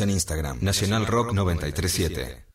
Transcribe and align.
en 0.00 0.10
Instagram, 0.10 0.58
Nacional 0.60 1.06
Rock 1.06 1.32
937. 1.32 2.49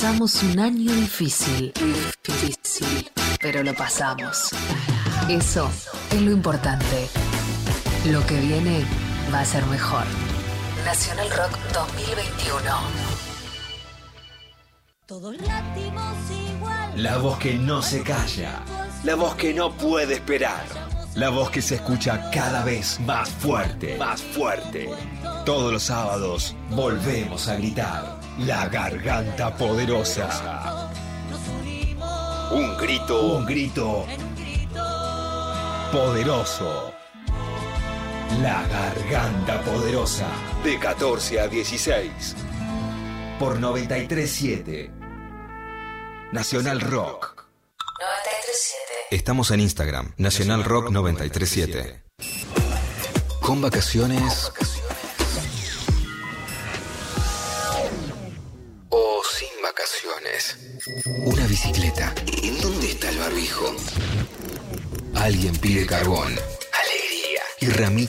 Pasamos 0.00 0.42
un 0.44 0.58
año 0.58 0.94
difícil, 0.94 1.74
difícil, 2.24 3.10
pero 3.38 3.62
lo 3.62 3.74
pasamos. 3.74 4.48
Eso 5.28 5.70
es 6.10 6.22
lo 6.22 6.30
importante. 6.30 7.06
Lo 8.06 8.26
que 8.26 8.40
viene 8.40 8.82
va 9.30 9.40
a 9.40 9.44
ser 9.44 9.62
mejor. 9.66 10.04
Nacional 10.86 11.28
Rock 11.28 11.50
2021. 11.74 12.62
Todos 15.04 15.36
latimos 15.42 16.16
igual. 16.48 17.02
La 17.02 17.18
voz 17.18 17.36
que 17.36 17.56
no 17.56 17.82
se 17.82 18.02
calla. 18.02 18.62
La 19.04 19.16
voz 19.16 19.34
que 19.34 19.52
no 19.52 19.70
puede 19.76 20.14
esperar. 20.14 20.64
La 21.14 21.28
voz 21.28 21.50
que 21.50 21.60
se 21.60 21.74
escucha 21.74 22.30
cada 22.30 22.64
vez 22.64 22.98
más 23.00 23.28
fuerte, 23.28 23.98
más 23.98 24.22
fuerte. 24.22 24.88
Todos 25.44 25.70
los 25.70 25.82
sábados 25.82 26.56
volvemos 26.70 27.48
a 27.48 27.56
gritar. 27.56 28.19
La 28.46 28.68
garganta 28.68 29.54
poderosa. 29.54 30.90
Un 32.52 32.76
grito, 32.78 33.36
un 33.36 33.46
grito 33.46 34.06
poderoso. 35.92 36.92
La 38.42 38.66
garganta 38.66 39.60
poderosa. 39.62 40.26
De 40.64 40.78
14 40.78 41.40
a 41.40 41.48
16. 41.48 42.36
por 43.38 43.58
937 43.58 44.90
Nacional 46.32 46.80
Rock. 46.80 47.46
937. 47.98 49.16
Estamos 49.16 49.50
en 49.50 49.60
Instagram, 49.60 50.14
Nacional 50.16 50.64
Rock 50.64 50.90
937. 50.90 52.04
Con 53.40 53.60
vacaciones 53.60 54.52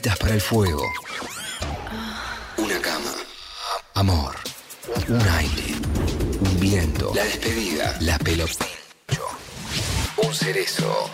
para 0.02 0.34
el 0.34 0.40
fuego. 0.40 0.82
Una 2.56 2.80
cama, 2.80 3.14
amor, 3.94 4.34
un 5.08 5.20
aire, 5.20 5.74
un 6.40 6.60
viento, 6.60 7.12
la 7.14 7.22
despedida, 7.22 7.96
la 8.00 8.18
pelota, 8.18 8.66
un 10.16 10.34
cerezo. 10.34 11.08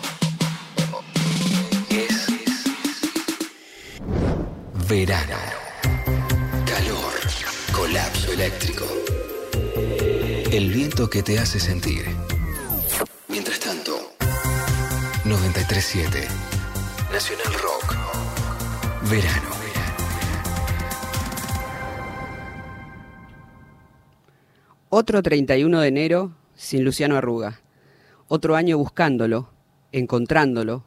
Es 1.89 2.25
verano, 4.87 5.37
calor, 6.65 7.13
colapso 7.71 8.31
eléctrico. 8.31 8.85
El 10.51 10.71
viento 10.73 11.09
que 11.09 11.21
te 11.21 11.37
hace 11.37 11.59
sentir. 11.59 12.05
Mientras 13.27 13.59
tanto, 13.59 14.15
937 15.25 16.27
Nacional 17.11 17.53
Rock. 17.53 18.08
Otro 24.89 25.23
31 25.23 25.81
de 25.81 25.87
enero 25.87 26.35
sin 26.53 26.83
Luciano 26.83 27.15
Arruga. 27.15 27.61
Otro 28.27 28.55
año 28.55 28.77
buscándolo, 28.77 29.49
encontrándolo, 29.91 30.83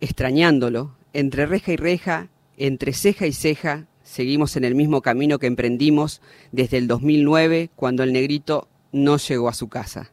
extrañándolo. 0.00 0.94
Entre 1.12 1.46
reja 1.46 1.72
y 1.72 1.76
reja, 1.76 2.28
entre 2.56 2.92
ceja 2.92 3.26
y 3.26 3.32
ceja, 3.32 3.86
seguimos 4.04 4.56
en 4.56 4.62
el 4.62 4.76
mismo 4.76 5.02
camino 5.02 5.40
que 5.40 5.48
emprendimos 5.48 6.20
desde 6.52 6.76
el 6.78 6.86
2009, 6.86 7.70
cuando 7.74 8.04
el 8.04 8.12
negrito 8.12 8.68
no 8.92 9.16
llegó 9.16 9.48
a 9.48 9.54
su 9.54 9.68
casa. 9.68 10.12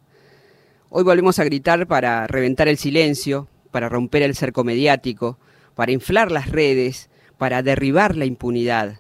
Hoy 0.89 1.03
volvemos 1.03 1.37
a 1.37 1.43
gritar 1.43 1.85
para 1.85 2.25
reventar 2.25 2.67
el 2.67 2.77
silencio, 2.77 3.49
para 3.69 3.87
romper 3.87 4.23
el 4.23 4.35
cerco 4.35 4.63
mediático, 4.63 5.37
para 5.75 5.91
inflar 5.91 6.31
las 6.31 6.49
redes, 6.49 7.09
para 7.37 7.63
derribar 7.63 8.15
la 8.15 8.25
impunidad, 8.25 8.99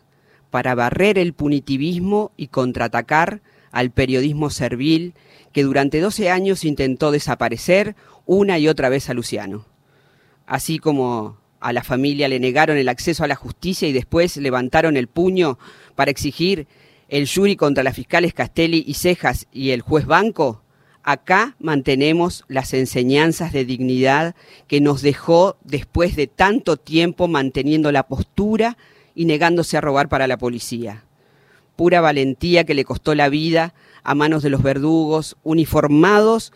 para 0.49 0.75
barrer 0.75 1.17
el 1.17 1.33
punitivismo 1.33 2.31
y 2.37 2.47
contraatacar 2.47 3.41
al 3.71 3.91
periodismo 3.91 4.49
servil 4.49 5.13
que 5.51 5.63
durante 5.63 5.99
12 5.99 6.29
años 6.29 6.65
intentó 6.65 7.11
desaparecer 7.11 7.95
una 8.25 8.59
y 8.59 8.67
otra 8.67 8.89
vez 8.89 9.09
a 9.09 9.13
Luciano. 9.13 9.65
Así 10.45 10.79
como 10.79 11.37
a 11.59 11.73
la 11.73 11.83
familia 11.83 12.27
le 12.27 12.39
negaron 12.39 12.77
el 12.77 12.89
acceso 12.89 13.23
a 13.23 13.27
la 13.27 13.35
justicia 13.35 13.87
y 13.87 13.93
después 13.93 14.35
levantaron 14.37 14.97
el 14.97 15.07
puño 15.07 15.57
para 15.95 16.11
exigir 16.11 16.67
el 17.07 17.29
jury 17.29 17.55
contra 17.55 17.83
las 17.83 17.95
fiscales 17.95 18.33
Castelli 18.33 18.83
y 18.85 18.95
Cejas 18.95 19.47
y 19.51 19.71
el 19.71 19.81
juez 19.81 20.05
Banco, 20.05 20.62
acá 21.03 21.55
mantenemos 21.59 22.45
las 22.47 22.73
enseñanzas 22.73 23.51
de 23.53 23.65
dignidad 23.65 24.35
que 24.67 24.81
nos 24.81 25.01
dejó 25.01 25.57
después 25.63 26.15
de 26.15 26.27
tanto 26.27 26.77
tiempo 26.77 27.27
manteniendo 27.27 27.91
la 27.91 28.07
postura 28.07 28.77
y 29.13 29.25
negándose 29.25 29.77
a 29.77 29.81
robar 29.81 30.09
para 30.09 30.27
la 30.27 30.37
policía. 30.37 31.03
Pura 31.75 32.01
valentía 32.01 32.63
que 32.63 32.73
le 32.73 32.85
costó 32.85 33.15
la 33.15 33.29
vida 33.29 33.73
a 34.03 34.15
manos 34.15 34.43
de 34.43 34.49
los 34.49 34.63
verdugos 34.63 35.37
uniformados 35.43 36.53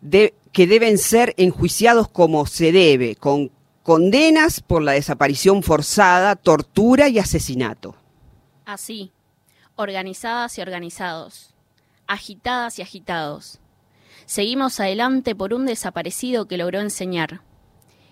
que 0.00 0.66
deben 0.66 0.98
ser 0.98 1.34
enjuiciados 1.36 2.08
como 2.08 2.46
se 2.46 2.72
debe, 2.72 3.16
con 3.16 3.50
condenas 3.82 4.60
por 4.60 4.82
la 4.82 4.92
desaparición 4.92 5.62
forzada, 5.62 6.36
tortura 6.36 7.08
y 7.08 7.18
asesinato. 7.18 7.96
Así, 8.64 9.12
organizadas 9.76 10.58
y 10.58 10.60
organizados, 10.60 11.54
agitadas 12.08 12.78
y 12.78 12.82
agitados. 12.82 13.60
Seguimos 14.26 14.80
adelante 14.80 15.34
por 15.34 15.54
un 15.54 15.66
desaparecido 15.66 16.48
que 16.48 16.56
logró 16.56 16.80
enseñar. 16.80 17.42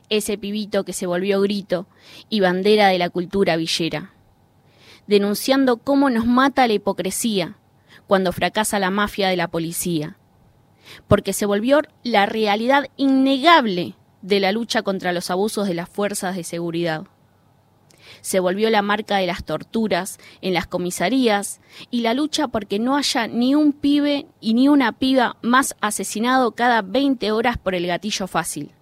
Ese 0.08 0.38
pibito 0.38 0.84
que 0.84 0.92
se 0.92 1.06
volvió 1.06 1.40
grito 1.40 1.88
y 2.28 2.40
bandera 2.40 2.88
de 2.88 2.98
la 2.98 3.10
cultura 3.10 3.56
villera. 3.56 4.12
Denunciando 5.08 5.78
cómo 5.78 6.10
nos 6.10 6.26
mata 6.26 6.66
la 6.66 6.74
hipocresía 6.74 7.56
cuando 8.06 8.32
fracasa 8.32 8.78
la 8.78 8.90
mafia 8.90 9.28
de 9.28 9.36
la 9.36 9.48
policía. 9.48 10.16
Porque 11.08 11.32
se 11.32 11.46
volvió 11.46 11.80
la 12.04 12.26
realidad 12.26 12.86
innegable 12.96 13.96
de 14.22 14.38
la 14.38 14.52
lucha 14.52 14.82
contra 14.82 15.12
los 15.12 15.30
abusos 15.30 15.66
de 15.66 15.74
las 15.74 15.88
fuerzas 15.88 16.36
de 16.36 16.44
seguridad 16.44 17.06
se 18.26 18.40
volvió 18.40 18.70
la 18.70 18.82
marca 18.82 19.18
de 19.18 19.26
las 19.28 19.44
torturas 19.44 20.18
en 20.40 20.52
las 20.52 20.66
comisarías 20.66 21.60
y 21.92 22.00
la 22.00 22.12
lucha 22.12 22.48
porque 22.48 22.80
no 22.80 22.96
haya 22.96 23.28
ni 23.28 23.54
un 23.54 23.72
pibe 23.72 24.26
y 24.40 24.54
ni 24.54 24.66
una 24.66 24.98
piba 24.98 25.36
más 25.42 25.76
asesinado 25.80 26.50
cada 26.50 26.82
20 26.82 27.30
horas 27.30 27.56
por 27.56 27.76
el 27.76 27.86
gatillo 27.86 28.26
fácil. 28.26 28.72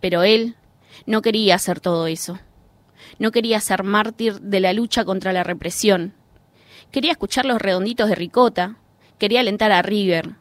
Pero 0.00 0.22
él 0.22 0.56
no 1.04 1.20
quería 1.20 1.56
hacer 1.56 1.80
todo 1.80 2.06
eso. 2.06 2.38
No 3.18 3.30
quería 3.30 3.60
ser 3.60 3.82
mártir 3.82 4.40
de 4.40 4.60
la 4.60 4.72
lucha 4.72 5.04
contra 5.04 5.34
la 5.34 5.44
represión. 5.44 6.14
Quería 6.90 7.12
escuchar 7.12 7.44
los 7.44 7.60
redonditos 7.60 8.08
de 8.08 8.14
Ricota, 8.14 8.78
quería 9.18 9.40
alentar 9.40 9.70
a 9.70 9.82
River 9.82 10.36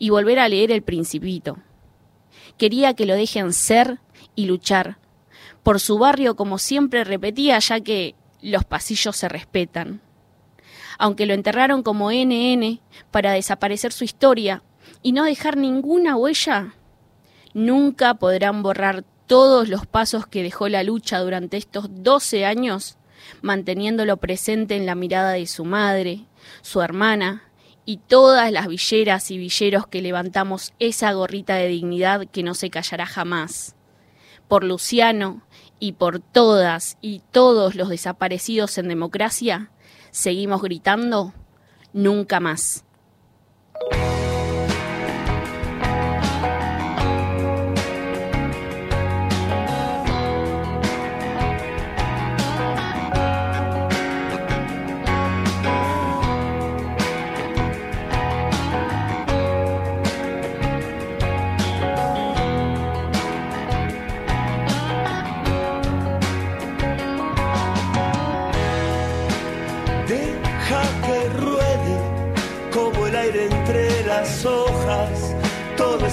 y 0.00 0.10
volver 0.10 0.40
a 0.40 0.48
leer 0.48 0.72
El 0.72 0.82
Principito. 0.82 1.58
Quería 2.58 2.94
que 2.94 3.06
lo 3.06 3.14
dejen 3.14 3.52
ser 3.52 4.00
y 4.34 4.46
luchar 4.46 4.98
por 5.62 5.80
su 5.80 5.98
barrio 5.98 6.36
como 6.36 6.58
siempre 6.58 7.04
repetía, 7.04 7.58
ya 7.58 7.80
que 7.80 8.14
los 8.42 8.64
pasillos 8.64 9.16
se 9.16 9.28
respetan. 9.28 10.00
Aunque 10.98 11.26
lo 11.26 11.34
enterraron 11.34 11.82
como 11.82 12.10
NN 12.10 12.80
para 13.10 13.32
desaparecer 13.32 13.92
su 13.92 14.04
historia 14.04 14.62
y 15.02 15.12
no 15.12 15.24
dejar 15.24 15.56
ninguna 15.56 16.16
huella, 16.16 16.74
nunca 17.54 18.14
podrán 18.14 18.62
borrar 18.62 19.04
todos 19.26 19.68
los 19.68 19.86
pasos 19.86 20.26
que 20.26 20.42
dejó 20.42 20.68
la 20.68 20.82
lucha 20.82 21.18
durante 21.20 21.56
estos 21.56 21.86
12 22.02 22.44
años, 22.44 22.98
manteniéndolo 23.42 24.16
presente 24.16 24.76
en 24.76 24.86
la 24.86 24.94
mirada 24.94 25.32
de 25.32 25.46
su 25.46 25.64
madre, 25.64 26.26
su 26.62 26.82
hermana 26.82 27.44
y 27.84 27.98
todas 27.98 28.50
las 28.52 28.68
villeras 28.68 29.30
y 29.30 29.38
villeros 29.38 29.86
que 29.86 30.02
levantamos 30.02 30.72
esa 30.78 31.12
gorrita 31.12 31.54
de 31.54 31.68
dignidad 31.68 32.26
que 32.26 32.42
no 32.42 32.54
se 32.54 32.70
callará 32.70 33.06
jamás. 33.06 33.74
Por 34.48 34.64
Luciano, 34.64 35.42
y 35.80 35.92
por 35.92 36.20
todas 36.20 36.98
y 37.00 37.22
todos 37.32 37.74
los 37.74 37.88
desaparecidos 37.88 38.78
en 38.78 38.86
democracia, 38.88 39.70
seguimos 40.12 40.62
gritando, 40.62 41.32
nunca 41.92 42.38
más. 42.38 42.84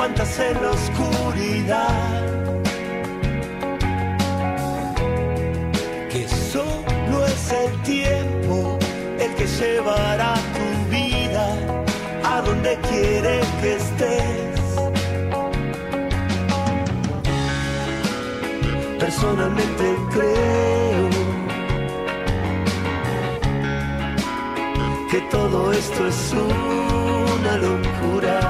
¿Cuántas 0.00 0.38
en 0.38 0.62
la 0.62 0.70
oscuridad? 0.70 2.22
Que 6.08 6.26
solo 6.26 7.26
es 7.26 7.52
el 7.52 7.82
tiempo 7.82 8.78
el 9.18 9.34
que 9.34 9.46
llevará 9.46 10.36
tu 10.56 10.90
vida 10.90 11.54
a 12.24 12.40
donde 12.40 12.78
quiere 12.88 13.40
que 13.60 13.76
estés. 13.76 14.60
Personalmente 18.98 19.96
creo 20.14 21.10
que 25.10 25.20
todo 25.30 25.72
esto 25.72 26.06
es 26.08 26.32
una 26.32 27.56
locura. 27.58 28.49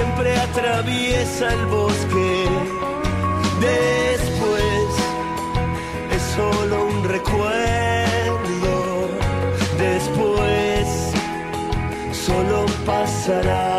siempre 0.00 0.34
atraviesa 0.34 1.52
el 1.52 1.66
bosque. 1.66 2.48
Después 3.60 4.88
es 6.16 6.22
solo 6.36 6.86
un 6.86 7.04
recuerdo. 7.04 8.76
Después 9.78 10.86
solo 12.12 12.64
pasará. 12.86 13.69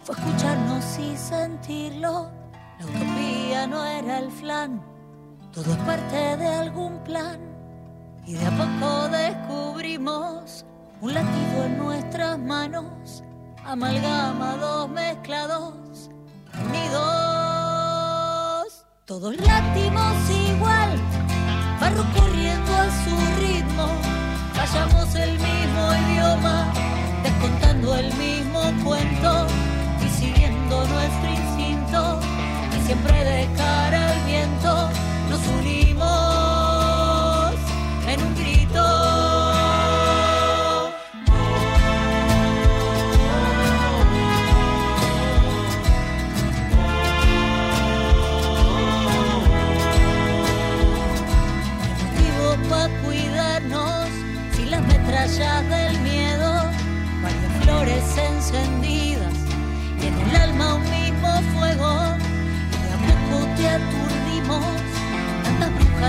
Fue 0.00 0.14
escucharnos 0.14 0.98
y 0.98 1.16
sentirlo. 1.16 2.30
La 2.78 2.86
utopía 2.86 3.66
no 3.66 3.84
era 3.84 4.18
el 4.18 4.30
flan, 4.30 4.82
todo 5.52 5.72
es 5.72 5.78
parte 5.78 6.36
de 6.36 6.46
algún 6.46 6.98
plan. 7.04 7.38
Y 8.26 8.34
de 8.34 8.46
a 8.46 8.50
poco 8.50 9.08
descubrimos 9.08 10.64
un 11.00 11.14
latido 11.14 11.64
en 11.66 11.78
nuestras 11.78 12.38
manos, 12.38 13.22
amalgamados, 13.64 14.88
mezclados, 14.90 16.10
unidos. 16.66 17.04
Todos 19.04 19.36
latimos 19.36 20.30
igual, 20.30 20.90
barro 21.80 22.04
corriendo 22.16 22.72
a 22.74 22.90
su 23.04 23.14
ritmo. 23.40 23.86
Callamos 24.54 25.14
el 25.14 25.32
mismo 25.32 25.94
idioma, 26.08 26.72
descontando 27.22 27.94
el 27.96 28.06
mismo 28.14 28.43
cuento 28.84 29.46
y 30.04 30.08
siguiendo 30.08 30.86
nuestro 30.86 31.30
instinto. 31.30 32.20
Y 32.76 32.86
siempre 32.86 33.24
de 33.24 33.48
cara 33.56 34.10
al 34.10 34.20
viento 34.26 34.88
nos 35.28 35.40
unimos 35.58 35.83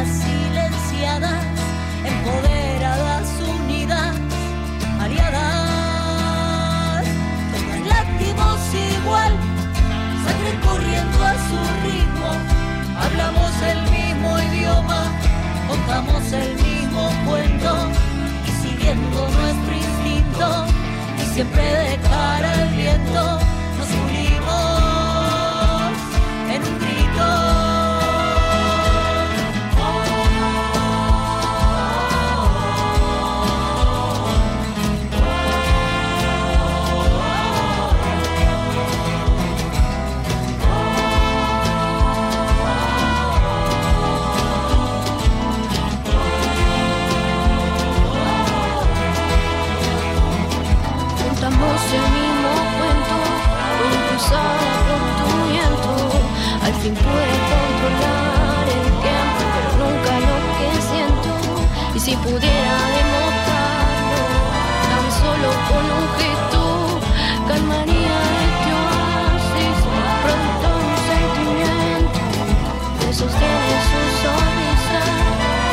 silenciadas, 0.03 1.45
empoderadas, 2.03 3.29
unidas, 3.59 4.15
aliadas, 4.99 7.05
todas 7.51 7.81
láctimos 7.87 8.59
igual, 8.73 9.33
sangre 10.25 10.59
corriendo 10.67 11.17
a 11.23 11.33
su 11.47 11.57
ritmo, 11.85 12.29
hablamos 12.99 13.53
el 13.61 13.79
mismo 13.91 14.29
idioma 14.51 15.01
contamos 15.67 16.31
el 16.31 16.55
mismo 16.55 17.09
cuento 17.25 17.75
y 18.45 18.49
siguiendo 18.67 19.29
nuestro 19.29 19.73
instinto 19.73 20.65
y 21.21 21.25
siempre 21.33 21.63
de 21.63 21.97
cara 21.97 22.53
al 22.53 22.69
viento 22.69 23.39
fin 56.85 56.93
pude 56.93 57.35
controlar 57.49 58.65
el 58.77 58.89
tiempo, 59.05 59.41
pero 59.53 59.69
nunca 59.81 60.13
lo 60.27 60.35
que 60.57 60.69
siento. 60.89 61.29
Y 61.95 61.99
si 61.99 62.15
pudiera 62.17 62.75
demostrarlo, 62.97 64.21
tan 64.91 65.05
solo 65.21 65.49
con 65.69 65.85
un 65.97 66.05
gesto, 66.19 66.61
calmaría 67.47 68.17
este 68.45 68.69
oasis. 68.81 69.79
Pronto 70.23 70.67
un 70.85 70.97
sentimiento 71.09 72.21
que 72.99 73.09
sostiene 73.21 73.73
su 73.89 74.01
sonrisa 74.21 75.01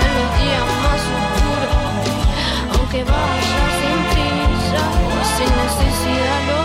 en 0.04 0.10
los 0.16 0.30
días 0.40 0.66
más 0.84 1.02
oscuros. 1.18 1.80
Aunque 2.72 3.00
vaya 3.12 3.62
sin 3.78 3.98
prisa 4.12 4.84
sin 5.36 5.50
necesidad 5.60 6.61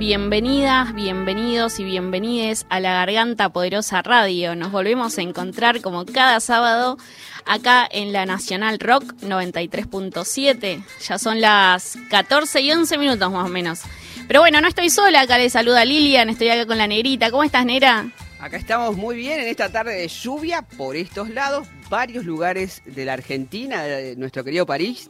Bienvenidas, 0.00 0.94
bienvenidos 0.94 1.78
y 1.78 1.84
bienvenides 1.84 2.64
a 2.70 2.80
la 2.80 2.94
Garganta 2.94 3.50
Poderosa 3.50 4.00
Radio. 4.00 4.56
Nos 4.56 4.72
volvemos 4.72 5.18
a 5.18 5.20
encontrar 5.20 5.82
como 5.82 6.06
cada 6.06 6.40
sábado 6.40 6.96
acá 7.44 7.86
en 7.92 8.10
la 8.10 8.24
Nacional 8.24 8.78
Rock 8.78 9.12
93.7. 9.20 10.82
Ya 11.06 11.18
son 11.18 11.42
las 11.42 11.98
14 12.08 12.62
y 12.62 12.72
11 12.72 12.96
minutos 12.96 13.30
más 13.30 13.44
o 13.44 13.50
menos. 13.50 13.82
Pero 14.26 14.40
bueno, 14.40 14.62
no 14.62 14.68
estoy 14.68 14.88
sola, 14.88 15.20
acá 15.20 15.36
le 15.36 15.50
saluda 15.50 15.84
Lilian, 15.84 16.30
estoy 16.30 16.48
acá 16.48 16.64
con 16.64 16.78
la 16.78 16.86
negrita. 16.86 17.30
¿Cómo 17.30 17.44
estás, 17.44 17.66
negra? 17.66 18.10
Acá 18.38 18.56
estamos 18.56 18.96
muy 18.96 19.16
bien 19.16 19.38
en 19.38 19.48
esta 19.48 19.70
tarde 19.70 19.96
de 19.96 20.08
lluvia 20.08 20.62
por 20.62 20.96
estos 20.96 21.28
lados. 21.28 21.68
Varios 21.90 22.24
lugares 22.24 22.80
de 22.86 23.04
la 23.04 23.12
Argentina, 23.12 23.82
de 23.82 24.16
nuestro 24.16 24.44
querido 24.44 24.64
país, 24.64 25.08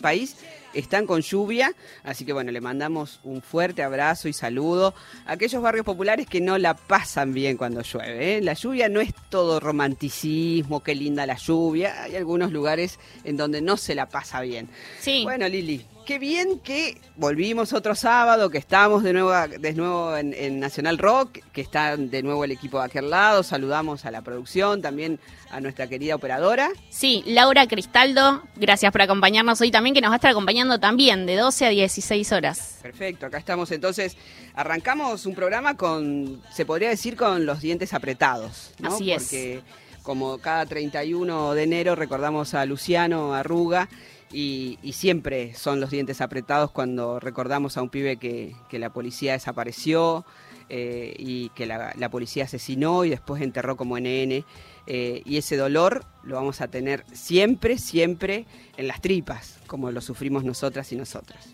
están 0.74 1.06
con 1.06 1.20
lluvia. 1.20 1.74
Así 2.02 2.24
que 2.24 2.32
bueno, 2.32 2.50
le 2.50 2.60
mandamos 2.60 3.20
un 3.24 3.42
fuerte 3.42 3.82
abrazo 3.82 4.28
y 4.28 4.32
saludo 4.32 4.94
a 5.26 5.32
aquellos 5.32 5.62
barrios 5.62 5.84
populares 5.84 6.26
que 6.26 6.40
no 6.40 6.58
la 6.58 6.74
pasan 6.74 7.32
bien 7.32 7.56
cuando 7.56 7.82
llueve. 7.82 8.36
¿eh? 8.36 8.40
La 8.40 8.54
lluvia 8.54 8.88
no 8.88 9.00
es 9.00 9.14
todo 9.28 9.60
romanticismo, 9.60 10.82
qué 10.82 10.94
linda 10.94 11.26
la 11.26 11.36
lluvia. 11.36 12.02
Hay 12.02 12.16
algunos 12.16 12.52
lugares 12.52 12.98
en 13.24 13.36
donde 13.36 13.60
no 13.60 13.76
se 13.76 13.94
la 13.94 14.08
pasa 14.08 14.40
bien. 14.40 14.68
Sí. 15.00 15.22
Bueno, 15.24 15.48
Lili, 15.48 15.84
qué 16.10 16.18
bien 16.18 16.58
que 16.58 17.00
volvimos 17.14 17.72
otro 17.72 17.94
sábado, 17.94 18.50
que 18.50 18.58
estamos 18.58 19.04
de 19.04 19.12
nuevo, 19.12 19.30
de 19.30 19.72
nuevo 19.74 20.16
en, 20.16 20.34
en 20.34 20.58
Nacional 20.58 20.98
Rock, 20.98 21.38
que 21.52 21.60
está 21.60 21.96
de 21.96 22.22
nuevo 22.24 22.42
el 22.42 22.50
equipo 22.50 22.80
de 22.80 22.86
aquel 22.86 23.10
lado. 23.10 23.44
Saludamos 23.44 24.04
a 24.04 24.10
la 24.10 24.20
producción, 24.20 24.82
también 24.82 25.20
a 25.52 25.60
nuestra 25.60 25.86
querida 25.86 26.16
operadora. 26.16 26.70
Sí, 26.88 27.22
Laura 27.26 27.68
Cristaldo, 27.68 28.42
gracias 28.56 28.90
por 28.90 29.02
acompañarnos 29.02 29.60
hoy 29.60 29.70
también, 29.70 29.94
que 29.94 30.00
nos 30.00 30.10
va 30.10 30.14
a 30.14 30.16
estar 30.16 30.32
acompañando 30.32 30.80
también 30.80 31.26
de 31.26 31.36
12 31.36 31.66
a 31.66 31.68
16 31.68 32.32
horas. 32.32 32.80
Perfecto, 32.82 33.26
acá 33.26 33.38
estamos 33.38 33.70
entonces. 33.70 34.16
Arrancamos 34.56 35.26
un 35.26 35.36
programa 35.36 35.76
con, 35.76 36.42
se 36.52 36.66
podría 36.66 36.88
decir, 36.88 37.14
con 37.14 37.46
los 37.46 37.60
dientes 37.60 37.94
apretados. 37.94 38.72
¿no? 38.80 38.96
Así 38.96 39.12
es. 39.12 39.22
Porque 39.22 39.60
como 40.02 40.38
cada 40.38 40.66
31 40.66 41.54
de 41.54 41.62
enero 41.62 41.94
recordamos 41.94 42.54
a 42.54 42.66
Luciano 42.66 43.32
Arruga. 43.32 43.88
Y, 44.32 44.78
y 44.82 44.92
siempre 44.92 45.54
son 45.54 45.80
los 45.80 45.90
dientes 45.90 46.20
apretados 46.20 46.70
cuando 46.70 47.18
recordamos 47.18 47.76
a 47.76 47.82
un 47.82 47.90
pibe 47.90 48.16
que, 48.16 48.54
la 48.70 48.90
policía 48.90 49.32
desapareció 49.32 50.24
eh, 50.68 51.14
y 51.18 51.48
que 51.50 51.66
la, 51.66 52.08
policía 52.10 52.44
asesinó 52.44 53.04
y 53.04 53.10
después 53.10 53.42
enterró 53.42 53.76
como 53.76 53.98
NN. 53.98 54.44
Eh, 54.86 55.22
y 55.24 55.36
ese 55.36 55.56
dolor 55.56 56.04
lo 56.22 56.36
vamos 56.36 56.60
a 56.60 56.68
tener 56.68 57.04
siempre, 57.12 57.78
siempre 57.78 58.46
en 58.76 58.86
las 58.86 59.00
tripas, 59.00 59.58
como 59.66 59.90
lo 59.90 60.00
sufrimos 60.00 60.44
nosotras 60.44 60.92
y 60.92 60.96
nosotras. 60.96 61.48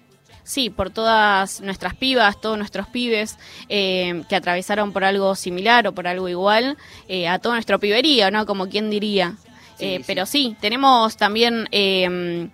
Sí, 0.45 0.71
por 0.71 0.91
todas 0.91 1.61
nuestras 1.63 1.97
pibas, 1.97 2.41
todos 2.41 2.57
nuestros 2.57 2.87
pibes 2.89 3.37
eh, 3.69 4.23
que 4.29 4.37
atravesaron 4.37 4.93
por 4.93 5.03
algo 5.03 5.35
similar 5.35 5.89
o 5.89 5.93
por 5.93 6.07
algo 6.07 6.29
igual, 6.29 6.77
a 7.29 7.39
todo 7.39 7.55
nuestro 7.55 7.81
piberío, 7.81 8.31
¿no? 8.31 8.47
Como 8.47 8.69
quien 8.69 8.91
diría. 8.91 9.37
Eh, 9.79 9.99
sí. 9.99 10.05
Pero 10.07 10.27
sí, 10.27 10.57
tenemos 10.61 11.17
también 11.17 11.69
eh, 11.71 12.49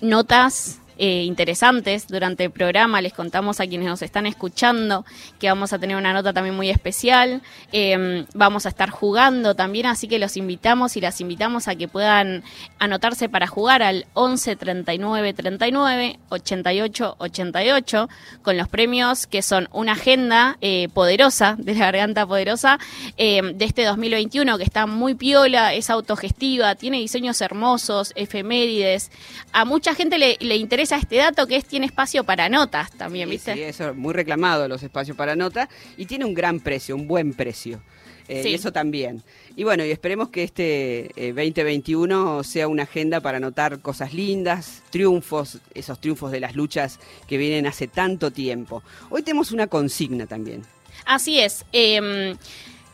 notas 0.00 0.80
eh, 0.98 1.22
interesantes 1.22 2.06
durante 2.06 2.44
el 2.44 2.50
programa. 2.50 3.00
Les 3.00 3.12
contamos 3.12 3.60
a 3.60 3.66
quienes 3.66 3.88
nos 3.88 4.02
están 4.02 4.26
escuchando 4.26 5.04
que 5.38 5.48
vamos 5.48 5.72
a 5.72 5.78
tener 5.78 5.96
una 5.96 6.12
nota 6.12 6.32
también 6.32 6.54
muy 6.54 6.70
especial. 6.70 7.42
Eh, 7.72 8.24
vamos 8.34 8.66
a 8.66 8.68
estar 8.68 8.90
jugando 8.90 9.54
también, 9.54 9.86
así 9.86 10.08
que 10.08 10.18
los 10.18 10.36
invitamos 10.36 10.96
y 10.96 11.00
las 11.00 11.20
invitamos 11.20 11.68
a 11.68 11.74
que 11.74 11.88
puedan 11.88 12.42
anotarse 12.78 13.28
para 13.28 13.46
jugar 13.46 13.82
al 13.82 14.06
11 14.14 14.56
39 14.56 15.34
39 15.34 16.18
88 16.28 17.16
88 17.18 18.08
con 18.42 18.56
los 18.56 18.68
premios 18.68 19.26
que 19.26 19.42
son 19.42 19.68
una 19.72 19.92
agenda 19.92 20.56
eh, 20.60 20.88
poderosa 20.92 21.56
de 21.58 21.74
la 21.74 21.86
garganta 21.86 22.26
poderosa 22.26 22.78
eh, 23.16 23.42
de 23.54 23.64
este 23.64 23.84
2021 23.84 24.58
que 24.58 24.64
está 24.64 24.86
muy 24.86 25.14
piola, 25.14 25.74
es 25.74 25.90
autogestiva, 25.90 26.74
tiene 26.74 26.98
diseños 26.98 27.40
hermosos, 27.40 28.12
efemérides. 28.16 29.10
A 29.52 29.64
mucha 29.64 29.94
gente 29.94 30.18
le, 30.18 30.36
le 30.40 30.56
interesa 30.56 30.83
este 30.92 31.16
dato 31.16 31.46
que 31.46 31.56
es 31.56 31.64
tiene 31.64 31.86
espacio 31.86 32.24
para 32.24 32.48
notas 32.48 32.90
también, 32.92 33.28
Sí, 33.28 33.34
¿viste? 33.34 33.54
Sí, 33.54 33.62
eso, 33.62 33.94
muy 33.94 34.12
reclamado 34.14 34.68
los 34.68 34.82
espacios 34.82 35.16
para 35.16 35.36
nota 35.36 35.68
y 35.96 36.06
tiene 36.06 36.24
un 36.24 36.34
gran 36.34 36.60
precio, 36.60 36.94
un 36.96 37.06
buen 37.06 37.32
precio. 37.34 37.82
Eh, 38.28 38.42
Sí. 38.42 38.48
Y 38.50 38.54
eso 38.54 38.72
también. 38.72 39.22
Y 39.54 39.64
bueno, 39.64 39.84
y 39.84 39.90
esperemos 39.90 40.30
que 40.30 40.42
este 40.44 41.10
eh, 41.16 41.32
2021 41.34 42.42
sea 42.42 42.68
una 42.68 42.84
agenda 42.84 43.20
para 43.20 43.36
anotar 43.36 43.80
cosas 43.80 44.14
lindas, 44.14 44.82
triunfos, 44.90 45.58
esos 45.74 46.00
triunfos 46.00 46.32
de 46.32 46.40
las 46.40 46.54
luchas 46.56 46.98
que 47.28 47.36
vienen 47.36 47.66
hace 47.66 47.86
tanto 47.86 48.30
tiempo. 48.30 48.82
Hoy 49.10 49.22
tenemos 49.22 49.52
una 49.52 49.66
consigna 49.66 50.26
también. 50.26 50.62
Así 51.04 51.38
es. 51.38 51.66
eh, 51.72 52.34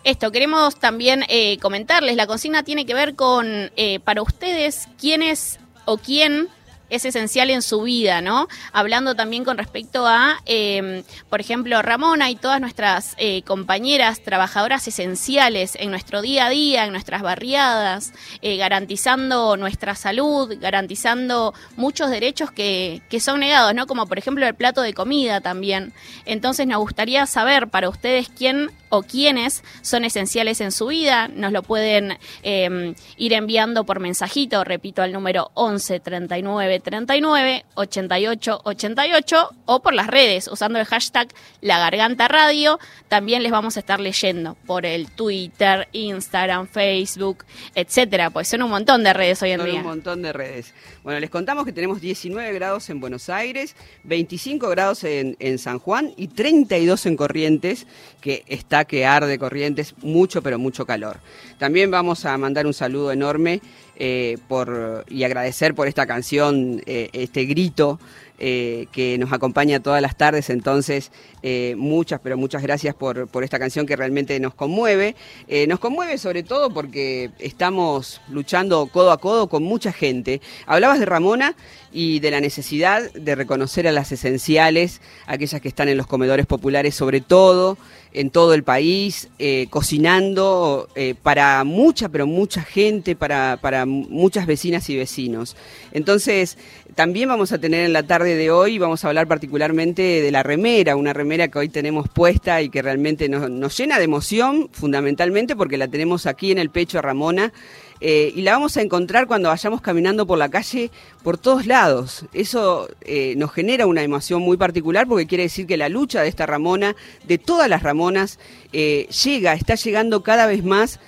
esto, 0.03 0.33
queremos 0.33 0.77
también 0.81 1.25
eh, 1.29 1.59
comentarles, 1.59 2.17
la 2.17 2.27
consigna 2.27 2.63
tiene 2.63 2.87
que 2.87 2.95
ver 2.95 3.15
con, 3.17 3.71
eh, 3.77 4.01
para 4.01 4.23
ustedes, 4.23 4.89
quién 4.99 5.21
es 5.23 5.59
o 5.85 5.99
quién 5.99 6.49
es 6.91 7.05
esencial 7.05 7.51
en 7.51 7.63
su 7.63 7.83
vida, 7.83 8.21
¿no? 8.21 8.49
Hablando 8.73 9.15
también 9.15 9.45
con 9.45 9.57
respecto 9.57 10.07
a, 10.07 10.41
eh, 10.47 11.05
por 11.29 11.41
ejemplo, 11.41 11.81
Ramona 11.83 12.31
y 12.31 12.37
todas 12.37 12.61
nuestras 12.61 13.15
eh, 13.17 13.43
compañeras 13.43 14.21
trabajadoras 14.23 14.87
esenciales 14.87 15.77
en 15.77 15.91
nuestro 15.91 16.21
día 16.21 16.47
a 16.47 16.51
día, 16.51 16.85
en 16.85 16.93
nuestras 16.93 17.23
barriadas, 17.23 18.13
eh, 18.43 18.57
garantizando 18.57 19.57
nuestra 19.57 19.95
salud, 19.95 20.57
garantizando 20.61 21.55
muchos 21.77 22.11
derechos 22.11 22.51
que, 22.51 23.03
que 23.09 23.21
son 23.21 23.41
negados, 23.41 23.75
¿no? 23.75 23.87
Como 23.87 24.07
por 24.07 24.19
ejemplo 24.19 24.47
el 24.47 24.55
plato 24.55 24.83
de 24.83 24.93
comida 24.93 25.41
también. 25.41 25.93
Entonces 26.27 26.67
nos 26.67 26.79
gustaría 26.79 27.27
saber 27.27 27.69
para 27.69 27.89
ustedes 27.89 28.29
quién 28.29 28.71
o 28.91 29.03
quiénes 29.03 29.65
son 29.81 30.05
esenciales 30.05 30.61
en 30.61 30.73
su 30.73 30.89
vida. 30.89 31.29
Nos 31.29 31.53
lo 31.53 31.63
pueden 31.63 32.19
eh, 32.43 32.95
ir 33.17 33.33
enviando 33.33 33.85
por 33.85 34.01
mensajito, 34.01 34.63
repito, 34.65 35.03
al 35.03 35.13
número 35.13 35.51
11 35.55 36.01
39 36.01 36.81
39 36.81 37.65
88 37.75 38.61
88 38.65 39.51
o 39.67 39.83
por 39.83 39.95
las 39.95 40.09
redes 40.09 40.49
usando 40.49 40.79
el 40.79 40.85
hashtag 40.85 41.29
La 41.61 41.79
Garganta 41.79 42.29
Radio. 42.29 42.79
También 43.09 43.43
les 43.43 43.53
vamos 43.53 43.77
a 43.77 43.81
estar 43.81 44.01
leyendo 44.01 44.57
por 44.67 44.85
el 44.85 45.11
Twitter, 45.11 45.89
Instagram, 45.93 46.67
Facebook, 46.69 47.45
etcétera, 47.75 48.31
pues 48.31 48.49
son 48.49 48.63
un 48.63 48.71
montón 48.71 49.03
de 49.05 49.13
redes 49.13 49.43
hoy 49.43 49.53
en 49.53 49.61
Son 49.61 49.71
día. 49.71 49.81
un 49.81 49.87
montón 49.87 50.23
de 50.23 50.33
redes. 50.33 50.75
Bueno, 51.03 51.21
les 51.21 51.31
contamos 51.31 51.65
que 51.65 51.73
tenemos 51.73 52.01
19 52.01 52.53
grados 52.53 52.91
en 52.91 53.01
Buenos 53.01 53.29
Aires, 53.31 53.75
25 54.05 54.69
grados 54.69 55.05
en, 55.05 55.37
en 55.39 55.59
San 55.59 55.79
Juan 55.79 56.13
y 56.17 56.29
32 56.29 57.07
en 57.07 57.17
Corrientes, 57.17 57.87
que 58.21 58.45
está 58.47 58.80
que 58.85 59.07
arde 59.07 59.39
Corrientes, 59.39 59.95
mucho 60.03 60.43
pero 60.43 60.59
mucho 60.59 60.87
calor. 60.87 61.19
También 61.59 61.91
vamos 61.91 62.25
a 62.25 62.37
mandar 62.39 62.67
un 62.67 62.75
saludo 62.75 63.13
enorme 63.13 63.61
eh, 63.97 64.39
por, 64.49 65.05
y 65.09 65.25
agradecer 65.25 65.75
por 65.75 65.87
esta 65.87 66.07
canción, 66.07 66.83
eh, 66.87 67.11
este 67.13 67.45
grito 67.45 68.01
eh, 68.43 68.87
que 68.91 69.19
nos 69.19 69.35
acompaña 69.35 69.81
todas 69.81 70.01
las 70.01 70.17
tardes. 70.17 70.49
Entonces, 70.49 71.13
eh, 71.43 71.75
muchas, 71.77 72.21
pero 72.21 72.39
muchas 72.39 72.63
gracias 72.63 72.95
por, 72.95 73.29
por 73.29 73.45
esta 73.45 73.59
canción 73.59 73.85
que 73.85 73.97
realmente 73.97 74.41
nos 74.41 74.55
conmueve. 74.55 75.15
Eh, 75.47 75.67
nos 75.67 75.79
conmueve 75.79 76.17
sobre 76.17 76.43
todo 76.43 76.71
porque 76.71 77.33
estamos 77.39 78.23
luchando 78.31 78.87
codo 78.87 79.13
a 79.13 79.19
codo 79.19 79.49
con 79.49 79.63
mucha 79.63 79.93
gente. 79.93 80.41
Hablabas 80.65 81.01
de 81.01 81.05
Ramona 81.05 81.55
y 81.93 82.21
de 82.21 82.31
la 82.31 82.41
necesidad 82.41 83.13
de 83.13 83.35
reconocer 83.35 83.87
a 83.87 83.93
las 83.93 84.11
esenciales, 84.11 85.03
aquellas 85.27 85.61
que 85.61 85.69
están 85.69 85.91
en 85.91 85.99
los 85.99 86.07
comedores 86.07 86.47
populares 86.47 86.95
sobre 86.95 87.21
todo, 87.21 87.77
en 88.13 88.31
todo 88.31 88.55
el 88.55 88.65
país, 88.65 89.29
cocinando 89.71 90.89
para 91.23 91.63
mucha, 91.65 92.09
pero 92.09 92.27
mucha 92.27 92.63
gente, 92.63 93.17
para, 93.17 93.59
para 93.61 93.87
muchas 93.87 94.47
vecinas 94.47 94.89
y 94.89 94.97
vecinos. 94.97 95.57
Entonces, 95.93 96.57
también 96.95 97.29
vamos 97.29 97.53
a 97.53 97.59
tener 97.59 97.85
en 97.85 97.93
la 97.93 98.03
tarde 98.03 98.37
de 98.37 98.51
hoy, 98.51 98.79
vamos 98.79 99.05
a 99.05 99.09
hablar 99.09 99.27
particularmente 99.27 100.03
de 100.03 100.31
la 100.31 100.43
remera, 100.43 100.97
una 100.97 101.13
remera 101.13 101.49
que 101.49 101.59
hoy 101.59 101.69
tenemos 101.69 102.09
puesta 102.09 102.63
y 102.63 102.71
que 102.71 102.83
realmente 102.83 103.29
nos, 103.29 103.51
nos 103.51 103.77
llena 103.77 103.99
de 103.99 104.05
emoción, 104.05 104.69
fundamentalmente 104.73 105.57
porque 105.57 105.77
la 105.77 105.89
tenemos 105.89 106.27
aquí 106.27 106.53
en 106.53 106.59
el 106.59 106.71
pecho 106.71 106.99
a 106.99 107.03
Ramona. 107.03 107.53
Eh, 108.01 108.33
y 108.35 108.43
la 108.43 108.53
vamos 108.53 108.77
a 108.77 108.83
encontrar 108.83 109.27
cuando 109.27 109.49
vayamos 109.49 109.81
caminando 109.81 110.27
por 110.27 110.39
la 110.39 110.49
calle 110.49 110.91
por 111.23 111.37
todos 111.39 111.67
lados. 111.67 112.25
Eso 112.33 112.89
eh, 113.03 113.35
nos 113.37 113.53
genera 113.53 113.87
una 113.87 114.03
emoción 114.03 114.43
muy 114.43 114.57
particular 114.57 115.07
porque 115.07 115.27
quiere 115.27 115.45
decir 115.45 115.67
que 115.67 115.77
la 115.77 115.89
lucha 115.89 116.23
de 116.23 116.29
esta 116.29 116.47
Ramona, 116.47 116.97
de 117.25 117.39
todas 117.39 117.69
las 117.69 117.83
Ramonas, 117.83 118.39
eh, 118.73 119.07
llega, 119.25 119.55
está 119.55 119.75
llegando 119.75 120.23
cada 120.23 120.47
vez 120.47 120.65
más 120.65 120.99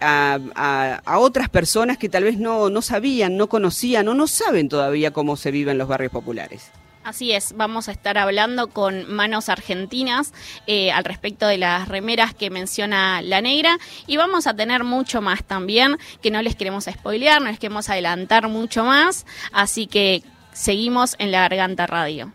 a, 0.00 0.38
a- 0.54 1.00
a 1.04 1.18
otras 1.18 1.48
personas 1.50 1.98
que 1.98 2.08
tal 2.08 2.24
vez 2.24 2.38
no, 2.38 2.70
no 2.70 2.80
sabían, 2.80 3.36
no 3.36 3.48
conocían 3.48 4.08
o 4.08 4.14
no 4.14 4.26
saben 4.26 4.68
todavía 4.68 5.10
cómo 5.12 5.36
se 5.36 5.50
vive 5.50 5.72
en 5.72 5.78
los 5.78 5.88
barrios 5.88 6.12
populares. 6.12 6.70
Así 7.02 7.32
es, 7.32 7.54
vamos 7.56 7.88
a 7.88 7.92
estar 7.92 8.18
hablando 8.18 8.68
con 8.68 9.10
Manos 9.10 9.48
Argentinas 9.48 10.34
eh, 10.66 10.92
al 10.92 11.04
respecto 11.04 11.46
de 11.46 11.56
las 11.56 11.88
remeras 11.88 12.34
que 12.34 12.50
menciona 12.50 13.22
la 13.22 13.40
negra 13.40 13.78
y 14.06 14.18
vamos 14.18 14.46
a 14.46 14.54
tener 14.54 14.84
mucho 14.84 15.22
más 15.22 15.42
también 15.42 15.96
que 16.20 16.30
no 16.30 16.42
les 16.42 16.56
queremos 16.56 16.84
spoilear, 16.84 17.40
no 17.40 17.48
les 17.48 17.58
queremos 17.58 17.88
adelantar 17.88 18.48
mucho 18.48 18.84
más, 18.84 19.24
así 19.50 19.86
que 19.86 20.22
seguimos 20.52 21.16
en 21.18 21.32
la 21.32 21.40
Garganta 21.40 21.86
Radio. 21.86 22.32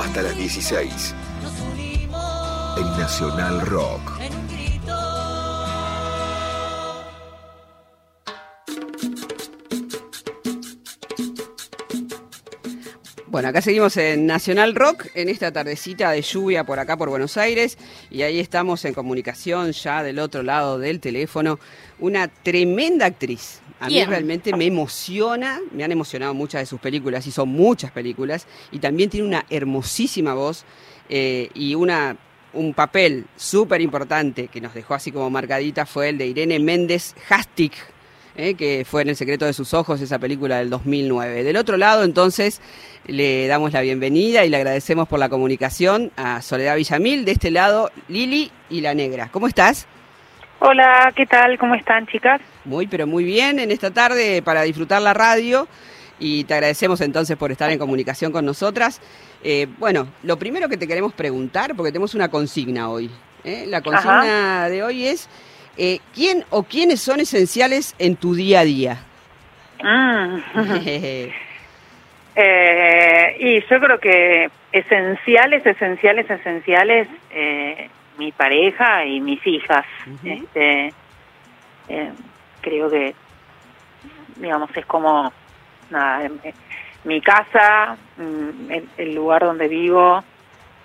Hasta 0.00 0.22
las 0.22 0.36
16. 0.36 1.14
En 2.78 2.84
Nacional 2.98 3.60
Rock. 3.60 4.00
Bueno, 13.26 13.48
acá 13.48 13.60
seguimos 13.60 13.96
en 13.98 14.26
Nacional 14.26 14.74
Rock, 14.74 15.06
en 15.14 15.28
esta 15.28 15.52
tardecita 15.52 16.10
de 16.12 16.22
lluvia 16.22 16.64
por 16.64 16.78
acá 16.78 16.96
por 16.96 17.10
Buenos 17.10 17.36
Aires, 17.36 17.76
y 18.10 18.22
ahí 18.22 18.40
estamos 18.40 18.84
en 18.86 18.94
comunicación 18.94 19.72
ya 19.72 20.02
del 20.02 20.18
otro 20.18 20.42
lado 20.42 20.78
del 20.78 21.00
teléfono. 21.00 21.60
Una 21.98 22.28
tremenda 22.28 23.04
actriz. 23.04 23.60
A 23.80 23.88
mí 23.88 24.04
realmente 24.04 24.54
me 24.54 24.66
emociona, 24.66 25.58
me 25.72 25.84
han 25.84 25.90
emocionado 25.90 26.34
muchas 26.34 26.60
de 26.60 26.66
sus 26.66 26.78
películas, 26.80 27.26
y 27.26 27.30
son 27.30 27.48
muchas 27.48 27.90
películas, 27.90 28.46
y 28.70 28.78
también 28.78 29.08
tiene 29.08 29.26
una 29.26 29.46
hermosísima 29.48 30.34
voz 30.34 30.64
eh, 31.08 31.48
y 31.54 31.74
una, 31.74 32.16
un 32.52 32.74
papel 32.74 33.26
súper 33.36 33.80
importante 33.80 34.48
que 34.48 34.60
nos 34.60 34.74
dejó 34.74 34.94
así 34.94 35.10
como 35.10 35.30
marcadita 35.30 35.86
fue 35.86 36.10
el 36.10 36.18
de 36.18 36.26
Irene 36.26 36.58
Méndez 36.58 37.14
Hastic, 37.28 37.72
eh, 38.36 38.54
que 38.54 38.86
fue 38.88 39.02
en 39.02 39.08
El 39.08 39.16
secreto 39.16 39.44
de 39.44 39.52
sus 39.52 39.74
ojos, 39.74 40.00
esa 40.00 40.18
película 40.18 40.58
del 40.58 40.70
2009. 40.70 41.42
Del 41.42 41.56
otro 41.56 41.76
lado, 41.76 42.04
entonces, 42.04 42.60
le 43.06 43.46
damos 43.46 43.72
la 43.72 43.80
bienvenida 43.80 44.44
y 44.44 44.50
le 44.50 44.56
agradecemos 44.56 45.08
por 45.08 45.18
la 45.18 45.28
comunicación 45.28 46.12
a 46.16 46.40
Soledad 46.42 46.76
Villamil. 46.76 47.24
De 47.24 47.32
este 47.32 47.50
lado, 47.50 47.90
Lili 48.08 48.52
y 48.68 48.82
la 48.82 48.94
Negra. 48.94 49.30
¿Cómo 49.32 49.48
estás? 49.48 49.88
Hola, 50.62 51.10
¿qué 51.16 51.24
tal? 51.24 51.56
¿Cómo 51.58 51.74
están, 51.74 52.06
chicas? 52.06 52.38
Muy, 52.66 52.86
pero 52.86 53.06
muy 53.06 53.24
bien 53.24 53.58
en 53.58 53.70
esta 53.70 53.90
tarde 53.90 54.42
para 54.42 54.60
disfrutar 54.60 55.00
la 55.00 55.14
radio 55.14 55.66
y 56.18 56.44
te 56.44 56.52
agradecemos 56.52 57.00
entonces 57.00 57.34
por 57.38 57.50
estar 57.50 57.70
en 57.70 57.78
comunicación 57.78 58.30
con 58.30 58.44
nosotras. 58.44 59.00
Eh, 59.42 59.68
bueno, 59.78 60.06
lo 60.22 60.38
primero 60.38 60.68
que 60.68 60.76
te 60.76 60.86
queremos 60.86 61.14
preguntar, 61.14 61.74
porque 61.74 61.92
tenemos 61.92 62.14
una 62.14 62.28
consigna 62.28 62.90
hoy. 62.90 63.10
¿eh? 63.42 63.64
La 63.68 63.80
consigna 63.80 64.68
de 64.68 64.82
hoy 64.82 65.06
es, 65.06 65.30
eh, 65.78 65.98
¿quién 66.14 66.44
o 66.50 66.62
quiénes 66.62 67.00
son 67.00 67.20
esenciales 67.20 67.94
en 67.98 68.16
tu 68.16 68.34
día 68.34 68.60
a 68.60 68.64
día? 68.64 68.98
Mm. 69.82 71.30
Eh, 72.36 73.36
y 73.40 73.60
yo 73.68 73.80
creo 73.80 73.98
que 73.98 74.48
esenciales, 74.72 75.66
esenciales, 75.66 76.30
esenciales, 76.30 77.08
eh, 77.32 77.90
mi 78.20 78.32
pareja 78.32 79.06
y 79.06 79.18
mis 79.20 79.44
hijas. 79.46 79.86
este, 80.22 80.92
eh, 81.88 82.12
creo 82.60 82.90
que, 82.90 83.14
digamos, 84.36 84.70
es 84.76 84.84
como 84.84 85.32
nada, 85.88 86.24
em, 86.24 86.38
eh, 86.44 86.52
mi 87.04 87.22
casa, 87.22 87.96
mm, 88.18 88.70
el, 88.70 88.88
el 88.98 89.14
lugar 89.14 89.42
donde 89.42 89.68
vivo, 89.68 90.22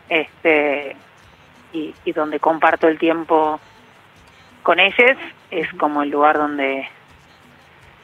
este, 0.08 0.96
y, 1.74 1.94
y 2.06 2.12
donde 2.14 2.40
comparto 2.40 2.88
el 2.88 2.98
tiempo 2.98 3.60
con 4.64 4.80
ellos, 4.80 5.18
es 5.52 5.72
como 5.74 6.04
el 6.04 6.10
lugar 6.10 6.38
donde, 6.38 6.88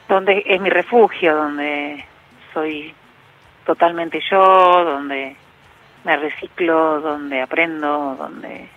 donde 0.08 0.42
es 0.44 0.60
mi 0.60 0.68
refugio, 0.68 1.34
donde 1.34 2.04
soy 2.52 2.94
totalmente 3.64 4.20
yo, 4.30 4.84
donde 4.84 5.36
me 6.04 6.16
reciclo, 6.18 7.00
donde 7.00 7.40
aprendo, 7.40 8.14
donde 8.18 8.68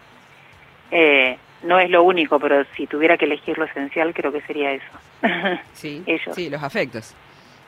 eh, 0.92 1.38
no 1.64 1.80
es 1.80 1.90
lo 1.90 2.04
único, 2.04 2.40
pero 2.40 2.64
si 2.76 2.86
tuviera 2.88 3.18
que 3.18 3.26
elegir 3.26 3.58
lo 3.58 3.66
esencial, 3.66 4.14
creo 4.14 4.32
que 4.32 4.42
sería 4.42 4.72
eso. 4.72 4.86
Sí, 5.74 6.04
Ellos. 6.06 6.36
sí, 6.36 6.50
los 6.50 6.62
afectos. 6.64 7.16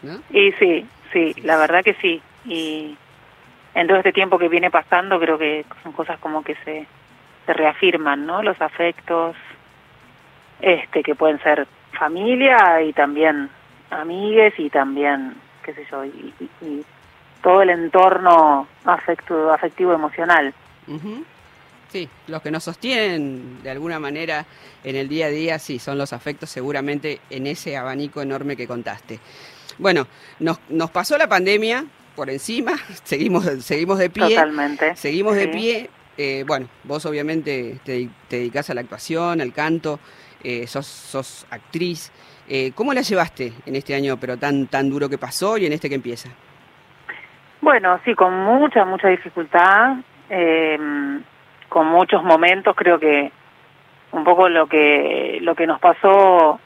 ¿no? 0.04 0.20
Y 0.30 0.52
sí, 0.54 0.86
sí, 1.12 1.34
la 1.44 1.58
verdad 1.58 1.84
que 1.84 1.96
sí. 1.96 2.22
Y 2.46 2.96
en 3.74 3.88
todo 3.88 3.98
este 3.98 4.14
tiempo 4.14 4.38
que 4.38 4.48
viene 4.50 4.70
pasando, 4.70 5.20
creo 5.20 5.38
que 5.38 5.66
son 5.84 5.92
cosas 5.92 6.20
como 6.20 6.44
que 6.44 6.56
se, 6.64 6.86
se 7.46 7.54
reafirman, 7.54 8.26
¿no? 8.26 8.42
Los 8.44 8.62
afectos, 8.62 9.36
este, 10.60 11.04
que 11.04 11.16
pueden 11.16 11.40
ser 11.42 11.68
familia 11.98 12.82
y 12.82 12.94
también 12.94 13.50
amigues 13.90 14.54
y 14.60 14.70
también, 14.70 15.36
qué 15.64 15.74
sé 15.74 15.86
yo, 15.90 16.06
y, 16.06 16.34
y- 16.40 16.66
y 16.66 16.86
todo 17.42 17.62
el 17.62 17.70
entorno 17.70 18.68
afecto, 18.86 19.52
afectivo 19.54 19.94
emocional. 19.94 20.54
Ujú. 20.88 21.24
Sí, 21.90 22.10
los 22.28 22.42
que 22.42 22.52
nos 22.52 22.64
sostienen 22.64 23.64
de 23.64 23.70
alguna 23.72 24.00
manera 24.00 24.46
en 24.84 24.96
el 24.96 25.08
día 25.08 25.28
a 25.28 25.30
día, 25.30 25.60
sí, 25.60 25.80
son 25.80 25.98
los 25.98 26.14
afectos 26.14 26.50
seguramente 26.50 27.22
en 27.30 27.48
ese 27.48 27.78
abanico 27.78 28.22
enorme 28.22 28.58
que 28.58 28.68
contaste. 28.68 29.20
Bueno, 29.78 30.08
nos, 30.40 30.60
nos 30.70 30.92
pasó 30.92 31.18
la 31.18 31.28
pandemia 31.28 31.86
por 32.16 32.30
encima, 32.30 32.74
seguimos, 33.04 33.46
seguimos 33.64 34.00
de 34.00 34.10
pie. 34.10 34.30
Totalmente. 34.30 34.96
Seguimos 34.96 35.36
de 35.36 35.48
pie. 35.48 35.90
eh, 36.18 36.44
bueno, 36.46 36.68
vos 36.84 37.06
obviamente 37.06 37.80
te, 37.84 38.10
te 38.28 38.38
dedicás 38.38 38.70
a 38.70 38.74
la 38.74 38.82
actuación, 38.82 39.40
al 39.40 39.54
canto, 39.54 40.00
eh, 40.44 40.68
sos, 40.68 40.88
sos 40.88 41.48
actriz. 41.50 42.12
Eh, 42.50 42.72
¿Cómo 42.76 42.94
la 42.94 43.02
llevaste 43.02 43.54
en 43.66 43.76
este 43.76 43.94
año, 43.96 44.18
pero 44.18 44.38
tan, 44.38 44.68
tan 44.68 44.90
duro 44.90 45.10
que 45.10 45.18
pasó 45.18 45.58
y 45.58 45.66
en 45.66 45.74
este 45.74 45.90
que 45.90 45.96
empieza? 45.96 46.30
Bueno, 47.62 48.00
sí, 48.06 48.14
con 48.14 48.34
mucha, 48.34 48.86
mucha 48.86 49.10
dificultad, 49.10 49.98
eh, 50.30 50.78
con 51.70 51.88
muchos 51.88 52.24
momentos, 52.24 52.76
creo 52.76 53.00
que 53.00 53.32
un 54.12 54.24
poco 54.24 54.48
lo 54.50 54.68
que 54.68 55.40
lo 55.42 55.54
que 55.56 55.68
nos 55.68 55.80
pasó, 55.80 56.60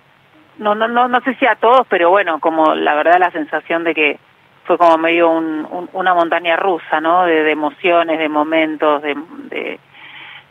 no, 0.58 0.76
no, 0.76 0.88
no, 0.88 1.08
no 1.08 1.22
sé 1.22 1.36
si 1.36 1.46
a 1.46 1.56
todos, 1.56 1.86
pero 1.90 2.10
bueno, 2.10 2.40
como 2.40 2.76
la 2.76 2.94
verdad 2.96 3.20
la 3.20 3.32
sensación 3.32 3.84
de 3.84 3.94
que 3.96 4.20
fue 4.66 4.78
como 4.78 4.98
medio 4.98 5.30
un, 5.30 5.68
un- 5.70 5.90
una 5.94 6.14
montaña 6.14 6.56
rusa, 6.56 7.02
¿no? 7.02 7.26
De, 7.26 7.50
emociones, 7.52 8.20
de 8.20 8.30
momentos, 8.30 9.02
de, 9.02 9.16
de, 9.50 9.80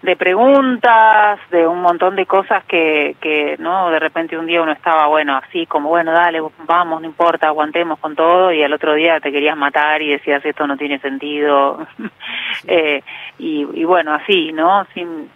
de 0.03 0.17
preguntas, 0.17 1.39
de 1.51 1.67
un 1.67 1.83
montón 1.83 2.17
de 2.17 2.25
cosas 2.25 2.65
que, 2.65 3.17
que, 3.21 3.57
¿no? 3.59 3.91
De 3.91 3.99
repente 3.99 4.39
un 4.39 4.47
día 4.47 4.63
uno 4.63 4.73
estaba, 4.73 5.07
bueno, 5.09 5.37
así 5.37 5.67
como, 5.67 5.91
bueno, 5.91 6.13
dale, 6.13 6.41
vamos, 6.67 7.03
no 7.03 7.07
importa, 7.07 7.49
aguantemos 7.49 7.99
con 7.99 8.17
todo, 8.17 8.51
y 8.51 8.63
al 8.63 8.73
otro 8.73 8.95
día 8.95 9.21
te 9.21 9.31
querías 9.31 9.57
matar 9.57 10.01
y 10.01 10.11
decías, 10.11 10.45
esto 10.45 10.67
no 10.67 10.79
tiene 10.79 10.99
sentido. 11.01 11.87
eh, 12.67 13.03
y, 13.39 13.67
y 13.75 13.85
bueno, 13.85 14.15
así, 14.15 14.53
¿no? 14.53 14.87
Sin, 14.95 15.29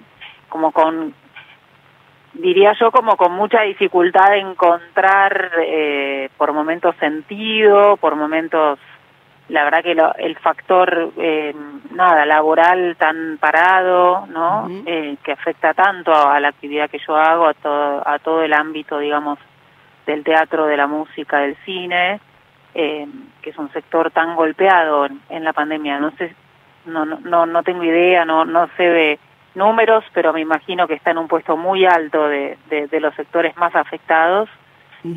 como 0.48 0.72
con, 0.72 1.12
diría 2.33 2.72
yo, 2.81 2.90
como 2.90 3.16
con 3.16 3.33
mucha 3.33 3.62
dificultad 3.62 4.31
de 4.31 4.38
encontrar 4.38 5.50
eh, 5.61 6.31
por 6.38 6.53
momentos 6.53 6.96
sentido, 6.96 7.96
por 7.98 8.16
momentos 8.16 8.79
la 9.48 9.64
verdad 9.64 9.83
que 9.83 9.94
lo- 9.94 10.14
el 10.16 10.37
factor 10.37 11.12
eh, 11.18 11.54
nada 11.90 12.24
laboral 12.24 12.96
tan 12.98 13.37
parado 13.38 14.26
no 14.28 14.66
Eh, 14.87 15.16
que 15.22 15.33
afecta 15.33 15.74
tanto 15.74 16.12
a, 16.12 16.35
a 16.37 16.40
la 16.40 16.48
actividad 16.48 16.88
que 16.90 16.98
yo 16.98 17.14
hago 17.16 17.46
a 17.46 17.54
todo 17.54 18.02
a 18.09 18.18
todo 18.18 18.42
el 18.42 18.52
ámbito 18.54 18.98
digamos 18.98 19.38
del 20.07 20.24
teatro 20.24 20.66
de 20.66 20.76
la 20.76 20.87
música 20.87 21.38
del 21.40 21.57
cine 21.64 22.20
eh, 22.74 23.07
que 23.42 23.50
es 23.50 23.59
un 23.59 23.70
sector 23.72 24.11
tan 24.11 24.35
golpeado 24.35 25.07
en, 25.07 25.20
en 25.28 25.44
la 25.44 25.52
pandemia. 25.52 25.98
No 26.00 26.11
sé 26.12 26.35
no 26.87 27.04
no 27.04 27.18
no, 27.20 27.46
no 27.46 27.62
tengo 27.62 27.85
idea 27.85 28.24
no 28.24 28.44
no 28.46 28.68
sé 28.76 28.83
de 28.85 29.18
números 29.54 30.04
pero 30.14 30.33
me 30.33 30.40
imagino 30.40 30.87
que 30.88 30.94
está 30.94 31.11
en 31.11 31.18
un 31.18 31.28
puesto 31.28 31.57
muy 31.57 31.85
alto 31.87 32.28
de, 32.28 32.57
de, 32.70 32.87
de 32.88 33.00
los 33.00 33.14
sectores 33.14 33.57
más 33.59 33.74
afectados 33.76 34.48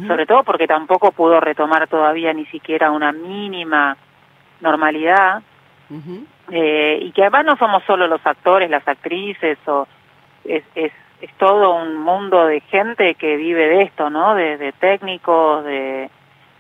sobre 0.08 0.26
todo 0.26 0.44
porque 0.44 0.68
tampoco 0.68 1.14
pudo 1.14 1.40
retomar 1.40 1.88
todavía 1.88 2.34
ni 2.34 2.46
siquiera 2.48 2.92
una 2.92 3.14
mínima 3.14 3.96
normalidad 4.62 5.42
eh, 6.52 7.00
y 7.02 7.12
que 7.12 7.22
además 7.22 7.46
no 7.46 7.58
somos 7.58 7.84
solo 7.84 8.08
los 8.08 8.26
actores, 8.26 8.70
las 8.70 8.88
actrices, 8.88 9.58
o 9.68 9.88
es, 10.44 10.64
es, 10.76 10.92
es 11.22 11.34
todo 11.38 11.76
un 11.76 11.98
mundo 11.98 12.46
de 12.46 12.62
gente 12.62 13.16
que 13.16 13.38
vive 13.38 13.68
de 13.68 13.82
esto, 13.84 14.10
¿no? 14.10 14.36
De, 14.36 14.58
de 14.58 14.72
técnicos, 14.74 15.64
de 15.64 16.10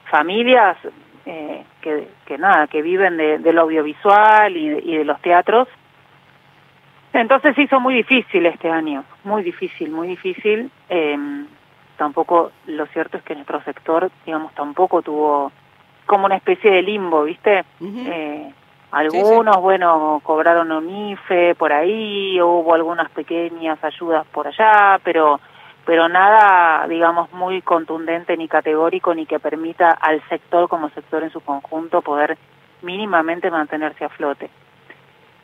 familias 0.09 0.77
eh, 1.25 1.63
que, 1.81 2.07
que 2.25 2.37
nada, 2.37 2.67
que 2.67 2.81
viven 2.81 3.17
de, 3.17 3.39
del 3.39 3.57
audiovisual 3.57 4.55
y 4.55 4.69
de, 4.69 4.79
y 4.79 4.97
de 4.97 5.05
los 5.05 5.21
teatros. 5.21 5.67
Entonces 7.13 7.57
hizo 7.57 7.79
muy 7.79 7.95
difícil 7.95 8.45
este 8.45 8.69
año, 8.69 9.03
muy 9.23 9.43
difícil, 9.43 9.89
muy 9.89 10.07
difícil. 10.07 10.69
Eh, 10.89 11.17
tampoco, 11.97 12.51
lo 12.67 12.85
cierto 12.87 13.17
es 13.17 13.23
que 13.23 13.35
nuestro 13.35 13.61
sector, 13.63 14.11
digamos, 14.25 14.53
tampoco 14.53 15.01
tuvo 15.01 15.51
como 16.07 16.25
una 16.25 16.37
especie 16.37 16.71
de 16.71 16.81
limbo, 16.81 17.23
¿viste? 17.23 17.63
Eh, 17.81 18.51
algunos, 18.91 19.57
bueno, 19.57 20.21
cobraron 20.23 20.71
un 20.71 20.89
IFE 21.11 21.55
por 21.55 21.71
ahí, 21.71 22.41
hubo 22.41 22.73
algunas 22.73 23.11
pequeñas 23.11 23.83
ayudas 23.83 24.25
por 24.27 24.47
allá, 24.47 24.99
pero 25.03 25.39
pero 25.85 26.09
nada, 26.09 26.85
digamos, 26.89 27.31
muy 27.31 27.61
contundente 27.61 28.35
ni 28.35 28.49
categórico 28.49 29.13
ni 29.15 29.25
que 29.25 29.39
permita 29.39 29.91
al 29.91 30.21
sector 30.27 30.67
como 30.67 30.89
sector 30.89 31.23
en 31.23 31.29
su 31.29 31.39
conjunto 31.39 32.01
poder 32.01 32.37
mínimamente 32.81 33.49
mantenerse 33.49 34.03
a 34.03 34.09
flote. 34.09 34.49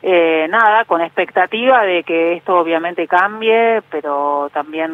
Eh, 0.02 0.46
nada, 0.50 0.84
con 0.84 1.00
expectativa 1.00 1.82
de 1.84 2.02
que 2.02 2.34
esto 2.34 2.58
obviamente 2.58 3.08
cambie, 3.08 3.80
pero 3.90 4.50
también, 4.52 4.92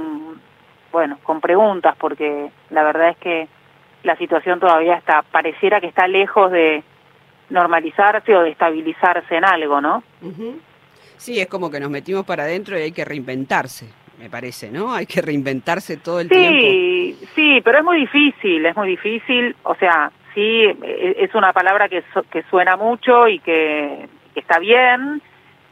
bueno, 0.92 1.18
con 1.24 1.40
preguntas, 1.40 1.96
porque 1.98 2.52
la 2.70 2.84
verdad 2.84 3.08
es 3.08 3.16
que 3.16 3.48
la 4.02 4.16
situación 4.16 4.60
todavía 4.60 4.94
está, 4.96 5.22
pareciera 5.22 5.80
que 5.80 5.86
está 5.88 6.06
lejos 6.08 6.50
de, 6.52 6.82
normalizarse 7.50 8.34
o 8.36 8.42
de 8.42 8.50
estabilizarse 8.50 9.36
en 9.36 9.44
algo, 9.44 9.80
¿no? 9.80 10.02
Ujú. 10.22 10.58
Sí, 11.16 11.40
es 11.40 11.48
como 11.48 11.70
que 11.70 11.80
nos 11.80 11.90
metimos 11.90 12.24
para 12.24 12.44
adentro 12.44 12.78
y 12.78 12.82
hay 12.82 12.92
que 12.92 13.04
reinventarse, 13.04 13.86
me 14.18 14.30
parece, 14.30 14.70
¿no? 14.70 14.94
Hay 14.94 15.06
que 15.06 15.20
reinventarse 15.20 15.96
todo 15.98 16.20
el 16.20 16.28
tiempo. 16.28 16.60
Sí, 16.60 17.18
sí, 17.34 17.60
pero 17.62 17.78
es 17.78 17.84
muy 17.84 17.98
difícil, 18.00 18.64
es 18.64 18.76
muy 18.76 18.88
difícil. 18.88 19.54
O 19.64 19.74
sea, 19.74 20.10
sí, 20.34 20.62
e- 20.64 21.16
es 21.18 21.34
una 21.34 21.52
palabra 21.52 21.88
que, 21.88 22.02
su- 22.14 22.22
que 22.30 22.42
suena 22.44 22.76
mucho 22.76 23.28
y 23.28 23.40
que, 23.40 24.08
que 24.32 24.40
está 24.40 24.58
bien, 24.60 25.20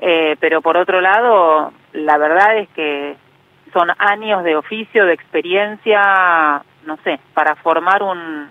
eh, 0.00 0.36
pero 0.40 0.60
por 0.60 0.76
otro 0.76 1.00
lado, 1.00 1.72
la 1.92 2.18
verdad 2.18 2.58
es 2.58 2.68
que 2.70 3.14
son 3.72 3.88
años 3.98 4.42
de 4.44 4.56
oficio, 4.56 5.06
de 5.06 5.12
experiencia, 5.14 6.62
no 6.88 6.96
sé, 7.04 7.20
para 7.34 7.54
formar 7.56 8.02
un... 8.02 8.48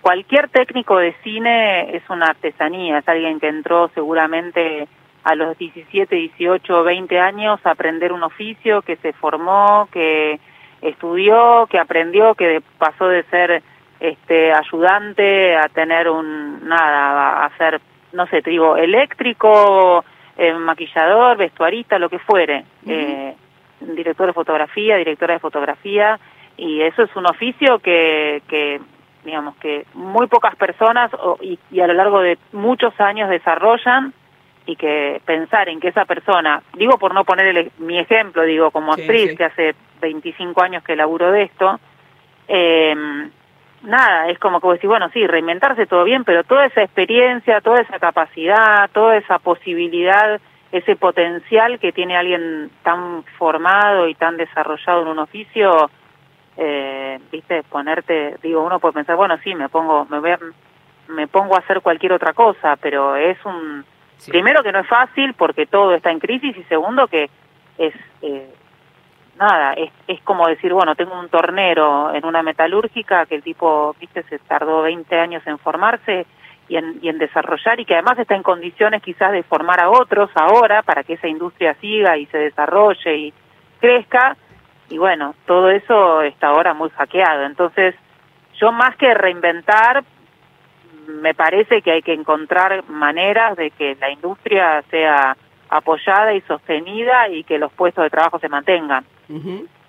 Cualquier 0.00 0.48
técnico 0.48 0.98
de 0.98 1.14
cine 1.22 1.96
es 1.96 2.02
una 2.08 2.26
artesanía, 2.26 2.98
es 2.98 3.08
alguien 3.08 3.40
que 3.40 3.48
entró 3.48 3.90
seguramente 3.94 4.86
a 5.24 5.34
los 5.34 5.56
17, 5.56 6.14
18, 6.14 6.84
20 6.84 7.20
años 7.20 7.58
a 7.64 7.70
aprender 7.70 8.12
un 8.12 8.22
oficio, 8.22 8.82
que 8.82 8.96
se 8.96 9.14
formó, 9.14 9.88
que 9.90 10.38
estudió, 10.82 11.66
que 11.70 11.78
aprendió, 11.78 12.34
que 12.34 12.62
pasó 12.78 13.08
de 13.08 13.22
ser 13.24 13.62
este 13.98 14.52
ayudante 14.52 15.56
a 15.56 15.68
tener 15.68 16.10
un 16.10 16.68
nada, 16.68 17.46
a 17.46 17.56
ser 17.56 17.80
no 18.14 18.26
sé, 18.28 18.42
te 18.42 18.50
digo, 18.50 18.76
eléctrico, 18.76 20.04
eh, 20.36 20.54
maquillador, 20.54 21.36
vestuarista, 21.36 21.98
lo 21.98 22.08
que 22.08 22.18
fuere, 22.18 22.64
eh, 22.86 23.34
director 23.80 24.28
de 24.28 24.32
fotografía, 24.32 24.96
directora 24.96 25.34
de 25.34 25.40
fotografía, 25.40 26.18
y 26.56 26.80
eso 26.82 27.02
es 27.02 27.14
un 27.16 27.26
oficio 27.26 27.78
que, 27.80 28.42
que 28.48 28.80
digamos 29.24 29.56
que 29.56 29.86
muy 29.94 30.26
pocas 30.26 30.54
personas 30.56 31.10
o- 31.14 31.38
y, 31.40 31.58
y 31.70 31.80
a 31.80 31.86
lo 31.86 31.94
largo 31.94 32.20
de 32.20 32.38
muchos 32.52 32.98
años 33.00 33.28
desarrollan 33.30 34.12
y 34.66 34.76
que 34.76 35.20
pensar 35.24 35.68
en 35.68 35.80
que 35.80 35.88
esa 35.88 36.04
persona, 36.04 36.62
digo 36.74 36.98
por 36.98 37.12
no 37.14 37.24
poner 37.24 37.46
el- 37.46 37.72
mi 37.78 37.98
ejemplo, 37.98 38.42
digo 38.42 38.70
como 38.70 38.94
Sí, 38.94 39.00
actriz 39.02 39.30
sí. 39.30 39.36
que 39.36 39.44
hace 39.44 39.74
25 40.00 40.62
años 40.62 40.82
que 40.84 40.96
laburo 40.96 41.30
de 41.30 41.42
esto, 41.42 41.78
eh, 42.48 42.94
nada, 43.82 44.28
es 44.28 44.38
como 44.38 44.60
que 44.60 44.66
vos 44.66 44.74
decís, 44.76 44.88
bueno, 44.88 45.08
sí, 45.12 45.26
reinventarse 45.26 45.86
todo 45.86 46.04
bien, 46.04 46.24
pero 46.24 46.44
toda 46.44 46.66
esa 46.66 46.82
experiencia, 46.82 47.60
toda 47.60 47.80
esa 47.80 47.98
capacidad, 47.98 48.90
toda 48.92 49.16
esa 49.16 49.38
posibilidad, 49.38 50.40
ese 50.72 50.96
potencial 50.96 51.78
que 51.78 51.92
tiene 51.92 52.16
alguien 52.16 52.70
tan 52.82 53.22
formado 53.38 54.08
y 54.08 54.14
tan 54.14 54.36
desarrollado 54.36 55.02
en 55.02 55.08
un 55.08 55.18
oficio, 55.20 55.90
eh, 56.56 57.18
viste, 57.32 57.62
ponerte, 57.64 58.36
digo, 58.42 58.62
uno 58.64 58.78
puede 58.78 58.94
pensar, 58.94 59.16
bueno, 59.16 59.36
sí, 59.42 59.54
me 59.54 59.68
pongo, 59.68 60.06
me 60.10 60.18
voy 60.20 60.30
a- 60.30 60.38
me 61.08 61.26
pongo 61.26 61.54
a 61.56 61.58
hacer 61.58 61.80
cualquier 61.80 62.12
otra 62.12 62.32
cosa, 62.32 62.76
pero 62.76 63.16
es 63.16 63.36
un, 63.44 63.84
Sí. 64.16 64.30
primero 64.30 64.62
que 64.62 64.72
no 64.72 64.78
es 64.80 64.86
fácil 64.86 65.34
porque 65.34 65.66
todo 65.66 65.94
está 65.94 66.10
en 66.10 66.20
crisis 66.20 66.56
y 66.56 66.62
segundo 66.64 67.08
que 67.08 67.28
es, 67.76 67.94
eh, 68.22 68.48
nada, 69.38 69.72
es, 69.74 69.90
es 70.06 70.22
como 70.22 70.46
decir, 70.46 70.72
bueno, 70.72 70.94
tengo 70.94 71.18
un 71.18 71.28
tornero 71.28 72.14
en 72.14 72.24
una 72.24 72.42
metalúrgica 72.42 73.26
que 73.26 73.34
el 73.34 73.42
tipo, 73.42 73.94
viste, 74.00 74.22
se 74.24 74.38
tardó 74.38 74.82
20 74.82 75.18
años 75.18 75.42
en 75.46 75.58
formarse 75.58 76.26
y 76.68 76.76
en, 76.76 76.98
y 77.02 77.08
en 77.10 77.18
desarrollar 77.18 77.78
y 77.80 77.84
que 77.84 77.94
además 77.94 78.18
está 78.18 78.34
en 78.36 78.42
condiciones 78.42 79.02
quizás 79.02 79.32
de 79.32 79.42
formar 79.42 79.80
a 79.80 79.90
otros 79.90 80.30
ahora 80.36 80.82
para 80.82 81.02
que 81.02 81.14
esa 81.14 81.28
industria 81.28 81.74
siga 81.80 82.16
y 82.16 82.24
se 82.26 82.38
desarrolle 82.38 83.16
y 83.16 83.34
crezca. 83.80 84.36
Y 84.94 84.98
bueno, 84.98 85.34
todo 85.44 85.70
eso 85.70 86.22
está 86.22 86.50
ahora 86.50 86.72
muy 86.72 86.88
hackeado. 86.90 87.46
Entonces, 87.46 87.96
yo 88.60 88.70
más 88.70 88.94
que 88.94 89.12
reinventar, 89.12 90.04
me 91.08 91.34
parece 91.34 91.82
que 91.82 91.90
hay 91.90 92.02
que 92.02 92.12
encontrar 92.12 92.88
maneras 92.88 93.56
de 93.56 93.72
que 93.72 93.96
la 93.96 94.08
industria 94.12 94.84
sea 94.92 95.36
apoyada 95.68 96.32
y 96.32 96.42
sostenida 96.42 97.28
y 97.28 97.42
que 97.42 97.58
los 97.58 97.72
puestos 97.72 98.04
de 98.04 98.10
trabajo 98.10 98.38
se 98.38 98.48
mantengan. 98.48 99.04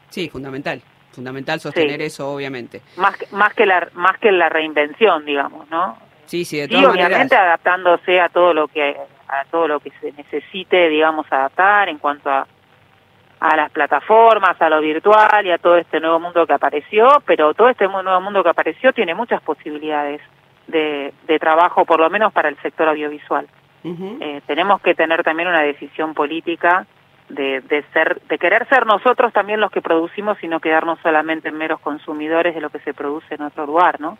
Sí, 0.09 0.27
fundamental. 0.27 0.81
Fundamental 1.11 1.59
sostener 1.59 2.01
eso, 2.01 2.33
obviamente. 2.33 2.81
Más 2.97 3.15
que, 3.15 3.27
más 3.29 3.53
que 3.53 3.67
la 3.67 3.87
más 3.93 4.17
que 4.17 4.31
la 4.31 4.49
reinvención, 4.49 5.23
digamos, 5.23 5.69
¿no? 5.69 5.99
Sí, 6.25 6.45
sí, 6.45 6.57
de 6.57 6.67
todas 6.67 6.85
obviamente 6.85 7.35
maneras. 7.35 7.59
adaptándose 7.59 8.19
a 8.19 8.29
todo 8.29 8.55
lo 8.55 8.67
que 8.69 8.97
a 9.27 9.45
todo 9.51 9.67
lo 9.67 9.79
que 9.79 9.91
se 10.01 10.11
necesite, 10.13 10.89
digamos, 10.89 11.27
adaptar 11.31 11.89
en 11.89 11.99
cuanto 11.99 12.31
a 12.31 12.47
a 13.39 13.55
las 13.55 13.71
plataformas, 13.71 14.61
a 14.61 14.69
lo 14.69 14.81
virtual 14.81 15.45
y 15.45 15.51
a 15.51 15.57
todo 15.57 15.77
este 15.77 15.99
nuevo 15.99 16.19
mundo 16.19 16.45
que 16.45 16.53
apareció, 16.53 17.21
pero 17.25 17.53
todo 17.53 17.69
este 17.69 17.87
nuevo 17.87 18.21
mundo 18.21 18.43
que 18.43 18.49
apareció 18.49 18.93
tiene 18.93 19.13
muchas 19.13 19.41
posibilidades 19.41 20.21
de, 20.67 21.13
de 21.27 21.39
trabajo, 21.39 21.85
por 21.85 21.99
lo 21.99 22.09
menos 22.09 22.33
para 22.33 22.49
el 22.49 22.57
sector 22.57 22.87
audiovisual. 22.89 23.47
Ujú. 23.83 24.17
Eh, 24.19 24.41
tenemos 24.47 24.81
que 24.81 24.95
tener 24.95 25.23
también 25.23 25.49
una 25.49 25.61
decisión 25.61 26.13
política 26.13 26.87
de, 27.29 27.61
de 27.61 27.83
ser 27.93 28.21
de 28.21 28.37
querer 28.37 28.67
ser 28.67 28.85
nosotros 28.85 29.33
también 29.33 29.59
los 29.59 29.71
que 29.71 29.81
producimos 29.81 30.43
y 30.43 30.47
no 30.47 30.59
quedarnos 30.59 30.99
solamente 30.99 31.49
en 31.49 31.57
meros 31.57 31.79
consumidores 31.79 32.55
de 32.55 32.61
lo 32.61 32.69
que 32.69 32.79
se 32.79 32.93
produce 32.93 33.35
en 33.35 33.41
otro 33.41 33.65
lugar, 33.65 33.99
¿no? 33.99 34.17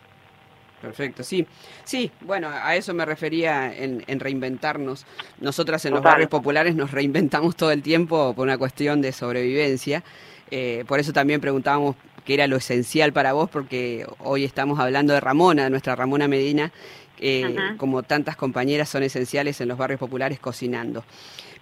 Perfecto, 0.85 1.23
sí. 1.23 1.47
Sí, 1.83 2.11
bueno, 2.21 2.47
a 2.51 2.75
eso 2.75 2.93
me 2.93 3.05
refería 3.05 3.75
en, 3.75 4.03
en 4.05 4.19
reinventarnos. 4.19 5.05
Nosotras 5.39 5.83
en 5.85 5.93
los 5.95 6.03
barrios 6.03 6.29
populares 6.29 6.75
nos 6.75 6.91
reinventamos 6.91 7.55
todo 7.55 7.71
el 7.71 7.81
tiempo 7.81 8.33
por 8.35 8.43
una 8.43 8.57
cuestión 8.57 9.01
de 9.01 9.11
sobrevivencia. 9.11 10.03
Eh, 10.51 10.83
por 10.87 10.99
eso 10.99 11.11
también 11.11 11.41
preguntábamos 11.41 11.95
qué 12.23 12.35
era 12.35 12.45
lo 12.45 12.57
esencial 12.57 13.13
para 13.13 13.33
vos, 13.33 13.49
porque 13.49 14.05
hoy 14.19 14.43
estamos 14.43 14.79
hablando 14.79 15.13
de 15.13 15.21
Ramona, 15.21 15.63
de 15.63 15.69
nuestra 15.71 15.95
Ramona 15.95 16.27
Medina, 16.27 16.71
que 17.17 17.55
Ujú. 17.57 17.77
como 17.77 18.03
tantas 18.03 18.35
compañeras 18.35 18.87
son 18.87 19.01
esenciales 19.01 19.59
en 19.61 19.67
los 19.69 19.77
barrios 19.77 19.99
populares 19.99 20.39
cocinando. 20.39 21.03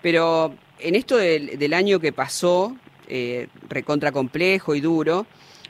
Pero 0.01 0.53
en 0.80 0.95
esto 0.95 1.15
del, 1.15 1.57
del 1.57 1.74
año 1.74 1.99
que 2.01 2.11
pasó, 2.11 2.76
eh, 3.07 3.47
recontra 3.69 4.11
complejo 4.11 4.76
y 4.76 4.82
duro, 4.82 5.26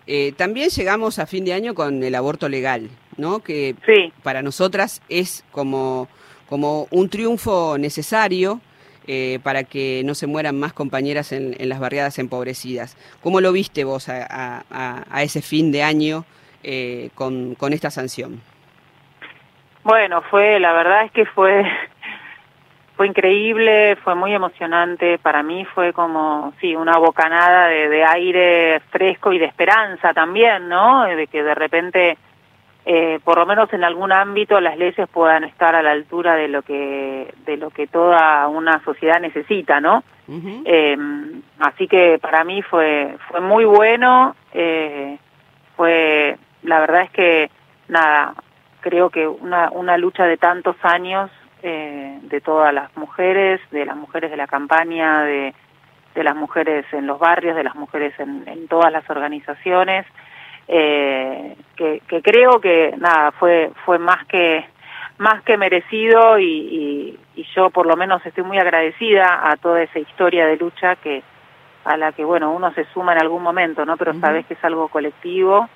eh, 0.07 0.33
también 0.35 0.69
llegamos 0.69 1.19
a 1.19 1.25
fin 1.27 1.45
de 1.45 1.53
año 1.53 1.75
con 1.75 2.03
el 2.03 2.15
aborto 2.15 2.49
legal, 2.49 2.89
¿no? 3.17 3.39
Que 3.39 3.75
Sí, 3.85 4.11
para 4.23 4.41
nosotras 4.41 5.01
es 5.09 5.43
como, 5.51 6.07
como 6.49 6.87
un 6.91 7.09
triunfo 7.09 7.77
necesario 7.77 8.59
eh, 9.07 9.39
para 9.43 9.63
que 9.65 10.01
no 10.05 10.15
se 10.15 10.27
mueran 10.27 10.57
más 10.59 10.71
compañeras 10.73 11.31
en, 11.33 11.55
en 11.59 11.67
las 11.69 11.79
barriadas 11.79 12.19
empobrecidas. 12.19 12.95
¿Cómo 13.21 13.41
lo 13.41 13.51
viste 13.51 13.83
vos 13.83 14.07
a, 14.09 14.25
a- 14.29 14.63
a- 14.71 15.03
a 15.09 15.23
ese 15.23 15.41
fin 15.41 15.71
de 15.71 15.83
año 15.83 16.23
eh, 16.63 17.09
con, 17.15 17.55
con 17.55 17.73
esta 17.73 17.91
sanción? 17.91 18.41
Bueno, 19.83 20.21
fue, 20.21 20.59
la 20.61 20.71
verdad 20.71 21.03
es 21.03 21.11
que 21.11 21.25
fue, 21.25 21.65
fue 22.95 23.07
increíble, 23.07 23.97
fue 23.97 24.15
muy 24.15 24.33
emocionante. 24.33 25.17
Para 25.17 25.43
mí 25.43 25.65
fue 25.75 25.91
como, 25.91 26.53
sí, 26.61 26.73
una 26.73 26.97
bocanada 26.97 27.67
de, 27.67 27.89
de 27.89 28.05
aire 28.05 28.79
fresco 28.91 29.33
y 29.33 29.39
de 29.39 29.45
esperanza 29.45 30.13
también, 30.13 30.69
¿no? 30.69 31.03
De 31.03 31.27
que 31.27 31.43
de 31.43 31.53
repente, 31.55 32.17
eh, 32.85 33.19
por 33.23 33.37
lo 33.37 33.45
menos 33.45 33.71
en 33.71 33.83
algún 33.83 34.11
ámbito, 34.11 34.59
las 34.59 34.77
leyes 34.77 35.07
puedan 35.09 35.45
estar 35.45 35.73
a 35.73 35.81
la 35.81 35.91
altura 35.91 36.35
de 36.35 36.49
lo 36.49 36.63
que, 36.63 37.33
de 37.45 37.57
lo 37.57 37.69
que 37.69 37.87
toda 37.87 38.47
una 38.49 38.83
sociedad 38.83 39.21
necesita, 39.21 39.79
¿no? 39.79 40.03
Eh, 40.65 40.97
así 41.59 41.87
que 41.87 42.17
para 42.21 42.43
mí 42.43 42.61
fue 42.61 43.17
fue 43.29 43.41
muy 43.41 43.65
bueno. 43.65 44.35
eh, 44.53 45.17
fue 45.75 46.37
la 46.63 46.79
verdad 46.79 47.01
es 47.03 47.11
que 47.11 47.49
nada, 47.89 48.33
creo 48.81 49.09
que 49.09 49.27
una 49.27 49.69
una 49.71 49.97
lucha 49.97 50.25
de 50.25 50.37
tantos 50.37 50.75
años 50.83 51.29
eh, 51.61 52.19
de 52.21 52.41
todas 52.41 52.73
las 52.73 52.95
mujeres, 52.97 53.59
de 53.71 53.85
las 53.85 53.95
mujeres 53.95 54.31
de 54.31 54.37
la 54.37 54.47
campaña, 54.47 55.23
de 55.23 55.53
de 56.15 56.23
las 56.23 56.35
mujeres 56.35 56.85
en 56.93 57.07
los 57.07 57.17
barrios, 57.17 57.55
de 57.55 57.63
las 57.63 57.75
mujeres 57.75 58.13
en, 58.19 58.43
en 58.45 58.67
todas 58.67 58.91
las 58.91 59.09
organizaciones, 59.09 60.05
eh, 60.67 61.55
que, 61.75 62.01
que 62.07 62.21
creo 62.21 62.59
que 62.59 62.95
nada 62.97 63.31
fue 63.31 63.71
fue 63.85 63.99
más 63.99 64.25
que 64.27 64.65
más 65.17 65.43
que 65.43 65.57
merecido 65.57 66.39
y, 66.39 66.45
y, 66.45 67.19
y 67.35 67.43
yo 67.55 67.69
por 67.69 67.85
lo 67.85 67.95
menos 67.95 68.25
estoy 68.25 68.43
muy 68.43 68.57
agradecida 68.57 69.49
a 69.49 69.55
toda 69.57 69.81
esa 69.81 69.99
historia 69.99 70.45
de 70.47 70.57
lucha 70.57 70.95
que 70.95 71.23
a 71.85 71.97
la 71.97 72.11
que 72.13 72.23
bueno 72.23 72.51
uno 72.51 72.73
se 72.73 72.85
suma 72.93 73.13
en 73.13 73.21
algún 73.21 73.43
momento 73.43 73.85
no 73.85 73.97
pero 73.97 74.13
sabes 74.19 74.45
que 74.45 74.53
es 74.53 74.63
algo 74.63 74.87
colectivo 74.87 75.67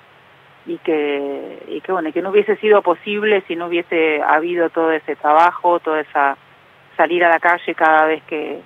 y 0.66 0.78
que 0.78 1.62
y 1.68 1.80
que 1.80 1.92
bueno 1.92 2.08
y 2.08 2.12
que 2.12 2.22
no 2.22 2.30
hubiese 2.30 2.56
sido 2.56 2.82
posible 2.82 3.42
si 3.46 3.56
no 3.56 3.66
hubiese 3.66 4.22
habido 4.22 4.70
todo 4.70 4.90
ese 4.92 5.16
trabajo 5.16 5.80
toda 5.80 6.00
esa 6.00 6.36
salir 6.96 7.24
a 7.24 7.28
la 7.28 7.38
calle 7.38 7.74
cada 7.74 8.06
vez 8.06 8.22
que 8.24 8.60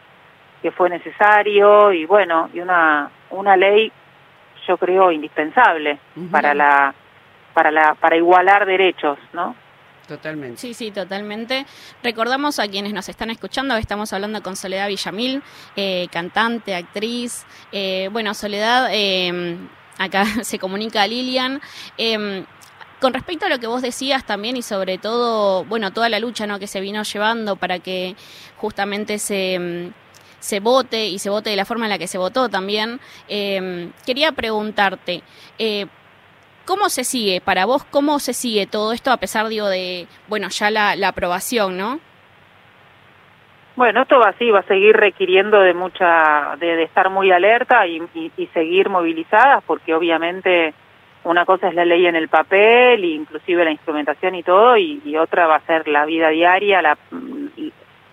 que 0.62 0.70
fue 0.70 0.88
necesario 0.88 1.92
y 1.92 2.06
bueno 2.06 2.48
y 2.54 2.60
una 2.60 3.10
una 3.30 3.56
ley 3.56 3.92
yo 4.66 4.76
creo 4.76 5.10
indispensable 5.10 5.98
Ujú. 6.16 6.28
para 6.28 6.54
la 6.54 6.94
para 7.54 7.70
la 7.70 7.94
para 7.94 8.16
igualar 8.16 8.66
derechos 8.66 9.18
no 9.32 9.54
Totalmente. 10.08 10.60
Sí, 10.60 10.74
sí, 10.74 10.90
totalmente. 10.90 11.64
Recordamos 12.02 12.58
a 12.58 12.66
quienes 12.66 12.92
nos 12.92 13.08
están 13.08 13.30
escuchando 13.30 13.74
que 13.74 13.80
estamos 13.80 14.12
hablando 14.12 14.42
con 14.42 14.56
Soledad 14.56 14.88
Villamil, 14.88 15.42
eh, 15.76 16.08
cantante, 16.10 16.74
actriz. 16.74 17.46
Eh, 17.70 18.08
bueno, 18.12 18.34
Soledad, 18.34 18.88
eh, 18.92 19.56
acá 19.98 20.24
se 20.42 20.58
comunica 20.58 21.02
a 21.02 21.06
Lilian. 21.06 21.62
Eh, 21.96 22.44
con 23.00 23.12
respecto 23.12 23.46
a 23.46 23.48
lo 23.48 23.58
que 23.58 23.66
vos 23.66 23.82
decías 23.82 24.24
también 24.24 24.56
y 24.56 24.62
sobre 24.62 24.96
todo, 24.96 25.64
bueno, 25.64 25.92
toda 25.92 26.08
la 26.08 26.20
lucha 26.20 26.46
¿no? 26.46 26.60
que 26.60 26.68
se 26.68 26.80
vino 26.80 27.02
llevando 27.02 27.56
para 27.56 27.80
que 27.80 28.14
justamente 28.56 29.18
se, 29.18 29.58
mm, 29.58 30.11
se 30.42 30.58
vote 30.58 31.06
y 31.06 31.20
se 31.20 31.30
vote 31.30 31.50
de 31.50 31.56
la 31.56 31.64
forma 31.64 31.86
en 31.86 31.90
la 31.90 31.98
que 31.98 32.08
se 32.08 32.18
votó 32.18 32.48
también, 32.48 32.98
eh, 33.28 33.90
quería 34.04 34.32
preguntarte, 34.32 35.22
eh, 35.58 35.86
¿cómo 36.66 36.88
se 36.88 37.04
sigue 37.04 37.40
para 37.40 37.64
vos? 37.64 37.84
¿Cómo 37.84 38.18
se 38.18 38.34
sigue 38.34 38.66
todo 38.66 38.92
esto 38.92 39.12
a 39.12 39.18
pesar, 39.18 39.46
digo, 39.46 39.68
de, 39.68 40.08
bueno, 40.26 40.48
ya 40.48 40.70
la, 40.70 40.96
la 40.96 41.08
aprobación, 41.08 41.76
¿no? 41.76 42.00
Bueno, 43.76 44.02
esto 44.02 44.18
va 44.18 44.30
así, 44.30 44.50
va 44.50 44.58
a 44.58 44.64
seguir 44.64 44.96
requiriendo 44.96 45.60
de 45.60 45.74
mucha, 45.74 46.56
de, 46.58 46.74
de 46.76 46.82
estar 46.82 47.08
muy 47.08 47.30
alerta 47.30 47.86
y, 47.86 48.02
seguir 48.52 48.88
movilizadas, 48.88 49.62
porque 49.64 49.94
obviamente 49.94 50.74
una 51.24 51.46
cosa 51.46 51.68
es 51.68 51.74
la 51.74 51.84
ley 51.84 52.04
en 52.06 52.16
el 52.16 52.28
papel, 52.28 53.04
inclusive 53.04 53.64
la 53.64 53.70
instrumentación 53.70 54.34
y 54.34 54.42
todo, 54.42 54.76
y, 54.76 55.16
otra 55.16 55.46
va 55.46 55.56
a 55.56 55.66
ser 55.66 55.86
la 55.86 56.04
vida 56.04 56.30
diaria, 56.30 56.82
la, 56.82 56.98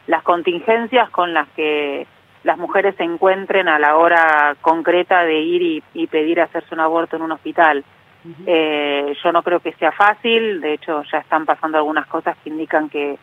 las 0.08 0.24
contingencias 0.24 1.10
con 1.10 1.34
las 1.34 1.48
que 1.50 2.08
las 2.44 2.58
mujeres 2.58 2.96
se 2.96 3.04
encuentren 3.04 3.68
a 3.68 3.80
la 3.80 3.98
hora 3.98 4.56
concreta 4.62 5.24
de 5.24 5.40
ir 5.40 5.62
y, 5.62 5.84
y 5.94 6.08
pedir 6.08 6.42
hacerse 6.42 6.74
un 6.74 6.82
aborto 6.82 7.16
en 7.16 7.24
un 7.24 7.32
hospital. 7.32 7.84
eh, 8.46 9.14
yo 9.24 9.32
no 9.32 9.44
creo 9.44 9.60
que 9.60 9.74
sea 9.74 9.92
fácil, 9.92 10.62
de 10.62 10.74
hecho 10.74 11.04
ya 11.12 11.20
están 11.20 11.46
pasando 11.46 11.78
algunas 11.78 12.06
cosas 12.08 12.38
que 12.44 12.50
indican 12.50 12.90
que, 12.90 13.18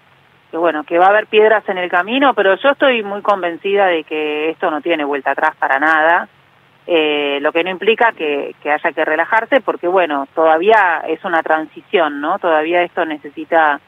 que 0.50 0.56
bueno, 0.56 0.84
que 0.84 0.98
va 0.98 1.06
a 1.06 1.10
haber 1.10 1.26
piedras 1.26 1.68
en 1.68 1.78
el 1.78 1.90
camino, 1.90 2.34
pero 2.34 2.56
yo 2.56 2.70
estoy 2.70 3.02
muy 3.02 3.22
convencida 3.22 3.86
de 3.86 4.04
que 4.04 4.50
esto 4.50 4.70
no 4.70 4.80
tiene 4.80 5.04
vuelta 5.04 5.32
atrás 5.32 5.54
para 5.58 5.78
nada. 5.78 6.28
Eh, 6.88 7.40
lo 7.40 7.50
que 7.50 7.64
no 7.64 7.70
implica 7.70 8.12
que, 8.12 8.54
que 8.62 8.70
haya 8.70 8.92
que 8.92 9.04
relajarse 9.04 9.60
porque 9.60 9.88
bueno, 9.88 10.28
todavía 10.34 11.02
es 11.08 11.24
una 11.24 11.42
transición, 11.42 12.20
¿no? 12.20 12.38
Todavía 12.38 12.82
esto 12.82 13.04
necesita 13.04 13.80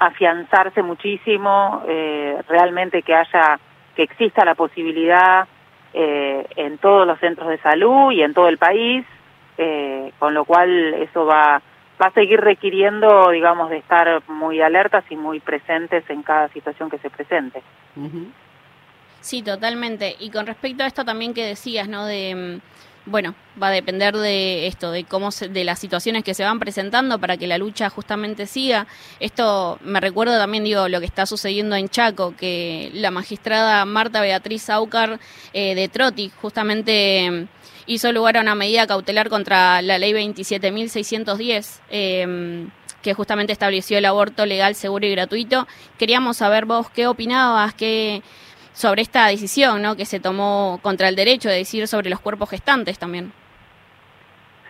afianzarse 0.00 0.82
muchísimo, 0.82 1.84
eh, 1.86 2.36
realmente 2.48 3.02
que 3.02 3.14
haya, 3.14 3.58
que 3.94 4.02
exista 4.02 4.44
la 4.44 4.54
posibilidad 4.54 5.46
eh, 5.92 6.46
en 6.56 6.78
todos 6.78 7.06
los 7.06 7.18
centros 7.20 7.48
de 7.48 7.58
salud 7.58 8.10
y 8.10 8.22
en 8.22 8.34
todo 8.34 8.48
el 8.48 8.58
país, 8.58 9.06
eh, 9.58 10.12
con 10.18 10.34
lo 10.34 10.44
cual 10.44 10.94
eso 10.94 11.24
va, 11.24 11.62
va 12.02 12.06
a 12.06 12.12
seguir 12.12 12.40
requiriendo, 12.40 13.30
digamos, 13.30 13.70
de 13.70 13.78
estar 13.78 14.22
muy 14.28 14.60
alertas 14.60 15.04
y 15.10 15.16
muy 15.16 15.40
presentes 15.40 16.08
en 16.10 16.22
cada 16.22 16.48
situación 16.48 16.90
que 16.90 16.98
se 16.98 17.10
presente. 17.10 17.62
Sí, 19.20 19.42
totalmente. 19.42 20.16
Y 20.18 20.30
con 20.30 20.46
respecto 20.46 20.82
a 20.82 20.86
esto 20.86 21.04
también 21.04 21.32
que 21.32 21.44
decías, 21.44 21.88
¿no? 21.88 22.04
De, 22.04 22.34
mm, 22.34 22.60
bueno, 23.06 23.34
va 23.62 23.68
a 23.68 23.70
depender 23.70 24.16
de 24.16 24.66
esto, 24.66 24.90
de 24.90 25.04
cómo 25.04 25.30
se, 25.30 25.48
de 25.48 25.64
las 25.64 25.78
situaciones 25.78 26.24
que 26.24 26.34
se 26.34 26.42
van 26.42 26.58
presentando 26.58 27.18
para 27.18 27.36
que 27.36 27.46
la 27.46 27.58
lucha 27.58 27.90
justamente 27.90 28.46
siga. 28.46 28.86
Esto 29.20 29.78
me 29.82 30.00
recuerda 30.00 30.38
también, 30.38 30.64
digo, 30.64 30.88
lo 30.88 31.00
que 31.00 31.06
está 31.06 31.26
sucediendo 31.26 31.76
en 31.76 31.88
Chaco, 31.88 32.34
que 32.36 32.90
la 32.94 33.10
magistrada 33.10 33.84
Marta 33.84 34.22
Beatriz 34.22 34.70
Aucar 34.70 35.20
eh, 35.52 35.74
de 35.74 35.88
Troti 35.88 36.30
justamente 36.40 37.30
mm, 37.30 37.48
hizo 37.86 38.10
lugar 38.12 38.38
a 38.38 38.40
una 38.40 38.54
medida 38.54 38.86
cautelar 38.86 39.28
contra 39.28 39.82
la 39.82 39.98
ley 39.98 40.12
27.610. 40.12 41.80
Eh, 41.90 42.66
que 43.04 43.12
justamente 43.12 43.52
estableció 43.52 43.98
el 43.98 44.06
aborto 44.06 44.46
legal, 44.46 44.74
seguro 44.74 45.06
y 45.06 45.10
gratuito. 45.10 45.68
Queríamos 45.98 46.38
saber 46.38 46.64
vos 46.64 46.88
qué 46.88 47.06
opinabas, 47.06 47.74
qué 47.74 48.22
sobre 48.74 49.02
esta 49.02 49.28
decisión 49.28 49.80
¿no? 49.80 49.96
que 49.96 50.04
se 50.04 50.20
tomó 50.20 50.78
contra 50.82 51.08
el 51.08 51.16
derecho 51.16 51.48
de 51.48 51.56
decir 51.56 51.86
sobre 51.86 52.10
los 52.10 52.20
cuerpos 52.20 52.50
gestantes 52.50 52.98
también. 52.98 53.32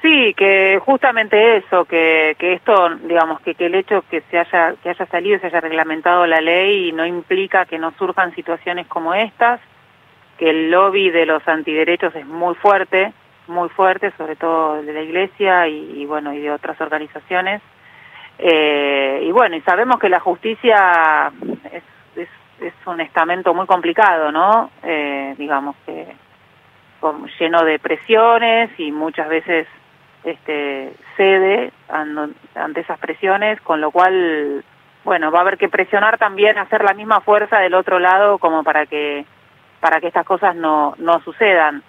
Sí, 0.03 0.35
que 0.35 0.79
justamente 0.85 1.57
eso, 1.57 1.87
que, 1.87 2.37
que 2.39 2.53
esto, 2.53 2.91
digamos, 3.09 3.41
que, 3.41 3.55
que 3.55 3.67
el 3.67 3.75
hecho 3.75 4.05
que 4.11 4.21
se 4.31 4.39
haya 4.39 4.75
que 4.83 4.91
haya 4.91 5.07
salido, 5.07 5.41
se 5.41 5.47
haya 5.47 5.63
reglamentado 5.63 6.27
la 6.27 6.43
ley 6.43 6.93
no 6.93 7.07
implica 7.07 7.65
que 7.65 7.79
no 7.79 7.91
surjan 7.99 8.35
situaciones 8.35 8.87
como 8.87 9.15
estas, 9.15 9.61
que 10.37 10.51
el 10.51 10.71
lobby 10.71 11.09
de 11.09 11.25
los 11.25 11.47
antiderechos 11.49 12.15
es 12.15 12.27
muy 12.27 12.55
fuerte, 12.57 13.15
muy 13.47 13.71
fuerte, 13.71 14.13
sobre 14.19 14.37
todo 14.37 14.83
de 14.83 14.93
la 14.93 15.01
Iglesia 15.01 15.69
y, 15.69 16.03
y 16.03 16.05
bueno 16.05 16.35
y 16.35 16.41
de 16.41 16.51
otras 16.51 16.79
organizaciones. 16.83 17.63
Eh, 18.39 19.23
y 19.23 19.33
bueno, 19.33 19.57
y 19.57 19.63
sabemos 19.63 19.99
que 19.99 20.11
la 20.11 20.21
justicia 20.21 21.33
es, 21.73 21.83
es, 22.69 22.75
un 22.87 23.01
estamento 23.01 23.55
muy 23.55 23.67
complicado, 23.67 24.33
¿no? 24.33 24.71
Eh, 24.83 25.35
digamos 25.39 25.77
que 25.87 26.15
lleno 27.39 27.65
de 27.65 27.79
presiones 27.79 28.71
y 28.79 28.91
muchas 28.91 29.29
veces 29.29 29.67
este, 30.25 30.95
cede 31.17 31.71
an, 31.89 32.35
ante 32.55 32.81
esas 32.81 32.99
presiones, 32.99 33.61
con 33.61 33.81
lo 33.81 33.91
cual, 33.91 34.65
bueno, 35.05 35.31
va 35.31 35.39
a 35.39 35.43
haber 35.43 35.59
que 35.59 35.69
presionar 35.69 36.19
también, 36.19 36.57
hacer 36.59 36.83
la 36.83 36.95
misma 36.95 37.21
fuerza 37.21 37.59
del 37.59 37.75
otro 37.75 37.99
lado 37.99 38.39
como 38.39 38.65
para 38.65 38.87
que 38.87 39.27
para 39.81 40.01
que 40.01 40.07
estas 40.07 40.25
cosas 40.25 40.57
no, 40.57 40.95
no 40.97 41.21
sucedan. 41.21 41.83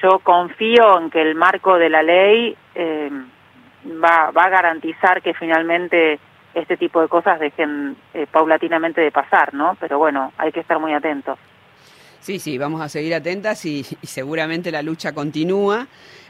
Yo 0.00 0.20
confío 0.20 1.00
en 1.00 1.10
que 1.10 1.20
el 1.20 1.34
marco 1.34 1.76
de 1.78 1.88
la 1.88 2.00
ley 2.00 2.56
eh, 2.76 3.10
va, 3.86 4.30
va 4.30 4.44
a 4.44 4.50
garantizar 4.50 5.20
que 5.20 5.34
finalmente 5.34 6.20
este 6.54 6.76
tipo 6.76 7.00
de 7.00 7.08
cosas 7.08 7.40
dejen 7.40 7.96
eh, 8.14 8.26
paulatinamente 8.30 9.00
de 9.00 9.10
pasar, 9.10 9.54
¿no? 9.54 9.76
Pero 9.80 9.98
bueno, 9.98 10.32
hay 10.38 10.52
que 10.52 10.60
estar 10.60 10.78
muy 10.78 10.92
atentos. 10.92 11.38
Sí, 12.20 12.38
sí, 12.38 12.56
vamos 12.56 12.80
a 12.80 12.88
seguir 12.88 13.14
atentas 13.14 13.66
y, 13.66 13.84
y 14.00 14.06
seguramente 14.06 14.70
la 14.72 14.82
lucha 14.82 15.12
continúa. 15.12 15.86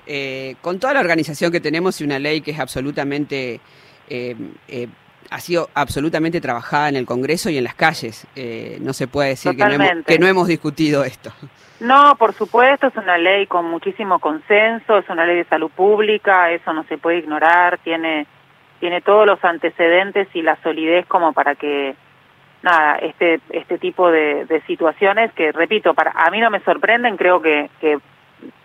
Eh, 0.06 0.56
con 0.60 0.78
toda 0.78 0.94
la 0.94 1.00
organización 1.00 1.50
que 1.50 1.60
tenemos 1.60 2.00
y 2.00 2.04
una 2.04 2.18
ley 2.18 2.40
que 2.40 2.50
es 2.50 2.60
absolutamente, 2.60 3.60
eh, 4.08 4.36
eh, 4.68 4.88
ha 5.30 5.40
sido 5.40 5.70
absolutamente 5.74 6.40
trabajada 6.40 6.90
en 6.90 6.96
el 6.96 7.06
Congreso 7.06 7.48
y 7.48 7.58
en 7.58 7.64
las 7.64 7.74
calles. 7.74 8.26
Eh, 8.36 8.78
no 8.80 8.92
se 8.92 9.06
puede 9.06 9.30
decir 9.30 9.52
que 9.52 9.64
no, 9.64 9.72
hemos, 9.72 10.04
que 10.04 10.18
no 10.18 10.26
hemos 10.26 10.48
discutido 10.48 11.04
esto. 11.04 11.32
No, 11.80 12.16
por 12.16 12.34
supuesto, 12.34 12.86
es 12.86 12.96
una 12.96 13.18
ley 13.18 13.46
con 13.46 13.66
muchísimo 13.66 14.18
consenso, 14.18 14.98
es 14.98 15.08
una 15.08 15.24
ley 15.26 15.36
de 15.36 15.44
salud 15.44 15.70
pública, 15.70 16.50
eso 16.50 16.72
no 16.72 16.84
se 16.84 16.98
puede 16.98 17.18
ignorar, 17.18 17.78
tiene, 17.78 18.26
tiene 18.84 19.00
todos 19.00 19.26
los 19.26 19.42
antecedentes 19.42 20.28
y 20.34 20.42
la 20.42 20.56
solidez 20.56 21.06
como 21.06 21.32
para 21.32 21.54
que 21.54 21.96
nada, 22.62 22.96
este, 22.96 23.40
este 23.48 23.78
tipo 23.78 24.10
de, 24.10 24.62
situaciones 24.66 25.32
que, 25.32 25.52
repito, 25.52 25.94
para 25.94 26.10
a 26.10 26.30
mí 26.30 26.38
no 26.38 26.50
me 26.50 26.60
sorprenden, 26.60 27.16
creo 27.16 27.40
que, 27.40 27.70
que 27.80 27.98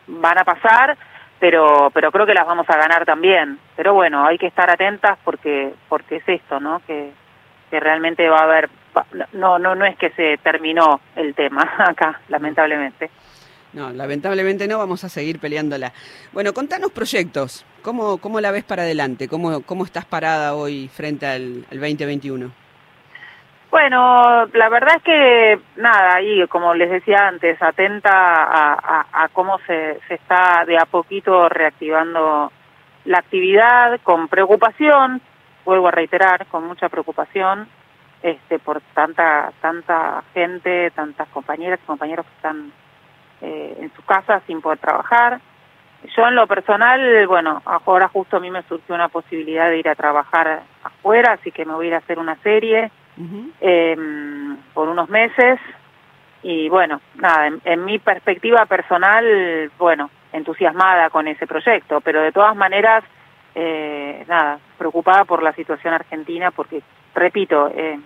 van 0.07 0.37
a 0.37 0.43
pasar, 0.43 0.97
pero 1.39 1.89
pero 1.93 2.11
creo 2.11 2.25
que 2.25 2.33
las 2.33 2.45
vamos 2.45 2.69
a 2.69 2.75
ganar 2.75 3.05
también. 3.05 3.59
Pero 3.77 3.93
bueno, 3.93 4.25
hay 4.25 4.37
que 4.37 4.47
estar 4.47 4.69
atentas 4.69 5.17
porque 5.23 5.71
porque 5.87 6.17
es 6.17 6.27
esto, 6.27 6.59
¿no? 6.59 6.81
Que, 6.85 7.13
que 7.69 7.79
realmente 7.79 8.27
va 8.27 8.39
a 8.39 8.43
haber 8.43 8.69
no 9.31 9.57
no 9.57 9.73
no 9.73 9.85
es 9.85 9.95
que 9.95 10.09
se 10.09 10.37
terminó 10.43 10.99
el 11.15 11.33
tema 11.33 11.61
acá, 11.77 12.19
lamentablemente. 12.27 13.09
No, 13.73 13.91
lamentablemente 13.91 14.67
no, 14.67 14.77
vamos 14.79 15.03
a 15.03 15.09
seguir 15.09 15.39
peleándola. 15.39 15.93
Bueno, 16.31 16.53
contanos 16.53 16.91
proyectos. 16.91 17.65
¿Cómo, 17.83 18.17
cómo 18.17 18.41
la 18.41 18.51
ves 18.51 18.63
para 18.63 18.83
adelante? 18.83 19.27
¿Cómo, 19.27 19.61
cómo 19.61 19.85
estás 19.85 20.05
parada 20.05 20.55
hoy 20.55 20.89
frente 20.89 21.27
al, 21.27 21.65
al 21.71 21.79
2021? 21.79 22.51
Bueno, 23.71 24.47
la 24.47 24.69
verdad 24.69 24.95
es 24.97 25.03
que 25.03 25.59
nada, 25.75 26.15
ahí 26.15 26.45
como 26.47 26.73
les 26.73 26.89
decía 26.89 27.27
antes, 27.27 27.61
atenta 27.61 28.09
a, 28.11 29.05
a, 29.11 29.27
cómo 29.29 29.59
se, 29.67 29.99
se 30.07 30.15
está 30.15 30.65
de 30.65 30.75
a 30.75 30.85
poquito 30.85 31.47
reactivando 31.47 32.51
la 33.05 33.19
actividad, 33.19 33.99
con 34.01 34.27
preocupación, 34.27 35.21
vuelvo 35.65 35.87
a 35.87 35.91
reiterar, 35.91 36.47
con 36.47 36.65
mucha 36.65 36.89
preocupación, 36.89 37.67
este, 38.23 38.57
por 38.57 38.81
tanta 38.95 39.51
tanta 39.61 40.23
gente, 40.33 40.89
tantas 40.91 41.27
compañeras 41.29 41.79
y 41.83 41.85
compañeros 41.85 42.25
que 42.25 42.35
están 42.35 42.73
eh, 43.41 43.77
en 43.79 43.91
su 43.93 44.03
casa 44.03 44.41
sin 44.47 44.61
poder 44.61 44.79
trabajar. 44.79 45.39
Yo 46.15 46.27
en 46.27 46.35
lo 46.35 46.47
personal, 46.47 47.27
bueno, 47.27 47.61
ahora 47.65 48.07
justo 48.07 48.37
a 48.37 48.39
mí 48.39 48.49
me 48.49 48.63
surgió 48.63 48.95
una 48.95 49.09
posibilidad 49.09 49.69
de 49.69 49.79
ir 49.79 49.89
a 49.89 49.95
trabajar 49.95 50.63
afuera, 50.83 51.33
así 51.33 51.51
que 51.51 51.65
me 51.65 51.73
voy 51.73 51.85
a 51.85 51.89
ir 51.89 51.95
a 51.95 51.97
hacer 51.97 52.19
una 52.19 52.35
serie 52.37 52.89
uh 53.17 53.21
-huh. 53.21 53.51
eh, 53.59 53.97
por 54.73 54.87
unos 54.87 55.09
meses 55.09 55.59
y 56.41 56.69
bueno, 56.69 57.01
nada, 57.15 57.47
en, 57.47 57.61
en, 57.65 57.83
mi 57.83 57.99
perspectiva 57.99 58.65
personal, 58.65 59.69
bueno, 59.77 60.09
entusiasmada 60.31 61.09
con 61.09 61.27
ese 61.27 61.47
proyecto, 61.47 62.01
pero 62.01 62.21
de 62.21 62.31
todas 62.31 62.55
maneras, 62.55 63.03
eh, 63.55 64.23
nada, 64.27 64.59
preocupada 64.77 65.25
por 65.25 65.43
la 65.43 65.53
situación 65.53 65.93
argentina 65.93 66.51
porque, 66.51 66.81
repito, 67.13 67.69
eh, 67.75 67.99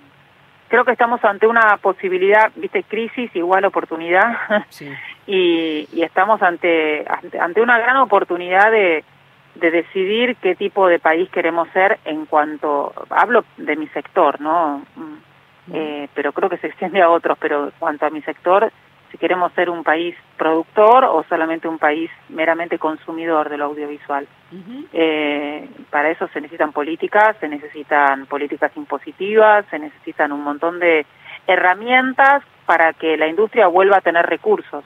creo 0.74 0.86
que 0.86 0.92
estamos 0.94 1.24
ante 1.24 1.46
una 1.46 1.78
posibilidad, 1.78 2.52
viste, 2.56 2.82
crisis 2.82 3.30
igual 3.36 3.64
oportunidad 3.64 4.36
sí. 4.70 4.90
y, 5.28 5.88
y, 5.94 6.02
estamos 6.02 6.42
ante, 6.42 7.06
ante, 7.08 7.40
ante 7.40 7.62
una 7.62 7.78
gran 7.78 7.98
oportunidad 7.98 8.72
de 8.72 9.04
de 9.54 9.70
decidir 9.70 10.36
qué 10.38 10.56
tipo 10.56 10.88
de 10.88 10.98
país 10.98 11.30
queremos 11.30 11.70
ser 11.74 12.00
en 12.06 12.26
cuanto, 12.26 12.92
hablo 13.12 13.46
de 13.58 13.76
mi 13.76 13.88
sector, 13.90 14.42
¿no? 14.42 14.82
Mm. 14.96 15.14
Eh, 15.74 16.10
pero 16.16 16.34
creo 16.34 16.50
que 16.50 16.58
se 16.58 16.66
extiende 16.66 17.04
a 17.04 17.10
otros, 17.12 17.38
pero 17.40 17.66
en 17.66 17.74
cuanto 17.78 18.08
a 18.08 18.10
mi 18.10 18.24
sector, 18.24 18.72
si 19.14 19.20
queremos 19.20 19.54
ser 19.54 19.70
un 19.70 19.84
país 19.84 20.16
productor 20.38 21.06
o 21.06 21.24
solamente 21.30 21.68
un 21.68 21.78
país 21.78 22.10
meramente 22.30 22.80
consumidor 22.80 23.48
de 23.48 23.58
lo 23.58 23.66
audiovisual. 23.66 24.28
Eh, 24.92 25.70
para 25.92 26.10
eso 26.10 26.28
se 26.30 26.42
necesitan 26.42 26.72
políticas, 26.72 27.38
se 27.40 27.48
necesitan 27.48 28.26
políticas 28.26 28.72
impositivas, 28.76 29.68
se 29.70 29.78
necesitan 29.78 30.32
un 30.32 30.44
montón 30.44 30.80
de 30.80 31.06
herramientas 31.46 32.42
para 32.66 32.94
que 32.94 33.16
la 33.16 33.28
industria 33.28 33.68
vuelva 33.68 33.98
a 33.98 34.02
tener 34.02 34.26
recursos. 34.26 34.84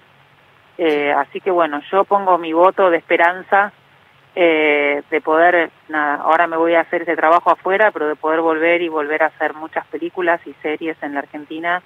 Eh, 0.77 1.13
así 1.13 1.39
que 1.39 1.49
bueno, 1.49 1.79
yo 1.89 2.03
pongo 2.03 2.37
mi 2.37 2.51
voto 2.51 2.89
de 2.89 2.97
esperanza 2.97 3.71
eh, 4.35 5.03
de 5.09 5.21
poder, 5.21 5.71
nada, 5.87 6.15
ahora 6.15 6.47
me 6.47 6.57
voy 6.57 6.75
a 6.75 6.81
hacer 6.81 7.03
ese 7.03 7.15
trabajo 7.15 7.49
afuera, 7.49 7.91
pero 7.91 8.09
de 8.09 8.17
poder 8.17 8.41
volver 8.41 8.81
y 8.81 8.89
volver 8.89 9.23
a 9.23 9.27
hacer 9.27 9.53
muchas 9.53 9.87
películas 9.87 10.41
y 10.45 10.53
series 10.61 11.01
en 11.01 11.13
la 11.13 11.21
Argentina, 11.21 11.81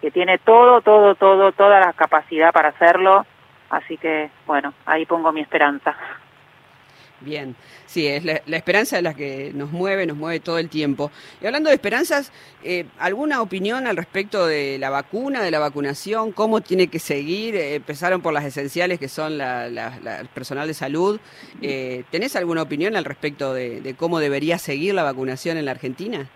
que 0.00 0.10
tiene 0.10 0.38
todo, 0.38 0.80
todo, 0.80 1.14
todo, 1.14 1.52
toda 1.52 1.80
la 1.80 1.92
capacidad 1.92 2.52
para 2.52 2.70
hacerlo. 2.70 3.26
Así 3.70 3.96
que 3.98 4.30
bueno, 4.46 4.72
ahí 4.86 5.04
pongo 5.06 5.32
mi 5.32 5.40
esperanza. 5.40 5.96
Bien, 7.20 7.56
sí, 7.86 8.06
es 8.06 8.24
la, 8.24 8.40
esperanza 8.56 8.98
es 8.98 9.02
la 9.02 9.12
que 9.12 9.50
nos 9.52 9.72
mueve, 9.72 10.06
nos 10.06 10.16
mueve 10.16 10.38
todo 10.38 10.58
el 10.58 10.68
tiempo. 10.68 11.10
Y 11.40 11.46
hablando 11.46 11.68
de 11.68 11.74
esperanzas, 11.74 12.32
eh, 12.62 12.86
¿alguna 12.96 13.42
opinión 13.42 13.88
al 13.88 13.96
respecto 13.96 14.46
de 14.46 14.78
la 14.78 14.88
vacuna, 14.88 15.42
de 15.42 15.50
la 15.50 15.58
vacunación? 15.58 16.30
¿Cómo 16.30 16.60
tiene 16.60 16.86
que 16.86 17.00
seguir? 17.00 17.56
Eh, 17.56 17.74
empezaron 17.74 18.22
por 18.22 18.32
las 18.32 18.44
esenciales 18.44 19.00
que 19.00 19.08
son 19.08 19.36
la, 19.36 19.66
el 19.66 20.28
personal 20.28 20.68
de 20.68 20.74
salud. 20.74 21.18
Eh, 21.60 22.04
¿Tenés 22.12 22.36
alguna 22.36 22.62
opinión 22.62 22.94
al 22.94 23.04
respecto 23.04 23.52
de 23.52 23.94
cómo 23.98 24.20
debería 24.20 24.58
seguir 24.58 24.94
la 24.94 25.02
vacunación 25.02 25.56
en 25.56 25.64
la 25.64 25.72
Argentina? 25.72 26.30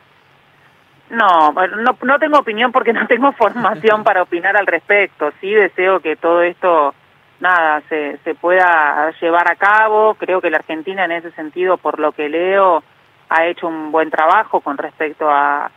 No, 1.12 1.52
no, 1.52 1.96
no 2.02 2.18
tengo 2.18 2.38
opinión 2.38 2.72
porque 2.72 2.92
no 2.92 3.06
tengo 3.06 3.32
formación 3.42 4.02
para 4.02 4.22
opinar 4.22 4.56
al 4.56 4.66
respecto. 4.66 5.30
Sí 5.40 5.52
deseo 5.52 6.00
que 6.00 6.16
todo 6.16 6.42
esto, 6.42 6.94
nada, 7.40 7.82
se, 7.88 8.16
se 8.24 8.34
pueda 8.34 9.10
llevar 9.20 9.50
a 9.50 9.56
cabo. 9.56 10.14
Creo 10.14 10.40
que 10.40 10.50
la 10.50 10.56
Argentina 10.58 11.04
en 11.04 11.12
ese 11.12 11.30
sentido, 11.32 11.76
por 11.76 11.98
lo 12.00 12.12
que 12.12 12.28
leo, 12.28 12.82
ha 13.28 13.44
hecho 13.46 13.68
un 13.68 13.92
buen 13.92 14.10
trabajo 14.10 14.60
con 14.62 14.78
respecto 14.78 15.28
a, 15.30 15.70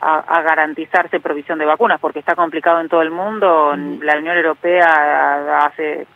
a, 0.00 0.18
a 0.18 0.42
garantizarse 0.42 1.20
provisión 1.20 1.58
de 1.60 1.64
vacunas, 1.64 2.00
porque 2.00 2.18
está 2.18 2.34
complicado 2.34 2.80
en 2.80 2.88
todo 2.88 3.02
el 3.02 3.10
mundo. 3.12 3.74
La 4.00 4.16
Unión 4.18 4.36
Europea 4.36 5.64
hace 5.64 6.06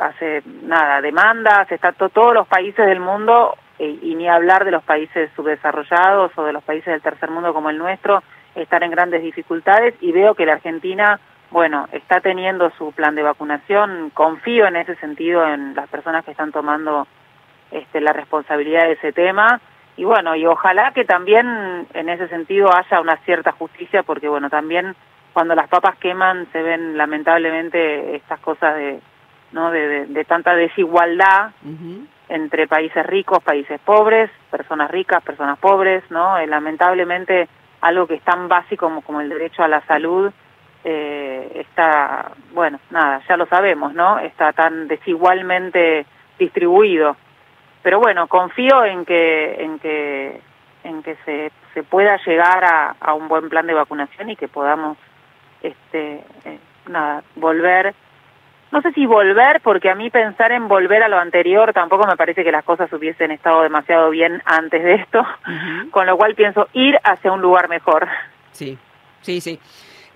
hace 0.00 0.42
nada 0.62 1.00
demandas, 1.00 1.70
está 1.70 1.92
to- 1.92 2.08
todos 2.08 2.34
los 2.34 2.48
países 2.48 2.84
del 2.84 2.98
mundo 2.98 3.56
eh, 3.78 3.98
y 4.02 4.14
ni 4.14 4.28
hablar 4.28 4.64
de 4.64 4.70
los 4.70 4.82
países 4.84 5.30
subdesarrollados 5.36 6.32
o 6.36 6.44
de 6.44 6.52
los 6.52 6.62
países 6.64 6.86
del 6.86 7.02
tercer 7.02 7.30
mundo 7.30 7.52
como 7.52 7.70
el 7.70 7.78
nuestro 7.78 8.22
están 8.54 8.82
en 8.84 8.90
grandes 8.92 9.22
dificultades 9.22 9.94
y 10.00 10.12
veo 10.12 10.34
que 10.34 10.46
la 10.46 10.52
Argentina 10.54 11.18
bueno 11.50 11.88
está 11.92 12.20
teniendo 12.20 12.70
su 12.78 12.92
plan 12.92 13.14
de 13.14 13.22
vacunación. 13.22 14.10
Confío 14.14 14.66
en 14.66 14.76
ese 14.76 14.94
sentido 14.96 15.46
en 15.46 15.74
las 15.74 15.88
personas 15.88 16.24
que 16.24 16.30
están 16.32 16.52
tomando 16.52 17.06
este, 17.70 18.00
la 18.00 18.12
responsabilidad 18.12 18.82
de 18.84 18.92
ese 18.92 19.12
tema. 19.12 19.60
Y 19.96 20.04
bueno 20.04 20.34
y 20.36 20.44
ojalá 20.46 20.92
que 20.92 21.04
también 21.04 21.86
en 21.94 22.08
ese 22.08 22.28
sentido 22.28 22.68
haya 22.74 23.00
una 23.00 23.16
cierta 23.18 23.52
justicia 23.52 24.02
porque 24.02 24.28
bueno 24.28 24.50
también 24.50 24.94
cuando 25.32 25.54
las 25.56 25.68
papas 25.68 25.96
queman 25.98 26.46
se 26.52 26.62
ven 26.62 26.96
lamentablemente 26.96 28.14
estas 28.16 28.38
cosas 28.40 28.76
de 28.76 29.00
no 29.52 29.70
de- 29.70 30.06
de 30.06 30.24
tanta 30.24 30.54
desigualdad 30.54 31.50
entre 32.28 32.66
países 32.66 33.04
ricos, 33.06 33.42
países 33.42 33.80
pobres, 33.80 34.30
personas 34.50 34.90
ricas, 34.90 35.22
personas 35.22 35.58
pobres, 35.58 36.02
¿no? 36.10 36.38
Eh, 36.38 36.46
lamentablemente 36.46 37.48
algo 37.80 38.06
que 38.06 38.14
es 38.14 38.22
tan 38.22 38.48
básico 38.48 38.86
como, 38.86 39.02
como 39.02 39.20
el 39.20 39.28
derecho 39.28 39.62
a 39.62 39.68
la 39.68 39.84
salud 39.86 40.32
eh, 40.84 41.50
está, 41.54 42.32
bueno, 42.52 42.78
nada, 42.90 43.22
ya 43.28 43.36
lo 43.36 43.46
sabemos, 43.46 43.94
¿no? 43.94 44.18
Está 44.18 44.52
tan 44.52 44.86
desigualmente 44.88 46.06
distribuido. 46.38 47.16
Pero 47.82 48.00
bueno, 48.00 48.26
confío 48.26 48.84
en 48.84 49.04
que 49.04 49.62
en 49.62 49.78
que 49.78 50.40
en 50.84 51.02
que 51.02 51.16
se, 51.24 51.52
se 51.72 51.82
pueda 51.82 52.18
llegar 52.24 52.64
a, 52.64 52.96
a 53.00 53.14
un 53.14 53.28
buen 53.28 53.48
plan 53.48 53.66
de 53.66 53.74
vacunación 53.74 54.30
y 54.30 54.36
que 54.36 54.48
podamos 54.48 54.98
este 55.62 56.22
eh, 56.44 56.58
nada, 56.88 57.22
volver 57.36 57.94
no 58.74 58.82
sé 58.82 58.92
si 58.92 59.06
volver, 59.06 59.60
porque 59.62 59.88
a 59.88 59.94
mí 59.94 60.10
pensar 60.10 60.50
en 60.52 60.66
volver 60.68 61.02
a 61.04 61.08
lo 61.08 61.16
anterior 61.18 61.72
tampoco 61.72 62.06
me 62.08 62.16
parece 62.16 62.42
que 62.42 62.50
las 62.52 62.64
cosas 62.64 62.92
hubiesen 62.92 63.30
estado 63.30 63.62
demasiado 63.62 64.10
bien 64.10 64.42
antes 64.44 64.82
de 64.82 64.94
esto, 64.96 65.24
con 65.92 66.06
lo 66.06 66.16
cual 66.16 66.34
pienso 66.34 66.68
ir 66.72 66.98
hacia 67.04 67.30
un 67.32 67.40
lugar 67.40 67.68
mejor. 67.68 68.08
Sí, 68.50 68.76
sí, 69.22 69.40
sí. 69.40 69.58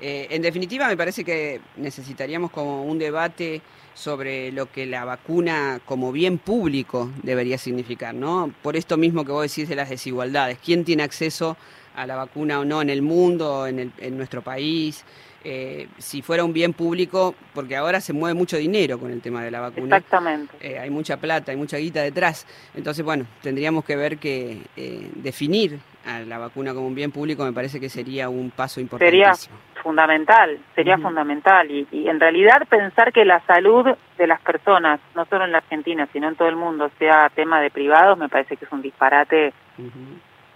Eh, 0.01 0.27
en 0.31 0.43
definitiva, 0.43 0.89
me 0.89 0.97
parece 0.97 1.25
que 1.25 1.61
necesitaríamos 1.77 2.51
como 2.51 2.85
un 2.85 2.99
debate 2.99 3.63
sobre 3.95 4.51
lo 4.53 4.67
que 4.71 4.87
la 4.87 5.05
vacuna 5.05 5.81
como 5.85 6.11
bien 6.13 6.39
público 6.39 7.11
debería 7.23 7.59
significar, 7.59 8.13
¿no? 8.15 8.51
Por 8.63 8.77
esto 8.77 8.97
mismo 8.97 9.25
que 9.25 9.33
vos 9.33 9.43
decís 9.43 9.69
de 9.69 9.75
las 9.77 9.89
desigualdades. 9.89 10.59
¿Quién 10.65 10.85
tiene 10.85 11.03
acceso 11.05 11.57
a 11.97 12.07
la 12.07 12.15
vacuna 12.17 12.61
o 12.61 12.65
no 12.65 12.83
en 12.83 12.91
el 12.91 13.03
mundo, 13.03 13.67
en, 13.69 13.79
el- 13.79 13.93
en 13.99 14.17
nuestro 14.17 14.43
país? 14.43 15.05
Eh, 15.45 15.87
si 15.99 16.21
fuera 16.21 16.45
un 16.45 16.53
bien 16.53 16.73
público, 16.73 17.35
porque 17.55 17.77
ahora 17.77 18.01
se 18.01 18.13
mueve 18.13 18.35
mucho 18.35 18.57
dinero 18.57 18.99
con 18.99 19.13
el 19.13 19.21
tema 19.21 19.43
de 19.43 19.51
la 19.53 19.61
vacuna. 19.61 19.97
Exactamente. 19.97 20.55
Eh, 20.61 20.79
hay 20.79 20.91
mucha 20.91 21.17
plata, 21.19 21.53
hay 21.53 21.57
mucha 21.57 21.77
guita 21.77 22.03
detrás. 22.03 22.47
Entonces, 22.75 23.05
bueno, 23.05 23.25
tendríamos 23.41 23.85
que 23.85 23.95
ver 23.95 24.19
que 24.19 24.63
eh, 24.77 25.11
definir 25.15 25.79
a 26.05 26.21
la 26.21 26.39
vacuna 26.39 26.75
como 26.75 26.87
un 26.89 26.95
bien 26.95 27.13
público 27.13 27.45
me 27.45 27.53
parece 27.53 27.79
que 27.79 27.89
sería 27.89 28.29
un 28.29 28.51
paso 28.51 28.75
Sería 28.77 28.83
importantísimo. 28.83 29.57
fundamental, 29.83 30.59
sería 30.75 30.99
fundamental. 30.99 31.71
Y, 31.71 31.87
y 31.93 32.09
en 32.09 32.19
realidad 32.19 32.67
pensar 32.69 33.13
que 33.13 33.25
la 33.25 33.41
salud 33.47 33.87
de 34.17 34.27
las 34.27 34.41
personas, 34.41 34.99
no 35.15 35.25
solo 35.27 35.45
en 35.45 35.53
la 35.53 35.59
Argentina, 35.59 36.09
sino 36.13 36.29
en 36.29 36.35
todo 36.35 36.49
el 36.49 36.57
mundo, 36.57 36.91
sea 36.99 37.31
tema 37.35 37.61
de 37.61 37.71
privados, 37.71 38.19
me 38.19 38.29
parece 38.29 38.57
que 38.57 38.65
es 38.65 38.73
un 38.73 38.83
disparate 38.83 39.53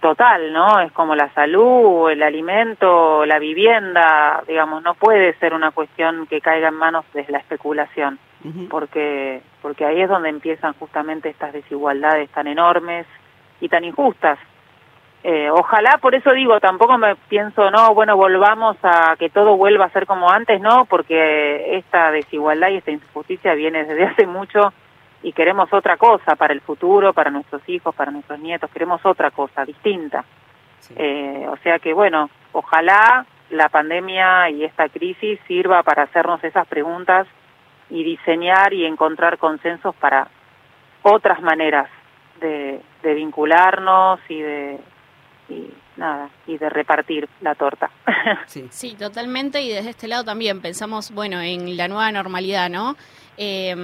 total, 0.02 0.52
¿no? 0.52 0.80
Es 0.80 0.92
como 0.92 1.14
la 1.14 1.32
salud, 1.32 2.10
el 2.10 2.22
alimento, 2.22 3.24
la 3.24 3.38
vivienda, 3.38 4.42
digamos, 4.46 4.82
no 4.82 4.94
puede 4.94 5.32
ser 5.38 5.54
una 5.54 5.70
cuestión 5.70 6.26
que 6.26 6.42
caiga 6.42 6.68
en 6.68 6.74
manos 6.74 7.06
de 7.14 7.24
la 7.28 7.38
especulación, 7.38 8.18
porque 8.68 9.40
porque 9.62 9.86
ahí 9.86 10.02
es 10.02 10.08
donde 10.08 10.28
empiezan 10.28 10.74
justamente 10.74 11.30
estas 11.30 11.52
desigualdades 11.52 12.28
tan 12.30 12.48
enormes 12.48 13.06
y 13.60 13.68
tan 13.68 13.84
injustas. 13.84 14.38
Eh, 15.22 15.48
ojalá, 15.50 15.98
por 15.98 16.16
eso 16.16 16.32
digo, 16.32 16.58
tampoco 16.58 16.98
me 16.98 17.14
pienso, 17.14 17.70
no, 17.70 17.94
bueno, 17.94 18.16
volvamos 18.16 18.76
a 18.82 19.14
que 19.16 19.30
todo 19.30 19.56
vuelva 19.56 19.84
a 19.84 19.90
ser 19.90 20.04
como 20.04 20.28
antes, 20.28 20.60
no, 20.60 20.84
porque 20.86 21.76
esta 21.76 22.10
desigualdad 22.10 22.70
y 22.70 22.78
esta 22.78 22.90
injusticia 22.90 23.54
viene 23.54 23.84
desde 23.84 24.04
hace 24.04 24.26
mucho 24.26 24.72
y 25.22 25.32
queremos 25.32 25.72
otra 25.72 25.96
cosa 25.96 26.36
para 26.36 26.52
el 26.52 26.60
futuro, 26.60 27.12
para 27.12 27.30
nuestros 27.30 27.62
hijos, 27.68 27.94
para 27.94 28.10
nuestros 28.10 28.38
nietos, 28.40 28.70
queremos 28.70 29.04
otra 29.04 29.30
cosa 29.30 29.64
distinta. 29.64 30.24
Eh, 30.96 31.46
o 31.48 31.56
sea 31.58 31.78
que, 31.78 31.92
bueno, 31.92 32.28
ojalá 32.52 33.24
la 33.50 33.68
pandemia 33.68 34.50
y 34.50 34.64
esta 34.64 34.88
crisis 34.88 35.38
sirva 35.46 35.82
para 35.82 36.04
hacernos 36.04 36.42
esas 36.42 36.66
preguntas 36.66 37.26
y 37.88 38.02
diseñar 38.02 38.72
y 38.72 38.84
encontrar 38.84 39.38
consensos 39.38 39.94
para 39.94 40.28
otras 41.02 41.40
maneras 41.40 41.88
de, 42.40 42.80
de 43.02 43.14
vincularnos 43.14 44.18
y 44.28 44.40
de 44.40 44.80
y 45.48 45.70
nada 45.96 46.30
y 46.46 46.56
de 46.56 46.68
repartir 46.70 47.28
la 47.40 47.54
torta. 47.54 47.90
Sí, 48.46 48.94
totalmente. 48.94 49.60
Y 49.60 49.70
desde 49.70 49.90
este 49.90 50.08
lado 50.08 50.24
también 50.24 50.60
pensamos, 50.62 51.10
bueno, 51.10 51.40
en 51.40 51.76
la 51.76 51.88
nueva 51.88 52.10
normalidad, 52.12 52.70
¿no? 52.70 52.96
Eh, 53.36 53.74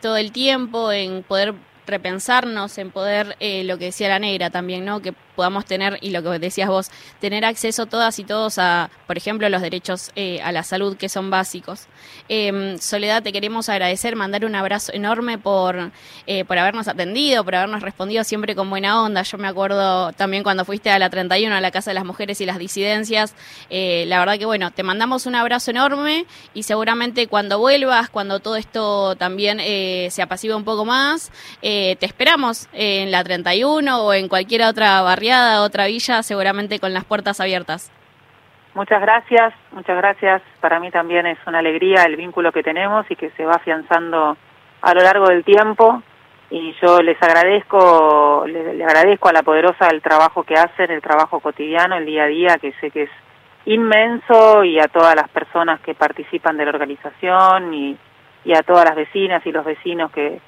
todo 0.00 0.16
el 0.16 0.32
tiempo, 0.32 0.92
en 0.92 1.22
poder 1.22 1.54
repensarnos, 1.86 2.78
en 2.78 2.90
poder, 2.90 3.36
eh, 3.40 3.64
lo 3.64 3.78
que 3.78 3.86
decía 3.86 4.08
la 4.08 4.18
negra 4.18 4.50
también, 4.50 4.84
¿no? 4.84 5.00
Que 5.00 5.14
podamos 5.36 5.64
tener, 5.66 5.98
y 6.00 6.10
lo 6.10 6.22
que 6.22 6.38
decías 6.38 6.68
vos, 6.68 6.90
tener 7.20 7.44
acceso 7.44 7.86
todas 7.86 8.18
y 8.18 8.24
todos 8.24 8.58
a, 8.58 8.90
por 9.06 9.16
ejemplo, 9.16 9.48
los 9.48 9.62
derechos 9.62 10.10
eh, 10.16 10.40
a 10.42 10.50
la 10.50 10.62
salud 10.62 10.96
que 10.96 11.08
son 11.08 11.30
básicos. 11.30 11.86
Eh, 12.28 12.76
Soledad, 12.80 13.22
te 13.22 13.32
queremos 13.32 13.68
agradecer, 13.68 14.16
mandar 14.16 14.44
un 14.44 14.54
abrazo 14.54 14.92
enorme 14.92 15.38
por, 15.38 15.92
eh, 16.26 16.44
por 16.44 16.58
habernos 16.58 16.88
atendido, 16.88 17.44
por 17.44 17.54
habernos 17.54 17.82
respondido 17.82 18.24
siempre 18.24 18.56
con 18.56 18.70
buena 18.70 19.02
onda. 19.02 19.22
Yo 19.22 19.38
me 19.38 19.48
acuerdo 19.48 20.12
también 20.12 20.42
cuando 20.42 20.64
fuiste 20.64 20.90
a 20.90 20.98
la 20.98 21.10
31, 21.10 21.54
a 21.54 21.60
la 21.60 21.70
Casa 21.70 21.90
de 21.90 21.94
las 21.94 22.04
Mujeres 22.04 22.40
y 22.40 22.46
las 22.46 22.58
Disidencias. 22.58 23.34
Eh, 23.70 24.04
la 24.06 24.18
verdad 24.18 24.38
que, 24.38 24.46
bueno, 24.46 24.70
te 24.70 24.82
mandamos 24.82 25.26
un 25.26 25.34
abrazo 25.34 25.70
enorme 25.70 26.26
y 26.54 26.62
seguramente 26.62 27.26
cuando 27.26 27.58
vuelvas, 27.58 28.08
cuando 28.08 28.40
todo 28.40 28.56
esto 28.56 29.16
también 29.16 29.58
eh, 29.60 30.08
se 30.10 30.22
apacive 30.22 30.54
un 30.54 30.64
poco 30.64 30.84
más, 30.84 31.30
eh, 31.62 31.96
te 32.00 32.06
esperamos 32.06 32.68
en 32.72 33.10
la 33.10 33.22
31 33.22 34.02
o 34.02 34.12
en 34.12 34.28
cualquier 34.28 34.62
otra 34.62 35.02
barriada, 35.02 35.25
otra 35.60 35.86
villa, 35.86 36.22
seguramente 36.22 36.78
con 36.78 36.92
las 36.92 37.04
puertas 37.04 37.40
abiertas. 37.40 37.92
Muchas 38.74 39.00
gracias, 39.00 39.54
muchas 39.72 39.96
gracias. 39.96 40.42
Para 40.60 40.78
mí 40.80 40.90
también 40.90 41.26
es 41.26 41.38
una 41.46 41.60
alegría 41.60 42.04
el 42.04 42.16
vínculo 42.16 42.52
que 42.52 42.62
tenemos 42.62 43.10
y 43.10 43.16
que 43.16 43.30
se 43.30 43.44
va 43.44 43.54
afianzando 43.54 44.36
a 44.82 44.94
lo 44.94 45.00
largo 45.00 45.28
del 45.28 45.44
tiempo. 45.44 46.02
Y 46.50 46.74
yo 46.82 47.00
les 47.00 47.20
agradezco, 47.22 48.44
le, 48.46 48.74
le 48.74 48.84
agradezco 48.84 49.28
a 49.28 49.32
la 49.32 49.42
poderosa 49.42 49.88
el 49.88 50.02
trabajo 50.02 50.44
que 50.44 50.54
hacen, 50.54 50.90
el 50.90 51.00
trabajo 51.00 51.40
cotidiano, 51.40 51.96
el 51.96 52.06
día 52.06 52.24
a 52.24 52.26
día, 52.26 52.58
que 52.60 52.72
sé 52.80 52.90
que 52.90 53.04
es 53.04 53.10
inmenso 53.64 54.62
y 54.62 54.78
a 54.78 54.88
todas 54.88 55.16
las 55.16 55.28
personas 55.28 55.80
que 55.80 55.94
participan 55.94 56.56
de 56.56 56.64
la 56.64 56.70
organización 56.70 57.74
y, 57.74 57.96
y 58.44 58.52
a 58.54 58.62
todas 58.62 58.84
las 58.84 58.94
vecinas 58.94 59.44
y 59.44 59.52
los 59.52 59.64
vecinos 59.64 60.12
que, 60.12 60.40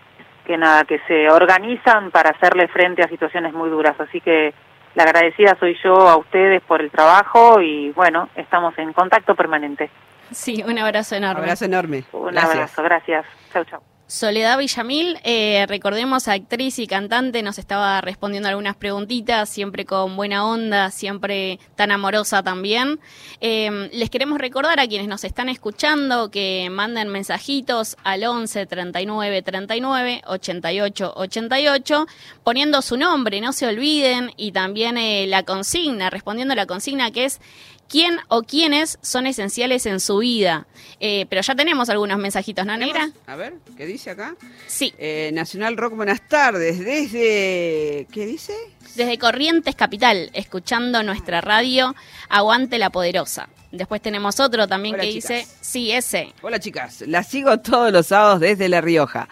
que 0.46 0.56
nada, 0.56 0.84
que 0.84 1.00
se 1.08 1.28
organizan 1.30 2.10
para 2.10 2.30
hacerle 2.30 2.68
frente 2.68 3.02
a 3.02 3.08
situaciones 3.08 3.52
muy 3.52 3.68
duras. 3.70 3.98
Así 3.98 4.20
que 4.20 4.54
la 4.94 5.02
agradecida 5.04 5.56
soy 5.60 5.76
yo 5.82 5.94
a 6.08 6.16
ustedes 6.16 6.62
por 6.62 6.80
el 6.80 6.90
trabajo 6.90 7.60
y 7.60 7.90
bueno, 7.92 8.28
estamos 8.34 8.76
en 8.78 8.92
contacto 8.92 9.34
permanente. 9.34 9.90
Sí, 10.32 10.62
un 10.66 10.78
abrazo 10.78 11.16
enorme. 11.16 11.40
Abrazo 11.42 11.64
enorme. 11.64 12.04
Un 12.12 12.32
Gracias. 12.32 12.54
abrazo, 12.54 12.82
gracias. 12.82 13.26
Chau, 13.52 13.64
chau. 13.64 13.80
Soledad 14.10 14.56
Villamil, 14.56 15.18
eh, 15.22 15.66
recordemos 15.68 16.28
actriz 16.28 16.78
y 16.78 16.86
cantante, 16.86 17.42
nos 17.42 17.58
estaba 17.58 18.00
respondiendo 18.00 18.48
algunas 18.48 18.74
preguntitas, 18.74 19.50
siempre 19.50 19.84
con 19.84 20.16
buena 20.16 20.46
onda, 20.46 20.90
siempre 20.90 21.58
tan 21.76 21.90
amorosa 21.90 22.42
también. 22.42 23.00
Eh, 23.42 23.90
les 23.92 24.08
queremos 24.08 24.38
recordar 24.38 24.80
a 24.80 24.86
quienes 24.86 25.08
nos 25.08 25.24
están 25.24 25.50
escuchando 25.50 26.30
que 26.30 26.68
manden 26.70 27.08
mensajitos 27.08 27.98
al 28.02 28.24
11 28.24 28.64
39 28.64 29.42
39 29.42 30.22
88 30.26 31.12
88, 31.14 32.06
poniendo 32.42 32.80
su 32.80 32.96
nombre, 32.96 33.42
no 33.42 33.52
se 33.52 33.66
olviden, 33.66 34.32
y 34.38 34.52
también 34.52 34.96
eh, 34.96 35.26
la 35.26 35.42
consigna, 35.42 36.08
respondiendo 36.08 36.54
la 36.54 36.64
consigna 36.64 37.10
que 37.10 37.26
es 37.26 37.42
quién 37.88 38.18
o 38.28 38.42
quiénes 38.42 38.98
son 39.02 39.26
esenciales 39.26 39.86
en 39.86 40.00
su 40.00 40.18
vida. 40.18 40.66
Eh, 41.00 41.26
pero 41.28 41.42
ya 41.42 41.54
tenemos 41.54 41.88
algunos 41.88 42.18
mensajitos, 42.18 42.66
¿no, 42.66 42.76
Negra? 42.76 43.10
A 43.26 43.36
ver, 43.36 43.54
¿qué 43.76 43.86
dice 43.86 44.10
acá? 44.10 44.36
Sí. 44.66 44.92
Eh, 44.98 45.30
Nacional 45.32 45.76
Rock, 45.76 45.94
buenas 45.94 46.26
tardes. 46.28 46.78
Desde. 46.78 48.06
¿Qué 48.12 48.26
dice? 48.26 48.54
Desde 48.94 49.18
Corrientes 49.18 49.74
Capital, 49.76 50.30
escuchando 50.32 51.02
nuestra 51.02 51.40
radio 51.40 51.94
Aguante 52.28 52.78
la 52.78 52.90
Poderosa. 52.90 53.48
Después 53.70 54.00
tenemos 54.00 54.40
otro 54.40 54.66
también 54.66 54.94
Hola, 54.94 55.04
que 55.04 55.12
chicas. 55.12 55.28
dice, 55.30 55.46
sí, 55.60 55.92
ese. 55.92 56.32
Hola 56.42 56.58
chicas, 56.58 57.02
la 57.06 57.22
sigo 57.22 57.58
todos 57.60 57.92
los 57.92 58.06
sábados 58.06 58.40
desde 58.40 58.68
La 58.68 58.80
Rioja. 58.80 59.28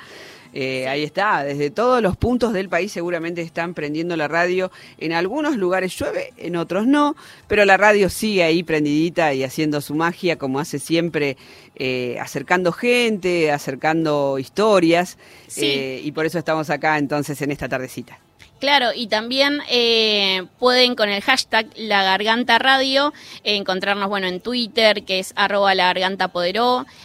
Eh, 0.59 0.89
Ahí 0.89 1.03
está, 1.03 1.45
desde 1.45 1.71
todos 1.71 2.01
los 2.01 2.17
puntos 2.17 2.55
del 2.55 2.71
país 2.71 2.91
seguramente 2.91 3.43
están 3.43 3.75
prendiendo 3.75 4.17
la 4.17 4.27
radio. 4.27 4.71
En 4.97 5.13
algunos 5.13 5.59
lugares 5.59 5.95
llueve, 5.99 6.33
en 6.39 6.57
otros 6.57 6.87
no, 6.87 7.15
pero 7.47 7.67
la 7.67 7.77
radio 7.77 8.09
sigue 8.09 8.43
ahí 8.43 8.63
prendidita 8.63 9.35
y 9.35 9.45
haciendo 9.45 9.83
su 9.83 9.95
magia 9.95 10.39
como 10.39 10.59
hace 10.59 10.79
siempre, 10.79 11.37
eh, 11.75 12.17
acercando 12.23 12.73
gente, 12.73 13.53
acercando 13.53 14.39
historias. 14.39 15.19
Sí. 15.47 15.67
eh, 15.67 16.01
y 16.03 16.13
por 16.13 16.25
eso 16.25 16.39
estamos 16.39 16.71
acá 16.71 16.97
entonces 16.97 17.43
en 17.43 17.51
esta 17.51 17.69
tardecita. 17.69 18.19
Claro, 18.59 18.89
y 18.95 19.07
también 19.09 19.61
eh, 19.69 20.47
pueden 20.59 20.95
con 20.95 21.11
el 21.11 21.21
hashtag 21.21 21.67
La 21.77 22.03
Garganta 22.03 22.59
Radio 22.59 23.13
encontrarnos 23.45 24.09
bueno 24.09 24.29
en 24.29 24.41
Twitter, 24.41 25.05
que 25.05 25.19
es 25.19 25.35
arroba 25.37 25.75
la 25.75 25.85
garganta 25.93 26.31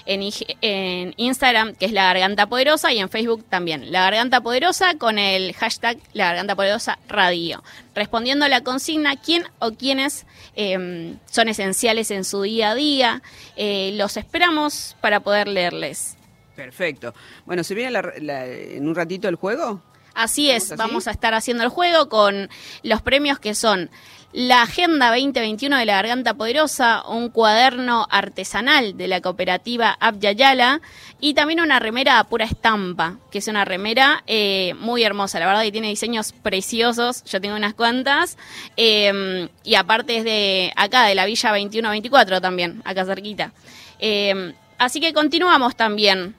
en, 0.05 1.13
Instagram, 1.17 1.75
que 1.75 1.85
es 1.87 1.91
la 1.91 2.05
garganta 2.05 2.47
poderosa, 2.47 2.93
y 2.93 2.99
en 2.99 3.09
Facebook 3.09 3.43
también, 3.49 3.91
la 3.91 4.01
garganta 4.01 4.39
poderosa 4.39 4.95
con 4.97 5.19
el 5.19 5.53
hashtag 5.53 5.97
La 6.13 6.27
Garganta 6.27 6.55
Poderosa 6.55 6.99
Radio. 7.09 7.63
Respondiendo 7.95 8.45
a 8.45 8.49
la 8.49 8.61
consigna, 8.61 9.17
¿quién 9.17 9.43
o 9.59 9.71
quiénes 9.71 10.25
eh, 10.55 11.15
son 11.29 11.49
esenciales 11.49 12.11
en 12.11 12.23
su 12.23 12.43
día 12.43 12.71
a 12.71 12.75
día? 12.75 13.21
Eh, 13.57 13.91
los 13.95 14.15
esperamos 14.15 14.95
para 15.01 15.19
poder 15.19 15.49
leerles. 15.49 16.15
Perfecto. 16.55 17.13
Bueno, 17.45 17.63
¿se 17.65 17.75
viene 17.75 17.91
la- 17.91 18.13
la- 18.21 18.45
en 18.45 18.87
un 18.87 18.95
ratito 18.95 19.27
el 19.27 19.35
juego? 19.35 19.81
Así 20.13 20.51
es, 20.51 20.75
vamos 20.75 21.07
a 21.07 21.11
estar 21.11 21.33
haciendo 21.33 21.63
el 21.63 21.69
juego 21.69 22.09
con 22.09 22.49
los 22.83 23.01
premios 23.01 23.39
que 23.39 23.55
son 23.55 23.89
la 24.33 24.61
Agenda 24.61 25.09
2021 25.09 25.77
de 25.77 25.85
la 25.85 25.95
Garganta 25.95 26.35
Poderosa, 26.35 27.03
un 27.05 27.29
cuaderno 27.29 28.07
artesanal 28.09 28.95
de 28.95 29.09
la 29.09 29.19
cooperativa 29.19 29.97
Abyayala 29.99 30.79
y 31.19 31.33
también 31.33 31.59
una 31.59 31.79
remera 31.79 32.17
a 32.17 32.23
pura 32.23 32.45
estampa, 32.45 33.17
que 33.29 33.39
es 33.39 33.47
una 33.49 33.65
remera 33.65 34.23
eh, 34.27 34.73
muy 34.79 35.03
hermosa, 35.03 35.39
la 35.39 35.47
verdad 35.47 35.63
que 35.63 35.71
tiene 35.73 35.89
diseños 35.89 36.31
preciosos, 36.31 37.25
yo 37.25 37.41
tengo 37.41 37.57
unas 37.57 37.73
cuantas, 37.73 38.37
eh, 38.77 39.49
y 39.65 39.75
aparte 39.75 40.17
es 40.17 40.23
de 40.23 40.71
acá, 40.77 41.05
de 41.07 41.15
la 41.15 41.25
Villa 41.25 41.49
2124 41.49 42.39
también, 42.39 42.81
acá 42.85 43.03
cerquita. 43.05 43.51
Eh, 43.99 44.53
así 44.77 45.01
que 45.01 45.13
continuamos 45.13 45.75
también. 45.75 46.35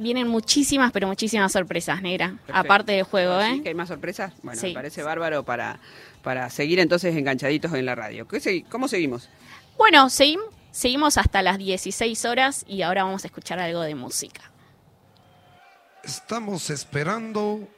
Vienen 0.00 0.28
muchísimas, 0.28 0.92
pero 0.92 1.08
muchísimas 1.08 1.50
sorpresas, 1.50 2.00
negra. 2.02 2.28
Perfecto. 2.28 2.52
Aparte 2.54 2.92
del 2.92 3.02
juego, 3.02 3.32
¿Ah, 3.34 3.50
¿eh? 3.50 3.54
sí? 3.56 3.62
¿Que 3.62 3.70
hay 3.70 3.74
más 3.74 3.88
sorpresas? 3.88 4.32
Bueno, 4.44 4.60
Sí. 4.60 4.68
me 4.68 4.74
parece 4.74 5.02
bárbaro 5.02 5.44
para, 5.44 5.80
para 6.22 6.48
seguir 6.50 6.78
entonces 6.78 7.16
enganchaditos 7.16 7.72
en 7.74 7.84
la 7.84 7.94
radio. 7.96 8.26
¿Qué 8.28 8.38
segui- 8.38 8.64
¿Cómo 8.68 8.86
seguimos? 8.86 9.28
Bueno, 9.76 10.06
seguim- 10.06 10.40
seguimos 10.70 11.18
hasta 11.18 11.42
las 11.42 11.58
16 11.58 12.24
horas 12.24 12.64
y 12.68 12.82
ahora 12.82 13.02
vamos 13.04 13.24
a 13.24 13.26
escuchar 13.26 13.58
algo 13.58 13.80
de 13.80 13.96
música. 13.96 14.42
Estamos 16.04 16.70
esperando. 16.70 17.68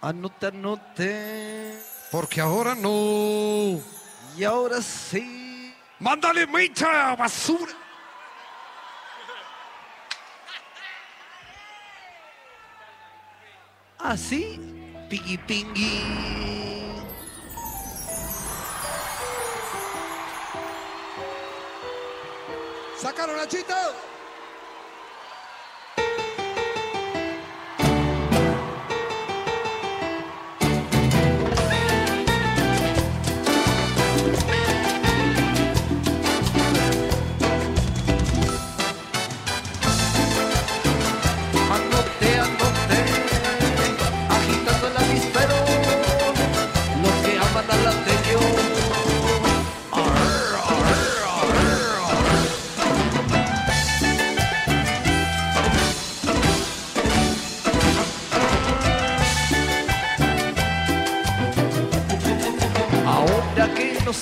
Anote, 0.00 0.46
anote. 0.46 1.74
Porque 2.10 2.40
ahora 2.40 2.74
no. 2.74 3.80
Y 4.36 4.44
ahora 4.44 4.80
sí. 4.82 5.41
¡Mándale 6.02 6.48
mecha, 6.48 7.14
basura! 7.14 7.72
Así. 14.00 14.58
Pingui 15.08 15.38
pingui. 15.38 16.02
¡Sacaron 22.96 23.38
a 23.38 23.46
Chito! 23.46 24.11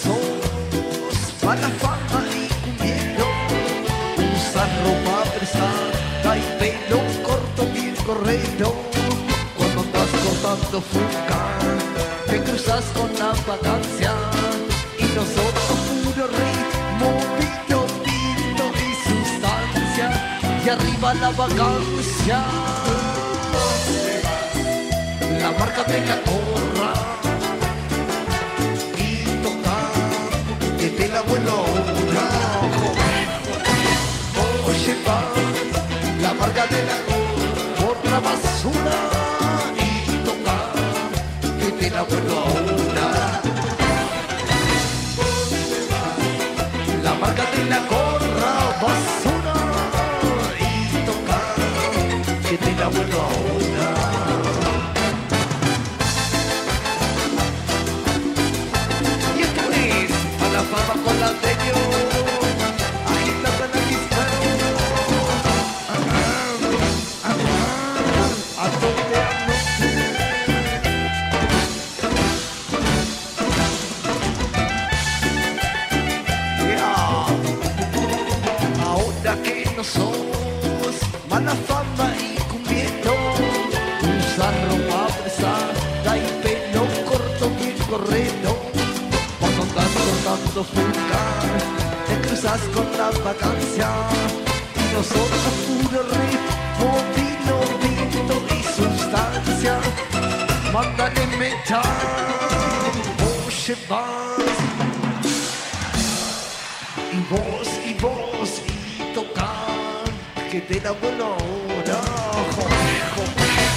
Somos 0.03 1.17
para 1.43 1.69
fama 1.83 2.21
y 2.33 2.49
cumbiero, 2.63 3.27
usar 4.17 4.69
ropa 4.85 5.17
prestada 5.37 6.37
y 6.37 6.43
pelo 6.59 7.01
corto 7.23 7.63
bien 7.73 7.95
correcto. 8.07 8.75
Cuando 9.57 9.81
andas 9.83 10.11
cortando 10.25 10.81
fuga, 10.81 11.43
te 12.27 12.43
cruzas 12.43 12.85
con 12.97 13.11
la 13.19 13.33
vacancia 13.47 14.13
y 14.99 15.05
nosotros 15.19 15.79
puro 16.05 16.27
ritmo, 16.39 17.09
vino, 17.39 17.81
vino 18.05 18.67
y 18.87 18.91
sustancia 19.09 20.09
y 20.65 20.69
arriba 20.69 21.15
la 21.15 21.31
vacancia. 21.31 22.39
La 25.41 25.51
marca 25.59 25.83
de 25.85 26.07
la 26.07 26.17
tocar 31.01 31.07
que 31.07 31.07
te 31.07 31.09
la 31.09 31.23
vuelo 31.23 31.51
ahora. 31.51 32.27
Oye, 34.67 34.97
va 35.07 35.21
la 36.23 36.35
marca 36.35 36.67
de 36.67 36.83
la 36.85 36.97
la 38.11 38.21
basura 38.21 38.99
y 39.79 40.17
tocar 40.25 40.73
que 41.59 41.73
te 41.73 41.91
la 41.91 42.03
vuelo 42.03 42.39
ahora. 42.39 43.41
La 47.03 47.15
marca 47.15 47.45
de 47.57 47.65
la 47.65 47.79
gorra 47.91 48.53
basura 48.83 49.57
y 50.61 51.07
tocar 51.07 51.55
que 52.49 52.57
te 52.59 52.73
la 52.75 52.89
con 61.73 61.91
la 61.91 62.10
vacancia. 93.25 93.89
Y 94.77 94.95
nosotros 94.95 95.55
puro 95.67 96.03
ritmo, 96.03 96.91
vino, 97.17 97.57
viento 97.81 98.37
y 98.55 98.63
sustancia. 98.63 99.79
Mándale 100.73 101.27
metal, 101.39 101.83
oye 103.47 103.77
vas. 103.89 104.31
Y 107.13 107.21
vos, 107.31 107.69
y 107.87 107.95
vos, 108.01 108.63
y 108.67 109.15
tocar, 109.15 110.05
que 110.51 110.61
te 110.61 110.81
da 110.81 110.93
buena 110.93 111.25
hora. 111.25 112.01
Joder, 112.55 113.03
joder. 113.17 113.70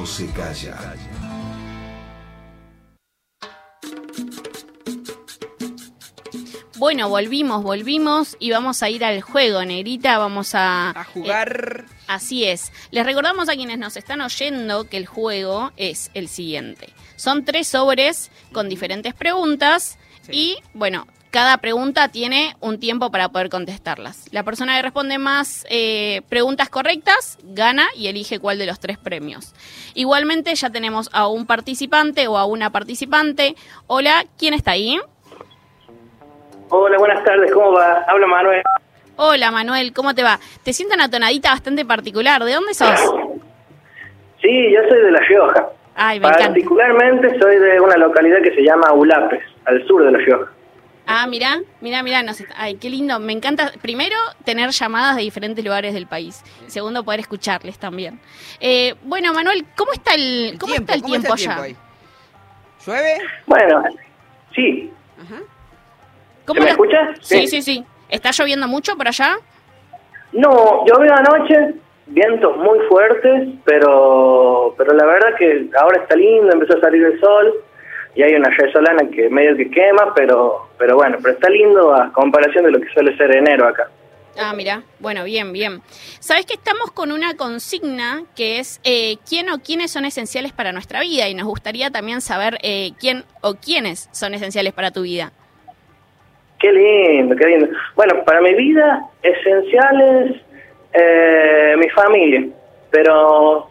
No 0.00 0.06
se 0.06 0.26
calla. 0.28 0.78
Bueno, 6.78 7.10
volvimos, 7.10 7.62
volvimos 7.62 8.36
y 8.38 8.50
vamos 8.50 8.82
a 8.82 8.88
ir 8.88 9.04
al 9.04 9.20
juego, 9.20 9.62
Negrita. 9.62 10.16
Vamos 10.16 10.54
a, 10.54 10.90
A 10.90 11.04
jugar. 11.04 11.84
Eh, 11.86 11.94
así 12.06 12.44
es. 12.44 12.72
Les 12.90 13.04
recordamos 13.04 13.50
a 13.50 13.54
quienes 13.54 13.78
nos 13.78 13.98
están 13.98 14.22
oyendo 14.22 14.88
que 14.88 14.96
el 14.96 15.04
juego 15.04 15.72
es 15.76 16.10
el 16.14 16.28
siguiente. 16.28 16.94
Son 17.16 17.44
tres 17.44 17.68
sobres 17.68 18.30
con 18.52 18.70
diferentes 18.70 19.12
preguntas 19.12 19.98
y, 20.30 20.56
bueno, 20.72 21.06
cada 21.30 21.58
pregunta 21.58 22.08
tiene 22.08 22.54
un 22.60 22.80
tiempo 22.80 23.10
para 23.10 23.28
poder 23.28 23.48
contestarlas. 23.48 24.28
La 24.32 24.42
persona 24.42 24.76
que 24.76 24.82
responde 24.82 25.18
más 25.18 25.64
eh, 25.70 26.22
preguntas 26.28 26.68
correctas 26.68 27.38
gana 27.42 27.86
y 27.96 28.08
elige 28.08 28.38
cuál 28.38 28.58
de 28.58 28.66
los 28.66 28.80
tres 28.80 28.98
premios. 28.98 29.54
Igualmente 29.94 30.54
ya 30.54 30.70
tenemos 30.70 31.08
a 31.12 31.28
un 31.28 31.46
participante 31.46 32.26
o 32.28 32.36
a 32.36 32.44
una 32.44 32.70
participante. 32.70 33.54
Hola, 33.86 34.24
¿quién 34.38 34.54
está 34.54 34.72
ahí? 34.72 34.98
Hola, 36.68 36.98
buenas 36.98 37.24
tardes, 37.24 37.52
¿cómo 37.52 37.72
va? 37.72 38.04
Habla 38.08 38.26
Manuel. 38.26 38.62
Hola 39.16 39.50
Manuel, 39.50 39.92
¿cómo 39.92 40.14
te 40.14 40.22
va? 40.22 40.38
Te 40.64 40.72
siento 40.72 40.94
una 40.94 41.10
tonadita 41.10 41.50
bastante 41.50 41.84
particular. 41.84 42.42
¿De 42.44 42.54
dónde 42.54 42.74
sos? 42.74 43.00
Sí, 44.42 44.72
yo 44.72 44.80
soy 44.88 45.02
de 45.02 45.10
La 45.10 45.20
Rioja. 45.20 45.68
Ay, 45.94 46.18
me 46.18 46.28
encanta. 46.28 46.46
Particularmente 46.46 47.38
soy 47.38 47.58
de 47.58 47.78
una 47.78 47.98
localidad 47.98 48.40
que 48.42 48.54
se 48.54 48.62
llama 48.62 48.90
Ulapes, 48.94 49.42
al 49.66 49.86
sur 49.86 50.02
de 50.02 50.12
La 50.12 50.16
Rioja. 50.16 50.50
Ah, 51.12 51.26
mira, 51.26 51.60
mira, 51.80 52.02
mira. 52.02 52.22
nos 52.22 52.40
está- 52.40 52.54
Ay, 52.56 52.76
qué 52.76 52.88
lindo. 52.88 53.18
Me 53.18 53.32
encanta, 53.32 53.72
primero, 53.82 54.16
tener 54.44 54.70
llamadas 54.70 55.16
de 55.16 55.22
diferentes 55.22 55.64
lugares 55.64 55.92
del 55.92 56.06
país. 56.06 56.42
Segundo, 56.68 57.02
poder 57.04 57.20
escucharles 57.20 57.78
también. 57.78 58.20
Eh, 58.60 58.94
bueno, 59.02 59.32
Manuel, 59.34 59.64
¿cómo 59.76 59.92
está 59.92 60.14
el, 60.14 60.56
cómo 60.60 60.74
está 60.74 60.94
el 60.94 61.02
¿Cómo 61.02 61.12
tiempo 61.14 61.34
está 61.34 61.44
el 61.44 61.50
allá? 61.50 61.62
tiempo 61.62 61.80
ahí? 61.80 61.86
¿Llueve? 62.86 63.18
Bueno, 63.46 63.82
sí. 64.54 64.92
¿Cómo 66.46 66.54
¿Se 66.54 66.60
me 66.60 66.64
la- 66.66 66.70
escucha? 66.72 67.14
Sí, 67.20 67.40
Sí. 67.42 67.46
sí, 67.48 67.62
sí. 67.62 67.84
¿Está 68.08 68.30
lloviendo 68.32 68.66
mucho 68.68 68.96
por 68.96 69.06
allá? 69.08 69.36
No, 70.32 70.84
llovió 70.86 71.14
anoche, 71.14 71.74
vientos 72.06 72.56
muy 72.56 72.78
fuertes, 72.88 73.48
pero 73.64 74.74
pero 74.78 74.92
la 74.94 75.04
verdad 75.04 75.28
que 75.38 75.68
ahora 75.80 76.02
está 76.02 76.16
lindo, 76.16 76.52
empezó 76.52 76.76
a 76.78 76.80
salir 76.80 77.04
el 77.04 77.20
sol 77.20 77.54
y 78.14 78.22
hay 78.22 78.34
una 78.34 78.50
resolana 78.50 79.08
que 79.10 79.28
medio 79.28 79.56
que 79.56 79.70
quema, 79.70 80.12
pero 80.14 80.68
pero 80.78 80.96
bueno, 80.96 81.18
pero 81.22 81.34
está 81.34 81.48
lindo 81.48 81.94
a 81.94 82.12
comparación 82.12 82.64
de 82.64 82.72
lo 82.72 82.80
que 82.80 82.88
suele 82.92 83.16
ser 83.16 83.34
enero 83.36 83.68
acá. 83.68 83.88
Ah, 84.38 84.54
mira, 84.54 84.82
bueno, 85.00 85.24
bien, 85.24 85.52
bien. 85.52 85.80
Sabes 86.20 86.46
que 86.46 86.54
estamos 86.54 86.92
con 86.92 87.12
una 87.12 87.36
consigna 87.36 88.22
que 88.36 88.58
es 88.58 88.80
eh, 88.84 89.16
quién 89.28 89.50
o 89.50 89.58
quiénes 89.58 89.90
son 89.90 90.04
esenciales 90.04 90.52
para 90.52 90.72
nuestra 90.72 91.00
vida 91.00 91.28
y 91.28 91.34
nos 91.34 91.46
gustaría 91.46 91.90
también 91.90 92.20
saber 92.20 92.58
eh, 92.62 92.92
quién 92.98 93.24
o 93.42 93.54
quiénes 93.54 94.08
son 94.12 94.34
esenciales 94.34 94.72
para 94.72 94.92
tu 94.92 95.02
vida. 95.02 95.32
Qué 96.58 96.72
lindo, 96.72 97.34
qué 97.36 97.46
lindo. 97.46 97.68
Bueno, 97.96 98.22
para 98.24 98.40
mi 98.40 98.54
vida, 98.54 99.04
esenciales, 99.22 100.36
eh, 100.92 101.74
mi 101.78 101.88
familia, 101.90 102.46
pero 102.90 103.69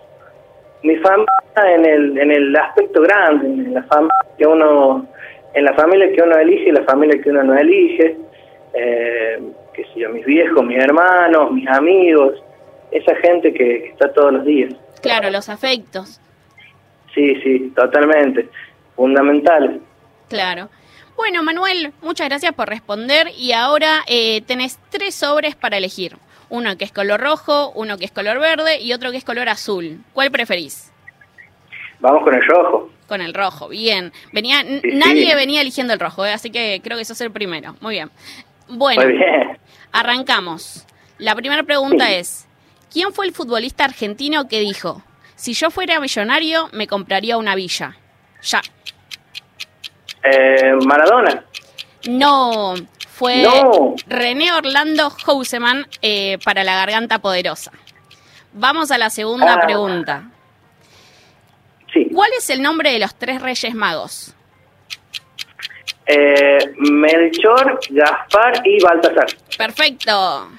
mi 0.84 0.96
familia 0.98 1.28
en 1.76 1.86
el, 1.86 2.18
en 2.18 2.32
el 2.32 2.56
aspecto 2.56 3.02
grande, 3.02 3.48
en 3.48 3.74
la 3.74 3.84
familia 3.84 4.14
que 4.38 4.48
uno, 4.48 5.06
en 5.54 5.66
la 5.66 5.74
familia 5.74 6.12
que 6.14 6.22
uno 6.22 6.36
elige 6.38 6.70
y 6.70 6.72
la 6.72 6.84
familia 6.84 7.22
que 7.22 7.30
uno 7.30 7.44
no 7.44 7.58
elige, 7.58 8.18
eh, 8.74 9.40
que 9.74 9.84
sé 9.86 10.00
yo, 10.00 10.10
mis 10.10 10.26
viejos, 10.26 10.64
mis 10.64 10.78
hermanos, 10.78 11.52
mis 11.52 11.68
amigos, 11.68 12.42
esa 12.92 13.16
gente 13.18 13.52
que, 13.54 13.82
que 13.82 13.88
está 13.90 14.12
todos 14.14 14.34
los 14.34 14.46
días. 14.46 14.74
Claro, 15.02 15.30
los 15.30 15.50
afectos, 15.50 16.20
Sí, 17.14 17.36
sí, 17.42 17.74
totalmente, 17.76 18.48
fundamentales. 18.96 19.82
claro. 20.28 20.70
Bueno, 21.18 21.44
Manuel, 21.44 21.92
muchas 22.02 22.30
gracias 22.30 22.54
por 22.54 22.70
responder 22.70 23.28
y 23.38 23.52
ahora 23.52 24.04
eh, 24.08 24.42
tenés 24.44 24.80
tres 24.90 25.16
sobres 25.16 25.54
para 25.54 25.76
elegir. 25.76 26.16
Uno 26.50 26.78
que 26.78 26.86
es 26.86 26.92
color 26.92 27.20
rojo, 27.22 27.72
uno 27.76 27.98
que 27.98 28.06
es 28.06 28.12
color 28.12 28.40
verde 28.40 28.80
y 28.82 28.94
otro 28.94 29.12
que 29.12 29.18
es 29.18 29.24
color 29.24 29.50
azul. 29.50 30.04
¿Cuál 30.14 30.32
preferís? 30.32 30.92
Vamos 32.00 32.24
con 32.24 32.34
el 32.34 32.46
rojo. 32.46 32.90
Con 33.08 33.22
el 33.22 33.34
rojo, 33.34 33.70
bien. 33.70 34.12
Venía, 34.32 34.62
sí. 34.62 34.82
nadie 34.94 35.36
venía 35.36 35.62
eligiendo 35.62 35.94
el 35.94 36.00
rojo, 36.00 36.26
¿eh? 36.26 36.32
así 36.32 36.50
que 36.50 36.82
creo 36.84 36.98
que 36.98 37.06
sos 37.06 37.20
el 37.22 37.32
primero. 37.32 37.76
Muy 37.82 37.96
bien. 37.96 38.10
Bueno, 38.68 39.04
Muy 39.04 39.14
bien. 39.14 39.58
arrancamos. 39.92 40.86
La 41.18 41.36
primera 41.36 41.64
pregunta 41.64 42.12
es, 42.12 42.48
¿quién 42.92 43.14
fue 43.14 43.26
el 43.26 43.34
futbolista 43.34 43.84
argentino 43.84 44.48
que 44.48 44.60
dijo, 44.60 45.04
si 45.36 45.54
yo 45.54 45.70
fuera 45.70 46.00
millonario 46.00 46.70
me 46.72 46.88
compraría 46.88 47.38
una 47.38 47.56
villa? 47.56 47.98
Ya. 48.42 48.62
Eh, 50.24 50.74
Maradona. 50.86 51.44
No, 52.08 52.74
fue 53.20 53.44
No. 53.44 53.96
René 54.08 54.54
Orlando 54.54 55.10
Houseman 55.10 55.86
eh, 56.02 56.38
para 56.46 56.64
la 56.64 56.74
garganta 56.76 57.20
poderosa. 57.20 57.72
Vamos 58.54 58.92
a 58.92 58.98
la 58.98 59.10
segunda 59.10 59.56
Ah. 59.56 59.60
pregunta. 59.66 60.24
¿Cuál 62.14 62.32
es 62.38 62.50
el 62.50 62.62
nombre 62.62 62.94
de 62.94 63.00
los 63.00 63.14
tres 63.16 63.42
reyes 63.42 63.76
magos? 63.76 64.34
Eh, 66.06 66.58
Melchor, 66.78 67.78
Gaspar 67.90 68.62
y 68.66 68.82
Baltasar. 68.82 69.28
Perfecto. 69.58 70.50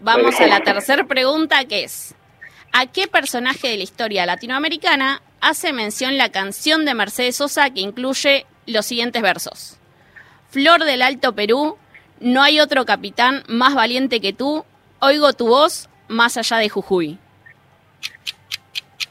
Vamos 0.00 0.40
a 0.40 0.46
la 0.48 0.60
tercera 0.60 1.04
pregunta 1.04 1.64
que 1.66 1.84
es, 1.84 2.16
¿a 2.72 2.86
qué 2.86 3.06
personaje 3.06 3.68
de 3.68 3.76
la 3.76 3.84
historia 3.84 4.26
latinoamericana 4.26 5.22
hace 5.40 5.72
mención 5.72 6.18
la 6.18 6.30
canción 6.32 6.84
de 6.84 6.94
Mercedes 6.94 7.36
Sosa 7.36 7.70
que 7.70 7.80
incluye 7.80 8.44
los 8.66 8.84
siguientes 8.86 9.22
versos? 9.22 9.78
Flor 10.50 10.84
del 10.84 11.00
Alto 11.02 11.32
Perú, 11.34 11.78
no 12.22 12.42
hay 12.42 12.60
otro 12.60 12.84
capitán 12.86 13.44
más 13.48 13.74
valiente 13.74 14.20
que 14.20 14.32
tú, 14.32 14.64
oigo 15.00 15.32
tu 15.32 15.46
voz 15.48 15.88
más 16.08 16.36
allá 16.36 16.56
de 16.58 16.68
Jujuy. 16.68 17.18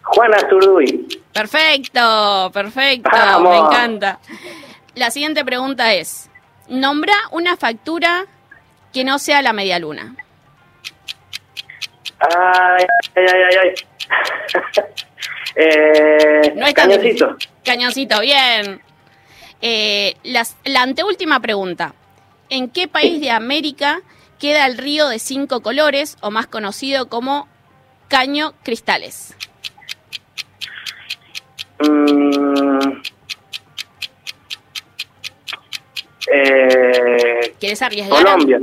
Juana 0.04 0.40
Zurduy. 0.50 1.08
Perfecto, 1.32 2.52
perfecto, 2.54 3.10
Vamos. 3.12 3.50
me 3.52 3.58
encanta. 3.60 4.20
La 4.96 5.10
siguiente 5.12 5.46
pregunta 5.46 5.94
es, 5.94 6.30
nombra 6.68 7.14
una 7.32 7.56
factura 7.56 8.26
que 8.92 9.04
no 9.06 9.20
sea 9.20 9.42
la 9.42 9.54
media 9.54 9.80
luna. 9.80 10.16
Ay, 12.20 12.86
ay, 13.16 13.26
ay, 13.26 13.56
ay, 13.64 13.74
eh, 15.56 16.54
No 16.56 16.66
es 16.68 16.74
cañoncito. 16.74 17.38
Cañoncito, 17.64 18.20
bien. 18.20 18.82
Eh, 19.62 20.16
las- 20.24 20.58
la 20.66 20.82
anteúltima 20.82 21.40
pregunta. 21.40 21.94
¿En 22.52 22.70
qué 22.70 22.88
país 22.90 23.22
de 23.22 23.32
América 23.32 24.02
queda 24.38 24.66
el 24.66 24.78
río 24.78 25.08
de 25.08 25.20
cinco 25.20 25.62
colores, 25.62 26.18
o 26.22 26.32
más 26.32 26.48
conocido 26.48 27.08
como 27.08 27.48
Caño 28.10 28.54
Cristales? 28.64 29.34
Mm, 31.80 32.80
eh, 36.32 37.54
¿Quieres 37.60 37.82
arriesgar? 37.82 38.22
Colombia. 38.24 38.60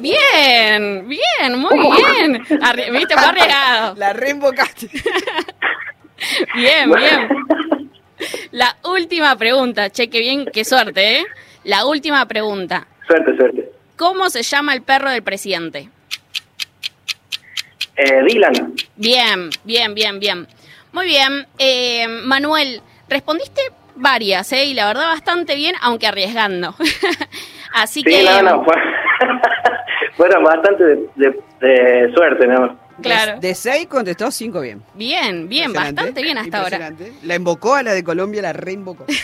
Bien, 0.00 1.08
bien, 1.08 1.58
muy 1.58 1.78
bien. 1.78 2.44
Arri- 2.60 2.90
¿Viste? 2.92 3.14
Fue 3.14 3.24
arriesgado. 3.24 3.94
La 3.96 4.12
reembocaste. 4.12 4.88
Bien, 6.54 6.88
bien. 6.92 7.28
La 8.52 8.76
última 8.84 9.34
pregunta. 9.36 9.90
Cheque 9.90 10.20
bien, 10.20 10.46
qué 10.52 10.64
suerte, 10.64 11.18
¿eh? 11.18 11.26
La 11.64 11.84
última 11.84 12.24
pregunta. 12.26 12.86
Suerte, 13.06 13.36
suerte. 13.36 13.70
¿Cómo 13.96 14.30
se 14.30 14.42
llama 14.42 14.74
el 14.74 14.82
perro 14.82 15.10
del 15.10 15.22
presidente? 15.22 15.88
Eh, 17.96 18.22
Dylan. 18.26 18.74
Bien, 18.96 19.50
bien, 19.64 19.94
bien, 19.94 20.18
bien. 20.18 20.46
Muy 20.92 21.06
bien. 21.06 21.46
Eh, 21.58 22.06
Manuel, 22.08 22.80
respondiste 23.08 23.60
varias, 23.96 24.50
¿eh? 24.52 24.64
Y 24.64 24.74
la 24.74 24.86
verdad 24.86 25.06
bastante 25.06 25.54
bien, 25.56 25.74
aunque 25.82 26.06
arriesgando. 26.06 26.74
Así 27.74 28.00
Sí, 28.00 28.10
que... 28.10 28.22
no, 28.24 28.42
no, 28.42 28.64
fue- 28.64 28.74
fueron 30.16 30.42
bastante 30.44 30.84
de, 30.84 30.96
de- 31.16 31.40
de 31.60 32.12
suerte, 32.14 32.46
¿no? 32.46 32.78
Claro. 33.02 33.40
De 33.40 33.54
6 33.54 33.86
contestó 33.88 34.30
5 34.30 34.60
bien. 34.60 34.82
Bien, 34.94 35.48
bien, 35.48 35.72
bastante 35.72 36.22
bien 36.22 36.38
hasta 36.38 36.62
ahora. 36.62 36.92
La 37.22 37.34
invocó 37.34 37.74
a 37.74 37.82
la 37.82 37.92
de 37.94 38.04
Colombia, 38.04 38.42
la 38.42 38.52
reinvocó. 38.52 39.06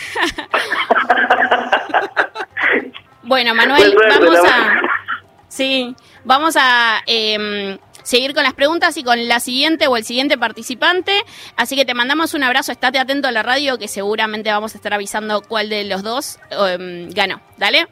Bueno, 3.29 3.53
Manuel, 3.53 3.91
suerte, 3.91 4.25
vamos 4.25 4.39
a... 4.43 4.81
Sí, 5.49 5.95
vamos 6.23 6.55
a 6.59 7.01
em, 7.07 7.77
seguir 8.03 8.33
con 8.33 8.43
las 8.43 8.53
preguntas 8.53 8.97
y 8.97 9.03
con 9.03 9.27
la 9.27 9.39
siguiente 9.39 9.87
o 9.87 9.97
el 9.97 10.03
siguiente 10.03 10.37
participante. 10.37 11.11
Así 11.55 11.75
que 11.75 11.85
te 11.85 11.93
mandamos 11.95 12.33
un 12.33 12.43
abrazo, 12.43 12.71
estate 12.71 12.99
atento 12.99 13.27
a 13.27 13.31
la 13.31 13.41
radio 13.41 13.77
que 13.77 13.87
seguramente 13.87 14.51
vamos 14.51 14.73
a 14.73 14.77
estar 14.77 14.93
avisando 14.93 15.41
cuál 15.47 15.69
de 15.69 15.85
los 15.85 16.01
dos 16.03 16.39
em, 16.51 17.09
ganó. 17.11 17.39
Dale, 17.57 17.87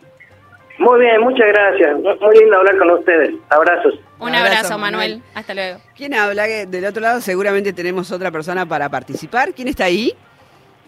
Muy 0.80 1.00
bien, 1.02 1.22
muchas 1.22 1.48
gracias. 1.48 1.98
Muy 2.20 2.38
lindo 2.40 2.58
hablar 2.58 2.78
con 2.78 2.92
ustedes. 2.92 3.36
Abrazos. 3.50 3.94
un 4.20 4.34
abrazo, 4.34 4.78
Manuel. 4.80 5.22
Hasta 5.36 5.54
luego. 5.54 5.80
¿Quién 5.96 6.16
habla? 6.16 6.44
Del 6.48 6.86
otro 6.86 7.02
lado 7.02 7.22
seguramente 7.22 7.74
tenemos 7.74 8.12
otra 8.12 8.32
persona 8.32 8.66
para 8.66 8.90
participar. 8.90 9.54
¿Quién 9.54 9.68
está 9.68 9.86
ahí? 9.86 10.16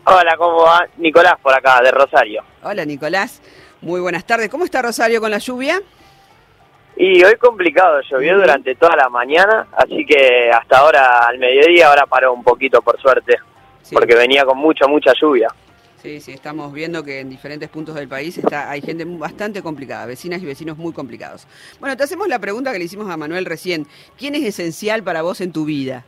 Hola, 0.05 0.35
¿cómo 0.37 0.63
va? 0.63 0.87
Nicolás 0.97 1.35
por 1.41 1.53
acá, 1.53 1.81
de 1.83 1.91
Rosario. 1.91 2.43
Hola, 2.63 2.85
Nicolás. 2.85 3.41
Muy 3.81 4.01
buenas 4.01 4.25
tardes. 4.25 4.49
¿Cómo 4.49 4.65
está 4.65 4.81
Rosario 4.81 5.21
con 5.21 5.31
la 5.31 5.37
lluvia? 5.37 5.81
Y 6.97 7.23
hoy 7.23 7.35
complicado, 7.37 8.01
llovió 8.09 8.37
durante 8.37 8.75
toda 8.75 8.95
la 8.97 9.07
mañana, 9.07 9.67
así 9.77 10.05
que 10.05 10.49
hasta 10.51 10.79
ahora 10.79 11.27
al 11.27 11.37
mediodía 11.39 11.87
ahora 11.87 12.05
paró 12.05 12.33
un 12.33 12.43
poquito 12.43 12.81
por 12.81 12.99
suerte, 12.99 13.37
porque 13.93 14.15
venía 14.15 14.43
con 14.43 14.57
mucha, 14.57 14.85
mucha 14.85 15.13
lluvia. 15.19 15.47
Sí, 16.01 16.19
sí, 16.19 16.33
estamos 16.33 16.73
viendo 16.73 17.03
que 17.03 17.21
en 17.21 17.29
diferentes 17.29 17.69
puntos 17.69 17.95
del 17.95 18.07
país 18.09 18.37
está, 18.37 18.69
hay 18.69 18.81
gente 18.81 19.05
bastante 19.05 19.61
complicada, 19.61 20.05
vecinas 20.05 20.41
y 20.41 20.45
vecinos 20.45 20.77
muy 20.77 20.91
complicados. 20.91 21.47
Bueno, 21.79 21.95
te 21.95 22.03
hacemos 22.03 22.27
la 22.27 22.39
pregunta 22.39 22.71
que 22.73 22.79
le 22.79 22.85
hicimos 22.85 23.09
a 23.09 23.15
Manuel 23.17 23.45
recién. 23.45 23.85
¿Quién 24.17 24.35
es 24.35 24.43
esencial 24.43 25.01
para 25.03 25.21
vos 25.21 25.39
en 25.39 25.53
tu 25.53 25.63
vida? 25.65 26.03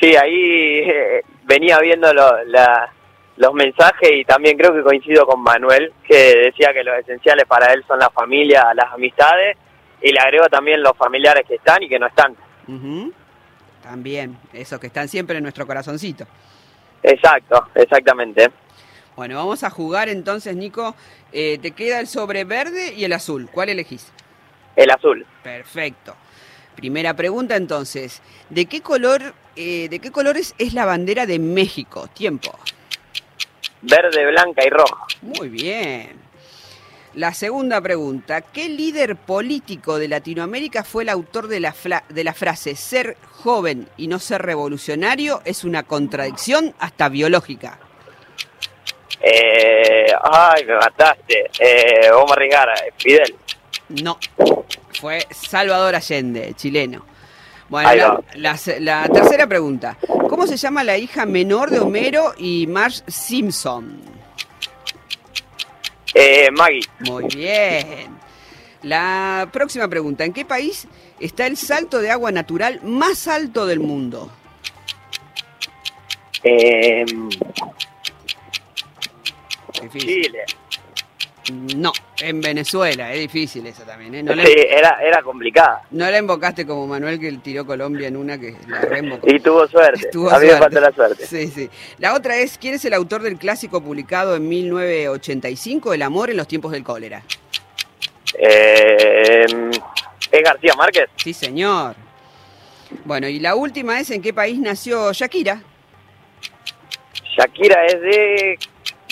Sí, 0.00 0.14
ahí 0.16 0.80
eh, 0.80 1.22
venía 1.44 1.78
viendo 1.78 2.12
lo- 2.12 2.42
la- 2.44 2.90
los 3.36 3.52
mensajes 3.52 4.10
y 4.12 4.24
también 4.24 4.56
creo 4.56 4.72
que 4.72 4.82
coincido 4.82 5.26
con 5.26 5.42
Manuel, 5.42 5.92
que 6.06 6.34
decía 6.46 6.72
que 6.72 6.84
los 6.84 6.98
esenciales 6.98 7.44
para 7.46 7.72
él 7.72 7.84
son 7.86 7.98
la 7.98 8.10
familia, 8.10 8.72
las 8.74 8.92
amistades, 8.92 9.56
y 10.00 10.12
le 10.12 10.20
agrego 10.20 10.46
también 10.48 10.82
los 10.82 10.96
familiares 10.96 11.44
que 11.46 11.56
están 11.56 11.82
y 11.82 11.88
que 11.88 11.98
no 11.98 12.06
están. 12.06 12.36
También, 13.82 14.38
esos 14.52 14.78
que 14.78 14.86
están 14.86 15.08
siempre 15.08 15.36
en 15.36 15.42
nuestro 15.42 15.66
corazoncito. 15.66 16.26
Exacto, 17.02 17.68
exactamente. 17.74 18.50
Bueno, 19.16 19.36
vamos 19.36 19.62
a 19.62 19.70
jugar 19.70 20.08
entonces, 20.08 20.56
Nico. 20.56 20.94
Eh, 21.32 21.58
te 21.58 21.70
queda 21.72 22.00
el 22.00 22.06
sobre 22.06 22.44
verde 22.44 22.94
y 22.94 23.04
el 23.04 23.12
azul. 23.12 23.48
¿Cuál 23.50 23.68
elegís? 23.68 24.12
El 24.74 24.90
azul. 24.90 25.24
Perfecto. 25.42 26.16
Primera 26.74 27.14
pregunta 27.14 27.56
entonces. 27.56 28.22
¿De 28.50 28.66
qué 28.66 28.80
color, 28.80 29.34
eh, 29.54 29.88
de 29.88 29.98
qué 30.00 30.10
colores 30.10 30.54
es 30.58 30.74
la 30.74 30.84
bandera 30.84 31.26
de 31.26 31.38
México? 31.38 32.08
Tiempo. 32.08 32.58
Verde, 33.86 34.26
blanca 34.26 34.64
y 34.64 34.70
roja. 34.70 35.06
Muy 35.22 35.48
bien. 35.48 36.22
La 37.14 37.32
segunda 37.32 37.80
pregunta. 37.80 38.40
¿Qué 38.40 38.68
líder 38.68 39.16
político 39.16 39.98
de 39.98 40.08
Latinoamérica 40.08 40.82
fue 40.82 41.04
el 41.04 41.08
autor 41.10 41.46
de 41.48 41.60
la, 41.60 41.74
de 42.08 42.24
la 42.24 42.34
frase 42.34 42.74
ser 42.74 43.16
joven 43.30 43.88
y 43.96 44.08
no 44.08 44.18
ser 44.18 44.42
revolucionario 44.42 45.40
es 45.44 45.64
una 45.64 45.84
contradicción 45.84 46.74
hasta 46.78 47.08
biológica? 47.08 47.78
Eh, 49.20 50.06
ay, 50.22 50.64
me 50.66 50.74
mataste. 50.74 51.50
Eh, 51.60 52.10
vamos 52.10 52.30
a 52.32 52.34
arriesgar. 52.34 52.68
eh, 52.70 52.92
Fidel. 52.98 53.34
No. 53.90 54.18
Fue 55.00 55.20
Salvador 55.30 55.94
Allende, 55.94 56.54
chileno. 56.54 57.04
Bueno, 57.68 58.22
la, 58.34 58.58
la 58.80 59.08
tercera 59.08 59.46
pregunta. 59.46 59.96
¿Cómo 60.28 60.46
se 60.46 60.56
llama 60.56 60.84
la 60.84 60.98
hija 60.98 61.26
menor 61.26 61.70
de 61.70 61.80
Homero 61.80 62.34
y 62.36 62.66
Marge 62.66 63.02
Simpson? 63.06 64.00
Eh, 66.14 66.50
Maggie. 66.52 66.88
Muy 67.00 67.24
bien. 67.34 68.18
La 68.82 69.48
próxima 69.52 69.88
pregunta. 69.88 70.24
¿En 70.24 70.32
qué 70.32 70.44
país 70.44 70.86
está 71.18 71.46
el 71.46 71.56
salto 71.56 72.00
de 72.00 72.10
agua 72.10 72.30
natural 72.30 72.80
más 72.82 73.26
alto 73.28 73.66
del 73.66 73.80
mundo? 73.80 74.30
Eh. 76.42 77.04
Chile. 79.96 80.44
No, 81.52 81.92
en 82.20 82.40
Venezuela. 82.40 83.12
Es 83.12 83.20
difícil 83.20 83.66
eso 83.66 83.82
también. 83.82 84.14
¿eh? 84.14 84.22
No, 84.22 84.32
Sí, 84.32 84.38
le, 84.38 84.76
era, 84.78 84.98
era 85.02 85.22
complicada. 85.22 85.82
no 85.90 86.10
la 86.10 86.18
invocaste 86.18 86.66
como 86.66 86.86
Manuel 86.86 87.20
que 87.20 87.30
tiró 87.32 87.66
Colombia 87.66 88.08
en 88.08 88.16
una 88.16 88.38
que 88.38 88.56
la 88.66 88.80
reinvocó. 88.80 89.26
Y 89.30 89.40
tuvo 89.40 89.66
suerte. 89.68 90.08
Tuvo 90.12 90.30
a 90.30 90.38
mí 90.38 90.46
me 90.46 90.56
faltó 90.56 90.80
la 90.80 90.90
suerte. 90.92 91.26
Sí, 91.26 91.48
sí. 91.48 91.68
La 91.98 92.14
otra 92.14 92.36
es, 92.36 92.56
¿quién 92.56 92.74
es 92.74 92.84
el 92.86 92.94
autor 92.94 93.22
del 93.22 93.36
clásico 93.36 93.82
publicado 93.82 94.36
en 94.36 94.48
1985, 94.48 95.92
El 95.92 96.02
amor 96.02 96.30
en 96.30 96.36
los 96.38 96.48
tiempos 96.48 96.72
del 96.72 96.82
cólera? 96.82 97.22
Eh, 98.38 99.44
¿Es 100.32 100.42
García 100.42 100.72
Márquez? 100.76 101.04
Sí, 101.16 101.32
señor. 101.34 101.94
Bueno, 103.04 103.28
y 103.28 103.38
la 103.40 103.54
última 103.54 104.00
es, 104.00 104.10
¿en 104.10 104.22
qué 104.22 104.32
país 104.32 104.58
nació 104.58 105.12
Shakira? 105.12 105.62
Shakira 107.36 107.84
es 107.86 108.00
de 108.00 108.58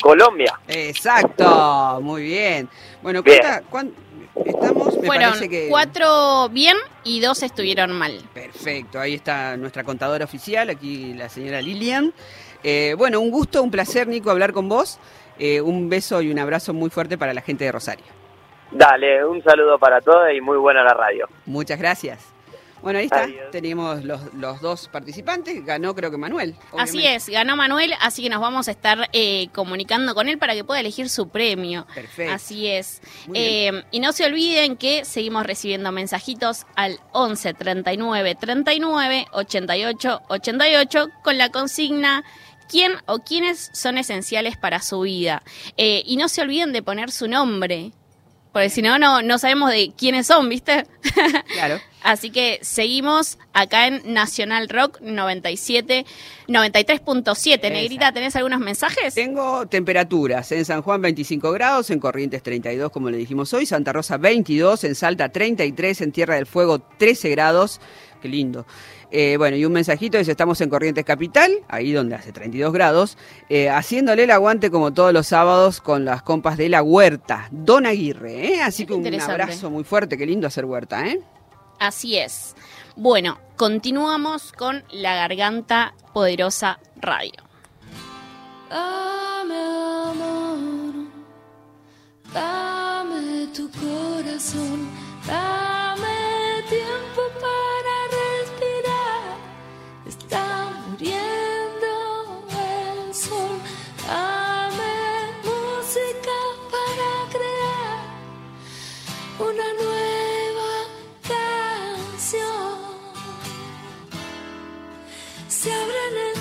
Colombia. 0.01 0.59
Exacto, 0.69 1.99
muy 2.03 2.23
bien. 2.23 2.69
Bueno, 3.03 3.23
Bien. 3.23 3.39
¿cuánta, 3.41 3.63
cuán- 3.69 3.93
estamos? 4.45 4.97
Me 4.99 5.07
Fueron 5.07 5.29
parece 5.31 5.49
que... 5.49 5.69
cuatro 5.69 6.49
bien 6.49 6.77
y 7.05 7.21
dos 7.21 7.43
estuvieron 7.43 7.93
mal. 7.93 8.21
Perfecto, 8.33 8.99
ahí 8.99 9.15
está 9.15 9.57
nuestra 9.57 9.85
contadora 9.85 10.25
oficial, 10.25 10.71
aquí 10.71 11.13
la 11.15 11.29
señora 11.29 11.61
Lilian. 11.61 12.13
Eh, 12.65 12.95
bueno, 12.97 13.21
un 13.21 13.31
gusto, 13.31 13.63
un 13.63 13.71
placer, 13.71 14.07
Nico, 14.09 14.31
hablar 14.31 14.53
con 14.53 14.69
vos. 14.69 14.99
Eh, 15.39 15.61
un 15.61 15.89
beso 15.89 16.23
y 16.23 16.31
un 16.31 16.39
abrazo 16.39 16.73
muy 16.73 16.91
fuerte 16.91 17.19
para 17.19 17.35
la 17.35 17.41
gente 17.41 17.65
de 17.65 17.73
Rosario. 17.73 18.05
Dale, 18.71 19.25
un 19.25 19.43
saludo 19.43 19.79
para 19.79 20.01
todos 20.01 20.29
y 20.35 20.41
muy 20.41 20.57
buena 20.57 20.83
la 20.85 20.95
radio. 20.95 21.29
Muchas 21.47 21.79
gracias. 21.79 22.32
Bueno, 22.83 22.99
ahí 22.99 23.07
está. 23.07 23.23
Adiós. 23.23 23.51
Tenemos 23.51 24.05
los, 24.05 24.35
los 24.35 24.61
dos 24.61 24.89
participantes. 24.89 25.65
Ganó 25.65 25.95
creo 25.95 26.11
que 26.11 26.17
Manuel. 26.17 26.55
Así 26.77 27.07
es, 27.07 27.29
ganó 27.29 27.57
Manuel, 27.57 27.95
así 28.01 28.23
que 28.23 28.29
nos 28.29 28.41
vamos 28.41 28.69
a 28.69 28.73
estar 28.73 29.09
eh, 29.13 29.49
comunicando 29.53 30.15
con 30.15 30.29
él 30.29 30.39
para 30.39 30.55
que 30.55 30.65
pueda 30.65 30.81
elegir 30.81 31.09
su 31.09 31.29
premio. 31.29 31.87
Perfecto. 31.95 32.35
Así 32.35 32.67
es. 32.67 33.01
Eh, 33.35 33.85
y 33.91 34.01
no 34.01 34.13
se 34.13 34.27
olviden 34.27 34.77
que 34.77 35.05
seguimos 35.05 35.47
recibiendo 35.47 35.93
mensajitos 35.93 36.67
al 36.75 36.99
11 37.13 37.55
39 37.55 38.35
39 38.35 39.27
88 39.33 40.23
88 40.29 41.09
con 41.23 41.39
la 41.39 41.51
consigna 41.51 42.25
quién 42.69 42.95
o 43.07 43.19
quiénes 43.19 43.71
son 43.75 43.99
esenciales 43.99 44.57
para 44.57 44.81
su 44.81 45.01
vida. 45.03 45.43
Eh, 45.77 46.03
y 46.07 46.17
no 46.17 46.29
se 46.29 46.41
olviden 46.41 46.73
de 46.73 46.83
poner 46.83 47.11
su 47.11 47.29
nombre. 47.29 47.93
Porque 48.53 48.69
si 48.69 48.83
no, 48.83 48.99
no, 48.99 49.23
no 49.23 49.39
sabemos 49.39 49.71
de 49.71 49.93
quiénes 49.97 50.27
son, 50.27 50.49
¿viste? 50.49 50.87
Claro. 51.55 51.81
Así 52.03 52.31
que 52.31 52.59
seguimos 52.63 53.39
acá 53.53 53.87
en 53.87 54.13
Nacional 54.13 54.69
Rock 54.69 55.01
97, 55.01 56.05
93.7. 56.49 57.59
Esa. 57.59 57.71
Negrita, 57.71 58.13
¿tenés 58.13 58.35
algunos 58.35 58.61
mensajes? 58.61 59.15
Tengo 59.15 59.67
temperaturas. 59.67 60.51
En 60.51 60.65
San 60.65 60.83
Juan 60.83 61.01
25 61.01 61.53
grados, 61.53 61.91
en 61.91 62.01
Corrientes 62.01 62.43
32, 62.43 62.91
como 62.91 63.09
le 63.11 63.19
dijimos 63.19 63.53
hoy, 63.55 63.67
Santa 63.67 63.93
Rosa 63.93 64.17
22, 64.17 64.85
en 64.85 64.95
Salta 64.97 65.29
33, 65.29 66.01
en 66.01 66.13
Tierra 66.13 66.35
del 66.35 66.47
Fuego 66.47 66.81
13 66.81 67.31
grados. 67.31 67.81
Qué 68.21 68.29
lindo. 68.29 68.67
Eh, 69.15 69.37
bueno, 69.37 69.59
y 69.59 69.67
un 69.67 69.73
mensajito 69.73 70.17
dice, 70.17 70.31
estamos 70.31 70.59
en 70.63 70.71
Corrientes 70.71 71.05
Capital, 71.05 71.53
ahí 71.69 71.93
donde 71.93 72.15
hace 72.15 72.33
32 72.33 72.73
grados, 72.73 73.19
eh, 73.51 73.69
haciéndole 73.69 74.25
el 74.25 74.31
aguante 74.31 74.71
como 74.71 74.95
todos 74.95 75.13
los 75.13 75.27
sábados 75.27 75.83
con 75.83 76.07
las 76.07 76.23
compas 76.23 76.57
de 76.57 76.71
la 76.71 76.83
huerta, 76.83 77.47
Don 77.51 77.85
Aguirre, 77.85 78.55
¿eh? 78.55 78.63
Así 78.63 78.87
que 78.87 78.95
un 78.95 79.21
abrazo 79.21 79.71
muy 79.71 79.85
fuerte, 79.85 80.17
qué 80.17 80.25
lindo 80.25 80.47
hacer 80.47 80.65
huerta, 80.65 81.07
¿eh? 81.07 81.21
Así 81.79 82.17
es. 82.17 82.57
Bueno, 82.97 83.39
continuamos 83.57 84.51
con 84.53 84.83
La 84.91 85.15
Garganta 85.15 85.95
Poderosa 86.15 86.79
Radio. 86.97 87.35
Dame 88.71 89.55
amor, 89.55 90.95
dame 92.33 93.47
tu 93.49 93.71
corazón, 93.73 94.89
dame 95.27 96.63
tiempo 96.67 97.21
para 97.43 97.82
Se 115.63 115.71
abren 115.71 116.32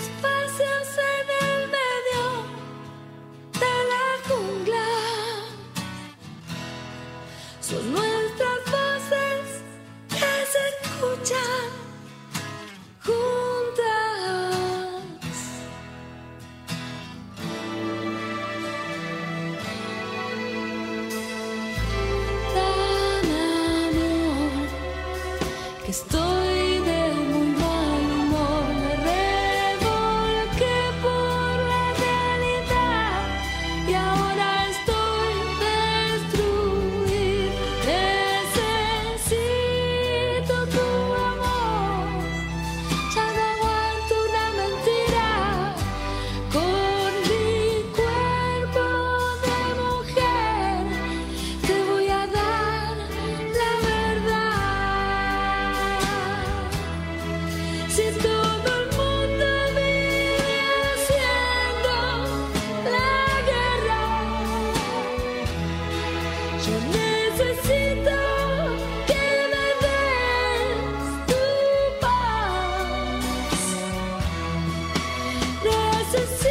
to 76.12 76.28
see. 76.28 76.51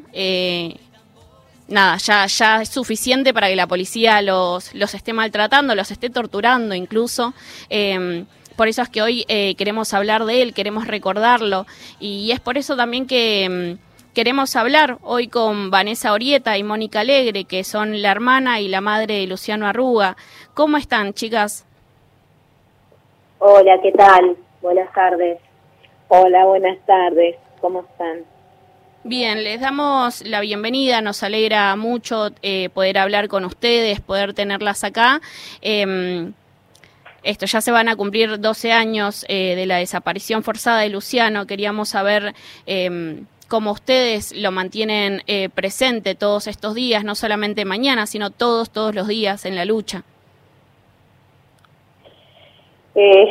nada, 1.67 1.97
ya, 1.97 2.25
ya 2.25 2.61
es 2.61 2.69
suficiente 2.69 3.33
para 3.33 3.49
que 3.49 3.57
la 3.57 3.67
policía 3.67 4.21
los, 4.21 4.73
los 4.73 4.93
esté 4.93 5.11
maltratando, 5.11 5.75
los 5.75 5.91
esté 5.91 6.09
torturando 6.09 6.73
incluso. 6.73 7.33
Por 8.55 8.67
eso 8.69 8.81
es 8.81 8.87
que 8.87 9.01
hoy 9.01 9.25
queremos 9.57 9.93
hablar 9.93 10.23
de 10.23 10.41
él, 10.41 10.53
queremos 10.53 10.87
recordarlo 10.87 11.67
y 11.99 12.31
es 12.31 12.39
por 12.39 12.57
eso 12.57 12.77
también 12.77 13.07
que 13.07 13.77
mm, 13.77 13.92
queremos 14.13 14.55
hablar 14.55 14.97
hoy 15.01 15.27
con 15.27 15.71
Vanessa 15.71 16.13
Orieta 16.13 16.57
y 16.57 16.63
Mónica 16.63 17.01
Alegre, 17.01 17.45
que 17.45 17.63
son 17.63 18.01
la 18.01 18.11
hermana 18.11 18.59
y 18.59 18.67
la 18.67 18.81
madre 18.81 19.19
de 19.19 19.27
Luciano 19.27 19.67
Arruga. 19.67 20.15
¿Cómo 20.53 20.77
están, 20.77 21.13
chicas? 21.13 21.65
Hola, 23.39 23.79
¿qué 23.81 23.91
tal? 23.91 24.37
Buenas 24.61 24.91
tardes. 24.93 25.39
Hola, 26.07 26.45
buenas 26.45 26.77
tardes. 26.85 27.35
¿Cómo 27.59 27.81
están? 27.81 28.23
Bien, 29.03 29.43
les 29.43 29.59
damos 29.59 30.25
la 30.25 30.39
bienvenida, 30.39 31.01
nos 31.01 31.23
alegra 31.23 31.75
mucho 31.75 32.29
eh, 32.41 32.69
poder 32.69 32.99
hablar 32.99 33.27
con 33.27 33.43
ustedes, 33.43 33.99
poder 33.99 34.33
tenerlas 34.33 34.83
acá. 34.83 35.19
Eh, 35.61 36.31
esto, 37.23 37.45
ya 37.45 37.61
se 37.61 37.71
van 37.71 37.89
a 37.89 37.95
cumplir 37.95 38.39
12 38.39 38.71
años 38.71 39.25
eh, 39.27 39.55
de 39.55 39.65
la 39.65 39.77
desaparición 39.77 40.43
forzada 40.43 40.81
de 40.81 40.89
Luciano. 40.89 41.47
Queríamos 41.47 41.89
saber 41.89 42.33
cómo 43.53 43.71
ustedes 43.71 44.35
lo 44.35 44.51
mantienen 44.51 45.21
eh, 45.27 45.47
presente 45.47 46.15
todos 46.15 46.47
estos 46.47 46.73
días, 46.73 47.03
no 47.03 47.13
solamente 47.13 47.65
mañana, 47.65 48.07
sino 48.07 48.31
todos, 48.31 48.71
todos 48.71 48.95
los 48.95 49.07
días 49.07 49.45
en 49.45 49.55
la 49.55 49.63
lucha. 49.63 50.01
Eh, 52.95 53.27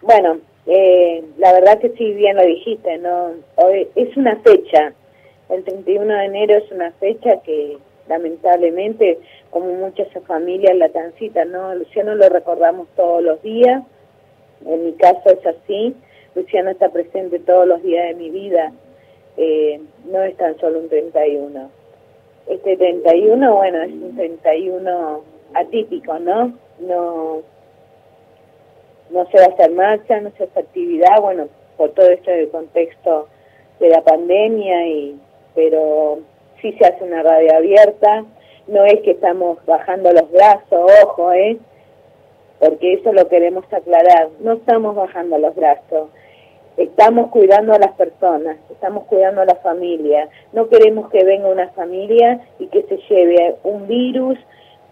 bueno, 0.00 0.38
eh, 0.66 1.22
la 1.36 1.52
verdad 1.52 1.78
que 1.80 1.90
sí, 1.98 2.14
bien 2.14 2.34
lo 2.34 2.46
dijiste, 2.46 2.96
¿no? 2.96 3.32
Hoy 3.56 3.86
es 3.94 4.16
una 4.16 4.36
fecha, 4.36 4.94
el 5.50 5.62
31 5.64 6.14
de 6.14 6.24
enero 6.24 6.54
es 6.56 6.72
una 6.72 6.92
fecha 6.92 7.42
que 7.44 7.76
lamentablemente, 8.08 9.18
como 9.50 9.66
muchas 9.66 10.08
familias 10.26 10.74
la 10.78 10.88
transitan, 10.88 11.52
¿no? 11.52 11.74
Luciano 11.74 12.14
lo 12.14 12.30
recordamos 12.30 12.88
todos 12.96 13.22
los 13.22 13.42
días, 13.42 13.82
en 14.64 14.82
mi 14.86 14.92
caso 14.94 15.28
es 15.28 15.44
así, 15.44 15.94
Luciano 16.34 16.70
está 16.70 16.88
presente 16.88 17.38
todos 17.40 17.66
los 17.66 17.82
días 17.82 18.08
de 18.08 18.14
mi 18.14 18.30
vida, 18.30 18.72
eh, 19.36 19.80
no 20.10 20.22
es 20.22 20.36
tan 20.36 20.58
solo 20.58 20.80
un 20.80 20.88
31. 20.88 21.70
Este 22.48 22.76
31, 22.76 23.56
bueno, 23.56 23.82
es 23.82 23.92
un 23.92 24.16
31 24.16 25.22
atípico, 25.54 26.18
¿no? 26.18 26.52
No 26.80 27.42
no 29.10 29.26
se 29.30 29.38
va 29.38 29.44
a 29.44 29.48
hacer 29.48 29.70
marcha, 29.72 30.20
no 30.20 30.30
se 30.36 30.44
hace 30.44 30.60
actividad, 30.60 31.20
bueno, 31.20 31.48
por 31.76 31.90
todo 31.90 32.08
esto 32.08 32.30
del 32.30 32.50
contexto 32.50 33.28
de 33.80 33.88
la 33.88 34.02
pandemia, 34.02 34.86
y 34.88 35.20
pero 35.54 36.18
sí 36.60 36.72
se 36.72 36.86
hace 36.86 37.04
una 37.04 37.22
radio 37.22 37.56
abierta, 37.56 38.24
no 38.66 38.84
es 38.84 39.00
que 39.02 39.12
estamos 39.12 39.64
bajando 39.64 40.12
los 40.12 40.30
brazos, 40.30 40.90
ojo, 41.04 41.32
¿eh? 41.32 41.58
porque 42.58 42.94
eso 42.94 43.12
lo 43.12 43.28
queremos 43.28 43.64
aclarar, 43.72 44.28
no 44.40 44.54
estamos 44.54 44.94
bajando 44.96 45.38
los 45.38 45.54
brazos, 45.54 46.08
estamos 46.76 47.30
cuidando 47.30 47.72
a 47.72 47.78
las 47.78 47.92
personas, 47.92 48.56
estamos 48.70 49.04
cuidando 49.04 49.40
a 49.40 49.46
la 49.46 49.56
familia, 49.56 50.28
no 50.52 50.68
queremos 50.68 51.10
que 51.10 51.24
venga 51.24 51.48
una 51.48 51.68
familia 51.70 52.40
y 52.58 52.66
que 52.66 52.82
se 52.82 52.98
lleve 53.08 53.56
un 53.62 53.86
virus 53.86 54.38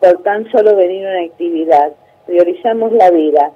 por 0.01 0.23
tan 0.23 0.51
solo 0.51 0.77
venir 0.77 1.06
a 1.06 1.11
una 1.11 1.23
actividad, 1.23 1.93
priorizamos 2.27 2.93
la 2.93 3.11
vida, 3.11 3.52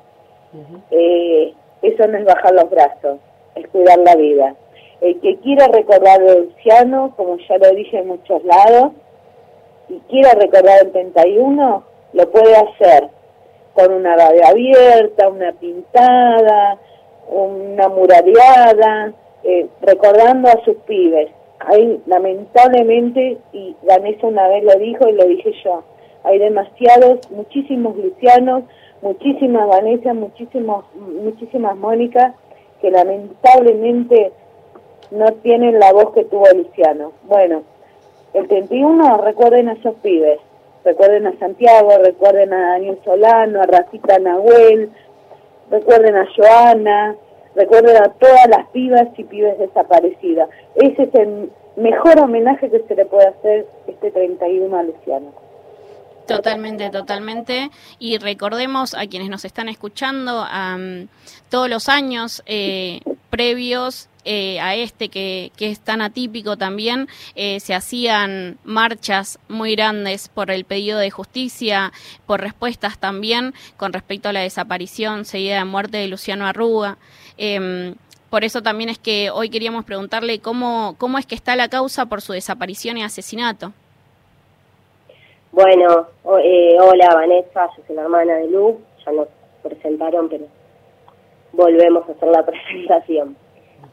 eh, 0.90 1.54
eso 1.82 2.06
no 2.06 2.18
es 2.18 2.24
bajar 2.24 2.54
los 2.54 2.70
brazos, 2.70 3.18
es 3.54 3.66
cuidar 3.68 3.98
la 3.98 4.16
vida. 4.16 4.54
El 5.00 5.20
que 5.20 5.36
quiera 5.36 5.68
recordar 5.68 6.20
a 6.20 6.34
Luciano, 6.34 7.14
como 7.16 7.36
ya 7.38 7.58
lo 7.58 7.70
dije 7.70 7.98
en 7.98 8.08
muchos 8.08 8.42
lados, 8.44 8.92
y 9.88 10.00
quiera 10.10 10.32
recordar 10.32 10.80
el 10.82 10.92
31, 10.92 11.84
lo 12.12 12.30
puede 12.30 12.54
hacer 12.56 13.08
con 13.74 13.92
una 13.92 14.16
radio 14.16 14.46
abierta, 14.46 15.28
una 15.28 15.52
pintada, 15.52 16.78
una 17.30 17.88
muraleada, 17.88 19.12
eh, 19.44 19.66
recordando 19.82 20.48
a 20.48 20.64
sus 20.64 20.76
pibes. 20.86 21.30
Hay, 21.60 22.00
lamentablemente, 22.06 23.38
y 23.52 23.76
Vanessa 23.82 24.26
una 24.26 24.48
vez 24.48 24.64
lo 24.64 24.74
dijo 24.78 25.08
y 25.08 25.12
lo 25.12 25.24
dije 25.26 25.52
yo, 25.64 25.82
hay 26.24 26.38
demasiados, 26.38 27.30
muchísimos 27.30 27.96
Lucianos, 27.96 28.64
muchísimas 29.02 29.68
Vanessa, 29.68 30.14
muchísimos, 30.14 30.84
muchísimas 30.94 31.76
Mónica, 31.76 32.34
que 32.80 32.90
lamentablemente 32.90 34.32
no 35.10 35.32
tienen 35.42 35.78
la 35.78 35.92
voz 35.92 36.12
que 36.12 36.24
tuvo 36.24 36.44
Luciano. 36.54 37.12
Bueno, 37.24 37.62
el 38.34 38.46
31 38.46 39.18
recuerden 39.18 39.68
a 39.68 39.72
esos 39.72 39.94
pibes, 39.96 40.38
recuerden 40.84 41.26
a 41.26 41.38
Santiago, 41.38 41.90
recuerden 42.02 42.52
a 42.52 42.72
Daniel 42.72 42.98
Solano, 43.04 43.62
a 43.62 43.66
Racita 43.66 44.18
Nahuel, 44.18 44.90
recuerden 45.70 46.16
a 46.16 46.26
Joana, 46.34 47.16
recuerden 47.54 47.96
a 47.96 48.08
todas 48.14 48.48
las 48.48 48.68
pibas 48.70 49.08
y 49.16 49.24
pibes 49.24 49.58
desaparecidas. 49.58 50.48
Ese 50.76 51.04
es 51.04 51.14
el 51.14 51.50
mejor 51.76 52.20
homenaje 52.20 52.70
que 52.70 52.80
se 52.86 52.94
le 52.94 53.06
puede 53.06 53.28
hacer 53.28 53.66
este 53.86 54.10
31 54.10 54.76
a 54.76 54.82
Luciano. 54.82 55.32
Totalmente, 56.26 56.90
totalmente. 56.90 57.70
Y 57.98 58.18
recordemos 58.18 58.94
a 58.94 59.06
quienes 59.06 59.30
nos 59.30 59.46
están 59.46 59.68
escuchando, 59.68 60.44
am, 60.50 61.08
todos 61.48 61.70
los 61.70 61.88
años 61.88 62.42
eh, 62.44 63.00
previos 63.30 64.07
eh, 64.24 64.60
a 64.60 64.74
este 64.74 65.08
que, 65.08 65.52
que 65.56 65.70
es 65.70 65.80
tan 65.80 66.02
atípico 66.02 66.56
también, 66.56 67.08
eh, 67.34 67.60
se 67.60 67.74
hacían 67.74 68.58
marchas 68.64 69.38
muy 69.48 69.74
grandes 69.74 70.28
por 70.28 70.50
el 70.50 70.64
pedido 70.64 70.98
de 70.98 71.10
justicia, 71.10 71.92
por 72.26 72.40
respuestas 72.40 72.98
también 72.98 73.54
con 73.76 73.92
respecto 73.92 74.28
a 74.28 74.32
la 74.32 74.40
desaparición 74.40 75.24
seguida 75.24 75.58
de 75.58 75.64
muerte 75.64 75.98
de 75.98 76.08
Luciano 76.08 76.46
Arruga. 76.46 76.98
Em, 77.36 77.94
por 78.30 78.44
eso 78.44 78.62
también 78.62 78.90
es 78.90 78.98
que 78.98 79.30
hoy 79.30 79.48
queríamos 79.48 79.84
preguntarle 79.84 80.40
cómo, 80.40 80.96
cómo 80.98 81.18
es 81.18 81.24
que 81.24 81.34
está 81.34 81.56
la 81.56 81.68
causa 81.68 82.06
por 82.06 82.20
su 82.20 82.32
desaparición 82.32 82.98
y 82.98 83.02
asesinato. 83.02 83.72
Bueno, 85.52 86.08
eh, 86.42 86.76
hola 86.78 87.08
Vanessa, 87.14 87.68
yo 87.76 87.82
soy 87.86 87.96
la 87.96 88.02
hermana 88.02 88.34
de 88.34 88.48
Lu, 88.48 88.80
ya 89.04 89.12
nos 89.12 89.28
presentaron, 89.62 90.28
pero 90.28 90.46
volvemos 91.52 92.06
a 92.08 92.12
hacer 92.12 92.28
la 92.28 92.44
presentación. 92.46 93.36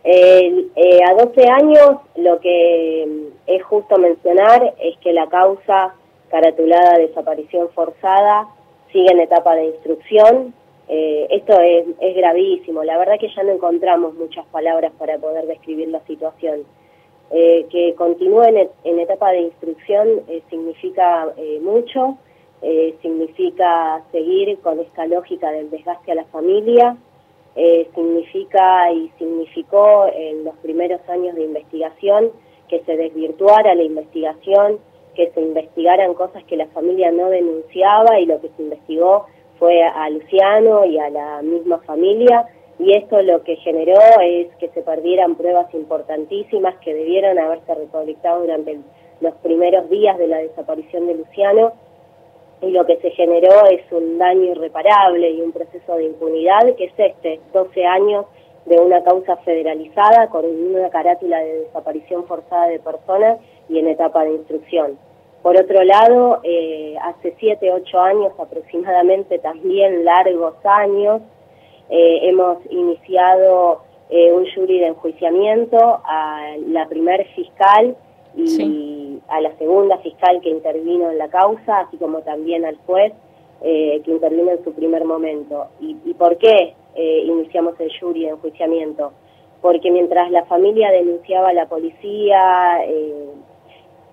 Eh, 0.07 0.99
a 1.03 1.13
12 1.15 1.49
años 1.49 1.97
lo 2.15 2.39
que 2.39 3.05
mm, 3.07 3.33
es 3.47 3.63
justo 3.63 3.97
mencionar 3.97 4.75
es 4.79 4.97
que 4.99 5.11
la 5.11 5.27
causa 5.27 5.95
caratulada 6.29 6.99
desaparición 6.99 7.69
forzada 7.69 8.47
sigue 8.91 9.11
en 9.11 9.19
etapa 9.19 9.55
de 9.55 9.65
instrucción. 9.65 10.53
Eh, 10.87 11.25
esto 11.31 11.59
es, 11.59 12.15
gravísimo, 12.15 12.83
la 12.83 12.99
verdad 12.99 13.19
que 13.19 13.33
ya 13.35 13.41
no 13.41 13.53
encontramos 13.53 14.13
muchas 14.13 14.45
palabras 14.47 14.91
para 14.99 15.17
poder 15.17 15.47
describir 15.47 15.87
la 15.89 16.01
situación. 16.05 16.63
Eh, 17.31 17.65
que 17.71 17.95
continúe 17.95 18.43
en, 18.43 18.69
en 18.83 18.99
etapa 18.99 19.31
de 19.31 19.41
instrucción 19.41 20.07
eh, 20.27 20.43
significa 20.49 21.33
mucho, 21.61 22.17
significa 23.01 24.01
seguir 24.11 24.57
con 24.59 24.79
esta 24.79 25.05
lógica 25.05 25.51
del 25.51 25.69
desgaste 25.69 26.11
a 26.11 26.15
la 26.15 26.25
familia, 26.25 26.97
eh, 27.55 27.87
significa 27.95 28.91
y 28.91 29.09
significó 29.17 30.07
en 30.13 30.43
los 30.43 30.55
primeros 30.57 30.99
años 31.07 31.35
de 31.35 31.45
investigación 31.45 32.31
que 32.67 32.83
se 32.83 32.97
desvirtuara 32.97 33.75
la 33.75 33.83
investigación, 33.83 34.79
que 35.15 35.31
se 35.31 35.41
investigaran 35.41 36.13
cosas 36.15 36.43
que 36.43 36.57
la 36.57 36.67
familia 36.67 37.11
no 37.11 37.29
denunciaba 37.29 38.19
y 38.19 38.25
lo 38.25 38.41
que 38.41 38.49
se 38.57 38.63
investigó 38.63 39.27
fue 39.57 39.81
a 39.83 40.09
Luciano 40.09 40.83
y 40.85 40.97
a 40.99 41.09
la 41.09 41.41
misma 41.41 41.77
familia. 41.79 42.45
Y 42.77 42.91
esto 42.91 43.21
lo 43.21 43.41
que 43.43 43.55
generó 43.57 44.01
es 44.21 44.53
que 44.57 44.67
se 44.69 44.81
perdieran 44.81 45.35
pruebas 45.35 45.73
importantísimas 45.73 46.75
que 46.79 46.93
debieron 46.93 47.39
haberse 47.39 47.73
recolectado 47.73 48.41
durante 48.41 48.79
los 49.21 49.33
primeros 49.35 49.89
días 49.89 50.17
de 50.17 50.27
la 50.27 50.39
desaparición 50.39 51.07
de 51.07 51.15
Luciano 51.15 51.71
y 52.65 52.71
lo 52.71 52.85
que 52.85 52.97
se 52.97 53.11
generó 53.11 53.65
es 53.69 53.81
un 53.91 54.17
daño 54.17 54.51
irreparable 54.51 55.29
y 55.29 55.41
un 55.41 55.51
proceso 55.51 55.95
de 55.95 56.05
impunidad 56.05 56.75
que 56.75 56.85
es 56.85 56.93
este, 56.97 57.39
12 57.53 57.85
años 57.85 58.25
de 58.65 58.79
una 58.79 59.03
causa 59.03 59.37
federalizada 59.37 60.27
con 60.29 60.45
una 60.45 60.89
carátula 60.89 61.39
de 61.39 61.59
desaparición 61.61 62.25
forzada 62.25 62.67
de 62.67 62.79
personas 62.79 63.39
y 63.69 63.77
en 63.77 63.87
etapa 63.87 64.23
de 64.23 64.33
instrucción. 64.33 64.97
Por 65.43 65.55
otro 65.57 65.83
lado, 65.83 66.39
eh, 66.43 66.95
hace 67.03 67.35
7, 67.39 67.71
8 67.71 67.99
años 67.99 68.33
aproximadamente, 68.39 69.37
también 69.37 70.03
largos 70.03 70.55
años, 70.63 71.21
eh, 71.89 72.19
hemos 72.23 72.57
iniciado 72.71 73.83
eh, 74.09 74.33
un 74.33 74.47
jury 74.51 74.79
de 74.79 74.87
enjuiciamiento 74.87 75.99
a 76.03 76.55
la 76.65 76.87
primer 76.87 77.27
fiscal 77.35 77.95
y 78.35 79.04
a 79.27 79.41
la 79.41 79.55
segunda 79.57 79.97
fiscal 79.99 80.41
que 80.41 80.49
intervino 80.49 81.11
en 81.11 81.17
la 81.17 81.29
causa, 81.29 81.79
así 81.79 81.97
como 81.97 82.21
también 82.21 82.65
al 82.65 82.77
juez 82.85 83.13
eh, 83.61 84.01
que 84.03 84.11
intervino 84.11 84.51
en 84.51 84.63
su 84.63 84.73
primer 84.73 85.05
momento. 85.05 85.67
¿Y, 85.79 85.97
y 86.05 86.13
por 86.13 86.37
qué 86.37 86.73
eh, 86.95 87.23
iniciamos 87.25 87.79
el 87.79 87.91
jury 87.99 88.25
de 88.25 88.29
enjuiciamiento? 88.29 89.13
Porque 89.61 89.89
mientras 89.91 90.29
la 90.31 90.45
familia 90.45 90.91
denunciaba 90.91 91.49
a 91.49 91.53
la 91.53 91.67
policía 91.67 92.85
eh, 92.85 93.29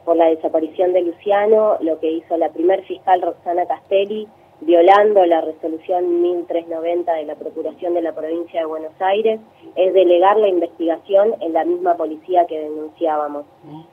por 0.04 0.16
la 0.16 0.26
desaparición 0.26 0.92
de 0.92 1.02
Luciano, 1.02 1.76
lo 1.80 2.00
que 2.00 2.10
hizo 2.10 2.36
la 2.36 2.48
primer 2.50 2.82
fiscal 2.84 3.20
Roxana 3.20 3.66
Castelli, 3.66 4.26
violando 4.62 5.24
la 5.26 5.40
resolución 5.40 6.22
1390 6.22 7.12
de 7.14 7.24
la 7.24 7.34
Procuración 7.34 7.94
de 7.94 8.02
la 8.02 8.12
Provincia 8.12 8.60
de 8.60 8.66
Buenos 8.66 8.92
Aires, 9.00 9.40
es 9.74 9.92
delegar 9.92 10.36
la 10.36 10.48
investigación 10.48 11.34
en 11.40 11.52
la 11.52 11.64
misma 11.64 11.96
policía 11.96 12.46
que 12.46 12.60
denunciábamos. 12.60 13.44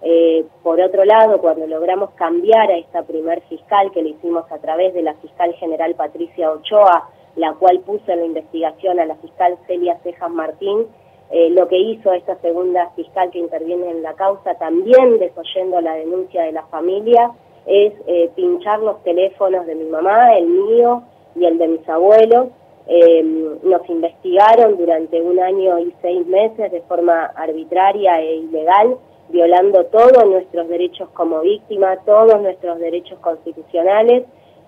Eh, 0.02 0.46
por 0.62 0.80
otro 0.80 1.06
lado, 1.06 1.40
cuando 1.40 1.66
logramos 1.66 2.12
cambiar 2.12 2.70
a 2.72 2.78
esta 2.78 3.04
primer 3.04 3.42
fiscal, 3.42 3.92
que 3.92 4.04
le 4.04 4.10
hicimos 4.10 4.50
a 4.52 4.60
través 4.60 4.94
de 4.94 5.02
la 5.02 5.16
fiscal 5.16 5.54
general 5.56 5.96
Patricia 5.96 6.52
Ochoa, 6.52 7.10
la 7.36 7.54
cual 7.54 7.80
puso 7.80 8.12
en 8.12 8.20
la 8.20 8.26
investigación 8.26 9.00
a 9.00 9.06
la 9.06 9.16
fiscal 9.16 9.58
Celia 9.66 9.98
Cejas 10.04 10.30
Martín, 10.30 10.86
eh, 11.32 11.50
lo 11.52 11.68
que 11.68 11.78
hizo 11.78 12.12
esta 12.14 12.36
segunda 12.42 12.90
fiscal 12.96 13.32
que 13.32 13.40
interviene 13.40 13.90
en 13.90 14.04
la 14.04 14.14
causa, 14.14 14.56
también 14.56 15.20
desoyendo 15.20 15.82
la 15.82 15.94
denuncia 15.94 16.44
de 16.44 16.52
la 16.52 16.64
familia, 16.68 17.32
es 17.66 17.94
eh, 18.08 18.30
pinchar 18.36 18.80
los 18.80 19.02
teléfonos 19.04 19.66
de 19.66 19.76
mi 19.76 19.86
mamá, 19.86 20.36
el 20.38 20.48
mío 20.48 21.04
y 21.36 21.46
el 21.46 21.58
de 21.58 21.68
mis 21.68 21.90
abuelos. 21.90 22.48
Eh, 22.88 23.24
nos 23.64 23.88
investigaron 23.88 24.78
durante 24.78 25.22
un 25.22 25.40
año 25.40 25.78
y 25.80 25.94
seis 26.02 26.26
meses 26.26 26.72
de 26.72 26.82
forma 26.82 27.26
arbitraria 27.36 28.20
e 28.22 28.38
ilegal, 28.38 28.98
violando 29.30 29.86
todos 29.86 30.26
nuestros 30.26 30.68
derechos 30.70 31.08
como 31.10 31.42
víctima, 31.42 31.98
todos 32.06 32.42
nuestros 32.42 32.80
derechos 32.80 33.20
constitucionales 33.20 34.24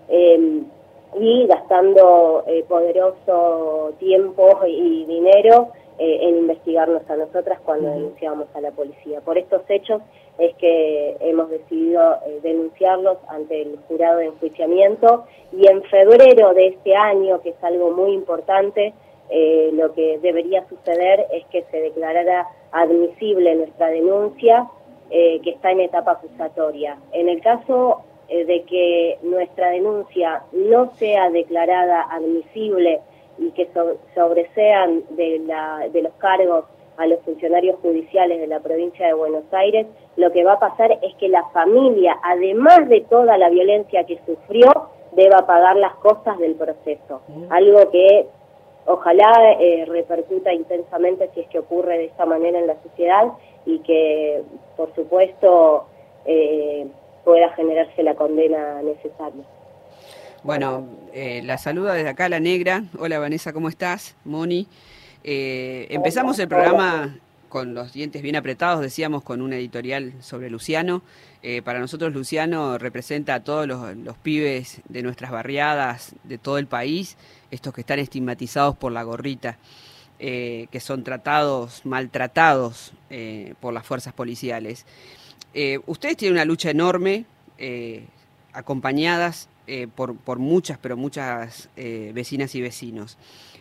eh, 0.08 0.62
y 1.20 1.48
gastando 1.48 2.46
poderoso 2.70 3.94
tiempo 4.00 4.60
y 4.68 5.06
dinero 5.06 5.70
eh, 6.00 6.20
en 6.22 6.38
investigarnos 6.38 7.08
a 7.10 7.16
nosotras 7.16 7.60
cuando 7.64 7.90
denunciábamos 7.90 8.48
a 8.56 8.62
la 8.62 8.72
policía. 8.72 9.22
Por 9.22 9.38
estos 9.38 9.62
hechos 9.70 10.02
es 10.40 10.56
que 10.56 11.18
hemos 11.20 11.50
decidido 11.50 12.18
eh, 12.26 12.40
denunciarlos 12.42 13.18
ante 13.28 13.62
el 13.62 13.78
jurado 13.88 14.18
de 14.18 14.26
enjuiciamiento 14.26 15.26
y 15.52 15.68
en 15.68 15.84
febrero 15.84 16.54
de 16.54 16.68
este 16.68 16.96
año, 16.96 17.42
que 17.42 17.50
es 17.50 17.64
algo 17.64 17.92
muy 17.92 18.14
importante, 18.14 18.94
eh, 19.30 19.70
lo 19.74 19.94
que 19.94 20.18
debería 20.20 20.68
suceder 20.68 21.28
es 21.32 21.46
que 21.48 21.64
se 21.70 21.82
declarara 21.82 22.48
admisible 22.72 23.54
nuestra 23.56 23.88
denuncia, 23.88 24.68
que 25.10 25.42
está 25.50 25.72
en 25.72 25.82
etapa 25.82 26.14
acusatoria. 26.14 26.98
En 27.12 27.28
el 27.28 27.42
caso 27.42 28.02
de 28.30 28.64
que 28.64 29.20
nuestra 29.24 29.72
denuncia 29.72 30.44
no 30.54 30.96
sea 30.96 31.30
declarada 31.30 32.04
admisible 32.10 33.02
y 33.38 33.52
que 33.52 33.68
so- 33.74 33.98
sobresean 34.16 35.04
de, 35.12 35.40
la, 35.40 35.88
de 35.92 36.02
los 36.02 36.14
cargos 36.14 36.66
a 36.98 37.08
los 37.08 37.20
funcionarios 37.22 37.80
judiciales 37.82 38.40
de 38.40 38.48
la 38.48 38.60
provincia 38.60 39.08
de 39.08 39.14
Buenos 39.14 39.44
Aires, 39.52 39.88
lo 40.18 40.32
que 40.32 40.44
va 40.44 40.54
a 40.54 40.60
pasar 40.60 40.92
es 41.02 41.16
que 41.16 41.30
la 41.30 41.44
familia, 41.50 42.18
además 42.24 42.88
de 42.90 43.02
toda 43.02 43.38
la 43.38 43.50
violencia 43.50 44.04
que 44.04 44.20
sufrió, 44.26 44.70
deba 45.14 45.46
pagar 45.46 45.78
las 45.78 45.96
costas 45.96 46.38
del 46.40 46.56
proceso. 46.56 47.22
Algo 47.50 47.90
que 47.92 48.28
ojalá 48.86 49.54
eh, 49.60 49.86
repercuta 49.86 50.54
intensamente 50.54 51.30
si 51.34 51.42
es 51.42 51.48
que 51.48 51.60
ocurre 51.60 51.98
de 51.98 52.06
esta 52.06 52.26
manera 52.26 52.60
en 52.60 52.68
la 52.68 52.76
sociedad 52.84 53.32
y 53.66 53.80
que, 53.80 54.44
por 54.78 54.94
supuesto, 54.94 55.86
eh, 56.26 56.88
pueda 57.24 57.50
generarse 57.50 58.04
la 58.04 58.16
condena 58.16 58.82
necesaria. 58.82 59.44
Bueno, 60.44 60.88
eh, 61.14 61.44
la 61.46 61.60
saluda 61.60 61.94
desde 61.94 62.10
acá 62.10 62.28
la 62.28 62.40
negra. 62.40 62.86
Hola 62.98 63.20
Vanessa, 63.20 63.54
¿cómo 63.54 63.70
estás? 63.70 64.16
Moni. 64.26 64.68
Eh, 65.24 65.86
empezamos 65.92 66.40
el 66.40 66.48
programa 66.48 67.16
con 67.48 67.76
los 67.76 67.94
dientes 67.94 68.24
bien 68.24 68.36
apretados, 68.36 68.82
decíamos, 68.82 69.22
con 69.22 69.44
una 69.44 69.58
editorial 69.58 70.14
sobre 70.20 70.50
Luciano. 70.50 71.04
Eh, 71.44 71.62
para 71.62 71.80
nosotros 71.80 72.12
Luciano 72.12 72.80
representa 72.80 73.36
a 73.36 73.44
todos 73.44 73.68
los, 73.68 73.96
los 73.98 74.18
pibes 74.18 74.82
de 74.90 75.04
nuestras 75.04 75.30
barriadas, 75.30 76.16
de 76.24 76.40
todo 76.40 76.58
el 76.58 76.66
país, 76.66 77.18
estos 77.52 77.72
que 77.72 77.82
están 77.82 78.00
estigmatizados 78.00 78.76
por 78.76 78.92
la 78.92 79.04
gorrita, 79.04 79.60
que 80.18 80.80
son 80.80 81.04
tratados, 81.04 81.84
maltratados 81.84 82.94
por 83.60 83.74
las 83.74 83.86
fuerzas 83.86 84.14
policiales. 84.14 84.86
Ustedes 85.88 86.18
tienen 86.18 86.34
una 86.34 86.46
lucha 86.46 86.70
enorme, 86.70 87.26
acompañadas 88.54 89.50
eh, 89.72 89.88
por, 89.88 90.18
por 90.18 90.38
muchas, 90.38 90.78
pero 90.78 90.98
muchas 90.98 91.70
eh, 91.78 92.12
vecinas 92.14 92.54
y 92.56 92.62
vecinos. 92.62 93.18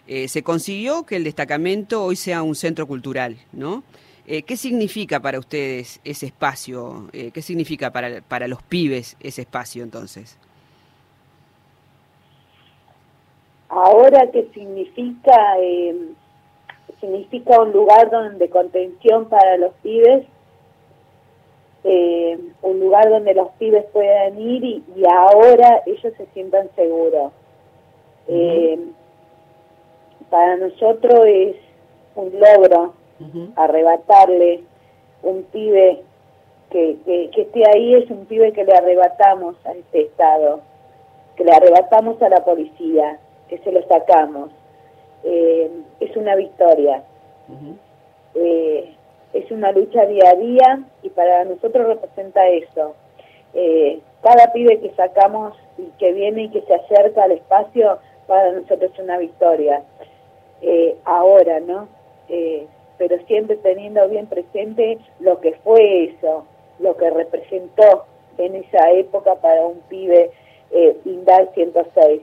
Eh, 0.09 0.27
se 0.27 0.43
consiguió 0.43 1.07
que 1.07 1.15
el 1.15 1.23
destacamento 1.23 2.03
hoy 2.03 2.17
sea 2.17 2.43
un 2.43 2.57
centro 2.57 2.89
cultural, 2.89 3.37
¿no? 3.53 3.85
Eh, 4.27 4.43
¿Qué 4.43 4.57
significa 4.57 5.21
para 5.21 5.39
ustedes 5.39 6.01
ese 6.03 6.27
espacio? 6.27 7.09
¿Qué 7.13 7.43
significa 7.43 7.93
para, 7.93 8.23
para 8.23 8.49
los 8.49 8.61
pibes 8.61 9.17
ese 9.21 9.43
espacio 9.43 9.85
entonces? 9.85 10.37
Ahora, 13.69 14.29
¿qué 14.33 14.49
significa? 14.53 15.37
Significa 17.01 17.61
un 17.61 17.71
lugar 17.71 18.11
donde 18.11 18.51
contención 18.51 19.29
para 19.29 19.59
los 19.59 19.73
pibes, 19.75 20.27
eh, 21.85 22.39
un 22.63 22.81
lugar 22.81 23.09
donde 23.11 23.35
los 23.35 23.49
pibes 23.59 23.85
puedan 23.93 24.41
ir 24.41 24.65
y, 24.65 24.85
y 24.97 25.05
ahora 25.11 25.83
ellos 25.87 26.13
se 26.17 26.27
sientan 26.35 26.69
seguros. 26.77 27.33
Eh, 28.29 28.79
para 30.29 30.57
nosotros 30.57 31.21
es 31.27 31.57
un 32.15 32.33
logro 32.39 32.95
arrebatarle 33.57 34.63
un 35.23 35.43
pibe 35.45 36.03
que, 36.71 36.97
que, 37.05 37.31
que 37.31 37.43
esté 37.43 37.63
ahí, 37.75 37.95
es 37.95 38.11
un 38.11 38.25
pibe 38.27 38.53
que 38.53 38.65
le 38.65 38.73
arrebatamos 38.73 39.57
a 39.67 39.73
este 39.73 40.03
Estado, 40.03 40.61
que 41.37 41.45
le 41.45 41.53
arrebatamos 41.53 42.21
a 42.23 42.29
la 42.29 42.45
policía, 42.45 43.19
que 43.49 43.59
se 43.59 43.73
lo 43.73 43.83
sacamos. 43.89 44.51
Eh, 45.25 45.71
es 46.01 46.17
una 46.17 46.37
victoria. 46.37 47.03
Eh, 48.35 48.95
es 49.33 49.51
una 49.51 49.73
lucha 49.73 50.07
día 50.07 50.31
a 50.31 50.35
día 50.35 50.85
y 51.03 51.11
para 51.11 51.45
nosotros 51.45 51.87
representa 51.87 52.49
eso. 52.49 52.95
Eh, 53.55 54.01
cada 54.23 54.53
pibe 54.53 54.81
que 54.81 54.91
sacamos 54.91 55.57
y 55.79 55.85
que 55.99 56.13
viene 56.13 56.45
y 56.45 56.49
que 56.51 56.63
se 56.63 56.75
acerca 56.75 57.25
al 57.25 57.33
espacio, 57.33 57.99
para 58.27 58.53
nosotros 58.53 58.91
es 58.93 58.99
una 58.99 59.19
victoria. 59.19 59.83
Eh, 60.63 60.97
ahora, 61.05 61.61
¿no? 61.61 61.89
Eh, 62.29 62.67
pero 62.99 63.17
siempre 63.27 63.57
teniendo 63.57 64.07
bien 64.09 64.27
presente 64.27 64.99
lo 65.21 65.41
que 65.41 65.55
fue 65.65 66.05
eso, 66.05 66.45
lo 66.79 66.97
que 66.97 67.09
representó 67.11 68.05
en 68.37 68.57
esa 68.57 68.91
época 68.91 69.37
para 69.37 69.67
un 69.67 69.81
pibe 69.89 70.31
eh, 70.71 70.97
Indal 71.05 71.51
106. 71.55 72.23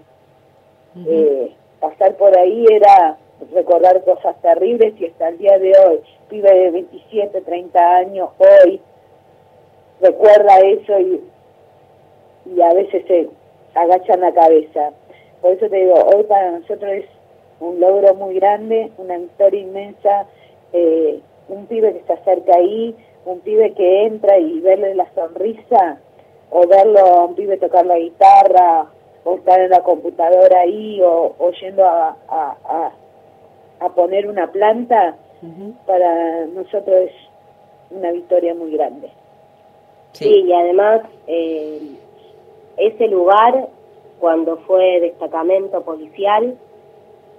Eh, 1.08 1.52
pasar 1.80 2.16
por 2.16 2.38
ahí 2.38 2.66
era 2.72 3.18
recordar 3.54 4.04
cosas 4.04 4.40
terribles 4.42 4.94
y 5.00 5.06
hasta 5.06 5.30
el 5.30 5.38
día 5.38 5.58
de 5.60 5.74
hoy, 5.78 6.00
pibe 6.30 6.54
de 6.54 6.72
27, 6.72 7.42
30 7.42 7.96
años, 7.96 8.30
hoy 8.38 8.82
recuerda 10.02 10.60
eso 10.60 11.00
y, 11.00 11.24
y 12.56 12.62
a 12.62 12.74
veces 12.74 13.06
se 13.08 13.30
agachan 13.76 14.22
la 14.22 14.34
cabeza. 14.34 14.92
Por 15.42 15.52
eso 15.54 15.70
te 15.70 15.76
digo, 15.76 15.96
hoy 15.96 16.24
para 16.24 16.52
nosotros 16.52 16.92
es 16.92 17.06
un 17.60 17.80
logro 17.80 18.14
muy 18.16 18.36
grande, 18.36 18.92
una 18.98 19.18
victoria 19.18 19.62
inmensa, 19.62 20.26
eh, 20.74 21.20
un 21.48 21.66
pibe 21.68 21.94
que 21.94 22.04
se 22.06 22.14
acerca 22.14 22.56
ahí, 22.56 22.96
un 23.26 23.40
pibe 23.42 23.74
que 23.74 24.06
entra 24.06 24.38
y 24.38 24.60
verle 24.60 24.96
la 24.96 25.08
sonrisa, 25.14 26.00
o 26.50 26.68
verlo 26.68 27.00
a 27.00 27.26
un 27.26 27.36
pibe 27.36 27.58
tocar 27.58 27.86
la 27.86 27.98
guitarra, 27.98 28.88
o 29.24 29.36
estar 29.36 29.60
en 29.60 29.70
la 29.70 29.84
computadora 29.84 30.62
ahí, 30.62 31.02
o, 31.04 31.36
yendo 31.62 31.86
a, 31.86 32.16
a, 32.28 32.58
a, 32.64 32.92
a 33.80 33.90
poner 33.90 34.28
una 34.28 34.52
planta, 34.52 35.16
para 35.86 36.46
nosotros 36.48 36.96
es 36.96 37.12
una 37.92 38.12
victoria 38.12 38.54
muy 38.54 38.72
grande. 38.72 39.10
Sí, 40.14 40.44
y 40.48 40.52
además 40.52 41.02
eh, 41.28 41.80
ese 42.78 43.08
lugar, 43.08 43.68
cuando 44.20 44.58
fue 44.58 45.00
destacamento 45.00 45.82
policial, 45.84 46.58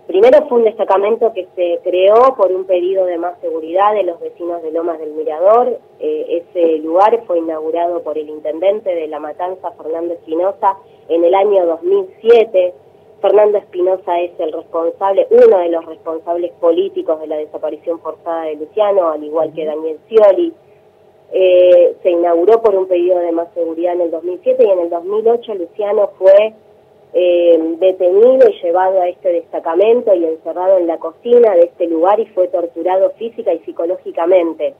primero 0.07 0.47
fue 0.49 0.59
un 0.59 0.65
destacamento 0.65 1.33
que 1.33 1.49
se 1.57 1.81
creó 1.83 2.35
por 2.37 2.53
un 2.53 2.65
pedido 2.65 3.05
de 3.05 3.19
más 3.19 3.39
seguridad 3.41 3.95
de 3.95 4.05
los 4.05 4.21
vecinos 4.21 4.63
de 4.63 4.73
Lomas 4.73 4.99
del 4.99 5.13
Mirador. 5.13 5.79
Eh, 5.99 6.45
ese 6.45 6.79
lugar 6.79 7.23
fue 7.27 7.39
inaugurado 7.39 8.03
por 8.03 8.17
el 8.17 8.29
intendente 8.29 8.95
de 8.95 9.09
La 9.09 9.19
Matanza, 9.19 9.73
Fernando 9.73 10.15
Espinosa, 10.15 10.77
en 11.09 11.25
el 11.25 11.35
año 11.35 11.67
2007. 11.67 12.75
Fernando 13.21 13.59
Espinosa 13.59 14.21
es 14.21 14.31
el 14.39 14.53
responsable, 14.53 15.27
uno 15.31 15.59
de 15.59 15.69
los 15.71 15.85
responsables 15.87 16.53
políticos 16.61 17.21
de 17.21 17.27
la 17.27 17.37
desaparición 17.37 17.99
forzada 18.01 18.45
de 18.45 18.57
Luciano, 18.57 19.11
al 19.11 19.25
igual 19.25 19.53
que 19.53 19.65
Daniel 19.65 19.99
Scioli. 20.07 20.53
Eh, 21.33 21.97
se 22.03 22.11
inauguró 22.11 22.63
por 22.63 22.75
un 22.75 22.87
pedido 22.87 23.19
de 23.19 23.33
más 23.33 23.49
seguridad 23.55 23.95
en 23.95 24.03
el 24.03 24.11
2007 24.11 24.65
y 24.65 24.71
en 24.71 24.79
el 24.79 24.89
2008 24.89 25.55
Luciano 25.57 26.11
fue 26.17 26.55
eh, 27.13 27.77
detenido 27.79 28.49
y 28.49 28.63
llevado 28.63 29.01
a 29.03 29.09
este 29.09 29.33
destacamento 29.33 30.15
y 30.15 30.25
encerrado 30.25 30.79
en 30.79 30.87
la 30.87 30.99
cocina 30.99 31.55
de 31.55 31.63
este 31.63 31.87
lugar 31.87 32.19
y 32.21 32.27
fue 32.27 32.49
torturado 32.49 33.11
física 33.19 33.53
y 33.53 33.59
psicológicamente. 33.61 34.75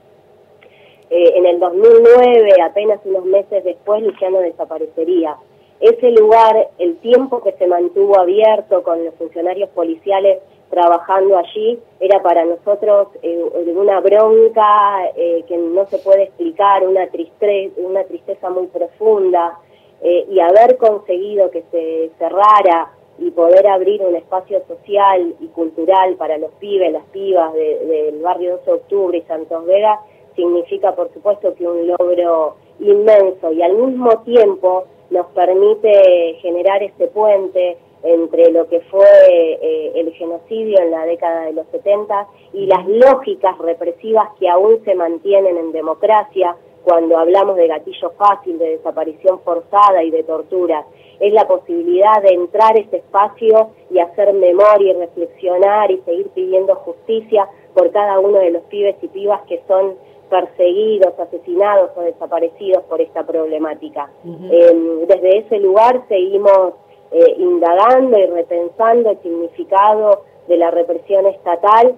Eh, 1.11 1.33
en 1.35 1.45
el 1.45 1.59
2009, 1.59 2.61
apenas 2.63 2.99
unos 3.03 3.25
meses 3.25 3.63
después, 3.63 4.01
Luciano 4.01 4.39
desaparecería. 4.39 5.37
Ese 5.79 6.11
lugar, 6.11 6.69
el 6.77 6.97
tiempo 6.97 7.41
que 7.41 7.53
se 7.53 7.65
mantuvo 7.65 8.19
abierto 8.19 8.83
con 8.83 9.03
los 9.05 9.13
funcionarios 9.15 9.69
policiales 9.69 10.39
trabajando 10.69 11.37
allí, 11.37 11.79
era 11.99 12.21
para 12.21 12.43
nosotros 12.45 13.07
eh, 13.23 13.41
una 13.75 13.99
bronca 14.01 15.09
eh, 15.15 15.43
que 15.47 15.57
no 15.57 15.85
se 15.87 15.97
puede 15.99 16.23
explicar, 16.23 16.85
una, 16.85 17.07
triste, 17.07 17.71
una 17.77 18.03
tristeza 18.03 18.49
muy 18.49 18.67
profunda, 18.67 19.57
eh, 20.01 20.25
y 20.29 20.39
haber 20.39 20.77
conseguido 20.77 21.49
que 21.49 21.63
se 21.71 22.11
cerrara 22.17 22.91
y 23.17 23.31
poder 23.31 23.67
abrir 23.67 24.01
un 24.01 24.15
espacio 24.15 24.61
social 24.67 25.35
y 25.39 25.47
cultural 25.47 26.15
para 26.15 26.37
los 26.37 26.51
pibes, 26.53 26.91
las 26.91 27.05
pibas 27.05 27.53
del 27.53 28.21
barrio 28.21 28.57
12 28.57 28.65
de 28.65 28.71
octubre 28.71 29.17
y 29.17 29.21
Santos 29.23 29.65
Vega, 29.65 29.99
significa 30.35 30.93
por 30.95 31.11
supuesto 31.13 31.53
que 31.55 31.67
un 31.67 31.87
logro 31.87 32.55
inmenso. 32.79 33.51
Y 33.51 33.61
al 33.61 33.73
mismo 33.75 34.19
tiempo 34.19 34.85
nos 35.09 35.27
permite 35.27 36.35
generar 36.41 36.83
ese 36.83 37.07
puente 37.07 37.77
entre 38.03 38.51
lo 38.51 38.67
que 38.67 38.79
fue 38.81 39.05
eh, 39.29 39.91
el 39.95 40.13
genocidio 40.13 40.79
en 40.79 40.91
la 40.91 41.05
década 41.05 41.45
de 41.45 41.53
los 41.53 41.67
70 41.67 42.27
y 42.53 42.65
las 42.65 42.87
lógicas 42.87 43.57
represivas 43.57 44.29
que 44.39 44.47
aún 44.47 44.83
se 44.85 44.95
mantienen 44.95 45.57
en 45.57 45.71
democracia 45.71 46.55
cuando 46.83 47.17
hablamos 47.17 47.57
de 47.57 47.67
gatillo 47.67 48.11
fácil, 48.11 48.57
de 48.57 48.77
desaparición 48.77 49.41
forzada 49.41 50.01
y 50.03 50.11
de 50.11 50.23
tortura. 50.23 50.85
Es 51.19 51.33
la 51.33 51.45
posibilidad 51.45 52.21
de 52.21 52.29
entrar 52.29 52.79
ese 52.79 52.97
espacio 52.97 53.71
y 53.91 53.99
hacer 53.99 54.33
memoria 54.33 54.91
y 54.91 54.93
reflexionar 54.93 55.91
y 55.91 55.97
seguir 55.99 56.29
pidiendo 56.29 56.75
justicia 56.75 57.49
por 57.73 57.91
cada 57.91 58.19
uno 58.19 58.39
de 58.39 58.51
los 58.51 58.63
pibes 58.63 58.95
y 59.01 59.07
pibas 59.09 59.41
que 59.41 59.61
son 59.67 59.95
perseguidos, 60.29 61.17
asesinados 61.19 61.91
o 61.95 62.01
desaparecidos 62.01 62.83
por 62.83 63.01
esta 63.01 63.25
problemática. 63.25 64.09
Eh, 64.25 65.05
desde 65.07 65.37
ese 65.39 65.59
lugar 65.59 66.03
seguimos 66.07 66.73
eh, 67.11 67.35
indagando 67.37 68.17
y 68.17 68.25
repensando 68.27 69.09
el 69.09 69.19
significado 69.21 70.23
de 70.47 70.57
la 70.57 70.71
represión 70.71 71.25
estatal 71.25 71.95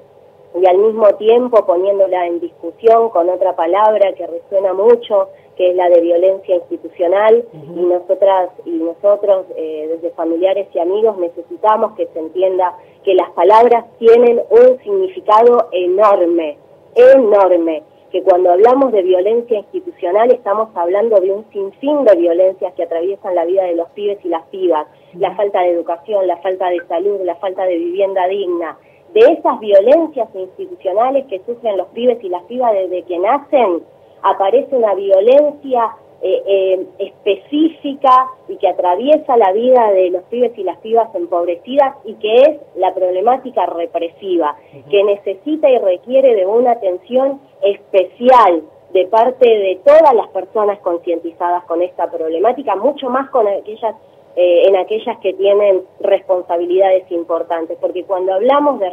y 0.59 0.65
al 0.65 0.77
mismo 0.77 1.07
tiempo 1.15 1.65
poniéndola 1.65 2.27
en 2.27 2.39
discusión 2.39 3.09
con 3.09 3.29
otra 3.29 3.55
palabra 3.55 4.13
que 4.13 4.27
resuena 4.27 4.73
mucho, 4.73 5.29
que 5.55 5.71
es 5.71 5.75
la 5.75 5.89
de 5.89 6.01
violencia 6.01 6.55
institucional, 6.55 7.45
y 7.53 7.81
nosotras 7.81 8.49
y 8.65 8.71
nosotros 8.71 9.45
eh, 9.55 9.87
desde 9.89 10.11
familiares 10.11 10.67
y 10.73 10.79
amigos 10.79 11.17
necesitamos 11.17 11.93
que 11.93 12.07
se 12.07 12.19
entienda 12.19 12.75
que 13.03 13.13
las 13.15 13.29
palabras 13.31 13.85
tienen 13.97 14.41
un 14.49 14.77
significado 14.83 15.69
enorme, 15.71 16.57
enorme, 16.95 17.83
que 18.11 18.21
cuando 18.23 18.51
hablamos 18.51 18.91
de 18.91 19.03
violencia 19.03 19.59
institucional 19.59 20.31
estamos 20.31 20.69
hablando 20.75 21.19
de 21.19 21.31
un 21.31 21.45
sinfín 21.51 22.03
de 22.03 22.15
violencias 22.17 22.73
que 22.73 22.83
atraviesan 22.83 23.35
la 23.35 23.45
vida 23.45 23.63
de 23.63 23.75
los 23.75 23.89
pibes 23.91 24.19
y 24.23 24.27
las 24.27 24.43
pibas, 24.47 24.87
la 25.13 25.33
falta 25.35 25.61
de 25.61 25.71
educación, 25.71 26.27
la 26.27 26.37
falta 26.37 26.69
de 26.69 26.85
salud, 26.87 27.21
la 27.23 27.35
falta 27.35 27.63
de 27.63 27.77
vivienda 27.77 28.27
digna, 28.27 28.77
de 29.13 29.19
esas 29.21 29.59
violencias 29.59 30.29
institucionales 30.33 31.25
que 31.27 31.41
sufren 31.45 31.77
los 31.77 31.87
pibes 31.89 32.21
y 32.23 32.29
las 32.29 32.43
pibas 32.43 32.73
desde 32.73 33.03
que 33.03 33.17
nacen, 33.17 33.81
aparece 34.21 34.75
una 34.75 34.93
violencia 34.93 35.91
eh, 36.23 36.43
eh, 36.45 36.85
específica 36.99 38.27
y 38.47 38.57
que 38.57 38.67
atraviesa 38.67 39.37
la 39.37 39.51
vida 39.53 39.91
de 39.91 40.11
los 40.11 40.23
pibes 40.25 40.55
y 40.57 40.63
las 40.63 40.77
pibas 40.77 41.13
empobrecidas 41.15 41.95
y 42.05 42.13
que 42.15 42.35
es 42.43 42.59
la 42.75 42.93
problemática 42.93 43.65
represiva, 43.65 44.55
que 44.89 45.03
necesita 45.03 45.69
y 45.69 45.79
requiere 45.79 46.35
de 46.35 46.45
una 46.45 46.73
atención 46.73 47.41
especial 47.63 48.61
de 48.93 49.07
parte 49.07 49.47
de 49.47 49.79
todas 49.83 50.13
las 50.13 50.27
personas 50.29 50.79
concientizadas 50.79 51.63
con 51.65 51.81
esta 51.81 52.11
problemática, 52.11 52.75
mucho 52.75 53.09
más 53.09 53.29
con 53.29 53.47
aquellas 53.47 53.95
eh, 54.35 54.67
en 54.67 54.77
aquellas 54.77 55.17
que 55.19 55.33
tienen 55.33 55.81
responsabilidades 55.99 57.11
importantes, 57.11 57.77
porque 57.81 58.05
cuando 58.05 58.33
hablamos 58.33 58.79
de 58.79 58.89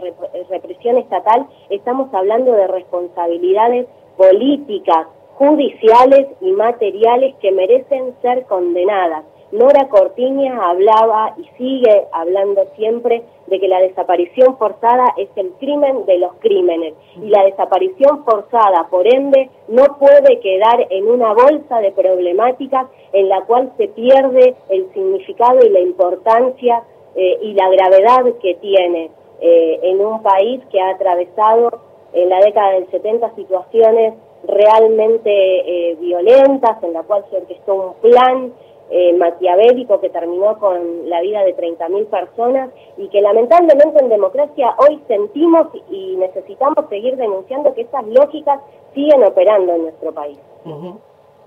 represión 0.50 0.98
estatal 0.98 1.46
estamos 1.70 2.12
hablando 2.12 2.52
de 2.52 2.66
responsabilidades 2.66 3.86
políticas, 4.16 5.06
judiciales 5.38 6.26
y 6.40 6.50
materiales 6.50 7.36
que 7.36 7.52
merecen 7.52 8.12
ser 8.22 8.44
condenadas. 8.46 9.24
Nora 9.52 9.88
Cortiña 9.88 10.68
hablaba 10.68 11.34
y 11.38 11.44
sigue 11.56 12.06
hablando 12.12 12.64
siempre 12.76 13.22
de 13.46 13.60
que 13.60 13.68
la 13.68 13.80
desaparición 13.80 14.58
forzada 14.58 15.14
es 15.16 15.28
el 15.36 15.52
crimen 15.52 16.04
de 16.06 16.18
los 16.18 16.34
crímenes 16.40 16.94
y 17.16 17.28
la 17.28 17.44
desaparición 17.44 18.24
forzada, 18.24 18.88
por 18.90 19.06
ende, 19.06 19.48
no 19.68 19.84
puede 19.98 20.40
quedar 20.40 20.86
en 20.90 21.08
una 21.08 21.32
bolsa 21.32 21.80
de 21.80 21.92
problemáticas 21.92 22.88
en 23.12 23.28
la 23.28 23.40
cual 23.42 23.72
se 23.78 23.88
pierde 23.88 24.54
el 24.68 24.92
significado 24.92 25.64
y 25.64 25.70
la 25.70 25.80
importancia 25.80 26.82
eh, 27.14 27.38
y 27.40 27.54
la 27.54 27.70
gravedad 27.70 28.24
que 28.42 28.54
tiene 28.56 29.10
eh, 29.40 29.80
en 29.82 30.04
un 30.04 30.20
país 30.20 30.60
que 30.70 30.80
ha 30.80 30.90
atravesado 30.90 31.70
en 32.12 32.28
la 32.28 32.40
década 32.40 32.72
del 32.72 32.90
70 32.90 33.34
situaciones 33.34 34.14
realmente 34.44 35.30
eh, 35.30 35.96
violentas, 35.96 36.82
en 36.82 36.92
la 36.92 37.02
cual 37.02 37.24
se 37.30 37.36
orquestó 37.36 37.74
un 37.74 38.10
plan 38.10 38.52
eh, 38.90 39.12
maquiavélico 39.18 40.00
que 40.00 40.08
terminó 40.08 40.58
con 40.58 41.10
la 41.10 41.20
vida 41.20 41.42
de 41.44 41.54
30.000 41.54 42.06
personas 42.06 42.70
y 42.96 43.08
que 43.08 43.20
lamentablemente 43.20 44.02
en 44.02 44.08
democracia 44.08 44.74
hoy 44.78 44.98
sentimos 45.06 45.66
y 45.90 46.16
necesitamos 46.16 46.88
seguir 46.88 47.16
denunciando 47.16 47.74
que 47.74 47.82
esas 47.82 48.06
lógicas 48.06 48.60
siguen 48.94 49.24
operando 49.24 49.74
en 49.74 49.82
nuestro 49.82 50.14
país. 50.14 50.38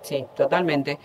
Sí, 0.01 0.23
totalmente. 0.35 0.99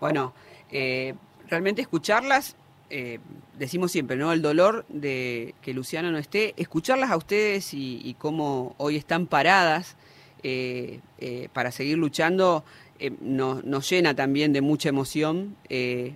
Bueno, 0.00 0.34
eh, 0.70 1.14
realmente 1.48 1.80
escucharlas, 1.80 2.56
eh, 2.90 3.18
decimos 3.56 3.90
siempre, 3.90 4.16
¿no? 4.16 4.32
El 4.32 4.42
dolor 4.42 4.84
de 4.88 5.54
que 5.62 5.72
Luciana 5.72 6.10
no 6.10 6.18
esté, 6.18 6.52
escucharlas 6.58 7.10
a 7.10 7.16
ustedes 7.16 7.72
y, 7.72 8.02
y 8.04 8.14
cómo 8.14 8.74
hoy 8.76 8.96
están 8.96 9.26
paradas 9.26 9.96
eh, 10.42 11.00
eh, 11.18 11.48
para 11.52 11.70
seguir 11.70 11.98
luchando 11.98 12.64
eh, 12.98 13.12
nos, 13.20 13.64
nos, 13.64 13.88
llena 13.88 14.14
también 14.14 14.52
de 14.52 14.60
mucha 14.60 14.88
emoción. 14.88 15.56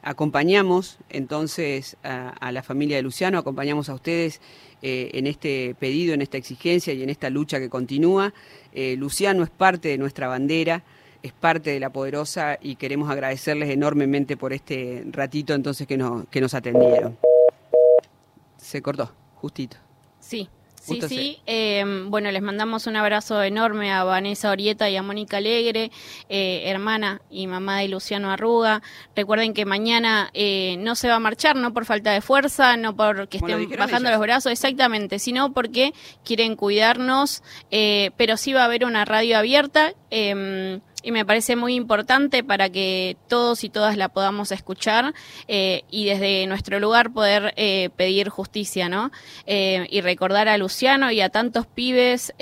Acompañamos 0.03 0.99
entonces 1.09 1.97
a, 2.03 2.29
a, 2.29 2.53
la 2.53 2.63
familia 2.63 2.97
de 2.97 3.03
Luciano, 3.03 3.39
acompañamos 3.39 3.89
a 3.89 3.95
ustedes 3.95 4.41
en 4.83 5.27
este 5.27 5.75
pedido, 5.79 6.13
en 6.13 6.21
esta 6.21 6.37
exigencia 6.37 6.93
y 6.93 7.03
en 7.03 7.09
esta 7.09 7.31
lucha 7.31 7.59
que 7.59 7.71
continúa. 7.71 8.35
Luciano 8.75 9.43
es 9.43 9.49
parte 9.49 9.89
de 9.89 9.97
nuestra 9.97 10.29
bandera, 10.29 10.85
es 11.23 11.33
parte 11.33 11.71
de 11.71 11.81
la 11.81 11.91
poderosa 11.91 12.59
y 12.61 12.77
queremos 12.77 13.09
agradecerles 13.11 13.71
enormemente 13.71 14.37
por 14.37 14.53
este 14.53 15.05
ratito 15.11 15.55
entonces 15.55 15.87
que, 15.87 15.97
no, 15.97 16.27
que 16.31 16.43
nos 16.43 16.53
atendieron. 16.53 17.17
Se 18.59 18.83
cortó, 18.83 19.11
justito. 19.37 19.79
Sí. 20.21 20.51
Sí, 20.85 21.01
sí. 21.09 21.40
Eh, 21.47 21.82
bueno, 22.09 22.31
les 22.31 22.43
mandamos 22.43 22.86
un 22.86 22.97
abrazo 22.97 23.43
enorme 23.43 23.90
a 23.90 24.05
Vanessa 24.05 24.51
Orieta 24.51 24.90
y 24.90 24.97
a 24.97 25.02
Mónica 25.02 25.39
Alegre, 25.39 25.90
eh, 26.28 26.65
hermana 26.66 27.23
y 27.31 27.47
mamá 27.47 27.81
de 27.81 27.89
Luciano 27.89 28.31
Arruga. 28.31 28.82
Recuerden 29.16 29.55
que 29.55 29.65
mañana 29.65 30.31
eh, 30.35 30.77
no 30.78 30.94
se 30.94 31.09
va 31.09 31.15
a 31.15 31.20
marchar, 31.20 31.56
no 31.56 31.73
por 31.73 31.86
falta 31.86 32.12
de 32.12 32.20
fuerza, 32.20 32.77
no 32.77 32.94
porque 32.94 33.39
estén 33.39 33.66
bueno, 33.66 33.77
bajando 33.78 34.09
ellas. 34.09 34.19
los 34.19 34.20
brazos, 34.20 34.52
exactamente, 34.52 35.19
sino 35.19 35.52
porque 35.52 35.94
quieren 36.24 36.55
cuidarnos, 36.55 37.43
eh, 37.70 38.11
pero 38.16 38.36
sí 38.36 38.52
va 38.52 38.62
a 38.62 38.65
haber 38.66 38.85
una 38.85 39.05
radio 39.05 39.39
abierta. 39.39 39.94
Eh, 40.11 40.81
y 41.05 41.12
me 41.12 41.24
parece 41.24 41.55
muy 41.55 41.74
importante 41.74 42.43
para 42.43 42.70
que 42.70 43.16
todos 43.28 43.62
y 43.62 43.68
todas 43.68 43.97
la 43.97 44.09
podamos 44.09 44.51
escuchar 44.52 45.14
eh, 45.47 45.82
y 45.90 46.06
desde 46.06 46.47
nuestro 46.47 46.81
lugar 46.81 47.12
poder 47.12 47.52
eh, 47.56 47.90
pedir 47.97 48.31
justicia, 48.31 48.89
¿no? 48.89 49.12
Eh, 49.47 49.86
y 49.90 50.01
recordar 50.01 50.48
a 50.48 50.56
Luciano 50.56 51.10
y 51.10 51.20
a 51.20 51.28
tantos 51.28 51.66
pibes 51.66 52.32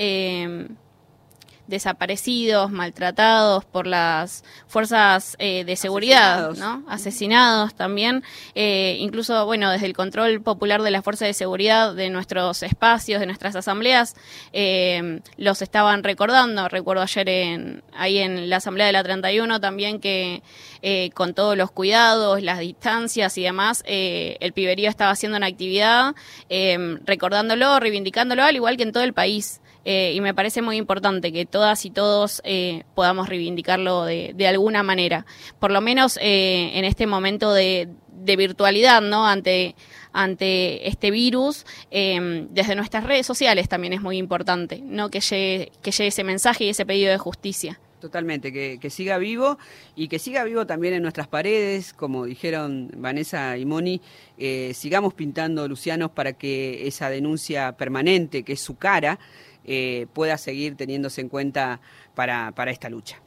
desaparecidos, 1.72 2.70
maltratados 2.70 3.64
por 3.64 3.86
las 3.86 4.44
fuerzas 4.68 5.36
eh, 5.38 5.64
de 5.64 5.74
seguridad, 5.74 6.50
Asesinados. 6.50 6.58
¿no? 6.58 6.90
Asesinados 6.92 7.74
también, 7.74 8.22
eh, 8.54 8.96
incluso, 9.00 9.46
bueno, 9.46 9.70
desde 9.70 9.86
el 9.86 9.94
control 9.94 10.42
popular 10.42 10.82
de 10.82 10.90
las 10.90 11.02
fuerzas 11.02 11.28
de 11.28 11.34
seguridad 11.34 11.94
de 11.94 12.10
nuestros 12.10 12.62
espacios, 12.62 13.20
de 13.20 13.26
nuestras 13.26 13.56
asambleas, 13.56 14.14
eh, 14.52 15.20
los 15.38 15.62
estaban 15.62 16.04
recordando. 16.04 16.68
Recuerdo 16.68 17.02
ayer 17.02 17.28
en, 17.28 17.82
ahí 17.94 18.18
en 18.18 18.50
la 18.50 18.56
asamblea 18.58 18.86
de 18.86 18.92
la 18.92 19.02
31 19.02 19.58
también 19.60 19.98
que 19.98 20.42
eh, 20.84 21.10
con 21.14 21.32
todos 21.32 21.56
los 21.56 21.70
cuidados, 21.70 22.42
las 22.42 22.58
distancias 22.58 23.38
y 23.38 23.42
demás, 23.42 23.84
eh, 23.86 24.36
el 24.40 24.52
piberío 24.52 24.90
estaba 24.90 25.12
haciendo 25.12 25.38
una 25.38 25.46
actividad 25.46 26.14
eh, 26.50 26.98
recordándolo, 27.04 27.80
reivindicándolo, 27.80 28.42
al 28.42 28.56
igual 28.56 28.76
que 28.76 28.82
en 28.82 28.92
todo 28.92 29.04
el 29.04 29.14
país. 29.14 29.61
Eh, 29.84 30.12
y 30.14 30.20
me 30.20 30.34
parece 30.34 30.62
muy 30.62 30.76
importante 30.76 31.32
que 31.32 31.46
todas 31.46 31.84
y 31.84 31.90
todos 31.90 32.40
eh, 32.44 32.84
podamos 32.94 33.28
reivindicarlo 33.28 34.04
de, 34.04 34.32
de 34.34 34.46
alguna 34.46 34.82
manera. 34.82 35.26
Por 35.58 35.70
lo 35.70 35.80
menos 35.80 36.18
eh, 36.20 36.70
en 36.74 36.84
este 36.84 37.06
momento 37.06 37.52
de, 37.52 37.88
virtualidad, 38.24 39.02
¿no? 39.02 39.26
Ante, 39.26 39.74
ante 40.12 40.88
este 40.88 41.10
virus, 41.10 41.66
eh, 41.90 42.46
desde 42.50 42.76
nuestras 42.76 43.04
redes 43.04 43.26
sociales 43.26 43.68
también 43.68 43.92
es 43.92 44.00
muy 44.00 44.16
importante, 44.16 44.80
¿no? 44.80 45.10
Que 45.10 45.20
llegue, 45.20 45.72
que 45.82 45.90
llegue 45.90 46.08
ese 46.08 46.22
mensaje 46.22 46.64
y 46.64 46.68
ese 46.68 46.86
pedido 46.86 47.10
de 47.10 47.18
justicia. 47.18 47.80
Totalmente, 48.02 48.52
que, 48.52 48.78
que 48.80 48.90
siga 48.90 49.16
vivo 49.18 49.58
y 49.94 50.08
que 50.08 50.18
siga 50.18 50.42
vivo 50.42 50.66
también 50.66 50.92
en 50.92 51.02
nuestras 51.02 51.28
paredes, 51.28 51.92
como 51.92 52.24
dijeron 52.24 52.90
Vanessa 52.96 53.56
y 53.56 53.64
Moni, 53.64 54.00
eh, 54.38 54.72
sigamos 54.74 55.14
pintando 55.14 55.68
Lucianos 55.68 56.10
para 56.10 56.32
que 56.32 56.88
esa 56.88 57.10
denuncia 57.10 57.76
permanente, 57.76 58.42
que 58.42 58.54
es 58.54 58.60
su 58.60 58.76
cara, 58.76 59.20
eh, 59.64 60.06
pueda 60.12 60.38
seguir 60.38 60.76
teniéndose 60.76 61.20
en 61.20 61.28
cuenta 61.28 61.80
para, 62.14 62.52
para 62.52 62.70
esta 62.70 62.88
lucha. 62.88 63.20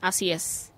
Así 0.00 0.30
es. 0.30 0.71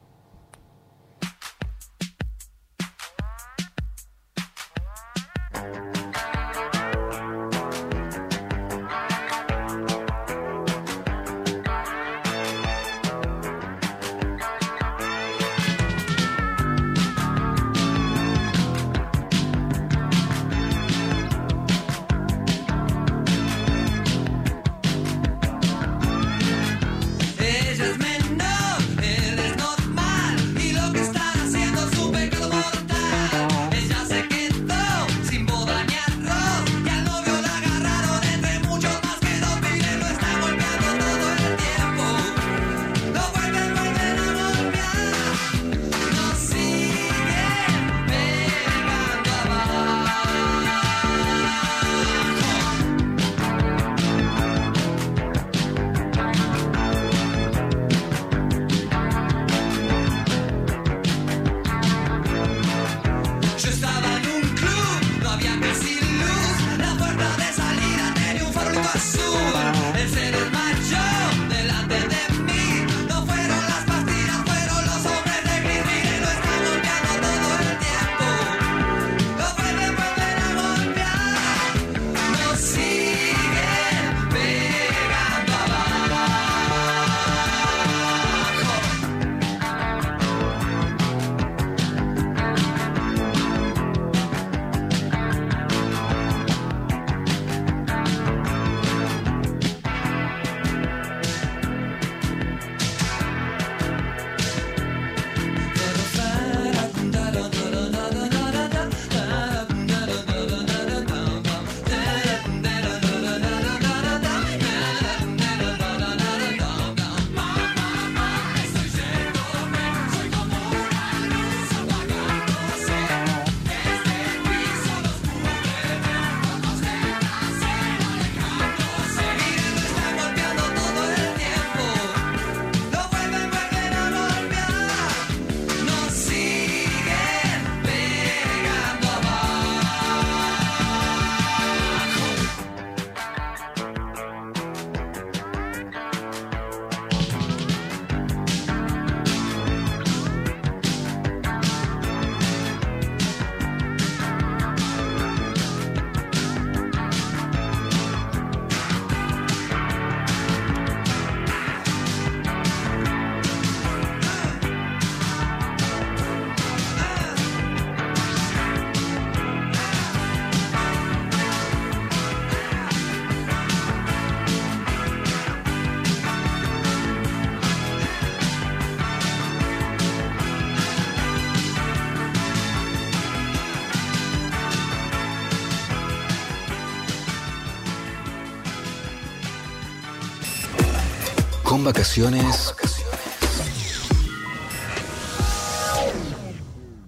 Vacaciones. 192.15 192.75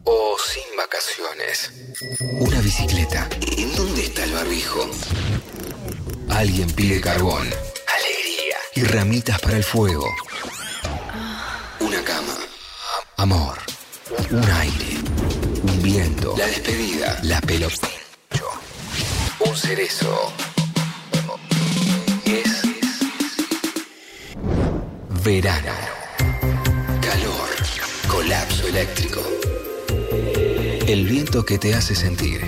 O 0.03 0.37
sin 0.39 0.77
vacaciones. 0.77 1.71
Una 2.41 2.61
bicicleta. 2.61 3.29
¿En 3.57 3.77
dónde 3.77 4.07
está 4.07 4.25
el 4.25 4.33
barbijo? 4.33 4.91
Alguien 6.29 6.69
pide 6.73 7.01
carbón. 7.01 7.47
Alegría. 7.47 8.57
Y 8.75 8.83
ramitas 8.83 9.41
para 9.41 9.57
el 9.57 9.65
fuego. 9.65 10.13
Una 11.79 12.03
cama. 12.03 12.37
Amor. 13.17 13.59
Un 14.31 14.51
aire. 14.51 14.97
Un 15.63 15.83
viento. 15.83 16.35
La 16.37 16.47
despedida. 16.47 17.21
La 17.23 17.41
pelota. 17.43 17.89
Un 19.39 19.57
cerezo. 19.57 20.33
Verano. 25.27 25.73
Calor. 27.03 27.49
Colapso 28.07 28.69
eléctrico. 28.69 29.21
El 30.87 31.05
viento 31.05 31.45
que 31.45 31.59
te 31.59 31.75
hace 31.75 31.97
sentir. 31.97 32.43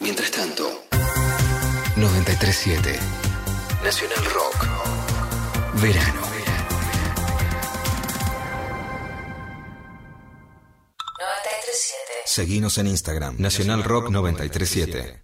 Mientras 0.00 0.32
tanto, 0.32 0.64
937. 1.94 2.98
Nacional 3.84 4.24
Rock. 4.34 4.66
Verano. 5.80 6.22
Seguinos 12.24 12.76
en 12.78 12.88
Instagram, 12.88 13.36
Nacional 13.38 13.84
Rock 13.84 14.10
937. 14.10 15.22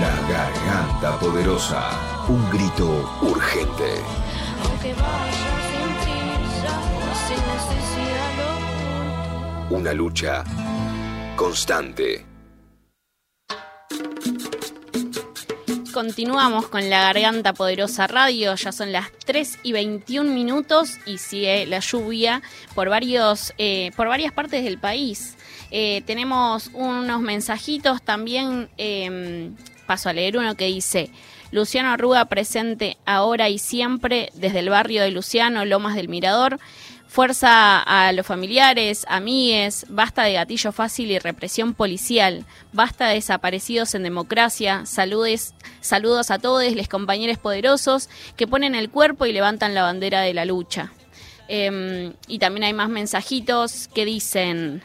La 0.00 0.14
Garganta 0.28 1.18
Poderosa, 1.18 2.24
un 2.28 2.50
grito 2.50 3.18
urgente. 3.22 3.95
Una 9.68 9.92
lucha 9.92 10.44
constante. 11.34 12.24
Continuamos 15.92 16.68
con 16.68 16.88
la 16.88 17.00
Garganta 17.00 17.52
Poderosa 17.52 18.06
Radio, 18.06 18.54
ya 18.54 18.70
son 18.70 18.92
las 18.92 19.10
3 19.24 19.58
y 19.64 19.72
21 19.72 20.32
minutos 20.32 20.98
y 21.04 21.18
sigue 21.18 21.66
la 21.66 21.80
lluvia 21.80 22.42
por, 22.76 22.88
varios, 22.88 23.54
eh, 23.58 23.90
por 23.96 24.06
varias 24.06 24.32
partes 24.32 24.62
del 24.62 24.78
país. 24.78 25.36
Eh, 25.72 26.02
tenemos 26.06 26.70
unos 26.72 27.20
mensajitos 27.20 28.00
también, 28.02 28.68
eh, 28.78 29.50
paso 29.88 30.08
a 30.08 30.12
leer 30.12 30.38
uno 30.38 30.54
que 30.54 30.66
dice, 30.66 31.10
Luciano 31.50 31.90
Arruga 31.90 32.24
presente 32.26 32.98
ahora 33.06 33.48
y 33.48 33.58
siempre 33.58 34.30
desde 34.34 34.60
el 34.60 34.68
barrio 34.68 35.02
de 35.02 35.10
Luciano, 35.10 35.64
Lomas 35.64 35.94
del 35.94 36.08
Mirador. 36.08 36.58
Fuerza 37.16 37.78
a 37.78 38.12
los 38.12 38.26
familiares, 38.26 39.06
amigues, 39.08 39.86
basta 39.88 40.24
de 40.24 40.34
gatillo 40.34 40.70
fácil 40.70 41.10
y 41.10 41.18
represión 41.18 41.72
policial, 41.72 42.44
basta 42.74 43.08
de 43.08 43.14
desaparecidos 43.14 43.94
en 43.94 44.02
democracia, 44.02 44.84
saludes, 44.84 45.54
saludos 45.80 46.30
a 46.30 46.38
todos 46.38 46.70
les 46.70 46.88
compañeros 46.88 47.38
poderosos 47.38 48.10
que 48.36 48.46
ponen 48.46 48.74
el 48.74 48.90
cuerpo 48.90 49.24
y 49.24 49.32
levantan 49.32 49.72
la 49.74 49.84
bandera 49.84 50.20
de 50.20 50.34
la 50.34 50.44
lucha. 50.44 50.92
Em, 51.48 52.12
y 52.28 52.38
también 52.38 52.64
hay 52.64 52.74
más 52.74 52.90
mensajitos 52.90 53.88
que 53.94 54.04
dicen, 54.04 54.82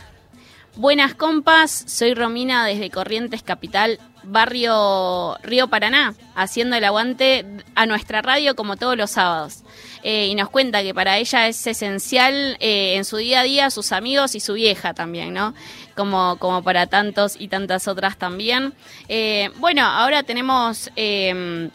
buenas 0.78 1.14
compas, 1.14 1.84
soy 1.86 2.14
Romina 2.14 2.66
desde 2.66 2.90
Corrientes 2.91 3.44
Capital, 3.44 3.99
barrio 4.24 5.38
Río 5.44 5.68
Paraná, 5.68 6.14
haciendo 6.36 6.78
el 6.78 6.86
aguante 6.86 7.45
a 7.76 7.86
nuestra 7.86 8.22
radio 8.22 8.56
como 8.56 8.78
todos 8.78 8.95
los 8.95 9.12
sábados. 9.12 9.64
Eh, 10.03 10.28
y 10.28 10.36
nos 10.36 10.49
cuenta 10.49 10.82
que 10.82 10.94
para 10.94 11.18
ella 11.18 11.48
es 11.48 11.65
esencial 11.68 12.57
eh, 12.60 12.95
en 12.95 13.06
su 13.06 13.18
día 13.18 13.41
a 13.41 13.44
día 13.44 13.69
sus 13.69 13.91
amigos 13.91 14.36
y 14.36 14.40
su 14.40 14.53
vieja 14.53 14.94
también, 14.94 15.34
¿no? 15.34 15.53
Como, 15.95 16.38
como 16.38 16.64
para 16.64 16.88
tantos 16.88 17.36
y 17.38 17.48
tantas 17.48 17.88
otras 17.88 18.18
también. 18.18 18.73
Eh, 19.07 19.49
bueno, 19.57 19.86
ahora 19.86 20.23
tenemos 20.23 20.90
eh, 20.95 21.69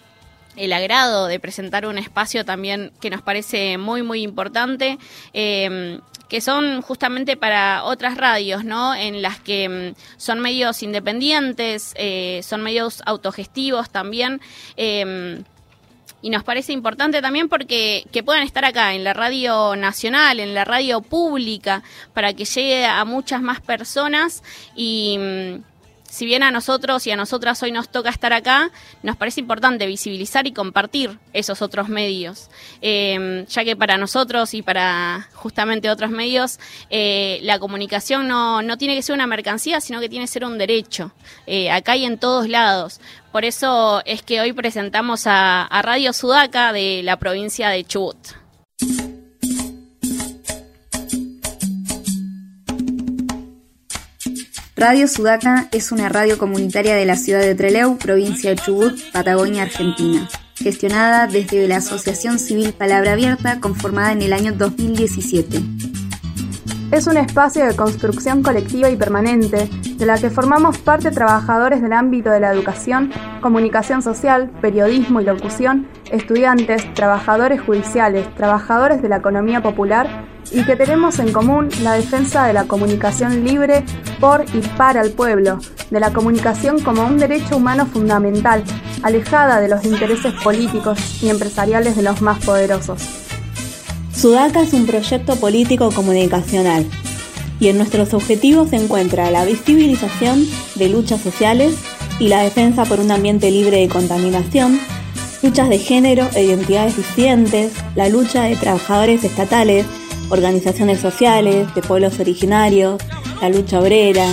el 0.56 0.72
agrado 0.72 1.26
de 1.26 1.38
presentar 1.38 1.86
un 1.86 1.98
espacio 1.98 2.44
también 2.44 2.92
que 3.00 3.10
nos 3.10 3.22
parece 3.22 3.78
muy, 3.78 4.02
muy 4.02 4.22
importante. 4.22 4.98
eh, 5.32 6.00
que 6.28 6.40
son 6.40 6.82
justamente 6.82 7.36
para 7.36 7.84
otras 7.84 8.16
radios, 8.16 8.64
¿no? 8.64 8.96
En 8.96 9.22
las 9.22 9.38
que 9.38 9.94
mm, 9.94 10.18
son 10.18 10.40
medios 10.40 10.82
independientes, 10.82 11.94
son 12.44 12.62
medios 12.62 13.00
autogestivos 13.06 13.90
también. 13.90 14.40
Y 16.22 16.30
nos 16.30 16.44
parece 16.44 16.72
importante 16.72 17.20
también 17.22 17.48
porque 17.48 18.04
que 18.12 18.22
puedan 18.22 18.42
estar 18.42 18.64
acá 18.64 18.94
en 18.94 19.04
la 19.04 19.12
radio 19.12 19.76
nacional, 19.76 20.40
en 20.40 20.54
la 20.54 20.64
radio 20.64 21.00
pública, 21.00 21.82
para 22.14 22.32
que 22.32 22.44
llegue 22.44 22.86
a 22.86 23.04
muchas 23.04 23.42
más 23.42 23.60
personas 23.60 24.42
y 24.74 25.18
mm, 25.18 25.75
si 26.08 26.26
bien 26.26 26.42
a 26.42 26.50
nosotros 26.50 27.06
y 27.06 27.10
a 27.10 27.16
nosotras 27.16 27.62
hoy 27.62 27.72
nos 27.72 27.88
toca 27.88 28.10
estar 28.10 28.32
acá, 28.32 28.70
nos 29.02 29.16
parece 29.16 29.40
importante 29.40 29.86
visibilizar 29.86 30.46
y 30.46 30.52
compartir 30.52 31.18
esos 31.32 31.62
otros 31.62 31.88
medios, 31.88 32.48
Eh, 32.82 33.44
ya 33.48 33.64
que 33.64 33.76
para 33.76 33.96
nosotros 33.96 34.54
y 34.54 34.62
para 34.62 35.28
justamente 35.34 35.90
otros 35.90 36.10
medios, 36.10 36.58
eh, 36.90 37.38
la 37.42 37.58
comunicación 37.58 38.28
no, 38.28 38.62
no 38.62 38.76
tiene 38.78 38.94
que 38.94 39.02
ser 39.02 39.14
una 39.14 39.26
mercancía, 39.26 39.80
sino 39.80 40.00
que 40.00 40.08
tiene 40.08 40.24
que 40.24 40.32
ser 40.32 40.44
un 40.44 40.58
derecho, 40.58 41.12
eh, 41.46 41.70
acá 41.70 41.96
y 41.96 42.04
en 42.04 42.18
todos 42.18 42.48
lados. 42.48 43.00
Por 43.32 43.44
eso 43.44 44.02
es 44.04 44.22
que 44.22 44.40
hoy 44.40 44.52
presentamos 44.52 45.26
a 45.26 45.68
Radio 45.82 46.12
Sudaca 46.12 46.72
de 46.72 47.02
la 47.02 47.18
provincia 47.18 47.68
de 47.68 47.84
Chubut. 47.84 48.45
Radio 54.78 55.08
Sudaca 55.08 55.70
es 55.72 55.90
una 55.90 56.10
radio 56.10 56.36
comunitaria 56.36 56.96
de 56.96 57.06
la 57.06 57.16
ciudad 57.16 57.40
de 57.40 57.54
Trelew, 57.54 57.96
provincia 57.96 58.50
de 58.50 58.56
Chubut, 58.56 59.00
Patagonia, 59.10 59.62
Argentina, 59.62 60.28
gestionada 60.54 61.26
desde 61.26 61.66
la 61.66 61.78
Asociación 61.78 62.38
Civil 62.38 62.74
Palabra 62.74 63.12
Abierta, 63.12 63.58
conformada 63.58 64.12
en 64.12 64.20
el 64.20 64.34
año 64.34 64.52
2017. 64.52 65.62
Es 66.92 67.08
un 67.08 67.16
espacio 67.16 67.66
de 67.66 67.74
construcción 67.74 68.44
colectiva 68.44 68.88
y 68.88 68.96
permanente, 68.96 69.68
de 69.96 70.06
la 70.06 70.18
que 70.18 70.30
formamos 70.30 70.78
parte 70.78 71.10
trabajadores 71.10 71.82
del 71.82 71.92
ámbito 71.92 72.30
de 72.30 72.38
la 72.38 72.52
educación, 72.52 73.12
comunicación 73.40 74.02
social, 74.02 74.50
periodismo 74.60 75.20
y 75.20 75.24
locución, 75.24 75.88
estudiantes, 76.12 76.94
trabajadores 76.94 77.60
judiciales, 77.60 78.32
trabajadores 78.36 79.02
de 79.02 79.08
la 79.08 79.16
economía 79.16 79.62
popular 79.62 80.26
y 80.52 80.64
que 80.64 80.76
tenemos 80.76 81.18
en 81.18 81.32
común 81.32 81.68
la 81.82 81.94
defensa 81.94 82.46
de 82.46 82.52
la 82.52 82.64
comunicación 82.64 83.44
libre 83.44 83.84
por 84.20 84.44
y 84.54 84.60
para 84.76 85.00
el 85.00 85.10
pueblo, 85.10 85.58
de 85.90 86.00
la 86.00 86.12
comunicación 86.12 86.80
como 86.80 87.04
un 87.04 87.18
derecho 87.18 87.56
humano 87.56 87.86
fundamental, 87.86 88.62
alejada 89.02 89.60
de 89.60 89.68
los 89.68 89.84
intereses 89.84 90.32
políticos 90.44 91.20
y 91.20 91.30
empresariales 91.30 91.96
de 91.96 92.02
los 92.02 92.22
más 92.22 92.44
poderosos. 92.44 93.25
Sudaca 94.16 94.62
es 94.62 94.72
un 94.72 94.86
proyecto 94.86 95.36
político 95.36 95.90
comunicacional 95.90 96.86
y 97.60 97.68
en 97.68 97.76
nuestros 97.76 98.14
objetivos 98.14 98.70
se 98.70 98.76
encuentra 98.76 99.30
la 99.30 99.44
visibilización 99.44 100.46
de 100.74 100.88
luchas 100.88 101.20
sociales 101.20 101.74
y 102.18 102.28
la 102.28 102.40
defensa 102.40 102.86
por 102.86 102.98
un 102.98 103.10
ambiente 103.10 103.50
libre 103.50 103.78
de 103.80 103.88
contaminación, 103.88 104.80
luchas 105.42 105.68
de 105.68 105.78
género 105.78 106.26
e 106.34 106.44
identidades 106.44 106.96
disidentes, 106.96 107.72
la 107.94 108.08
lucha 108.08 108.44
de 108.44 108.56
trabajadores 108.56 109.22
estatales, 109.22 109.84
organizaciones 110.30 110.98
sociales, 111.00 111.72
de 111.74 111.82
pueblos 111.82 112.18
originarios, 112.18 113.02
la 113.42 113.50
lucha 113.50 113.80
obrera, 113.80 114.26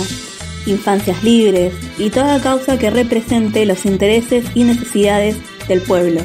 infancias 0.66 1.22
libres 1.22 1.74
y 1.98 2.08
toda 2.08 2.40
causa 2.40 2.78
que 2.78 2.88
represente 2.88 3.66
los 3.66 3.84
intereses 3.84 4.46
y 4.54 4.64
necesidades 4.64 5.36
del 5.68 5.82
pueblo. 5.82 6.22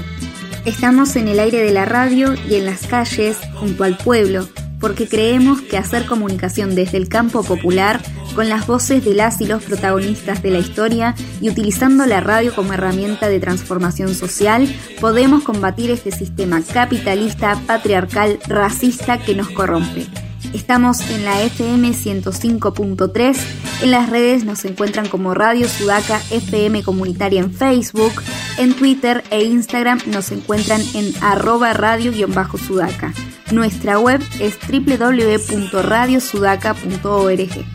Estamos 0.65 1.15
en 1.15 1.29
el 1.29 1.39
aire 1.39 1.59
de 1.59 1.71
la 1.71 1.85
radio 1.85 2.33
y 2.47 2.55
en 2.55 2.65
las 2.65 2.85
calles, 2.85 3.37
junto 3.55 3.85
al 3.85 3.97
pueblo, 3.97 4.47
porque 4.79 5.07
creemos 5.07 5.61
que 5.61 5.77
hacer 5.77 6.05
comunicación 6.05 6.75
desde 6.75 6.97
el 6.97 7.07
campo 7.07 7.43
popular, 7.43 8.01
con 8.35 8.49
las 8.49 8.67
voces 8.67 9.03
de 9.03 9.15
las 9.15 9.41
y 9.41 9.45
los 9.45 9.63
protagonistas 9.63 10.43
de 10.43 10.51
la 10.51 10.59
historia 10.59 11.15
y 11.41 11.49
utilizando 11.49 12.05
la 12.05 12.19
radio 12.19 12.53
como 12.53 12.73
herramienta 12.73 13.29
de 13.29 13.39
transformación 13.39 14.13
social, 14.13 14.67
podemos 14.99 15.43
combatir 15.43 15.91
este 15.91 16.11
sistema 16.11 16.61
capitalista, 16.61 17.59
patriarcal, 17.65 18.39
racista 18.47 19.17
que 19.17 19.35
nos 19.35 19.49
corrompe. 19.49 20.07
Estamos 20.53 21.01
en 21.11 21.25
la 21.25 21.41
FM 21.43 21.89
105.3, 21.89 23.37
en 23.83 23.91
las 23.91 24.09
redes 24.09 24.45
nos 24.45 24.65
encuentran 24.65 25.07
como 25.07 25.35
Radio 25.35 25.67
Sudaca 25.67 26.19
FM 26.31 26.81
Comunitaria 26.83 27.41
en 27.41 27.53
Facebook, 27.53 28.23
en 28.57 28.73
Twitter 28.73 29.23
e 29.29 29.43
Instagram 29.43 29.99
nos 30.07 30.31
encuentran 30.31 30.81
en 30.95 31.13
arroba 31.21 31.73
radio-sudaca. 31.73 33.13
Nuestra 33.51 33.99
web 33.99 34.21
es 34.39 34.57
www.radiosudaca.org. 34.67 37.65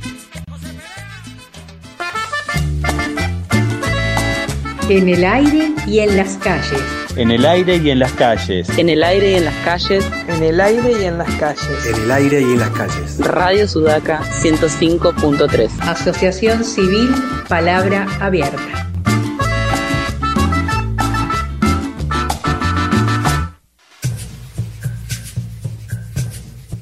En 4.88 5.08
el 5.08 5.24
aire 5.24 5.72
y 5.86 6.00
en 6.00 6.16
las 6.16 6.38
calles. 6.38 7.03
En 7.16 7.30
el 7.30 7.46
aire 7.46 7.76
y 7.76 7.90
en 7.90 8.00
las 8.00 8.12
calles. 8.12 8.68
En 8.76 8.88
el 8.88 9.04
aire 9.04 9.32
y 9.32 9.34
en 9.36 9.44
las 9.44 9.54
calles. 9.64 10.04
En 10.26 10.42
el 10.42 10.60
aire 10.60 10.92
y 11.00 11.04
en 11.04 11.18
las 11.18 11.32
calles. 11.34 11.86
En 11.86 12.02
el 12.02 12.10
aire 12.10 12.40
y 12.40 12.44
en 12.44 12.58
las 12.58 12.70
calles. 12.70 13.18
Radio 13.20 13.68
Sudaca 13.68 14.20
105.3. 14.42 15.70
Asociación 15.82 16.64
Civil 16.64 17.10
Palabra 17.48 18.08
Abierta. 18.20 18.58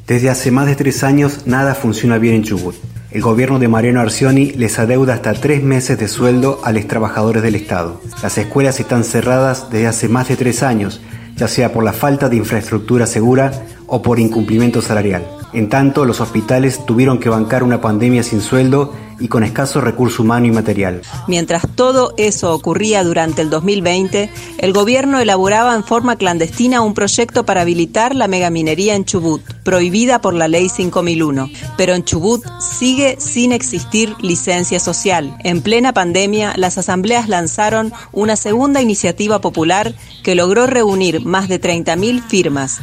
Desde 0.06 0.30
hace 0.30 0.50
más 0.50 0.66
de 0.66 0.76
tres 0.76 1.04
años 1.04 1.46
nada 1.46 1.74
funciona 1.74 2.16
bien 2.16 2.36
en 2.36 2.44
Chubut. 2.44 2.91
El 3.12 3.20
gobierno 3.20 3.58
de 3.58 3.68
Mariano 3.68 4.00
Arcioni 4.00 4.52
les 4.52 4.78
adeuda 4.78 5.12
hasta 5.12 5.34
tres 5.34 5.62
meses 5.62 5.98
de 5.98 6.08
sueldo 6.08 6.60
a 6.64 6.72
los 6.72 6.88
trabajadores 6.88 7.42
del 7.42 7.56
Estado. 7.56 8.00
Las 8.22 8.38
escuelas 8.38 8.80
están 8.80 9.04
cerradas 9.04 9.68
desde 9.70 9.86
hace 9.86 10.08
más 10.08 10.28
de 10.28 10.36
tres 10.36 10.62
años, 10.62 11.02
ya 11.36 11.46
sea 11.46 11.74
por 11.74 11.84
la 11.84 11.92
falta 11.92 12.30
de 12.30 12.36
infraestructura 12.36 13.06
segura 13.06 13.66
o 13.86 14.00
por 14.00 14.18
incumplimiento 14.18 14.80
salarial. 14.80 15.26
En 15.52 15.68
tanto, 15.68 16.04
los 16.04 16.20
hospitales 16.20 16.84
tuvieron 16.86 17.18
que 17.18 17.28
bancar 17.28 17.62
una 17.62 17.80
pandemia 17.80 18.22
sin 18.22 18.40
sueldo 18.40 18.92
y 19.20 19.28
con 19.28 19.44
escaso 19.44 19.80
recurso 19.80 20.22
humano 20.22 20.46
y 20.46 20.50
material. 20.50 21.02
Mientras 21.28 21.62
todo 21.74 22.14
eso 22.16 22.54
ocurría 22.54 23.04
durante 23.04 23.42
el 23.42 23.50
2020, 23.50 24.30
el 24.58 24.72
gobierno 24.72 25.20
elaboraba 25.20 25.74
en 25.76 25.84
forma 25.84 26.16
clandestina 26.16 26.80
un 26.80 26.94
proyecto 26.94 27.44
para 27.44 27.60
habilitar 27.60 28.16
la 28.16 28.28
megaminería 28.28 28.96
en 28.96 29.04
Chubut, 29.04 29.42
prohibida 29.62 30.20
por 30.20 30.34
la 30.34 30.48
ley 30.48 30.68
5001. 30.68 31.50
Pero 31.76 31.94
en 31.94 32.04
Chubut 32.04 32.42
sigue 32.60 33.16
sin 33.20 33.52
existir 33.52 34.16
licencia 34.20 34.80
social. 34.80 35.36
En 35.44 35.62
plena 35.62 35.92
pandemia, 35.92 36.54
las 36.56 36.78
asambleas 36.78 37.28
lanzaron 37.28 37.92
una 38.10 38.36
segunda 38.36 38.80
iniciativa 38.80 39.40
popular 39.40 39.94
que 40.24 40.34
logró 40.34 40.66
reunir 40.66 41.24
más 41.24 41.48
de 41.48 41.60
30.000 41.60 42.22
firmas. 42.22 42.80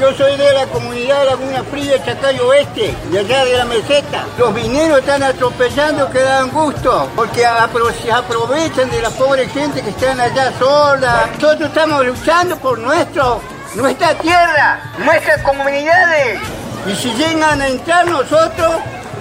Yo 0.00 0.12
soy 0.14 0.36
de 0.36 0.52
la 0.52 0.66
comunidad 0.66 1.24
Laguna 1.24 1.62
Fría, 1.70 2.02
Chacayo 2.04 2.48
Oeste, 2.48 2.94
de 3.10 3.18
allá 3.20 3.44
de 3.44 3.56
la 3.58 3.64
meseta. 3.64 4.24
Los 4.38 4.52
mineros 4.52 4.98
están 4.98 5.22
atropellando 5.22 6.10
que 6.10 6.20
dan 6.20 6.50
gusto, 6.50 7.08
porque 7.14 7.46
apro- 7.46 7.92
se 8.02 8.10
aprovechan 8.10 8.90
de 8.90 9.00
la 9.00 9.10
pobre 9.10 9.48
gente 9.48 9.82
que 9.82 9.90
están 9.90 10.20
allá 10.20 10.52
sola. 10.58 11.28
Nosotros 11.34 11.68
estamos 11.68 12.04
luchando 12.06 12.56
por 12.58 12.78
nuestro, 12.78 13.40
nuestra 13.76 14.14
tierra, 14.18 14.80
nuestras 14.98 15.40
comunidades. 15.42 16.40
Y 16.86 16.94
si 16.96 17.12
llegan 17.14 17.62
a 17.62 17.68
entrar 17.68 18.06
nosotros, 18.06 18.72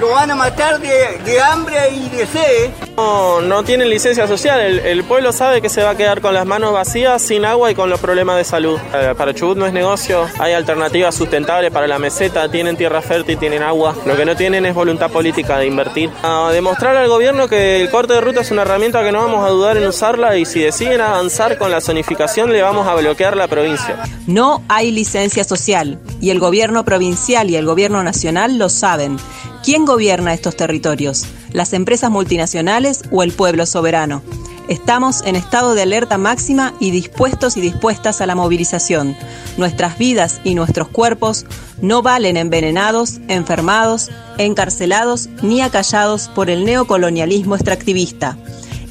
lo 0.03 0.09
van 0.09 0.29
a 0.31 0.35
matar 0.35 0.81
de, 0.81 1.17
de 1.23 1.41
hambre 1.41 1.77
y 1.91 2.09
de 2.09 2.27
sed. 2.27 2.71
No, 2.97 3.39
no 3.39 3.63
tienen 3.63 3.89
licencia 3.89 4.27
social. 4.27 4.59
El, 4.59 4.79
el 4.79 5.03
pueblo 5.05 5.31
sabe 5.31 5.61
que 5.61 5.69
se 5.69 5.81
va 5.81 5.91
a 5.91 5.95
quedar 5.95 6.19
con 6.19 6.33
las 6.33 6.45
manos 6.45 6.73
vacías, 6.73 7.21
sin 7.21 7.45
agua 7.45 7.71
y 7.71 7.75
con 7.75 7.89
los 7.89 8.01
problemas 8.01 8.35
de 8.35 8.43
salud. 8.43 8.77
Eh, 8.93 9.13
para 9.17 9.33
Chubut 9.33 9.57
no 9.57 9.65
es 9.65 9.71
negocio. 9.71 10.27
Hay 10.39 10.51
alternativas 10.51 11.15
sustentables 11.15 11.71
para 11.71 11.87
la 11.87 11.99
meseta. 11.99 12.51
Tienen 12.51 12.75
tierra 12.75 13.01
fértil, 13.01 13.37
tienen 13.37 13.63
agua. 13.63 13.95
Lo 14.05 14.17
que 14.17 14.25
no 14.25 14.35
tienen 14.35 14.65
es 14.65 14.75
voluntad 14.75 15.09
política 15.09 15.57
de 15.57 15.67
invertir. 15.67 16.09
A 16.21 16.49
demostrar 16.51 16.97
al 16.97 17.07
gobierno 17.07 17.47
que 17.47 17.81
el 17.81 17.89
corte 17.89 18.13
de 18.13 18.19
ruta 18.19 18.41
es 18.41 18.51
una 18.51 18.63
herramienta 18.63 19.03
que 19.03 19.11
no 19.13 19.19
vamos 19.19 19.45
a 19.45 19.51
dudar 19.51 19.77
en 19.77 19.87
usarla 19.87 20.35
y 20.35 20.43
si 20.43 20.59
deciden 20.59 20.99
avanzar 20.99 21.57
con 21.57 21.71
la 21.71 21.79
zonificación 21.79 22.51
le 22.51 22.61
vamos 22.61 22.87
a 22.87 22.95
bloquear 22.95 23.37
la 23.37 23.47
provincia. 23.47 24.03
No 24.27 24.63
hay 24.67 24.91
licencia 24.91 25.45
social 25.45 25.97
y 26.19 26.31
el 26.31 26.39
gobierno 26.39 26.83
provincial 26.83 27.49
y 27.49 27.55
el 27.55 27.65
gobierno 27.65 28.03
nacional 28.03 28.57
lo 28.57 28.67
saben. 28.67 29.17
¿Quién 29.63 29.85
gobierna 29.85 30.33
estos 30.33 30.57
territorios? 30.57 31.25
¿Las 31.53 31.71
empresas 31.71 32.11
multinacionales 32.11 33.01
o 33.11 33.23
el 33.23 33.31
pueblo 33.31 33.65
soberano? 33.65 34.21
Estamos 34.67 35.23
en 35.23 35.37
estado 35.37 35.73
de 35.73 35.83
alerta 35.83 36.17
máxima 36.17 36.73
y 36.81 36.91
dispuestos 36.91 37.55
y 37.55 37.61
dispuestas 37.61 38.19
a 38.19 38.25
la 38.25 38.35
movilización. 38.35 39.15
Nuestras 39.55 39.97
vidas 39.97 40.41
y 40.43 40.55
nuestros 40.55 40.89
cuerpos 40.89 41.45
no 41.81 42.01
valen 42.01 42.35
envenenados, 42.35 43.21
enfermados, 43.29 44.11
encarcelados 44.37 45.29
ni 45.41 45.61
acallados 45.61 46.27
por 46.27 46.49
el 46.49 46.65
neocolonialismo 46.65 47.55
extractivista. 47.55 48.37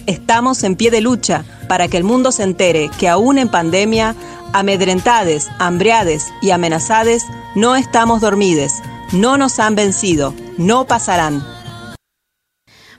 Estamos 0.07 0.65
en 0.65 0.77
pie 0.77 0.91
de 0.91 1.03
lucha 1.03 1.45
para 1.69 1.89
que 1.89 1.99
el 1.99 2.05
mundo 2.05 2.33
se 2.33 2.45
entere 2.45 2.91
que 2.99 3.11
aún 3.11 3.37
en 3.37 3.51
pandemia, 3.51 4.17
amedrentades, 4.55 5.49
hambriades 5.59 6.29
y 6.41 6.51
amenazades, 6.51 7.25
no 7.55 7.77
estamos 7.77 8.23
dormides, 8.23 8.73
no 9.13 9.37
nos 9.37 9.59
han 9.59 9.75
vencido, 9.75 10.35
no 10.59 10.87
pasarán. 10.87 11.43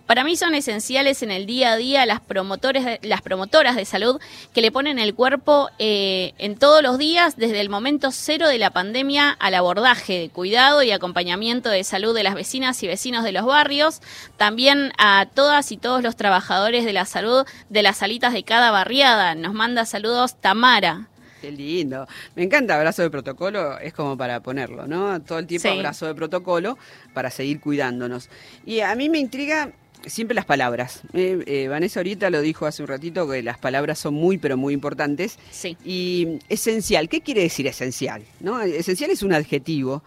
Para 0.05 0.25
mí 0.25 0.35
son 0.35 0.53
esenciales 0.53 1.23
en 1.23 1.31
el 1.31 1.45
día 1.45 1.71
a 1.71 1.77
día 1.77 2.05
las, 2.05 2.19
promotores 2.19 2.99
las 3.03 3.21
promotoras 3.21 3.77
de 3.77 3.85
salud 3.85 4.19
que 4.53 4.61
le 4.61 4.69
ponen 4.69 4.99
el 4.99 5.15
cuerpo 5.15 5.69
eh, 5.79 6.33
en 6.39 6.57
todos 6.57 6.83
los 6.83 6.97
días, 6.97 7.37
desde 7.37 7.61
el 7.61 7.69
momento 7.69 8.11
cero 8.11 8.49
de 8.49 8.57
la 8.57 8.69
pandemia 8.69 9.31
al 9.31 9.55
abordaje 9.55 10.19
de 10.19 10.29
cuidado 10.29 10.83
y 10.83 10.91
acompañamiento 10.91 11.69
de 11.69 11.85
salud 11.85 12.13
de 12.13 12.23
las 12.23 12.35
vecinas 12.35 12.83
y 12.83 12.87
vecinos 12.87 13.23
de 13.23 13.31
los 13.31 13.45
barrios, 13.45 14.01
también 14.35 14.91
a 14.97 15.25
todas 15.33 15.71
y 15.71 15.77
todos 15.77 16.03
los 16.03 16.17
trabajadores 16.17 16.83
de 16.83 16.93
la 16.93 17.05
salud 17.05 17.45
de 17.69 17.83
las 17.83 17.97
salitas 17.97 18.33
de 18.33 18.43
cada 18.43 18.71
barriada. 18.71 19.35
Nos 19.35 19.53
manda 19.53 19.85
saludos 19.85 20.35
Tamara. 20.41 21.07
Qué 21.43 21.51
lindo. 21.51 22.07
Me 22.37 22.43
encanta 22.43 22.77
abrazo 22.77 23.01
de 23.01 23.09
protocolo, 23.09 23.77
es 23.77 23.93
como 23.93 24.15
para 24.17 24.39
ponerlo, 24.39 24.87
¿no? 24.87 25.21
Todo 25.21 25.39
el 25.39 25.45
tiempo 25.45 25.67
Sí. 25.67 25.75
abrazo 25.77 26.05
de 26.05 26.15
protocolo 26.15 26.77
para 27.13 27.29
seguir 27.29 27.59
cuidándonos. 27.59 28.29
Y 28.65 28.79
a 28.79 28.95
mí 28.95 29.09
me 29.09 29.19
intriga 29.19 29.73
siempre 30.05 30.35
las 30.35 30.45
palabras. 30.45 31.01
Eh, 31.11 31.43
eh, 31.45 31.67
Vanessa 31.67 31.99
ahorita 31.99 32.29
lo 32.29 32.39
dijo 32.39 32.65
hace 32.65 32.81
un 32.81 32.87
ratito 32.87 33.29
que 33.29 33.43
las 33.43 33.57
palabras 33.57 33.99
son 33.99 34.13
muy, 34.13 34.37
pero 34.37 34.55
muy 34.55 34.73
importantes. 34.73 35.37
Sí. 35.51 35.75
Y 35.83 36.39
esencial, 36.47 37.09
¿qué 37.09 37.19
quiere 37.19 37.41
decir 37.41 37.67
esencial? 37.67 38.23
¿No? 38.39 38.61
Esencial 38.61 39.11
es 39.11 39.21
un 39.21 39.33
adjetivo. 39.33 40.01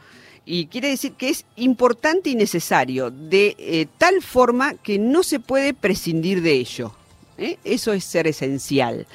Y 0.46 0.68
quiere 0.68 0.88
decir 0.88 1.12
que 1.18 1.28
es 1.28 1.44
importante 1.56 2.30
y 2.30 2.34
necesario 2.34 3.10
de 3.10 3.56
eh, 3.58 3.88
tal 3.98 4.22
forma 4.22 4.72
que 4.72 4.98
no 4.98 5.22
se 5.22 5.38
puede 5.38 5.74
prescindir 5.74 6.40
de 6.40 6.52
ello. 6.52 6.94
Eso 7.62 7.92
es 7.92 8.04
ser 8.04 8.26
esencial. 8.26 9.06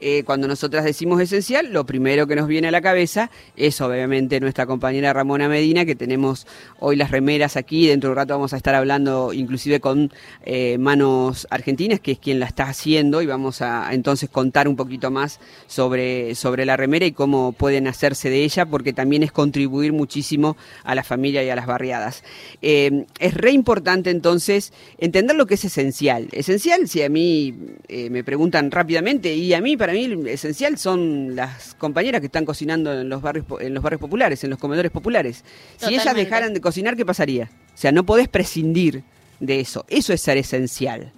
Eh, 0.00 0.24
cuando 0.24 0.46
nosotras 0.46 0.84
decimos 0.84 1.20
esencial, 1.20 1.72
lo 1.72 1.86
primero 1.86 2.26
que 2.26 2.36
nos 2.36 2.48
viene 2.48 2.68
a 2.68 2.70
la 2.70 2.82
cabeza 2.82 3.30
es 3.56 3.80
obviamente 3.80 4.40
nuestra 4.40 4.66
compañera 4.66 5.12
Ramona 5.12 5.48
Medina, 5.48 5.84
que 5.84 5.94
tenemos 5.94 6.46
hoy 6.78 6.96
las 6.96 7.10
remeras 7.10 7.56
aquí. 7.56 7.86
Dentro 7.86 8.08
de 8.08 8.12
un 8.12 8.16
rato 8.16 8.34
vamos 8.34 8.52
a 8.52 8.56
estar 8.56 8.74
hablando 8.74 9.32
inclusive 9.32 9.80
con 9.80 10.12
eh, 10.44 10.76
Manos 10.78 11.46
Argentinas, 11.50 12.00
que 12.00 12.12
es 12.12 12.18
quien 12.18 12.40
la 12.40 12.46
está 12.46 12.64
haciendo, 12.64 13.22
y 13.22 13.26
vamos 13.26 13.62
a, 13.62 13.92
entonces 13.92 14.28
contar 14.28 14.68
un 14.68 14.76
poquito 14.76 15.10
más 15.10 15.40
sobre, 15.66 16.34
sobre 16.34 16.66
la 16.66 16.76
remera 16.76 17.06
y 17.06 17.12
cómo 17.12 17.52
pueden 17.52 17.86
hacerse 17.88 18.28
de 18.28 18.44
ella, 18.44 18.66
porque 18.66 18.92
también 18.92 19.22
es 19.22 19.32
contribuir 19.32 19.92
muchísimo 19.92 20.56
a 20.84 20.94
la 20.94 21.04
familia 21.04 21.42
y 21.42 21.48
a 21.48 21.56
las 21.56 21.66
barriadas. 21.66 22.22
Eh, 22.60 23.06
es 23.18 23.34
re 23.34 23.52
importante 23.52 24.10
entonces 24.10 24.72
entender 24.98 25.36
lo 25.36 25.46
que 25.46 25.54
es 25.54 25.64
esencial. 25.64 26.28
Esencial, 26.32 26.88
si 26.88 27.02
a 27.02 27.08
mí 27.08 27.54
me 27.88 28.24
preguntan 28.24 28.70
rápidamente, 28.70 29.34
y 29.34 29.54
a 29.54 29.60
mí, 29.60 29.76
para 29.76 29.85
mí, 29.92 30.10
esencial 30.26 30.78
son 30.78 31.36
las 31.36 31.74
compañeras 31.74 32.20
que 32.20 32.26
están 32.26 32.44
cocinando 32.44 32.92
en 32.92 33.08
los 33.08 33.22
barrios, 33.22 33.44
en 33.60 33.74
los 33.74 33.82
barrios 33.82 34.00
populares, 34.00 34.42
en 34.44 34.50
los 34.50 34.58
comedores 34.58 34.90
populares. 34.90 35.44
Si 35.76 35.94
ellas 35.94 36.14
dejaran 36.14 36.54
de 36.54 36.60
cocinar, 36.60 36.96
¿qué 36.96 37.04
pasaría? 37.04 37.50
O 37.74 37.78
sea, 37.78 37.92
no 37.92 38.04
podés 38.04 38.28
prescindir 38.28 39.02
de 39.40 39.60
eso. 39.60 39.84
Eso 39.88 40.12
es 40.12 40.20
ser 40.20 40.36
esencial, 40.36 41.12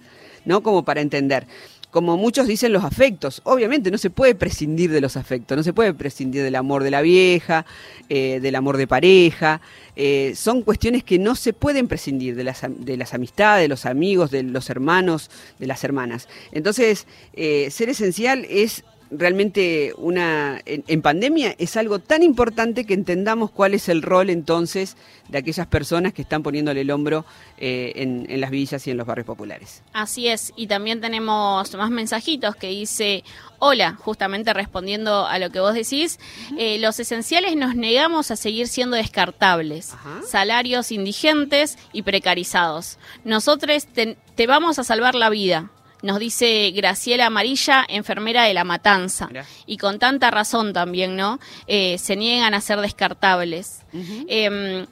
¿no? 0.45 0.63
Como 0.63 0.83
para 0.83 1.01
entender. 1.01 1.47
Como 1.91 2.17
muchos 2.17 2.45
dicen 2.45 2.71
los 2.71 2.83
afectos, 2.83 3.41
obviamente 3.45 3.89
no 3.89 3.97
se 3.97 4.11
puede 4.11 4.35
prescindir 4.35 4.91
de 4.91 5.01
los 5.01 5.17
afectos, 5.17 5.57
no 5.57 5.63
se 5.63 5.73
puede 5.73 5.91
prescindir 5.93 6.43
del 6.43 6.55
amor 6.55 6.83
de 6.83 6.91
la 6.91 7.01
vieja, 7.01 7.65
eh, 8.09 8.39
del 8.39 8.55
amor 8.55 8.77
de 8.77 8.85
pareja, 8.85 9.59
eh, 9.95 10.33
son 10.35 10.61
cuestiones 10.61 11.03
que 11.03 11.17
no 11.17 11.35
se 11.35 11.51
pueden 11.51 11.87
prescindir 11.87 12.35
de 12.35 12.43
las, 12.43 12.61
de 12.67 12.95
las 12.95 13.15
amistades, 13.15 13.63
de 13.63 13.69
los 13.69 13.87
amigos, 13.87 14.29
de 14.29 14.43
los 14.43 14.69
hermanos, 14.69 15.31
de 15.57 15.65
las 15.65 15.83
hermanas. 15.83 16.27
Entonces, 16.51 17.07
eh, 17.33 17.69
ser 17.71 17.89
esencial 17.89 18.45
es 18.47 18.83
realmente 19.11 19.93
una 19.97 20.61
en, 20.65 20.83
en 20.87 21.01
pandemia 21.01 21.55
es 21.57 21.77
algo 21.77 21.99
tan 21.99 22.23
importante 22.23 22.85
que 22.85 22.93
entendamos 22.93 23.51
cuál 23.51 23.73
es 23.73 23.89
el 23.89 24.01
rol 24.01 24.29
entonces 24.29 24.97
de 25.29 25.37
aquellas 25.37 25.67
personas 25.67 26.13
que 26.13 26.21
están 26.21 26.43
poniéndole 26.43 26.81
el 26.81 26.91
hombro 26.91 27.25
eh, 27.57 27.93
en, 27.95 28.25
en 28.29 28.41
las 28.41 28.51
villas 28.51 28.85
y 28.87 28.91
en 28.91 28.97
los 28.97 29.07
barrios 29.07 29.25
populares. 29.25 29.83
Así 29.93 30.27
es, 30.27 30.53
y 30.55 30.67
también 30.67 31.01
tenemos 31.01 31.73
más 31.75 31.89
mensajitos 31.89 32.55
que 32.55 32.67
dice, 32.67 33.23
hola, 33.59 33.95
justamente 33.99 34.53
respondiendo 34.53 35.25
a 35.25 35.37
lo 35.39 35.51
que 35.51 35.59
vos 35.59 35.73
decís, 35.73 36.19
eh, 36.57 36.79
los 36.79 36.99
esenciales 36.99 37.55
nos 37.55 37.75
negamos 37.75 38.31
a 38.31 38.35
seguir 38.35 38.67
siendo 38.67 38.95
descartables, 38.95 39.93
salarios 40.27 40.91
indigentes 40.91 41.77
y 41.93 42.01
precarizados. 42.01 42.97
Nosotros 43.23 43.85
te, 43.85 44.17
te 44.35 44.47
vamos 44.47 44.79
a 44.79 44.83
salvar 44.83 45.15
la 45.15 45.29
vida. 45.29 45.71
Nos 46.01 46.19
dice 46.19 46.71
Graciela 46.71 47.25
Amarilla, 47.25 47.85
enfermera 47.87 48.43
de 48.43 48.53
La 48.53 48.63
Matanza. 48.63 49.29
Y 49.65 49.77
con 49.77 49.99
tanta 49.99 50.31
razón 50.31 50.71
también, 50.71 51.15
¿no? 51.15 51.39
Eh, 51.67 51.97
se 51.97 52.15
niegan 52.15 52.53
a 52.53 52.61
ser 52.61 52.79
descartables. 52.79 53.81
Em, 53.93 54.85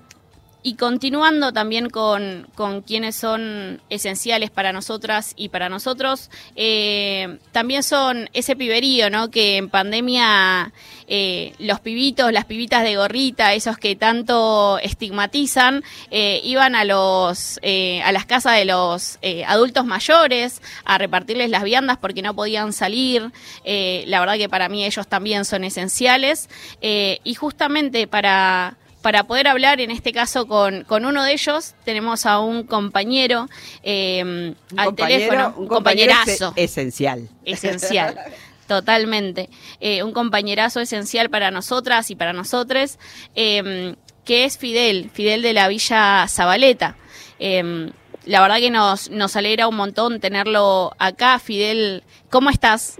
y 0.64 0.76
continuando 0.76 1.54
también 1.54 1.90
con, 1.90 2.50
con 2.56 2.82
quienes 2.82 3.16
son 3.16 3.82
esenciales 3.90 4.50
para 4.50 4.74
nosotras 4.74 5.34
y 5.38 5.48
para 5.48 5.70
nosotros, 5.70 6.30
eh, 6.58 7.38
también 7.54 7.84
son 7.84 8.30
ese 8.34 8.58
piberío, 8.58 9.10
¿no? 9.10 9.32
Que 9.32 9.56
en 9.56 9.70
pandemia 9.70 10.74
eh, 11.08 11.54
los 11.60 11.80
pibitos, 11.80 12.32
las 12.34 12.46
pibitas 12.46 12.84
de 12.84 12.96
gorrita, 12.98 13.54
esos 13.54 13.78
que 13.78 13.96
tanto 13.96 14.78
estigmatizan, 14.80 15.84
eh, 16.12 16.42
iban 16.44 16.76
a 16.76 16.84
los 16.84 17.60
eh, 17.62 18.02
a 18.04 18.12
las 18.12 18.26
casas 18.26 18.58
de 18.58 18.66
los 18.66 19.18
eh, 19.22 19.46
adultos 19.46 19.86
mayores 19.86 20.62
a 20.86 20.98
repartirles 20.98 21.50
las 21.50 21.64
viandas 21.64 21.98
porque 21.98 22.22
no 22.22 22.36
podían 22.36 22.74
salir. 22.74 23.32
Eh, 23.64 24.04
la 24.08 24.20
verdad 24.20 24.36
que 24.38 24.50
para 24.50 24.70
mí 24.70 24.86
ellos 24.86 25.08
también 25.08 25.46
son 25.46 25.64
esenciales. 25.64 26.50
Y 26.82 27.34
justamente 27.36 28.08
para 28.08 28.78
para 29.02 29.24
poder 29.24 29.48
hablar 29.48 29.80
en 29.80 29.90
este 29.92 30.12
caso 30.12 30.48
con, 30.48 30.84
con 30.84 31.06
uno 31.06 31.24
de 31.24 31.32
ellos, 31.32 31.76
tenemos 31.86 32.26
a 32.26 32.40
un 32.40 32.64
compañero 32.64 33.48
eh, 33.84 34.22
Un 34.24 34.56
al 34.80 34.88
compañero- 34.88 35.20
teléfono, 35.30 35.54
un 35.56 35.68
compañero 35.68 36.14
compañerazo. 36.14 36.54
ese- 36.58 36.64
esencial. 36.82 37.30
Esencial. 37.46 38.18
Totalmente. 38.68 39.50
Eh, 39.80 40.04
un 40.04 40.12
compañerazo 40.12 40.80
esencial 40.80 41.30
para 41.30 41.52
nosotras 41.52 42.12
y 42.12 42.16
para 42.16 42.34
nosotres. 42.34 43.00
eh, 43.36 43.96
que 44.26 44.44
es 44.44 44.58
Fidel, 44.58 45.10
Fidel 45.10 45.42
de 45.42 45.54
la 45.54 45.70
Villa 45.70 46.28
Zabaleta. 46.28 46.98
Em, 47.40 47.92
la 48.26 48.42
verdad 48.42 48.58
que 48.58 48.70
nos, 48.70 49.10
nos 49.10 49.38
alegra 49.38 49.70
un 49.70 49.78
montón 49.78 50.20
tenerlo 50.20 50.92
acá. 51.00 51.40
Fidel, 51.40 52.04
¿cómo 52.30 52.50
estás? 52.50 53.00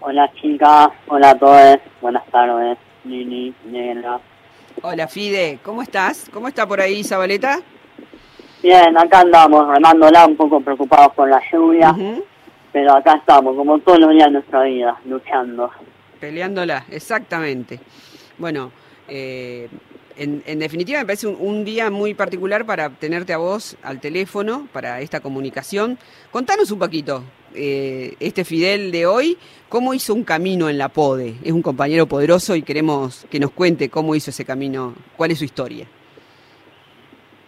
Hola 0.00 0.30
chicas, 0.34 0.88
hola 1.06 1.30
a 1.30 1.38
todos, 1.38 1.76
buenas 2.02 2.26
tardes, 2.26 2.76
Nini, 3.04 3.54
Negra. 3.64 4.18
Hola 4.82 5.06
Fide, 5.08 5.60
¿cómo 5.62 5.80
estás? 5.80 6.28
¿Cómo 6.30 6.48
está 6.48 6.66
por 6.66 6.80
ahí 6.80 7.02
Zabaleta? 7.04 7.60
Bien, 8.62 8.98
acá 8.98 9.20
andamos 9.20 9.66
remándola, 9.68 10.26
un 10.26 10.36
poco 10.36 10.60
preocupados 10.60 11.14
por 11.14 11.30
la 11.30 11.40
lluvia, 11.50 11.94
pero 12.74 12.92
acá 12.92 13.14
estamos, 13.14 13.54
como 13.54 13.78
todos 13.78 14.00
los 14.00 14.10
días 14.10 14.26
de 14.26 14.32
nuestra 14.32 14.64
vida, 14.64 14.98
luchando. 15.04 15.70
Peleándola, 16.18 16.84
exactamente. 16.90 17.78
Bueno, 18.36 18.72
eh, 19.06 19.68
en, 20.16 20.42
en 20.44 20.58
definitiva 20.58 20.98
me 20.98 21.06
parece 21.06 21.28
un, 21.28 21.36
un 21.38 21.64
día 21.64 21.88
muy 21.92 22.14
particular 22.14 22.66
para 22.66 22.90
tenerte 22.90 23.32
a 23.32 23.36
vos 23.36 23.76
al 23.84 24.00
teléfono, 24.00 24.66
para 24.72 25.00
esta 25.00 25.20
comunicación. 25.20 25.98
Contanos 26.32 26.72
un 26.72 26.80
poquito, 26.80 27.22
eh, 27.54 28.16
este 28.18 28.44
Fidel 28.44 28.90
de 28.90 29.06
hoy, 29.06 29.38
cómo 29.68 29.94
hizo 29.94 30.12
un 30.12 30.24
camino 30.24 30.68
en 30.68 30.76
la 30.76 30.88
PODE. 30.88 31.36
Es 31.44 31.52
un 31.52 31.62
compañero 31.62 32.08
poderoso 32.08 32.56
y 32.56 32.62
queremos 32.62 33.24
que 33.30 33.38
nos 33.38 33.52
cuente 33.52 33.88
cómo 33.88 34.16
hizo 34.16 34.30
ese 34.30 34.44
camino, 34.44 34.94
cuál 35.16 35.30
es 35.30 35.38
su 35.38 35.44
historia. 35.44 35.86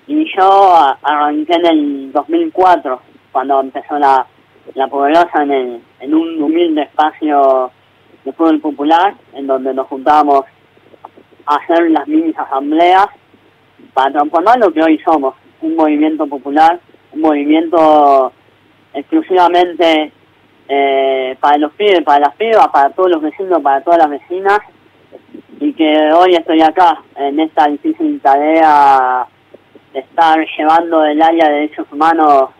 Y 0.06 0.24
yo 0.36 0.76
arranqué 1.02 1.52
en 1.52 1.66
el 1.66 2.12
2004, 2.12 3.00
cuando 3.32 3.60
empezó 3.60 3.98
la, 3.98 4.24
la 4.74 4.88
poderosa 4.88 5.42
en, 5.42 5.50
el- 5.50 5.80
en 6.00 6.14
un 6.14 6.42
humilde 6.42 6.82
espacio 6.82 7.70
de 8.24 8.32
fútbol 8.32 8.60
popular, 8.60 9.14
en 9.34 9.46
donde 9.46 9.72
nos 9.72 9.86
juntábamos 9.86 10.44
a 11.46 11.56
hacer 11.56 11.90
las 11.90 12.06
mini 12.08 12.34
asambleas 12.36 13.06
para 13.94 14.12
transformar 14.12 14.58
lo 14.58 14.72
que 14.72 14.82
hoy 14.82 14.98
somos, 14.98 15.34
un 15.62 15.76
movimiento 15.76 16.26
popular, 16.26 16.80
un 17.12 17.20
movimiento 17.20 18.32
exclusivamente 18.92 20.12
eh, 20.68 21.36
para 21.40 21.58
los 21.58 21.72
pibes, 21.74 22.02
para 22.02 22.20
las 22.26 22.34
pibas, 22.36 22.68
para 22.68 22.90
todos 22.90 23.10
los 23.10 23.22
vecinos, 23.22 23.62
para 23.62 23.80
todas 23.82 23.98
las 24.00 24.10
vecinas, 24.10 24.58
y 25.60 25.72
que 25.72 26.12
hoy 26.12 26.34
estoy 26.34 26.60
acá 26.60 27.02
en 27.14 27.38
esta 27.40 27.66
difícil 27.68 28.20
tarea 28.20 29.26
de 29.92 30.00
estar 30.00 30.38
llevando 30.58 31.04
el 31.04 31.22
área 31.22 31.46
de 31.48 31.54
derechos 31.54 31.86
humanos 31.92 32.50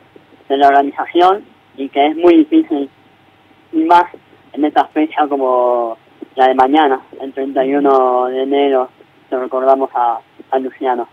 de 0.49 0.57
la 0.57 0.69
organización 0.69 1.45
y 1.77 1.89
que 1.89 2.07
es 2.07 2.17
muy 2.17 2.39
difícil, 2.39 2.89
y 3.73 3.85
más 3.85 4.05
en 4.53 4.65
esta 4.65 4.87
fecha 4.89 5.27
como 5.29 5.97
la 6.35 6.49
de 6.49 6.55
mañana, 6.55 7.01
el 7.21 7.33
31 7.33 8.27
de 8.27 8.43
enero, 8.43 8.91
que 9.29 9.37
recordamos 9.37 9.91
a, 9.95 10.21
a 10.51 10.59
Luciano. 10.59 11.09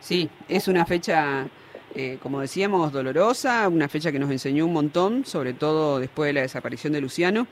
Sí, 0.00 0.28
es 0.48 0.68
una 0.68 0.86
fecha, 0.86 1.48
eh, 1.94 2.18
como 2.22 2.40
decíamos, 2.40 2.92
dolorosa, 2.92 3.68
una 3.68 3.88
fecha 3.88 4.12
que 4.12 4.18
nos 4.18 4.30
enseñó 4.30 4.64
un 4.66 4.72
montón, 4.72 5.24
sobre 5.24 5.52
todo 5.52 5.98
después 5.98 6.28
de 6.28 6.34
la 6.34 6.40
desaparición 6.42 6.92
de 6.92 7.00
Luciano. 7.00 7.46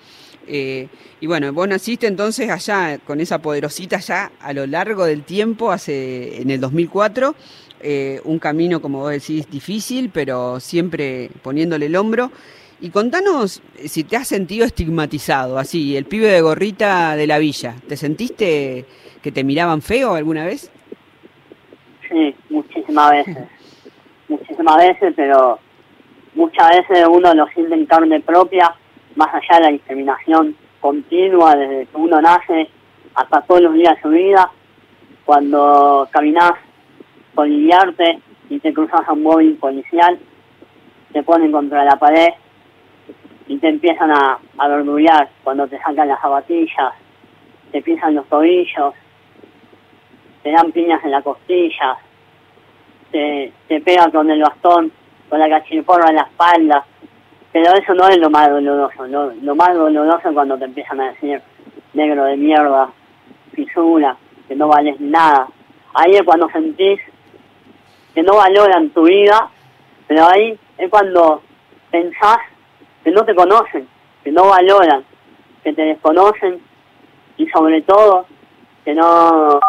Eh, 0.47 0.89
y 1.21 1.27
bueno, 1.27 1.53
vos 1.53 1.67
naciste 1.67 2.07
entonces 2.07 2.51
allá 2.51 2.99
con 2.99 3.21
esa 3.21 3.41
poderosita 3.41 3.99
ya 3.99 4.31
a 4.41 4.53
lo 4.53 4.67
largo 4.67 5.05
del 5.05 5.25
tiempo, 5.25 5.73
hace 5.73 6.41
en 6.43 6.51
el 6.51 6.61
2004, 6.61 7.35
eh, 7.87 8.21
un 8.25 8.39
camino, 8.39 8.81
como 8.81 9.01
vos 9.01 9.11
decís, 9.11 9.51
difícil, 9.51 10.11
pero 10.13 10.59
siempre 10.59 11.31
poniéndole 11.43 11.87
el 11.87 11.97
hombro. 11.97 12.31
Y 12.81 12.89
contanos 12.89 13.63
eh, 13.77 13.89
si 13.89 14.05
te 14.05 14.17
has 14.17 14.27
sentido 14.27 14.65
estigmatizado, 14.65 15.59
así, 15.59 15.95
el 15.95 16.07
pibe 16.07 16.29
de 16.29 16.41
gorrita 16.41 17.15
de 17.15 17.27
la 17.27 17.39
villa. 17.39 17.75
¿Te 17.87 17.99
sentiste 17.99 18.87
que 19.23 19.33
te 19.33 19.45
miraban 19.45 19.83
feo 19.83 20.15
alguna 20.15 20.47
vez? 20.47 20.73
Sí, 22.09 22.35
muchísimas 22.49 23.11
veces. 23.11 23.37
muchísimas 24.29 24.77
veces, 24.79 25.13
pero 25.15 25.59
muchas 26.35 26.71
veces 26.71 27.07
uno 27.07 27.35
lo 27.35 27.47
siente 27.49 27.75
en 27.75 27.85
carne 27.85 28.21
propia, 28.21 28.75
más 29.15 29.29
allá 29.29 29.59
de 29.59 29.61
la 29.61 29.73
discriminación 29.73 30.57
continua 30.81 31.55
desde 31.55 31.87
que 31.87 31.97
uno 31.99 32.21
nace 32.23 32.69
hasta 33.15 33.43
todos 33.43 33.61
los 33.61 33.75
días 33.75 33.95
de 33.97 34.03
su 34.03 34.09
vida. 34.09 34.51
Cuando 35.27 36.09
caminas 36.11 36.53
por 37.35 37.49
Iliarte 37.49 38.21
y 38.49 38.59
te 38.61 38.73
cruzas 38.73 39.07
a 39.07 39.13
un 39.13 39.23
móvil 39.23 39.57
policial, 39.57 40.19
te 41.13 41.23
ponen 41.23 41.53
contra 41.53 41.85
la 41.85 41.97
pared 41.97 42.29
y 43.47 43.59
te 43.59 43.69
empiezan 43.69 44.11
a, 44.11 44.39
a 44.59 45.29
cuando 45.43 45.67
te 45.69 45.79
sacan 45.79 46.09
las 46.09 46.21
zapatillas, 46.21 46.95
te 47.73 47.83
pisan 47.83 48.15
los 48.15 48.27
tobillos, 48.29 48.95
te 50.43 50.51
dan 50.51 50.73
piñas 50.73 51.05
en 51.05 51.11
la 51.11 51.23
costilla, 51.23 51.97
te, 53.11 53.53
te 53.69 53.81
pegan 53.81 54.11
con 54.11 54.31
el 54.31 54.41
bastón, 54.41 54.93
con 55.29 55.39
la 55.39 55.49
cachiporra 55.49 56.11
en 56.11 56.17
la 56.17 56.23
espalda. 56.23 56.85
Pero 57.53 57.73
eso 57.75 57.95
no 57.95 58.09
es 58.09 58.19
lo 58.19 58.31
más 58.31 58.51
doloroso. 58.51 59.07
Lo, 59.07 59.33
lo 59.33 59.55
más 59.55 59.75
doloroso 59.75 60.29
es 60.29 60.35
cuando 60.35 60.59
te 60.59 60.65
empiezan 60.65 61.01
a 61.01 61.11
decir 61.11 61.41
negro 61.93 62.25
de 62.25 62.37
mierda, 62.37 62.91
fisura, 63.53 64.17
que 64.49 64.57
no 64.57 64.69
vales 64.69 65.01
nada. 65.01 65.47
Ahí 65.95 66.11
es 66.13 66.25
cuando 66.25 66.49
sentís 66.51 67.01
que 68.15 68.23
no 68.23 68.37
valoran 68.37 68.91
tu 68.91 69.03
vida, 69.03 69.51
pero 70.07 70.27
ahí 70.27 70.59
es 70.79 70.91
cuando 70.91 71.43
pensás 71.91 72.39
que 73.03 73.11
no 73.11 73.25
te 73.25 73.35
conocen, 73.35 73.89
que 74.23 74.31
no 74.31 74.49
valoran, 74.49 75.05
que 75.63 75.73
te 75.73 75.83
desconocen 75.83 76.61
y 77.37 77.47
sobre 77.49 77.83
todo 77.83 78.27
que 78.85 78.95
no 78.95 79.61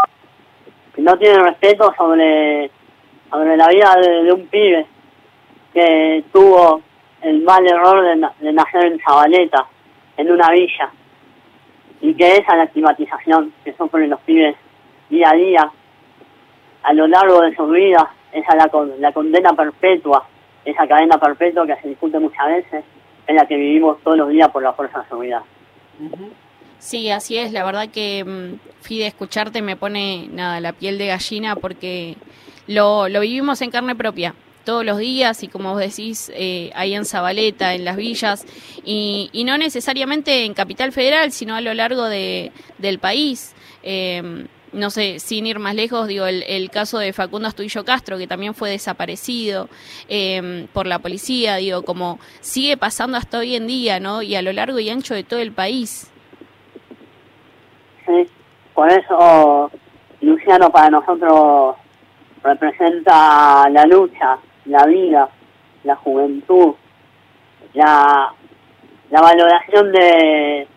que 0.93 1.01
no 1.01 1.17
tienen 1.17 1.43
respeto 1.43 1.93
sobre 1.97 2.69
sobre 3.29 3.57
la 3.57 3.67
vida 3.67 3.95
de, 3.95 4.31
un 4.31 4.47
pibe 4.47 4.85
que 5.73 6.23
tuvo 6.31 6.81
el 7.21 7.41
mal 7.41 7.65
error 7.65 8.03
de, 8.03 8.29
de 8.39 8.53
nacer 8.53 8.85
en 8.85 8.99
Zabaleta, 8.99 9.65
en 10.15 10.31
una 10.31 10.49
villa, 10.51 10.89
y 12.01 12.13
que 12.13 12.27
esa 12.27 12.51
es 12.51 12.57
la 12.57 12.63
estigmatización 12.65 13.51
que 13.63 13.73
sufren 13.73 14.09
los 14.09 14.19
pibes 14.21 14.55
día 15.09 15.31
a 15.31 15.33
día, 15.33 15.71
a 16.83 16.93
lo 16.93 17.07
largo 17.07 17.41
de 17.41 17.55
su 17.55 17.65
vida, 17.67 18.09
esa 18.35 18.51
es 18.51 18.55
la, 18.63 18.69
con- 18.69 18.99
la 19.01 19.11
condena 19.11 19.53
perpetua, 19.53 20.27
esa 20.63 20.87
cadena 20.87 21.17
perpetua 21.19 21.65
que 21.65 21.75
se 21.81 21.87
discute 21.89 22.19
muchas 22.19 22.47
veces, 22.47 22.83
es 23.27 23.35
la 23.35 23.47
que 23.47 23.55
vivimos 23.55 23.97
todos 24.03 24.17
los 24.17 24.29
días 24.29 24.49
por 24.49 24.61
la 24.61 24.73
fuerza 24.73 24.99
de 25.01 25.07
seguridad. 25.07 25.41
Sí, 26.79 27.09
así 27.09 27.37
es. 27.37 27.51
La 27.51 27.63
verdad 27.63 27.89
que, 27.89 28.23
mm, 28.23 28.59
Fide, 28.81 29.07
escucharte 29.07 29.61
me 29.61 29.75
pone 29.75 30.27
nada 30.31 30.59
la 30.59 30.73
piel 30.73 30.97
de 30.97 31.07
gallina 31.07 31.55
porque 31.55 32.15
lo, 32.67 33.07
lo 33.09 33.19
vivimos 33.21 33.61
en 33.61 33.71
carne 33.71 33.95
propia 33.95 34.35
todos 34.63 34.83
los 34.83 34.97
días 34.97 35.41
y 35.43 35.47
como 35.47 35.71
vos 35.73 35.79
decís, 35.79 36.31
eh, 36.35 36.71
ahí 36.75 36.93
en 36.95 37.05
Zabaleta, 37.05 37.73
en 37.75 37.85
las 37.85 37.95
villas, 37.97 38.45
y, 38.83 39.29
y 39.31 39.43
no 39.43 39.57
necesariamente 39.59 40.43
en 40.45 40.53
Capital 40.55 40.91
Federal, 40.91 41.31
sino 41.31 41.55
a 41.55 41.61
lo 41.61 41.73
largo 41.75 42.03
de, 42.05 42.51
del 42.79 42.97
país. 42.99 43.55
Eh, 43.83 44.45
no 44.75 44.89
sé, 44.89 45.19
sin 45.19 45.47
ir 45.47 45.59
más 45.59 45.73
lejos, 45.73 46.07
digo, 46.07 46.25
el, 46.25 46.43
el 46.43 46.69
caso 46.69 46.99
de 46.99 47.13
Facundo 47.13 47.47
Astudillo 47.47 47.83
Castro, 47.83 48.17
que 48.17 48.27
también 48.27 48.53
fue 48.53 48.69
desaparecido 48.69 49.69
eh, 50.09 50.67
por 50.73 50.85
la 50.85 50.99
policía, 50.99 51.55
digo, 51.55 51.83
como 51.83 52.19
sigue 52.41 52.77
pasando 52.77 53.17
hasta 53.17 53.39
hoy 53.39 53.55
en 53.55 53.67
día, 53.67 53.99
¿no? 53.99 54.21
Y 54.21 54.35
a 54.35 54.41
lo 54.41 54.53
largo 54.53 54.79
y 54.79 54.89
ancho 54.89 55.13
de 55.13 55.23
todo 55.23 55.39
el 55.39 55.51
país. 55.51 56.11
Sí, 58.05 58.29
por 58.73 58.91
eso 58.91 59.71
Luciano 60.21 60.69
para 60.69 60.89
nosotros 60.89 61.75
representa 62.43 63.67
la 63.69 63.85
lucha, 63.85 64.37
la 64.65 64.85
vida, 64.85 65.29
la 65.83 65.95
juventud, 65.95 66.75
la, 67.73 68.33
la 69.09 69.21
valoración 69.21 69.91
de, 69.91 70.67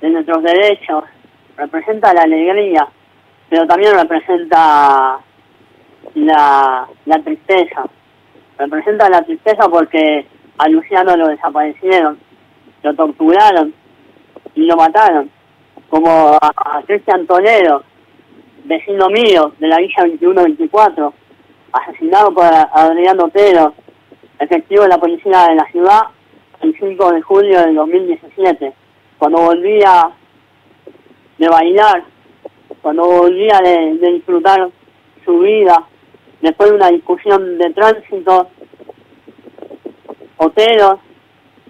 de 0.00 0.10
nuestros 0.10 0.42
derechos, 0.42 1.04
representa 1.62 2.12
la 2.12 2.22
alegría, 2.22 2.88
pero 3.48 3.66
también 3.66 3.94
representa 3.94 5.18
la, 6.14 6.88
la 7.06 7.18
tristeza. 7.22 7.84
Representa 8.58 9.08
la 9.08 9.22
tristeza 9.22 9.68
porque 9.68 10.26
a 10.58 10.68
Luciano 10.68 11.16
lo 11.16 11.28
desaparecieron, 11.28 12.18
lo 12.82 12.94
torturaron 12.94 13.72
y 14.54 14.66
lo 14.66 14.76
mataron 14.76 15.30
como 15.88 16.10
a, 16.10 16.52
a 16.56 16.82
Cristian 16.86 17.26
Toledo, 17.26 17.84
vecino 18.64 19.08
mío 19.08 19.52
de 19.58 19.68
la 19.68 19.78
Villa 19.78 20.04
2124, 20.04 21.14
asesinado 21.72 22.34
por 22.34 22.44
Adriano 22.44 23.24
Otero, 23.24 23.74
efectivo 24.38 24.82
de 24.82 24.88
la 24.88 24.98
policía 24.98 25.48
de 25.48 25.54
la 25.54 25.66
ciudad, 25.70 26.02
el 26.60 26.76
5 26.78 27.12
de 27.12 27.22
julio 27.22 27.60
del 27.60 27.74
2017, 27.74 28.72
cuando 29.18 29.38
volvía 29.42 30.10
de 31.42 31.48
bailar, 31.48 32.04
cuando 32.82 33.04
volvía 33.04 33.58
de, 33.58 34.12
disfrutar 34.12 34.70
su 35.24 35.40
vida, 35.40 35.84
después 36.40 36.70
de 36.70 36.76
una 36.76 36.88
discusión 36.88 37.58
de 37.58 37.70
tránsito, 37.72 38.48
Otero 40.36 41.00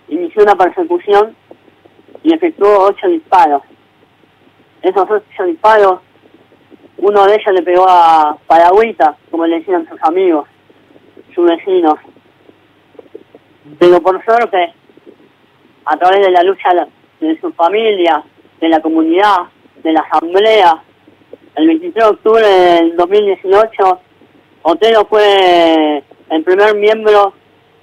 inició 0.08 0.42
una 0.42 0.56
persecución 0.56 1.34
y 2.22 2.34
efectuó 2.34 2.84
ocho 2.84 3.08
disparos. 3.08 3.62
Esos 4.82 5.08
ocho 5.10 5.44
disparos 5.44 6.00
uno 6.98 7.24
de 7.24 7.34
ellos 7.34 7.54
le 7.54 7.62
pegó 7.62 7.86
a 7.88 8.36
Paragüita, 8.46 9.16
como 9.30 9.46
le 9.46 9.60
decían 9.60 9.88
sus 9.88 9.98
amigos, 10.02 10.46
sus 11.34 11.48
vecinos. 11.48 11.94
Pero 13.78 14.02
por 14.02 14.22
suerte, 14.22 14.74
a 15.86 15.96
través 15.96 16.20
de 16.20 16.30
la 16.30 16.42
lucha 16.42 16.68
de 17.20 17.40
su 17.40 17.50
familia, 17.54 18.22
de 18.60 18.68
la 18.68 18.80
comunidad, 18.80 19.48
de 19.82 19.92
la 19.92 20.00
asamblea, 20.00 20.82
el 21.56 21.66
23 21.66 21.94
de 21.94 22.10
octubre 22.10 22.46
del 22.46 22.96
2018, 22.96 24.00
Otero 24.62 25.06
fue 25.06 26.02
el 26.30 26.44
primer 26.44 26.74
miembro 26.76 27.34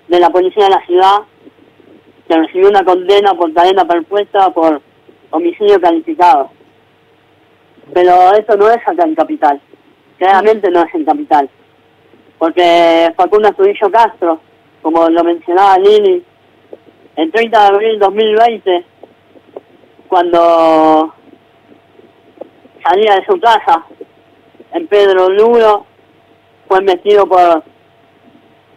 de 0.08 0.20
la 0.20 0.30
policía 0.30 0.66
de 0.66 0.70
la 0.72 0.86
ciudad 0.86 1.18
que 2.28 2.38
recibió 2.38 2.70
una 2.70 2.84
condena 2.84 3.34
por 3.34 3.54
cadena 3.54 3.86
perpetua 3.86 4.52
por 4.52 4.82
homicidio 5.32 5.80
calificado. 5.82 6.52
Pero 7.94 8.34
eso 8.34 8.56
no 8.56 8.70
es 8.70 8.88
acá 8.88 9.04
en 9.04 9.16
Capital. 9.16 9.60
Claramente 10.18 10.70
no 10.70 10.82
es 10.82 10.94
en 10.94 11.06
Capital. 11.06 11.50
Porque 12.38 13.12
Facundo 13.18 13.50
Astudillo 13.50 13.92
Castro, 13.92 14.40
como 14.82 15.10
lo 15.10 15.24
mencionaba 15.24 15.78
Lili, 15.80 16.24
el 17.16 17.32
30 17.32 17.60
de 17.60 17.68
abril 17.68 18.00
de 18.00 18.06
2020, 18.06 18.86
cuando 20.08 21.14
salía 22.84 23.16
de 23.16 23.26
su 23.26 23.40
casa 23.40 23.86
en 24.74 24.88
Pedro 24.88 25.30
Ludo, 25.30 25.86
fue 26.68 26.82
metido 26.82 27.26
por 27.26 27.64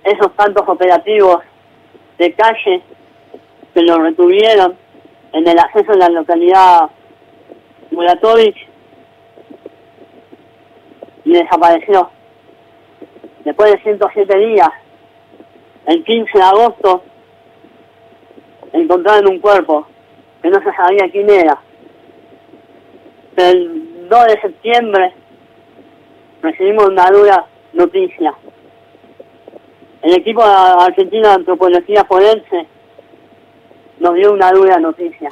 esos 0.05 0.35
tantos 0.37 0.67
operativos 0.67 1.43
de 2.19 2.33
calle 2.33 2.83
que 3.75 3.83
lo 3.83 3.99
retuvieron 3.99 4.77
en 5.33 5.49
el 5.49 5.59
acceso 5.59 5.93
a 5.93 5.97
la 5.97 6.09
localidad 6.09 6.91
Muratovich 7.91 8.69
y 11.25 11.33
desapareció. 11.33 12.11
Después 13.45 13.73
de 13.73 13.83
107 13.83 14.39
días, 14.39 14.71
el 15.87 16.05
15 16.05 16.39
de 16.39 16.45
agosto, 16.45 17.03
encontraron 18.73 19.33
un 19.33 19.41
cuerpo 19.41 19.87
que 20.43 20.51
no 20.51 20.59
se 20.63 20.73
sabía 20.75 21.11
quién 21.11 21.29
era. 21.29 21.59
2 24.13 24.27
de 24.27 24.41
septiembre 24.43 25.15
recibimos 26.43 26.87
una 26.87 27.11
dura 27.11 27.47
noticia. 27.73 28.35
El 30.03 30.17
equipo 30.17 30.43
argentino 30.43 31.29
de 31.29 31.35
antropología 31.35 32.05
forense 32.05 32.67
nos 34.01 34.15
dio 34.15 34.35
una 34.35 34.51
dura 34.51 34.79
noticia, 34.79 35.31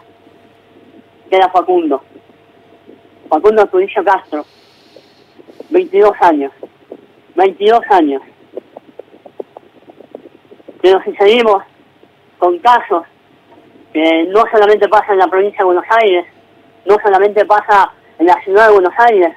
que 1.29 1.37
era 1.37 1.51
Facundo. 1.51 2.03
Facundo 3.29 3.65
Astudillo 3.65 4.03
Castro, 4.03 4.47
22 5.69 6.13
años, 6.23 6.53
22 7.35 7.81
años. 7.91 8.23
Pero 10.81 11.03
si 11.03 11.15
seguimos 11.17 11.63
con 12.39 12.59
casos 12.61 13.03
que 13.93 14.25
no 14.31 14.43
solamente 14.51 14.89
pasa 14.89 15.13
en 15.13 15.19
la 15.19 15.29
provincia 15.29 15.59
de 15.59 15.65
Buenos 15.65 15.85
Aires, 16.03 16.25
no 16.87 16.97
solamente 17.05 17.45
pasa 17.45 17.93
en 18.21 18.27
la 18.27 18.39
ciudad 18.45 18.67
de 18.67 18.75
Buenos 18.75 18.93
Aires, 18.99 19.35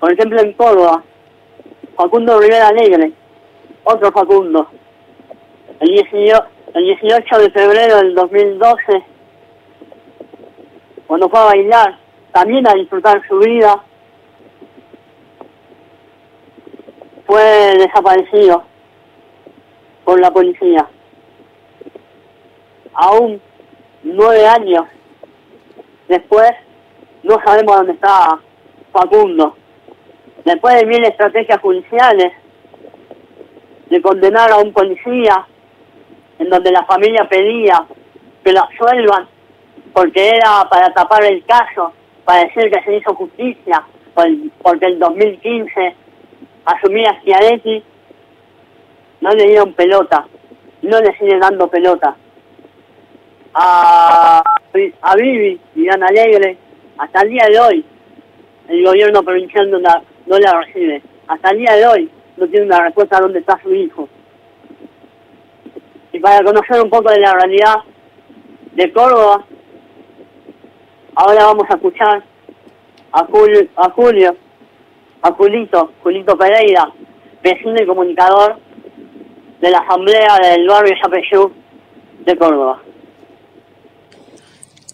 por 0.00 0.12
ejemplo 0.12 0.40
en 0.40 0.52
Córdoba, 0.54 1.04
Facundo 1.96 2.40
Rivera 2.40 2.66
Alegre, 2.66 3.12
otro 3.84 4.10
Facundo, 4.10 4.68
el 5.78 5.88
18, 5.88 6.44
el 6.74 6.84
18 6.84 7.38
de 7.38 7.50
febrero 7.52 7.96
del 7.98 8.14
2012, 8.16 9.04
cuando 11.06 11.28
fue 11.28 11.38
a 11.38 11.44
bailar, 11.44 11.98
también 12.32 12.66
a 12.66 12.74
disfrutar 12.74 13.22
su 13.28 13.38
vida, 13.38 13.84
fue 17.24 17.42
desaparecido 17.78 18.64
por 20.04 20.20
la 20.20 20.32
policía. 20.32 20.88
Aún 22.94 23.40
nueve 24.02 24.44
años 24.44 24.86
después, 26.08 26.50
no 27.24 27.40
sabemos 27.44 27.76
dónde 27.76 27.92
está 27.92 28.38
Facundo. 28.92 29.56
Después 30.44 30.76
de 30.76 30.86
mil 30.86 31.02
estrategias 31.04 31.60
judiciales, 31.60 32.32
de 33.88 34.02
condenar 34.02 34.50
a 34.50 34.58
un 34.58 34.72
policía, 34.72 35.46
en 36.38 36.50
donde 36.50 36.70
la 36.70 36.84
familia 36.84 37.26
pedía 37.28 37.84
que 38.44 38.52
lo 38.52 38.60
absuelvan, 38.60 39.26
porque 39.94 40.28
era 40.28 40.68
para 40.68 40.92
tapar 40.92 41.24
el 41.24 41.44
caso, 41.44 41.92
para 42.24 42.44
decir 42.44 42.70
que 42.70 42.82
se 42.82 42.96
hizo 42.96 43.14
justicia, 43.14 43.84
porque 44.62 44.86
el 44.86 44.98
2015 44.98 45.94
asumía 46.66 47.18
Schiaretti, 47.20 47.82
no 49.22 49.30
le 49.30 49.46
dieron 49.46 49.72
pelota, 49.72 50.26
no 50.82 51.00
le 51.00 51.16
siguen 51.16 51.40
dando 51.40 51.68
pelota. 51.68 52.16
A, 53.54 54.42
a 55.02 55.14
Vivi 55.16 55.60
Dan 55.74 56.02
Alegre, 56.02 56.58
hasta 56.98 57.22
el 57.22 57.30
día 57.30 57.46
de 57.50 57.58
hoy, 57.60 57.84
el 58.68 58.84
gobierno 58.84 59.22
provincial 59.22 59.70
no 59.70 59.78
la, 59.78 60.02
no 60.26 60.38
la 60.38 60.60
recibe. 60.60 61.02
Hasta 61.26 61.50
el 61.50 61.58
día 61.58 61.72
de 61.74 61.86
hoy 61.86 62.10
no 62.36 62.46
tiene 62.48 62.66
una 62.66 62.80
respuesta 62.80 63.18
a 63.18 63.20
dónde 63.20 63.40
está 63.40 63.58
su 63.62 63.72
hijo. 63.74 64.08
Y 66.12 66.20
para 66.20 66.44
conocer 66.44 66.80
un 66.80 66.90
poco 66.90 67.10
de 67.10 67.20
la 67.20 67.32
realidad 67.32 67.76
de 68.72 68.92
Córdoba, 68.92 69.44
ahora 71.16 71.46
vamos 71.46 71.64
a 71.68 71.74
escuchar 71.74 72.22
a 73.12 73.24
Julio, 73.26 73.66
a 73.76 73.90
Julio, 73.90 74.36
a 75.22 75.32
Julito, 75.32 75.92
Julito 76.02 76.36
Pereira, 76.36 76.92
vecino 77.42 77.76
y 77.80 77.86
comunicador 77.86 78.56
de 79.60 79.70
la 79.70 79.78
asamblea 79.78 80.38
del 80.42 80.66
barrio 80.68 80.94
Yapeyú 81.02 81.52
de 82.24 82.36
Córdoba. 82.36 82.82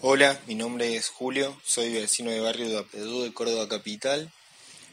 Hola, 0.03 0.41
mi 0.47 0.55
nombre 0.55 0.95
es 0.95 1.09
Julio, 1.09 1.55
soy 1.63 1.93
vecino 1.93 2.31
de 2.31 2.39
barrio 2.39 2.67
de 2.67 2.79
Apedú 2.79 3.21
de 3.21 3.31
Córdoba 3.31 3.69
Capital 3.69 4.31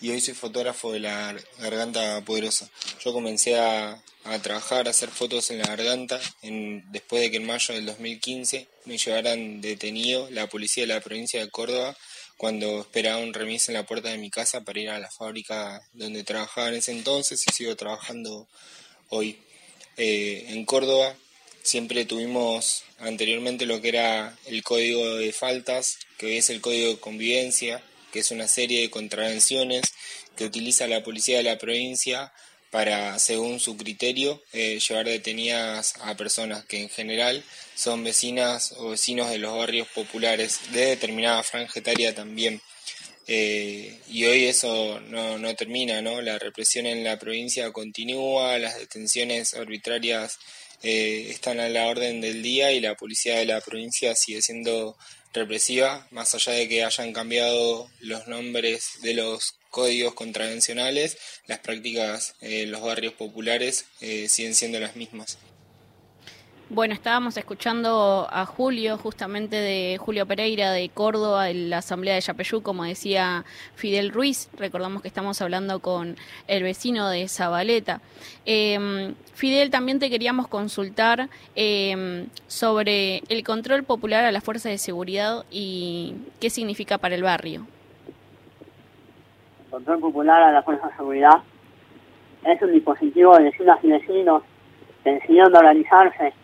y 0.02 0.10
hoy 0.10 0.20
soy 0.20 0.34
fotógrafo 0.34 0.92
de 0.92 1.00
la 1.00 1.34
Garganta 1.58 2.22
Poderosa. 2.26 2.68
Yo 3.02 3.14
comencé 3.14 3.58
a, 3.58 4.02
trabajar, 4.42 4.86
a 4.86 4.90
hacer 4.90 5.08
fotos 5.08 5.50
en 5.50 5.60
la 5.60 5.68
Garganta 5.68 6.20
en, 6.42 6.84
después 6.92 7.22
de 7.22 7.30
que 7.30 7.38
en 7.38 7.46
mayo 7.46 7.72
del 7.72 7.86
2015 7.86 8.66
me 8.84 8.98
llevaran 8.98 9.62
detenido 9.62 10.28
la 10.30 10.46
policía 10.46 10.82
de 10.82 10.88
la 10.88 11.00
provincia 11.00 11.40
de 11.40 11.48
Córdoba 11.48 11.96
cuando 12.36 12.82
esperaba 12.82 13.16
un 13.16 13.32
remis 13.32 13.66
en 13.68 13.76
la 13.76 13.86
puerta 13.86 14.10
de 14.10 14.18
mi 14.18 14.28
casa 14.28 14.60
para 14.60 14.78
ir 14.78 14.90
a 14.90 14.98
la 14.98 15.10
fábrica 15.10 15.80
donde 15.94 16.22
trabajaba 16.22 16.68
en 16.68 16.74
ese 16.74 16.92
entonces 16.92 17.42
y 17.48 17.52
sigo 17.54 17.74
trabajando 17.76 18.46
hoy. 19.08 19.38
Eh, 19.96 20.44
en 20.50 20.66
Córdoba 20.66 21.16
siempre 21.68 22.04
tuvimos 22.04 22.84
anteriormente 22.98 23.66
lo 23.66 23.80
que 23.80 23.90
era 23.90 24.36
el 24.46 24.62
código 24.62 25.16
de 25.16 25.32
faltas, 25.32 25.98
que 26.16 26.26
hoy 26.26 26.36
es 26.38 26.50
el 26.50 26.60
código 26.60 26.88
de 26.88 26.98
convivencia, 26.98 27.82
que 28.12 28.20
es 28.20 28.30
una 28.30 28.48
serie 28.48 28.80
de 28.80 28.90
contravenciones 28.90 29.82
que 30.36 30.46
utiliza 30.46 30.86
la 30.86 31.04
policía 31.04 31.38
de 31.38 31.44
la 31.44 31.58
provincia 31.58 32.32
para, 32.70 33.18
según 33.18 33.60
su 33.60 33.76
criterio, 33.76 34.42
eh, 34.52 34.78
llevar 34.78 35.06
detenidas 35.06 35.94
a 36.00 36.16
personas 36.16 36.64
que 36.64 36.80
en 36.82 36.88
general 36.88 37.44
son 37.74 38.04
vecinas 38.04 38.72
o 38.78 38.90
vecinos 38.90 39.30
de 39.30 39.38
los 39.38 39.56
barrios 39.56 39.88
populares 39.88 40.60
de 40.72 40.86
determinada 40.86 41.42
franja 41.42 41.78
etaria 41.78 42.14
también. 42.14 42.60
Eh, 43.26 44.00
y 44.08 44.24
hoy 44.24 44.46
eso 44.46 45.00
no, 45.00 45.38
no 45.38 45.54
termina, 45.54 46.00
¿no? 46.00 46.22
La 46.22 46.38
represión 46.38 46.86
en 46.86 47.04
la 47.04 47.18
provincia 47.18 47.70
continúa, 47.72 48.58
las 48.58 48.78
detenciones 48.78 49.52
arbitrarias 49.52 50.38
eh, 50.82 51.28
están 51.30 51.60
a 51.60 51.68
la 51.68 51.86
orden 51.86 52.20
del 52.20 52.42
día 52.42 52.72
y 52.72 52.80
la 52.80 52.94
policía 52.94 53.38
de 53.38 53.46
la 53.46 53.60
provincia 53.60 54.14
sigue 54.14 54.42
siendo 54.42 54.96
represiva, 55.32 56.06
más 56.10 56.34
allá 56.34 56.52
de 56.52 56.68
que 56.68 56.84
hayan 56.84 57.12
cambiado 57.12 57.90
los 58.00 58.26
nombres 58.28 58.98
de 59.02 59.14
los 59.14 59.56
códigos 59.70 60.14
contravencionales, 60.14 61.18
las 61.46 61.58
prácticas 61.60 62.34
en 62.40 62.70
los 62.70 62.80
barrios 62.80 63.12
populares 63.14 63.84
eh, 64.00 64.28
siguen 64.28 64.54
siendo 64.54 64.80
las 64.80 64.96
mismas. 64.96 65.38
Bueno, 66.70 66.92
estábamos 66.92 67.34
escuchando 67.38 68.28
a 68.30 68.44
Julio, 68.44 68.98
justamente 68.98 69.56
de 69.56 69.96
Julio 69.96 70.26
Pereira 70.26 70.70
de 70.70 70.90
Córdoba, 70.90 71.48
en 71.48 71.70
la 71.70 71.78
Asamblea 71.78 72.14
de 72.14 72.20
Yapeyú, 72.20 72.62
como 72.62 72.84
decía 72.84 73.46
Fidel 73.74 74.12
Ruiz. 74.12 74.50
Recordamos 74.58 75.00
que 75.00 75.08
estamos 75.08 75.40
hablando 75.40 75.80
con 75.80 76.16
el 76.46 76.62
vecino 76.62 77.08
de 77.08 77.26
Zabaleta. 77.26 78.02
Eh, 78.44 79.14
Fidel, 79.32 79.70
también 79.70 79.98
te 79.98 80.10
queríamos 80.10 80.46
consultar 80.46 81.30
eh, 81.56 82.26
sobre 82.48 83.22
el 83.30 83.44
control 83.44 83.84
popular 83.84 84.26
a 84.26 84.30
las 84.30 84.44
fuerzas 84.44 84.70
de 84.70 84.76
seguridad 84.76 85.46
y 85.50 86.16
qué 86.38 86.50
significa 86.50 86.98
para 86.98 87.14
el 87.14 87.22
barrio. 87.22 87.66
Control 89.70 90.00
popular 90.00 90.42
a 90.42 90.52
las 90.52 90.66
fuerzas 90.66 90.90
de 90.90 90.96
seguridad 90.98 91.42
es 92.44 92.60
un 92.60 92.72
dispositivo 92.72 93.38
de 93.38 93.44
vecinas 93.44 93.78
y 93.82 93.88
vecinos 93.88 94.42
decidieron 95.02 95.50
de 95.50 95.58
organizarse 95.58 96.34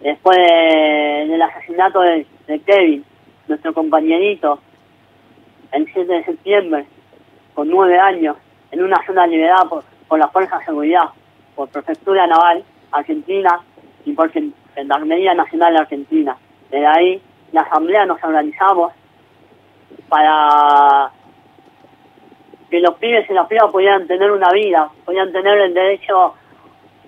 después 0.00 0.36
de- 0.38 1.26
del 1.28 1.42
asesinato 1.42 2.00
de, 2.00 2.26
Kevin, 2.66 3.04
nuestro 3.46 3.72
compañerito, 3.74 4.60
el 5.72 5.86
7 5.92 6.12
de 6.12 6.24
septiembre, 6.24 6.86
con 7.54 7.68
nueve 7.68 7.98
años 7.98 8.36
en 8.70 8.82
una 8.82 9.04
zona 9.06 9.26
liberada 9.26 9.64
por, 9.68 9.84
por 10.06 10.18
las 10.18 10.30
fuerzas 10.32 10.60
de 10.60 10.66
seguridad, 10.66 11.04
por 11.54 11.68
Prefectura 11.68 12.26
Naval 12.26 12.64
Argentina 12.92 13.60
y 14.04 14.12
por 14.12 14.30
Gen- 14.30 14.54
Gendarmería 14.74 15.34
Nacional 15.34 15.76
Argentina. 15.76 16.36
Desde 16.70 16.86
ahí, 16.86 17.22
la 17.52 17.62
Asamblea 17.62 18.06
nos 18.06 18.22
organizamos 18.22 18.92
para 20.08 21.10
que 22.70 22.80
los 22.80 22.94
pibes 22.96 23.28
y 23.28 23.32
las 23.34 23.46
pibas 23.48 23.70
pudieran 23.72 24.06
tener 24.06 24.30
una 24.30 24.50
vida, 24.50 24.90
pudieran 25.04 25.32
tener 25.32 25.58
el 25.58 25.74
derecho 25.74 26.34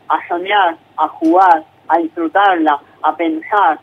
a 0.09 0.29
soñar, 0.29 0.77
a 0.97 1.09
jugar, 1.09 1.65
a 1.91 1.99
disfrutarla, 1.99 2.81
a 3.03 3.17
pensar. 3.17 3.79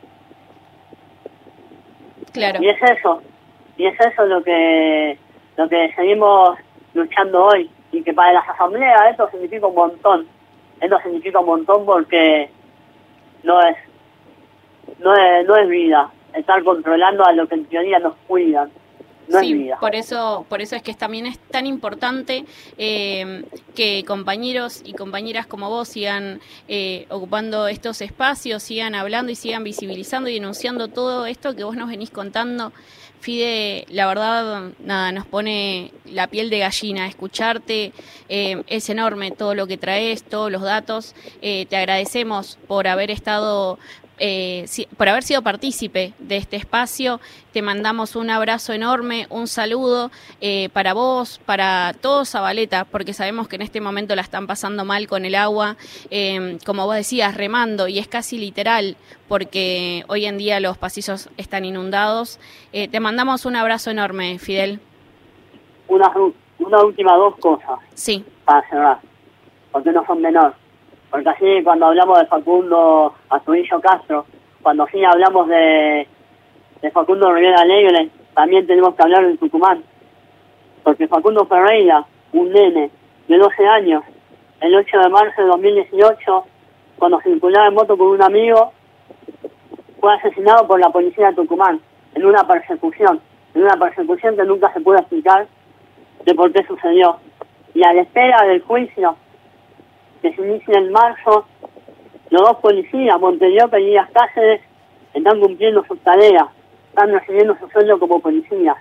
Claro. 2.33 2.61
Y 2.61 2.69
es 2.69 2.81
eso, 2.81 3.21
y 3.77 3.85
es 3.85 3.99
eso 3.99 4.25
lo 4.25 4.43
que 4.43 5.17
lo 5.57 5.67
que 5.67 5.91
seguimos 5.95 6.57
luchando 6.93 7.45
hoy 7.45 7.69
y 7.91 8.03
que 8.03 8.13
para 8.13 8.33
las 8.33 8.47
asambleas 8.49 9.11
esto 9.11 9.29
significa 9.31 9.67
un 9.67 9.75
montón. 9.75 10.27
Esto 10.79 10.99
significa 11.01 11.39
un 11.39 11.47
montón 11.47 11.85
porque 11.85 12.49
no 13.43 13.59
es 13.61 13.75
no 14.99 15.13
es, 15.15 15.47
no 15.47 15.55
es 15.55 15.67
vida 15.67 16.11
estar 16.33 16.63
controlando 16.63 17.25
a 17.25 17.33
lo 17.33 17.47
que 17.47 17.55
en 17.55 17.65
teoría 17.65 17.99
nos 17.99 18.15
cuidan. 18.27 18.71
No 19.27 19.39
sí, 19.39 19.69
es 19.69 19.77
por 19.79 19.95
eso, 19.95 20.45
por 20.49 20.61
eso 20.61 20.75
es 20.75 20.81
que 20.81 20.93
también 20.93 21.25
es 21.25 21.37
tan 21.39 21.65
importante 21.65 22.45
eh, 22.77 23.43
que 23.75 24.03
compañeros 24.05 24.81
y 24.83 24.93
compañeras 24.93 25.47
como 25.47 25.69
vos 25.69 25.89
sigan 25.89 26.39
eh, 26.67 27.05
ocupando 27.09 27.67
estos 27.67 28.01
espacios, 28.01 28.63
sigan 28.63 28.95
hablando 28.95 29.31
y 29.31 29.35
sigan 29.35 29.63
visibilizando 29.63 30.29
y 30.29 30.35
denunciando 30.35 30.87
todo 30.87 31.25
esto 31.25 31.55
que 31.55 31.63
vos 31.63 31.75
nos 31.75 31.89
venís 31.89 32.09
contando. 32.09 32.71
Fide, 33.19 33.85
la 33.89 34.05
verdad, 34.05 34.71
nada, 34.79 35.11
nos 35.11 35.25
pone 35.25 35.91
la 36.05 36.27
piel 36.27 36.49
de 36.49 36.59
gallina. 36.59 37.07
Escucharte 37.07 37.91
eh, 38.29 38.63
es 38.67 38.89
enorme 38.89 39.31
todo 39.31 39.55
lo 39.55 39.65
que 39.65 39.77
traes, 39.77 40.23
todos 40.23 40.51
los 40.51 40.61
datos. 40.61 41.15
Eh, 41.41 41.65
te 41.67 41.77
agradecemos 41.77 42.59
por 42.67 42.87
haber 42.87 43.09
estado 43.09 43.79
eh, 44.19 44.63
si- 44.67 44.85
por 44.97 45.07
haber 45.09 45.23
sido 45.23 45.41
partícipe 45.41 46.13
de 46.19 46.37
este 46.37 46.55
espacio. 46.55 47.19
Te 47.53 47.61
mandamos 47.61 48.15
un 48.15 48.29
abrazo 48.29 48.73
enorme, 48.73 49.25
un 49.29 49.47
saludo 49.47 50.11
eh, 50.41 50.69
para 50.73 50.93
vos, 50.93 51.39
para 51.45 51.93
todos 52.01 52.29
Zabaleta, 52.31 52.85
porque 52.85 53.13
sabemos 53.13 53.47
que 53.47 53.55
en 53.55 53.61
este 53.63 53.81
momento 53.81 54.15
la 54.15 54.21
están 54.21 54.45
pasando 54.47 54.85
mal 54.85 55.07
con 55.07 55.25
el 55.25 55.35
agua, 55.35 55.75
eh, 56.11 56.57
como 56.65 56.85
vos 56.85 56.95
decías, 56.95 57.35
remando, 57.35 57.87
y 57.87 57.99
es 57.99 58.07
casi 58.07 58.37
literal, 58.37 58.95
porque 59.27 60.03
hoy 60.07 60.25
en 60.25 60.37
día 60.37 60.59
los 60.59 60.77
pasillos 60.77 61.29
están 61.37 61.65
inundados. 61.65 62.39
Eh, 62.73 62.87
te 62.87 62.99
mandamos 62.99 63.45
un 63.45 63.55
abrazo 63.55 63.89
enorme, 63.91 64.37
Fidel. 64.39 64.79
Una, 65.87 66.11
una 66.59 66.83
última 66.83 67.15
dos 67.15 67.35
cosas. 67.37 67.79
Sí. 67.93 68.23
Para 68.45 68.67
cerrar, 68.69 68.99
porque 69.71 69.91
no 69.91 70.05
son 70.05 70.21
menor. 70.21 70.53
Porque 71.09 71.29
así 71.29 71.63
cuando 71.63 71.87
hablamos 71.87 72.19
de 72.19 72.25
Facundo 72.25 73.13
Asturillo 73.29 73.79
Castro, 73.79 74.25
cuando 74.61 74.85
sí 74.87 75.03
hablamos 75.03 75.47
de, 75.47 76.07
de 76.81 76.91
Facundo 76.91 77.33
Rivera 77.33 77.61
Alegre, 77.61 78.09
también 78.33 78.67
tenemos 78.67 78.95
que 78.95 79.03
hablar 79.03 79.25
de 79.25 79.37
Tucumán. 79.37 79.83
Porque 80.83 81.07
Facundo 81.07 81.45
Ferreira, 81.45 82.05
un 82.33 82.51
nene 82.51 82.91
de 83.27 83.37
12 83.37 83.67
años, 83.67 84.03
el 84.61 84.75
8 84.75 84.99
de 84.99 85.09
marzo 85.09 85.41
de 85.41 85.47
2018, 85.47 86.45
cuando 86.97 87.21
circulaba 87.21 87.67
en 87.67 87.73
moto 87.73 87.97
con 87.97 88.07
un 88.07 88.21
amigo, 88.21 88.73
fue 89.99 90.13
asesinado 90.15 90.67
por 90.67 90.79
la 90.79 90.89
policía 90.89 91.27
de 91.27 91.35
Tucumán 91.35 91.79
en 92.15 92.25
una 92.25 92.45
persecución, 92.47 93.21
en 93.53 93.63
una 93.63 93.77
persecución 93.77 94.35
que 94.35 94.43
nunca 94.43 94.73
se 94.73 94.81
pudo 94.81 94.97
explicar 94.97 95.47
de 96.25 96.35
por 96.35 96.51
qué 96.51 96.65
sucedió. 96.65 97.17
Y 97.73 97.83
a 97.83 97.93
la 97.93 98.01
espera 98.01 98.43
del 98.45 98.61
juicio 98.61 99.15
se 100.35 100.41
inicia 100.41 100.79
en 100.79 100.91
marzo, 100.91 101.45
los 102.29 102.41
dos 102.41 102.57
policías, 102.57 103.19
Montevideo 103.19 103.69
y 103.79 103.85
Díaz 103.85 104.09
Cáceres, 104.11 104.61
están 105.13 105.39
cumpliendo 105.39 105.83
sus 105.85 105.99
tareas, 105.99 106.47
están 106.89 107.11
recibiendo 107.11 107.55
su 107.57 107.69
sueldo 107.69 107.99
como 107.99 108.19
policías. 108.19 108.77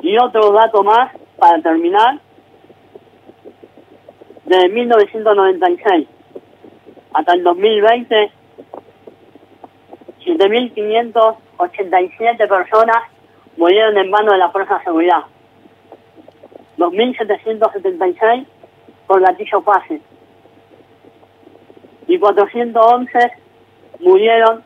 Y 0.00 0.16
otro 0.18 0.52
dato 0.52 0.82
más, 0.82 1.12
para 1.38 1.60
terminar, 1.60 2.20
desde 4.44 4.68
1996 4.68 6.08
hasta 7.12 7.34
el 7.34 7.42
2020, 7.42 8.30
7.587 10.24 12.48
personas 12.48 12.98
murieron 13.56 13.98
en 13.98 14.08
manos 14.10 14.32
de 14.32 14.38
la 14.38 14.50
Fuerza 14.50 14.78
de 14.78 14.84
Seguridad. 14.84 15.24
2.776 16.78 18.46
por 19.10 19.20
gatillo 19.22 19.60
fácil. 19.62 20.00
Y 22.06 22.16
411 22.16 23.32
murieron 23.98 24.62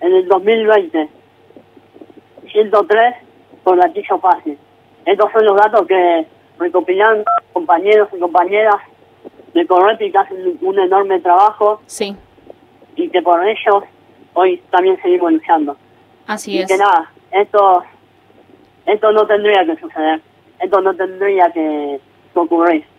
en 0.00 0.14
el 0.16 0.26
2020. 0.26 1.08
103 2.50 3.14
por 3.62 3.76
gatillo 3.76 4.18
fácil. 4.18 4.58
Estos 5.04 5.30
son 5.30 5.44
los 5.44 5.56
datos 5.56 5.86
que 5.86 6.26
recopilan 6.58 7.22
compañeros 7.52 8.08
y 8.16 8.18
compañeras 8.18 8.82
de 9.54 9.64
Correpi 9.64 10.10
que 10.10 10.18
hacen 10.18 10.58
un 10.60 10.78
enorme 10.80 11.20
trabajo. 11.20 11.80
Sí. 11.86 12.16
Y 12.96 13.08
que 13.10 13.22
por 13.22 13.46
ellos 13.46 13.84
hoy 14.34 14.60
también 14.72 15.00
seguimos 15.02 15.34
luchando. 15.34 15.76
Así 16.26 16.50
y 16.50 16.62
es. 16.62 16.66
que 16.66 16.78
nada, 16.78 17.12
esto, 17.30 17.84
esto 18.86 19.12
no 19.12 19.24
tendría 19.24 19.64
que 19.64 19.76
suceder. 19.76 20.20
Esto 20.58 20.80
no 20.80 20.96
tendría 20.96 21.48
que, 21.52 22.00
que 22.34 22.38
ocurrir. 22.40 22.95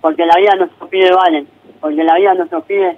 Porque 0.00 0.24
la 0.26 0.36
vida 0.36 0.50
de 0.52 0.58
nuestros 0.58 0.88
pibes 0.88 1.10
valen. 1.14 1.48
Porque 1.80 2.04
la 2.04 2.14
vida 2.16 2.30
de 2.30 2.38
nuestros 2.38 2.64
pibes 2.64 2.96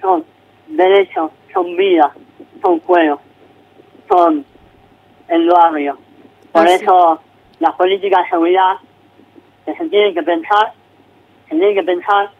son 0.00 0.24
derechos, 0.68 1.30
son 1.52 1.76
vida, 1.76 2.12
son 2.62 2.80
juegos, 2.80 3.20
son 4.08 4.44
el 5.28 5.48
barrio. 5.48 5.98
Por 6.52 6.66
Así. 6.66 6.84
eso 6.84 7.20
las 7.60 7.74
políticas 7.74 8.24
de 8.24 8.30
seguridad 8.30 8.76
que 9.64 9.74
se 9.74 9.88
tienen 9.88 10.14
que 10.14 10.22
pensar, 10.22 10.72
se 11.48 11.56
tienen 11.56 11.74
que 11.74 11.82
pensar 11.82 12.30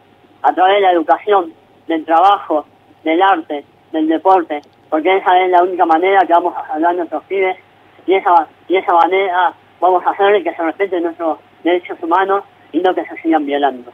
a 0.41 0.53
través 0.53 0.75
de 0.75 0.81
la 0.81 0.91
educación, 0.91 1.53
del 1.87 2.05
trabajo, 2.05 2.65
del 3.03 3.21
arte, 3.21 3.65
del 3.91 4.07
deporte, 4.07 4.61
porque 4.89 5.17
esa 5.17 5.41
es 5.41 5.51
la 5.51 5.63
única 5.63 5.85
manera 5.85 6.21
que 6.21 6.33
vamos 6.33 6.55
a 6.55 6.67
salvar 6.67 6.91
a 6.91 6.97
nuestros 6.97 7.23
pibes 7.25 7.57
y 8.05 8.13
esa, 8.13 8.47
y 8.67 8.77
esa 8.77 8.93
manera 8.93 9.53
vamos 9.79 10.05
a 10.05 10.11
hacer 10.11 10.43
que 10.43 10.53
se 10.53 10.63
respeten 10.63 11.03
nuestros 11.03 11.39
derechos 11.63 11.97
humanos 12.01 12.43
y 12.71 12.79
no 12.79 12.93
que 12.95 13.05
se 13.05 13.21
sigan 13.21 13.45
violando. 13.45 13.91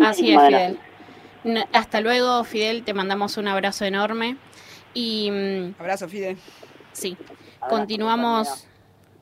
Así 0.00 0.34
es, 0.34 0.42
Fidel. 0.42 0.78
Hasta 1.72 2.00
luego, 2.00 2.42
Fidel. 2.44 2.84
Te 2.84 2.94
mandamos 2.94 3.36
un 3.36 3.48
abrazo 3.48 3.84
enorme. 3.84 4.36
Y. 4.94 5.30
mm, 5.30 5.74
Abrazo, 5.80 6.08
Fidel. 6.08 6.36
Sí. 6.92 7.16
Continuamos, 7.68 8.66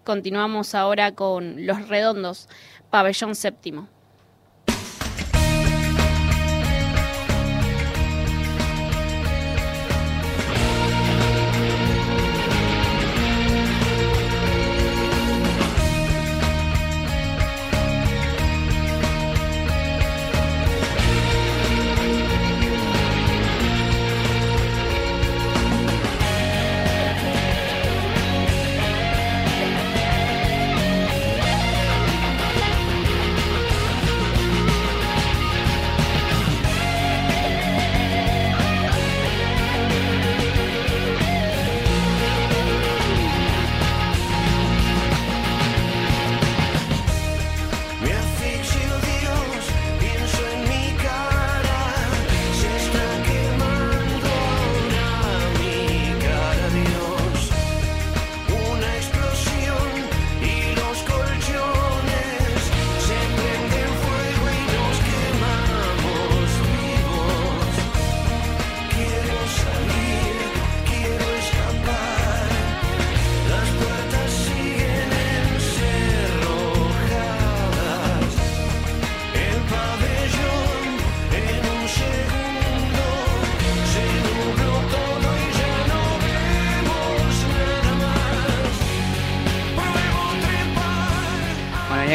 continuamos 0.05 0.75
ahora 0.75 1.13
con 1.13 1.67
Los 1.67 1.89
Redondos, 1.89 2.49
Pabellón 2.91 3.35
Séptimo. 3.35 3.89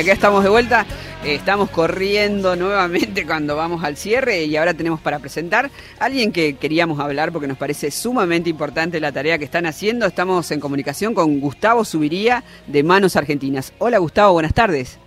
Acá 0.08 0.14
estamos 0.14 0.42
de 0.42 0.50
vuelta, 0.50 0.86
eh, 1.26 1.36
estamos 1.36 1.70
corriendo 1.70 2.56
nuevamente 2.56 3.26
cuando 3.26 3.58
vamos 3.58 3.84
al 3.84 3.98
cierre 3.98 4.46
y 4.46 4.56
ahora 4.56 4.74
tenemos 4.74 5.02
para 5.02 5.20
presentar 5.20 5.70
a 6.00 6.06
alguien 6.06 6.32
que 6.32 6.56
queríamos 6.56 7.02
hablar 7.02 7.34
porque 7.34 7.46
nos 7.46 7.58
parece 7.58 7.92
sumamente 7.92 8.50
importante 8.50 9.02
la 9.02 9.12
tarea 9.12 9.38
que 9.38 9.44
están 9.44 9.66
haciendo. 9.66 10.06
Estamos 10.06 10.50
en 10.52 10.62
comunicación 10.62 11.14
con 11.14 11.42
Gustavo 11.42 11.84
Subiría 11.84 12.46
de 12.68 12.84
Manos 12.84 13.18
Argentinas. 13.18 13.74
Hola 13.80 13.98
Gustavo, 13.98 14.32
buenas 14.32 14.54
tardes. 14.54 14.98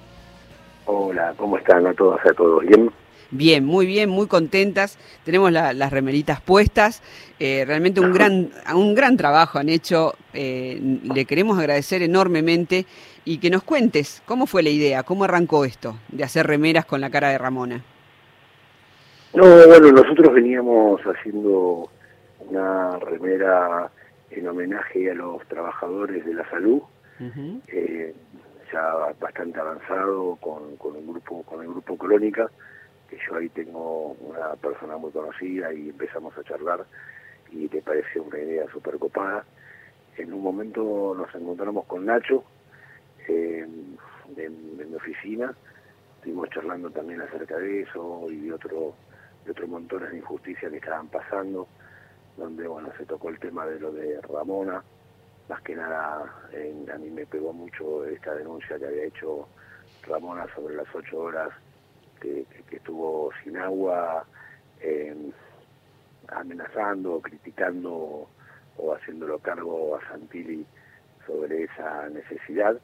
Hola, 0.85 1.33
¿cómo 1.39 1.57
están 1.57 1.87
a 1.87 1.95
todos, 1.95 2.21
a 2.27 2.35
todos? 2.35 2.63
¿Bien? 2.67 2.91
Bien, 3.33 3.65
muy 3.65 3.87
bien, 3.87 4.11
muy 4.11 4.27
contentas. 4.27 4.99
Tenemos 5.25 5.53
la- 5.53 5.73
las 5.73 5.93
remeritas 5.93 6.41
puestas. 6.41 7.03
Eh, 7.39 7.65
realmente 7.67 8.01
un 8.01 8.13
gran, 8.13 8.51
un 8.75 8.95
gran 8.95 9.17
trabajo 9.17 9.59
han 9.59 9.69
hecho. 9.69 10.15
Eh, 10.33 10.81
le 11.05 11.25
queremos 11.27 11.59
agradecer 11.59 12.03
enormemente 12.03 12.87
y 13.25 13.39
que 13.39 13.51
nos 13.51 13.63
cuentes 13.63 14.23
cómo 14.27 14.47
fue 14.47 14.63
la 14.65 14.71
idea, 14.71 15.03
cómo 15.05 15.25
arrancó 15.25 15.65
esto 15.65 15.97
de 16.09 16.25
hacer 16.25 16.47
remeras 16.47 16.85
con 16.87 17.01
la 17.01 17.11
cara 17.11 17.29
de 17.29 17.39
Ramona. 17.39 17.85
No, 19.33 19.45
bueno, 19.45 19.93
nosotros 19.93 20.35
veníamos 20.35 21.01
haciendo 21.03 21.89
una 22.49 22.99
remera 22.99 23.91
en 24.31 24.49
homenaje 24.49 25.09
a 25.11 25.15
los 25.15 25.47
trabajadores 25.47 26.25
de 26.25 26.35
la 26.35 26.49
salud, 26.51 26.83
eh, 27.69 28.13
ya 28.73 29.13
bastante 29.21 29.61
avanzado 29.61 30.37
con, 30.41 30.77
con 30.77 30.97
un 30.97 31.07
grupo, 31.07 31.43
con 31.45 31.61
el 31.63 31.69
grupo 31.69 31.97
Colónica, 31.97 32.51
que 33.11 33.19
yo 33.27 33.37
ahí 33.37 33.49
tengo 33.49 34.13
una 34.21 34.55
persona 34.55 34.97
muy 34.97 35.11
conocida 35.11 35.73
y 35.75 35.91
empezamos 35.91 36.37
a 36.39 36.45
charlar 36.45 36.87
y 37.51 37.67
te 37.69 37.83
parece 37.83 38.21
una 38.21 38.39
idea 38.39 38.67
súper 38.71 38.99
copada. 38.99 39.45
En 40.17 40.33
un 40.33 40.43
momento 40.43 41.15
nos 41.17 41.35
encontramos 41.35 41.87
con 41.87 42.07
Nacho 42.07 42.45
eh, 43.27 43.67
en, 44.37 44.81
en 44.81 44.91
mi 44.91 44.95
oficina, 44.95 45.53
estuvimos 46.17 46.49
charlando 46.51 46.91
también 46.91 47.21
acerca 47.21 47.59
de 47.59 47.83
eso 47.83 48.27
y 48.31 48.37
de 48.47 48.53
otro 48.53 48.95
de 49.45 49.53
otros 49.53 49.69
montones 49.69 50.11
de 50.11 50.19
injusticias 50.19 50.71
que 50.71 50.77
estaban 50.77 51.09
pasando, 51.09 51.67
donde 52.37 52.69
bueno 52.69 52.93
se 52.97 53.07
tocó 53.07 53.31
el 53.31 53.39
tema 53.39 53.67
de 53.67 53.81
lo 53.81 53.91
de 53.91 54.21
Ramona, 54.21 54.85
más 55.49 55.63
que 55.63 55.75
nada 55.75 56.23
a 56.23 56.99
mí 56.99 57.11
me 57.11 57.27
pegó 57.27 57.53
mucho 57.53 58.05
esta 58.05 58.35
denuncia 58.35 58.79
que 58.79 58.87
había 58.87 59.05
hecho 59.05 59.49
Ramona 60.07 60.47
sobre 60.55 60.77
las 60.77 60.87
ocho 60.95 61.19
horas 61.19 61.51
que, 62.21 62.45
que- 62.51 62.63
que 62.65 62.77
estuvo 62.77 63.31
sin 63.43 63.57
agua, 63.57 64.25
eh, 64.81 65.15
amenazando, 66.29 67.21
criticando 67.21 68.29
o 68.77 68.95
haciéndolo 68.95 69.39
cargo 69.41 69.97
a 69.97 70.09
Santilli 70.09 70.65
sobre 71.27 71.65
esa 71.65 72.09
necesidad 72.09 72.77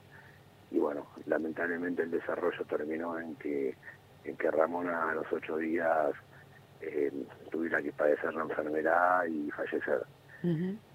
y 0.70 0.78
bueno, 0.78 1.06
lamentablemente 1.26 2.02
el 2.02 2.10
desarrollo 2.10 2.64
terminó 2.64 3.18
en 3.18 3.36
que 3.36 3.74
en 4.24 4.36
que 4.36 4.50
Ramona 4.50 5.10
a 5.10 5.14
los 5.14 5.32
ocho 5.32 5.56
días 5.56 6.10
eh, 6.80 7.12
tuviera 7.50 7.80
que 7.80 7.92
padecer 7.92 8.34
la 8.34 8.42
enfermedad 8.42 9.24
y 9.26 9.50
fallecer. 9.52 10.02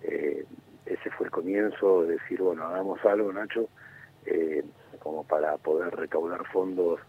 Eh, 0.01 0.45
ese 0.85 1.09
fue 1.11 1.27
el 1.27 1.31
comienzo 1.31 2.03
de 2.03 2.13
decir, 2.15 2.41
bueno, 2.41 2.65
hagamos 2.65 3.03
algo, 3.05 3.31
Nacho, 3.31 3.69
eh, 4.25 4.63
como 4.99 5.23
para 5.23 5.55
poder 5.57 5.95
recaudar 5.95 6.45
fondos, 6.51 6.99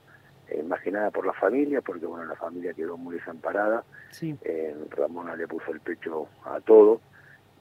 eh, 0.52 0.62
más 0.62 0.80
que 0.82 0.90
nada 0.90 1.10
por 1.10 1.24
la 1.26 1.32
familia, 1.32 1.80
porque 1.80 2.06
bueno, 2.06 2.24
la 2.26 2.36
familia 2.36 2.74
quedó 2.74 2.96
muy 2.96 3.16
desamparada. 3.16 3.84
Sí. 4.10 4.36
Eh, 4.42 4.74
Ramona 4.90 5.34
le 5.36 5.46
puso 5.48 5.70
el 5.72 5.80
pecho 5.80 6.28
a 6.44 6.60
todo 6.60 7.00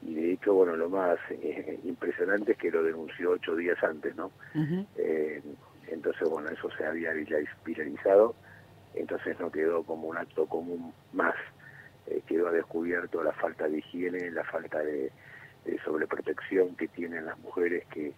y 0.04 0.16
de 0.16 0.34
hecho, 0.34 0.54
bueno, 0.54 0.76
lo 0.76 0.90
más 0.90 1.18
eh, 1.30 1.80
impresionante 1.84 2.54
es 2.54 2.58
que 2.58 2.72
lo 2.72 2.84
denunció 2.84 3.32
ocho 3.32 3.56
días 3.56 3.82
antes, 3.84 4.16
¿no? 4.16 4.32
Eh, 4.98 5.42
entonces, 5.88 6.28
bueno, 6.30 6.50
eso 6.50 6.70
se 6.78 6.86
había 6.86 7.12
vira- 7.14 7.38
viralizado, 7.66 8.34
entonces 8.96 9.40
no 9.40 9.52
quedó 9.52 9.84
como 9.84 10.08
un 10.08 10.18
acto 10.18 10.46
común 10.48 10.94
más, 11.14 11.36
quedó 12.28 12.48
a 12.48 12.52
descubierto 12.52 13.24
la 13.24 13.32
falta 13.34 13.68
de 13.68 13.78
higiene, 13.78 14.32
la 14.32 14.44
falta 14.44 14.80
de, 14.80 15.12
de 15.66 15.80
sobreprotección 15.86 16.76
que 16.76 16.88
tienen 16.88 17.26
las 17.26 17.38
mujeres 17.40 17.86
que, 17.94 18.14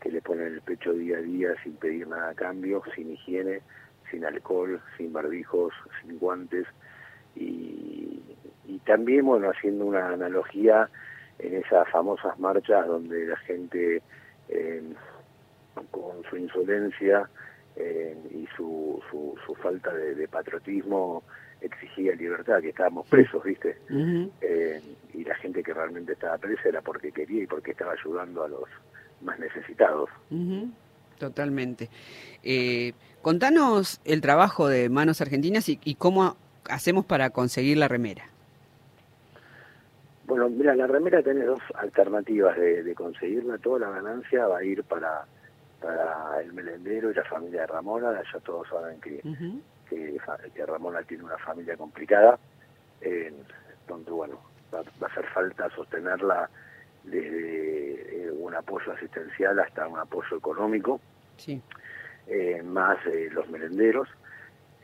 que 0.00 0.10
le 0.10 0.20
ponen 0.22 0.46
el 0.46 0.60
pecho 0.62 0.92
día 0.92 1.18
a 1.18 1.22
día 1.22 1.48
sin 1.62 1.74
pedir 1.76 2.06
nada 2.06 2.30
a 2.30 2.34
cambio, 2.34 2.82
sin 2.94 3.10
higiene, 3.10 3.60
sin 4.10 4.24
alcohol, 4.24 4.80
sin 4.96 5.12
barbijos, 5.12 5.72
sin 6.00 6.18
guantes 6.18 6.66
y, 7.34 8.22
y 8.66 8.78
también, 8.84 9.24
bueno, 9.26 9.50
haciendo 9.50 9.84
una 9.84 10.08
analogía 10.08 10.88
en 11.38 11.54
esas 11.54 11.88
famosas 11.90 12.38
marchas 12.38 12.86
donde 12.86 13.26
la 13.26 13.36
gente 13.38 14.02
eh, 14.48 14.82
con 15.90 16.22
su 16.30 16.36
insolencia 16.36 17.28
eh, 17.76 18.16
y 18.30 18.46
su, 18.56 19.02
su, 19.10 19.36
su 19.44 19.54
falta 19.56 19.92
de, 19.92 20.14
de 20.14 20.28
patriotismo 20.28 21.22
exigía 21.60 22.14
libertad, 22.14 22.60
que 22.60 22.70
estábamos 22.70 23.06
presos, 23.08 23.42
¿viste? 23.44 23.76
Eh, 24.40 24.80
y 25.14 25.24
la 25.24 25.34
gente 25.36 25.62
que 25.62 25.74
realmente 25.74 26.12
estaba 26.12 26.38
presa 26.38 26.68
era 26.68 26.80
porque 26.80 27.12
quería 27.12 27.42
y 27.42 27.46
porque 27.46 27.72
estaba 27.72 27.92
ayudando 27.92 28.44
a 28.44 28.48
los 28.48 28.68
más 29.22 29.38
necesitados. 29.38 30.10
Totalmente. 31.18 31.88
Eh, 32.42 32.92
contanos 33.22 34.00
el 34.04 34.20
trabajo 34.20 34.68
de 34.68 34.88
Manos 34.88 35.20
Argentinas 35.20 35.68
y, 35.68 35.80
y 35.84 35.94
cómo 35.94 36.36
hacemos 36.68 37.04
para 37.04 37.30
conseguir 37.30 37.78
la 37.78 37.88
remera. 37.88 38.24
Bueno, 40.26 40.48
mira, 40.48 40.74
la 40.74 40.86
remera 40.88 41.22
tiene 41.22 41.44
dos 41.44 41.60
alternativas 41.74 42.56
de, 42.56 42.82
de 42.82 42.94
conseguirla. 42.94 43.58
Toda 43.58 43.78
la 43.78 43.90
ganancia 43.90 44.46
va 44.48 44.58
a 44.58 44.64
ir 44.64 44.82
para, 44.82 45.24
para 45.80 46.40
el 46.42 46.52
melendero 46.52 47.10
y 47.10 47.14
la 47.14 47.24
familia 47.24 47.60
de 47.60 47.66
Ramona. 47.68 48.20
Ya 48.32 48.40
todos 48.40 48.68
saben 48.68 49.00
que, 49.00 49.22
que, 49.88 50.18
fa- 50.24 50.38
que 50.52 50.66
Ramona 50.66 51.02
tiene 51.04 51.22
una 51.22 51.38
familia 51.38 51.76
complicada, 51.76 52.38
eh, 53.00 53.32
donde, 53.86 54.10
bueno, 54.10 54.40
va, 54.74 54.82
va 54.82 55.06
a 55.06 55.10
hacer 55.10 55.26
falta 55.32 55.70
sostenerla 55.70 56.50
desde 57.06 58.26
eh, 58.26 58.30
un 58.32 58.54
apoyo 58.54 58.92
asistencial 58.92 59.58
hasta 59.60 59.86
un 59.88 59.98
apoyo 59.98 60.36
económico, 60.36 61.00
Sí. 61.36 61.60
eh, 62.26 62.62
más 62.62 62.98
eh, 63.06 63.28
los 63.32 63.48
merenderos. 63.48 64.08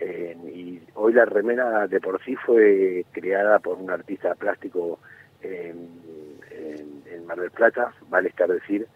Eh, 0.01 0.37
y 0.55 0.81
hoy 0.95 1.13
la 1.13 1.25
remera 1.27 1.87
de 1.87 2.01
por 2.01 2.23
sí 2.25 2.35
fue 2.37 3.05
creada 3.13 3.59
por 3.61 3.79
un 3.79 3.91
artista 3.91 4.35
plástico 4.35 4.99
en, 5.43 5.89
en- 6.51 7.03
en 7.07 7.27
Mar 7.27 7.39
del 7.41 7.51
Plata. 7.51 7.93
Vale 8.09 8.29
estar 8.31 8.49
decir 8.49 8.87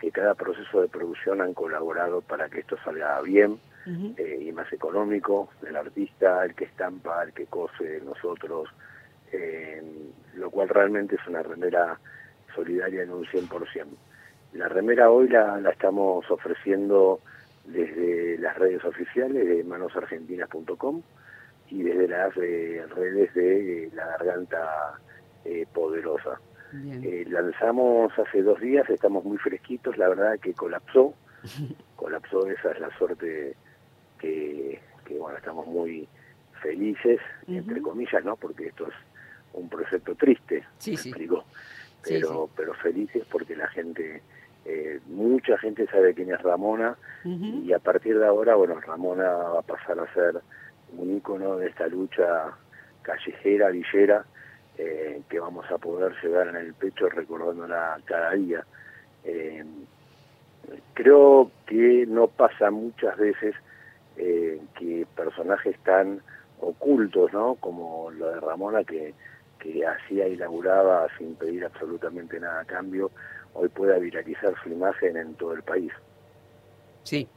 que 0.00 0.10
cada 0.10 0.34
proceso 0.34 0.80
de 0.82 0.88
producción 0.88 1.40
han 1.40 1.54
colaborado 1.54 2.20
para 2.22 2.48
que 2.48 2.60
esto 2.60 2.76
salga 2.84 3.20
bien 3.22 3.58
y 4.40 4.50
más 4.52 4.72
económico. 4.72 5.50
El 5.66 5.76
artista, 5.76 6.44
el 6.44 6.54
que 6.54 6.64
estampa, 6.64 7.22
el 7.24 7.32
que 7.34 7.44
cose, 7.46 8.00
nosotros. 8.04 8.70
lo 10.36 10.50
cual 10.50 10.68
realmente 10.68 11.16
es 11.16 11.26
una 11.26 11.42
remera 11.42 11.98
solidaria 12.54 13.02
en 13.02 13.10
un 13.10 13.24
100%. 13.24 13.86
La 14.54 14.68
remera 14.68 15.10
hoy 15.10 15.28
la, 15.28 15.60
la 15.60 15.70
estamos 15.70 16.30
ofreciendo 16.30 17.20
desde 17.64 18.38
las 18.38 18.56
redes 18.58 18.84
oficiales 18.84 19.48
de 19.48 19.64
manosargentinas.com 19.64 21.02
y 21.70 21.82
desde 21.82 22.08
las 22.08 22.36
eh, 22.36 22.84
redes 22.94 23.34
de 23.34 23.84
eh, 23.86 23.90
La 23.94 24.06
Garganta 24.06 24.98
eh, 25.44 25.66
Poderosa. 25.72 26.40
Eh, 26.76 27.24
lanzamos 27.28 28.12
hace 28.18 28.42
dos 28.42 28.60
días, 28.60 28.88
estamos 28.90 29.24
muy 29.24 29.38
fresquitos, 29.38 29.96
la 29.96 30.08
verdad 30.08 30.40
que 30.40 30.54
colapsó, 30.54 31.14
colapsó, 31.96 32.48
esa 32.48 32.72
es 32.72 32.80
la 32.80 32.90
suerte 32.98 33.54
que, 34.18 34.80
que 35.04 35.14
bueno, 35.18 35.38
estamos 35.38 35.66
muy 35.68 36.08
felices, 36.60 37.20
entre 37.46 37.80
comillas, 37.80 38.24
¿no? 38.24 38.34
Porque 38.36 38.66
esto 38.66 38.88
es 38.88 38.94
un 39.52 39.68
proyecto 39.68 40.16
triste, 40.16 40.64
Sí, 40.78 40.92
¿me 40.92 40.96
sí. 40.96 41.08
explico? 41.10 41.44
Sí, 42.04 42.14
Pero, 42.20 42.48
pero 42.56 42.74
felices 42.74 43.24
porque 43.30 43.56
la 43.56 43.68
gente, 43.68 44.22
eh, 44.64 45.00
mucha 45.06 45.58
gente 45.58 45.86
sabe 45.86 46.14
quién 46.14 46.32
es 46.32 46.40
Ramona 46.42 46.96
y 47.24 47.72
a 47.72 47.78
partir 47.78 48.18
de 48.18 48.26
ahora, 48.26 48.54
bueno, 48.54 48.78
Ramona 48.80 49.30
va 49.30 49.60
a 49.60 49.62
pasar 49.62 49.98
a 49.98 50.12
ser 50.12 50.42
un 50.96 51.16
ícono 51.16 51.56
de 51.56 51.68
esta 51.68 51.86
lucha 51.86 52.52
callejera, 53.02 53.70
villera, 53.70 54.24
eh, 54.76 55.22
que 55.28 55.38
vamos 55.38 55.70
a 55.70 55.78
poder 55.78 56.14
llevar 56.22 56.48
en 56.48 56.56
el 56.56 56.74
pecho 56.74 57.08
recordándola 57.08 57.98
cada 58.04 58.32
día. 58.32 58.64
Eh, 59.24 59.64
creo 60.94 61.50
que 61.66 62.04
no 62.06 62.26
pasa 62.26 62.70
muchas 62.70 63.16
veces 63.16 63.54
eh, 64.16 64.60
que 64.78 65.06
personajes 65.16 65.78
tan 65.80 66.20
ocultos, 66.60 67.32
¿no? 67.32 67.54
Como 67.56 68.10
lo 68.10 68.30
de 68.30 68.40
Ramona, 68.40 68.84
que, 68.84 69.14
que 69.72 69.86
hacía 69.86 70.28
y 70.28 70.36
laburaba 70.36 71.08
sin 71.18 71.34
pedir 71.34 71.64
absolutamente 71.64 72.38
nada 72.38 72.60
a 72.60 72.64
cambio, 72.64 73.10
hoy 73.54 73.68
pueda 73.68 73.98
viralizar 73.98 74.54
su 74.62 74.68
imagen 74.68 75.16
en 75.16 75.34
todo 75.34 75.54
el 75.54 75.62
país. 75.62 75.92
Sí, 77.02 77.28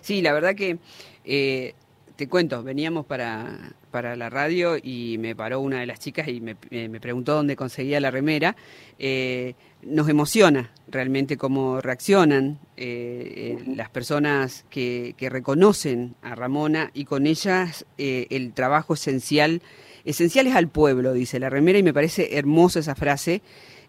sí, 0.00 0.22
la 0.22 0.32
verdad 0.32 0.54
que 0.54 0.78
eh, 1.24 1.74
te 2.16 2.28
cuento, 2.28 2.62
veníamos 2.62 3.06
para, 3.06 3.46
para 3.90 4.16
la 4.16 4.30
radio 4.30 4.76
y 4.80 5.16
me 5.18 5.34
paró 5.34 5.60
una 5.60 5.80
de 5.80 5.86
las 5.86 5.98
chicas 6.00 6.28
y 6.28 6.40
me, 6.40 6.56
eh, 6.70 6.88
me 6.88 7.00
preguntó 7.00 7.34
dónde 7.34 7.56
conseguía 7.56 8.00
la 8.00 8.10
remera. 8.10 8.56
Eh, 8.98 9.54
nos 9.82 10.08
emociona 10.08 10.70
realmente 10.88 11.36
cómo 11.36 11.80
reaccionan 11.80 12.58
eh, 12.76 13.58
eh, 13.58 13.64
las 13.76 13.90
personas 13.90 14.64
que, 14.70 15.14
que 15.16 15.28
reconocen 15.28 16.14
a 16.22 16.34
Ramona 16.34 16.90
y 16.94 17.04
con 17.04 17.26
ellas 17.26 17.84
eh, 17.98 18.26
el 18.30 18.52
trabajo 18.52 18.94
esencial, 18.94 19.62
esencial 20.04 20.46
es 20.46 20.54
al 20.54 20.68
pueblo, 20.68 21.12
dice 21.12 21.38
la 21.38 21.50
remera, 21.50 21.78
y 21.78 21.82
me 21.82 21.94
parece 21.94 22.36
hermosa 22.36 22.80
esa 22.80 22.94
frase. 22.94 23.42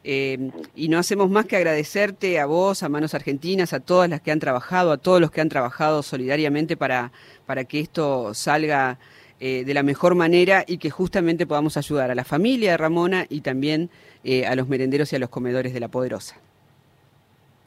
Eh, 0.05 0.51
y 0.75 0.89
no 0.89 0.97
hacemos 0.97 1.29
más 1.29 1.45
que 1.45 1.55
agradecerte 1.55 2.39
a 2.39 2.45
vos, 2.45 2.83
a 2.83 2.89
Manos 2.89 3.13
Argentinas, 3.13 3.71
a 3.71 3.79
todas 3.79 4.09
las 4.09 4.19
que 4.21 4.31
han 4.31 4.39
trabajado, 4.39 4.91
a 4.91 4.97
todos 4.97 5.21
los 5.21 5.31
que 5.31 5.39
han 5.39 5.49
trabajado 5.49 6.03
solidariamente 6.03 6.75
para, 6.75 7.11
para 7.45 7.63
que 7.63 7.79
esto 7.79 8.33
salga 8.33 8.97
eh, 9.39 9.63
de 9.65 9.73
la 9.73 9.81
mejor 9.81 10.15
manera 10.15 10.65
y 10.67 10.77
que 10.77 10.89
justamente 10.89 11.47
podamos 11.47 11.77
ayudar 11.77 12.11
a 12.11 12.15
la 12.15 12.25
familia 12.25 12.71
de 12.71 12.77
Ramona 12.77 13.25
y 13.29 13.41
también 13.41 13.89
eh, 14.25 14.45
a 14.45 14.55
los 14.55 14.67
merenderos 14.67 15.13
y 15.13 15.15
a 15.15 15.19
los 15.19 15.29
comedores 15.29 15.73
de 15.73 15.79
La 15.79 15.87
Poderosa. 15.87 16.35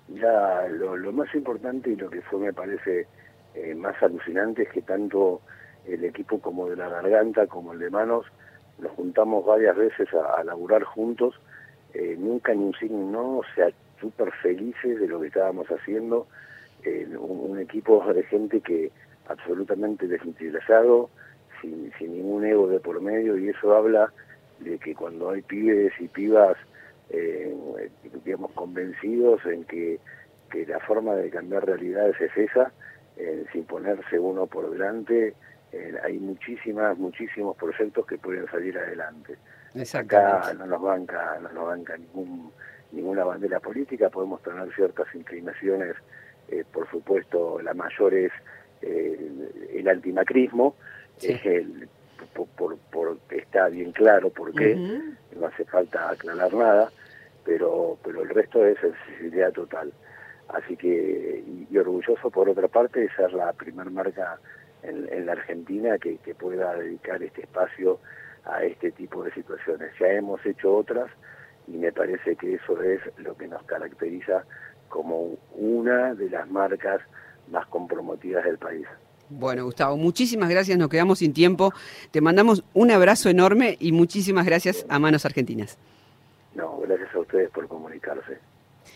Ya, 0.08 0.68
lo, 0.68 0.96
lo 0.96 1.12
más 1.12 1.34
importante 1.34 1.90
y 1.90 1.96
lo 1.96 2.10
que 2.10 2.20
fue, 2.20 2.38
me 2.38 2.52
parece, 2.52 3.06
más 3.76 4.00
alucinante 4.02 4.64
es 4.64 4.68
que 4.68 4.82
tanto 4.82 5.40
el 5.86 6.04
equipo 6.04 6.40
como 6.40 6.68
de 6.68 6.76
la 6.76 6.88
garganta 6.88 7.46
como 7.46 7.72
el 7.72 7.78
de 7.78 7.90
manos 7.90 8.26
nos 8.78 8.92
juntamos 8.92 9.44
varias 9.44 9.76
veces 9.76 10.08
a, 10.12 10.44
laburar 10.44 10.82
juntos, 10.84 11.34
eh, 11.94 12.16
nunca 12.18 12.52
ni 12.52 12.64
un 12.64 12.74
un 12.90 13.12
no, 13.12 13.38
o 13.38 13.44
sea, 13.54 13.70
súper 14.00 14.30
felices 14.42 15.00
de 15.00 15.08
lo 15.08 15.20
que 15.20 15.28
estábamos 15.28 15.66
haciendo, 15.68 16.26
un, 17.18 17.50
un 17.50 17.58
equipo 17.58 18.04
de 18.12 18.22
gente 18.24 18.60
que 18.60 18.92
absolutamente 19.28 20.06
desinteresado, 20.06 21.10
sin, 21.60 21.92
sin 21.98 22.12
ningún 22.12 22.44
ego 22.44 22.68
de 22.68 22.80
por 22.80 23.00
medio, 23.00 23.36
y 23.38 23.48
eso 23.48 23.74
habla 23.74 24.12
de 24.60 24.78
que 24.78 24.94
cuando 24.94 25.30
hay 25.30 25.42
pibes 25.42 25.92
y 25.98 26.08
pibas, 26.08 26.56
eh, 27.10 27.54
digamos, 28.24 28.52
convencidos 28.52 29.44
en 29.46 29.64
que, 29.64 29.98
que 30.50 30.66
la 30.66 30.80
forma 30.80 31.14
de 31.14 31.30
cambiar 31.30 31.66
realidades 31.66 32.20
es 32.20 32.36
esa, 32.36 32.72
eh, 33.16 33.44
sin 33.52 33.64
ponerse 33.64 34.18
uno 34.18 34.46
por 34.46 34.70
delante, 34.70 35.34
eh, 35.76 35.94
hay 36.04 36.18
muchísimas, 36.18 36.96
muchísimos 36.98 37.56
proyectos 37.56 38.06
que 38.06 38.18
pueden 38.18 38.46
salir 38.48 38.76
adelante. 38.78 39.36
Acá 40.16 40.54
no 40.54 40.66
nos 40.66 40.82
banca, 40.82 41.38
no 41.42 41.48
nos 41.52 41.66
banca 41.66 41.96
ningún, 41.96 42.50
ninguna 42.92 43.24
bandera 43.24 43.60
política, 43.60 44.08
podemos 44.10 44.42
tener 44.42 44.72
ciertas 44.74 45.06
inclinaciones, 45.14 45.94
eh, 46.48 46.64
por 46.72 46.88
supuesto, 46.90 47.60
la 47.60 47.74
mayor 47.74 48.14
es 48.14 48.32
eh, 48.82 49.68
el 49.74 49.88
antimacrismo, 49.88 50.74
es 51.20 51.44
el, 51.46 51.88
por, 52.34 52.46
por, 52.48 52.76
por- 52.90 53.18
está 53.30 53.68
bien 53.68 53.92
claro 53.92 54.30
por 54.30 54.52
qué, 54.54 54.74
no 55.38 55.46
hace 55.46 55.64
falta 55.64 56.10
aclarar 56.10 56.52
nada, 56.54 56.90
pero, 57.44 57.98
pero 58.02 58.22
el 58.22 58.28
resto 58.30 58.64
es 58.64 58.78
sensibilidad 58.80 59.52
total. 59.52 59.92
Así 60.48 60.76
que, 60.76 61.42
y, 61.46 61.66
y 61.70 61.78
orgulloso 61.78 62.30
por 62.30 62.48
otra 62.48 62.68
parte 62.68 63.00
de 63.00 63.10
ser 63.16 63.32
la 63.32 63.52
primer 63.52 63.90
marca 63.90 64.38
en, 64.86 65.12
en 65.12 65.26
la 65.26 65.32
Argentina 65.32 65.98
que, 65.98 66.18
que 66.18 66.34
pueda 66.34 66.74
dedicar 66.74 67.22
este 67.22 67.42
espacio 67.42 67.98
a 68.44 68.62
este 68.62 68.92
tipo 68.92 69.22
de 69.24 69.32
situaciones. 69.32 69.92
Ya 70.00 70.08
hemos 70.08 70.44
hecho 70.46 70.74
otras 70.74 71.10
y 71.66 71.72
me 71.72 71.92
parece 71.92 72.36
que 72.36 72.54
eso 72.54 72.80
es 72.82 73.00
lo 73.18 73.36
que 73.36 73.48
nos 73.48 73.62
caracteriza 73.64 74.44
como 74.88 75.36
una 75.54 76.14
de 76.14 76.30
las 76.30 76.48
marcas 76.48 77.00
más 77.50 77.66
comprometidas 77.66 78.44
del 78.44 78.58
país. 78.58 78.86
Bueno, 79.28 79.64
Gustavo, 79.64 79.96
muchísimas 79.96 80.48
gracias, 80.48 80.78
nos 80.78 80.88
quedamos 80.88 81.18
sin 81.18 81.32
tiempo. 81.32 81.72
Te 82.12 82.20
mandamos 82.20 82.62
un 82.74 82.92
abrazo 82.92 83.28
enorme 83.28 83.76
y 83.80 83.90
muchísimas 83.90 84.46
gracias 84.46 84.86
a 84.88 84.98
Manos 85.00 85.26
Argentinas. 85.26 85.78
No, 86.54 86.78
gracias 86.78 87.12
a 87.14 87.18
ustedes 87.18 87.50
por 87.50 87.66
comunicarse. 87.66 88.38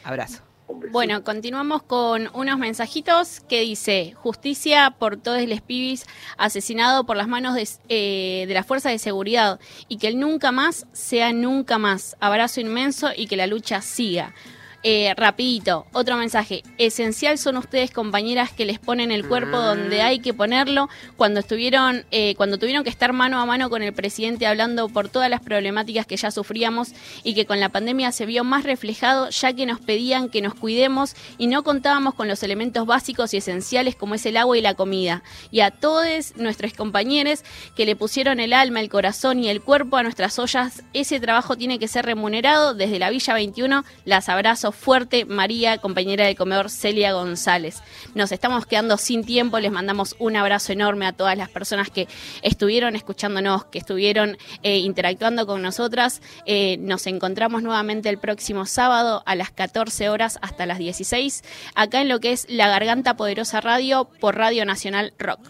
Abrazo. 0.05 0.50
Bueno, 0.91 1.25
continuamos 1.25 1.83
con 1.83 2.31
unos 2.35 2.59
mensajitos 2.59 3.41
que 3.41 3.61
dice, 3.61 4.15
justicia 4.17 4.95
por 4.99 5.17
todos 5.17 5.47
los 5.47 5.61
pibis 5.61 6.07
asesinado 6.37 7.05
por 7.05 7.17
las 7.17 7.29
manos 7.29 7.55
de, 7.55 7.69
eh, 7.89 8.47
de 8.47 8.55
la 8.55 8.65
fuerza 8.65 8.91
de 8.91 8.99
seguridad 8.99 9.61
y 9.89 9.99
que 9.99 10.09
el 10.09 10.19
nunca 10.19 10.53
más 10.53 10.87
sea 10.93 11.33
nunca 11.33 11.79
más. 11.79 12.17
Abrazo 12.21 12.61
inmenso 12.61 13.11
y 13.17 13.27
que 13.27 13.37
la 13.37 13.47
lucha 13.47 13.81
siga. 13.83 14.35
Eh, 14.83 15.13
rapidito, 15.15 15.87
otro 15.93 16.17
mensaje. 16.17 16.63
Esencial 16.79 17.37
son 17.37 17.59
ustedes, 17.59 17.91
compañeras, 17.91 18.51
que 18.51 18.65
les 18.65 18.79
ponen 18.79 19.11
el 19.11 19.29
cuerpo 19.29 19.59
donde 19.59 20.01
hay 20.01 20.21
que 20.21 20.33
ponerlo. 20.33 20.89
Cuando 21.19 21.41
estuvieron, 21.41 22.07
eh, 22.11 22.35
cuando 22.37 22.57
tuvieron 22.57 22.83
que 22.83 22.89
estar 22.89 23.13
mano 23.13 23.39
a 23.41 23.45
mano 23.45 23.69
con 23.69 23.83
el 23.83 23.93
presidente 23.93 24.47
hablando 24.47 24.89
por 24.89 25.11
todas 25.11 25.29
las 25.29 25.43
problemáticas 25.43 26.07
que 26.07 26.17
ya 26.17 26.31
sufríamos 26.31 26.93
y 27.25 27.35
que 27.35 27.45
con 27.45 27.61
la 27.61 27.69
pandemia 27.69 28.11
se 28.11 28.25
vio 28.25 28.43
más 28.43 28.65
reflejado, 28.65 29.29
ya 29.29 29.53
que 29.53 29.67
nos 29.67 29.81
pedían 29.81 30.31
que 30.31 30.41
nos 30.41 30.55
cuidemos 30.55 31.15
y 31.37 31.47
no 31.47 31.63
contábamos 31.63 32.15
con 32.15 32.27
los 32.27 32.43
elementos 32.43 32.87
básicos 32.87 33.35
y 33.35 33.37
esenciales 33.37 33.97
como 33.97 34.15
es 34.15 34.25
el 34.25 34.39
agua 34.39 34.57
y 34.57 34.63
la 34.63 34.73
comida. 34.73 35.23
Y 35.51 35.61
a 35.61 35.71
todos 35.71 36.37
nuestros 36.37 36.73
compañeros 36.73 37.45
que 37.77 37.85
le 37.85 37.97
pusieron 37.97 38.41
el 38.41 38.55
alma, 38.55 38.81
el 38.81 38.89
corazón 38.89 39.45
y 39.45 39.51
el 39.51 39.61
cuerpo 39.61 39.99
a 39.99 40.03
nuestras 40.03 40.39
ollas, 40.39 40.83
ese 40.95 41.21
trabajo 41.21 41.57
tiene 41.57 41.79
que 41.79 41.87
ser 41.87 42.07
remunerado 42.07 42.73
desde 42.73 42.99
la 42.99 43.11
Villa 43.11 43.35
21. 43.35 43.85
Las 44.07 44.31
fuerte, 44.73 45.25
María, 45.25 45.79
compañera 45.79 46.27
de 46.27 46.35
comedor 46.35 46.71
Celia 46.71 47.13
González. 47.13 47.83
Nos 48.15 48.33
estamos 48.33 48.67
quedando 48.67 48.97
sin 48.97 49.25
tiempo, 49.25 49.59
les 49.59 49.73
mandamos 49.73 50.17
un 50.19 50.37
abrazo 50.37 50.73
enorme 50.73 51.07
a 51.07 51.13
todas 51.13 51.37
las 51.37 51.49
personas 51.49 51.91
que 51.91 52.09
estuvieron 52.43 52.97
escuchándonos, 52.97 53.65
que 53.67 53.79
estuvieron 53.79 54.39
eh, 54.63 54.79
interactuando 54.79 55.47
con 55.47 55.63
nosotras. 55.63 56.23
Eh, 56.47 56.77
nos 56.79 57.07
encontramos 57.07 57.63
nuevamente 57.63 58.09
el 58.09 58.19
próximo 58.19 58.67
sábado 58.67 59.23
a 59.27 59.35
las 59.35 59.51
14 59.51 60.09
horas 60.09 60.39
hasta 60.43 60.67
las 60.67 60.79
16, 60.79 61.43
acá 61.75 62.01
en 62.01 62.09
lo 62.09 62.21
que 62.21 62.33
es 62.33 62.47
La 62.49 62.69
Garganta 62.69 63.17
Poderosa 63.17 63.61
Radio 63.61 64.09
por 64.21 64.37
Radio 64.37 64.65
Nacional 64.65 65.13
Rock. 65.19 65.41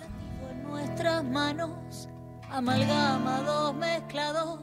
nuestras 0.68 1.24
manos, 1.24 2.08
amalgamados, 2.50 3.74
mezclados, 3.74 4.60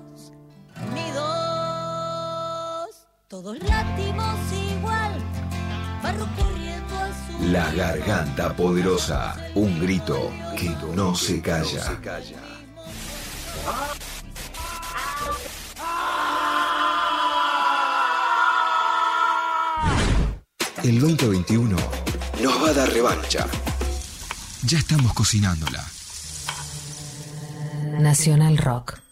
unidos, 0.91 1.47
todos 3.27 3.59
latimos 3.59 4.39
igual, 4.71 5.13
barro 6.01 6.27
corriendo 6.37 6.97
al 6.97 7.11
sur. 7.13 7.49
La 7.49 7.73
garganta 7.73 8.55
poderosa, 8.55 9.35
un 9.53 9.79
grito 9.81 10.31
que 10.57 10.69
no 10.95 11.13
se 11.13 11.41
calla. 11.41 11.99
El 20.83 20.99
2021 21.01 21.75
nos 22.41 22.63
va 22.63 22.69
a 22.69 22.73
dar 22.73 22.89
revancha. 22.93 23.45
Ya 24.63 24.77
estamos 24.77 25.13
cocinándola. 25.13 25.83
Nacional 27.99 28.57
Rock. 28.57 29.06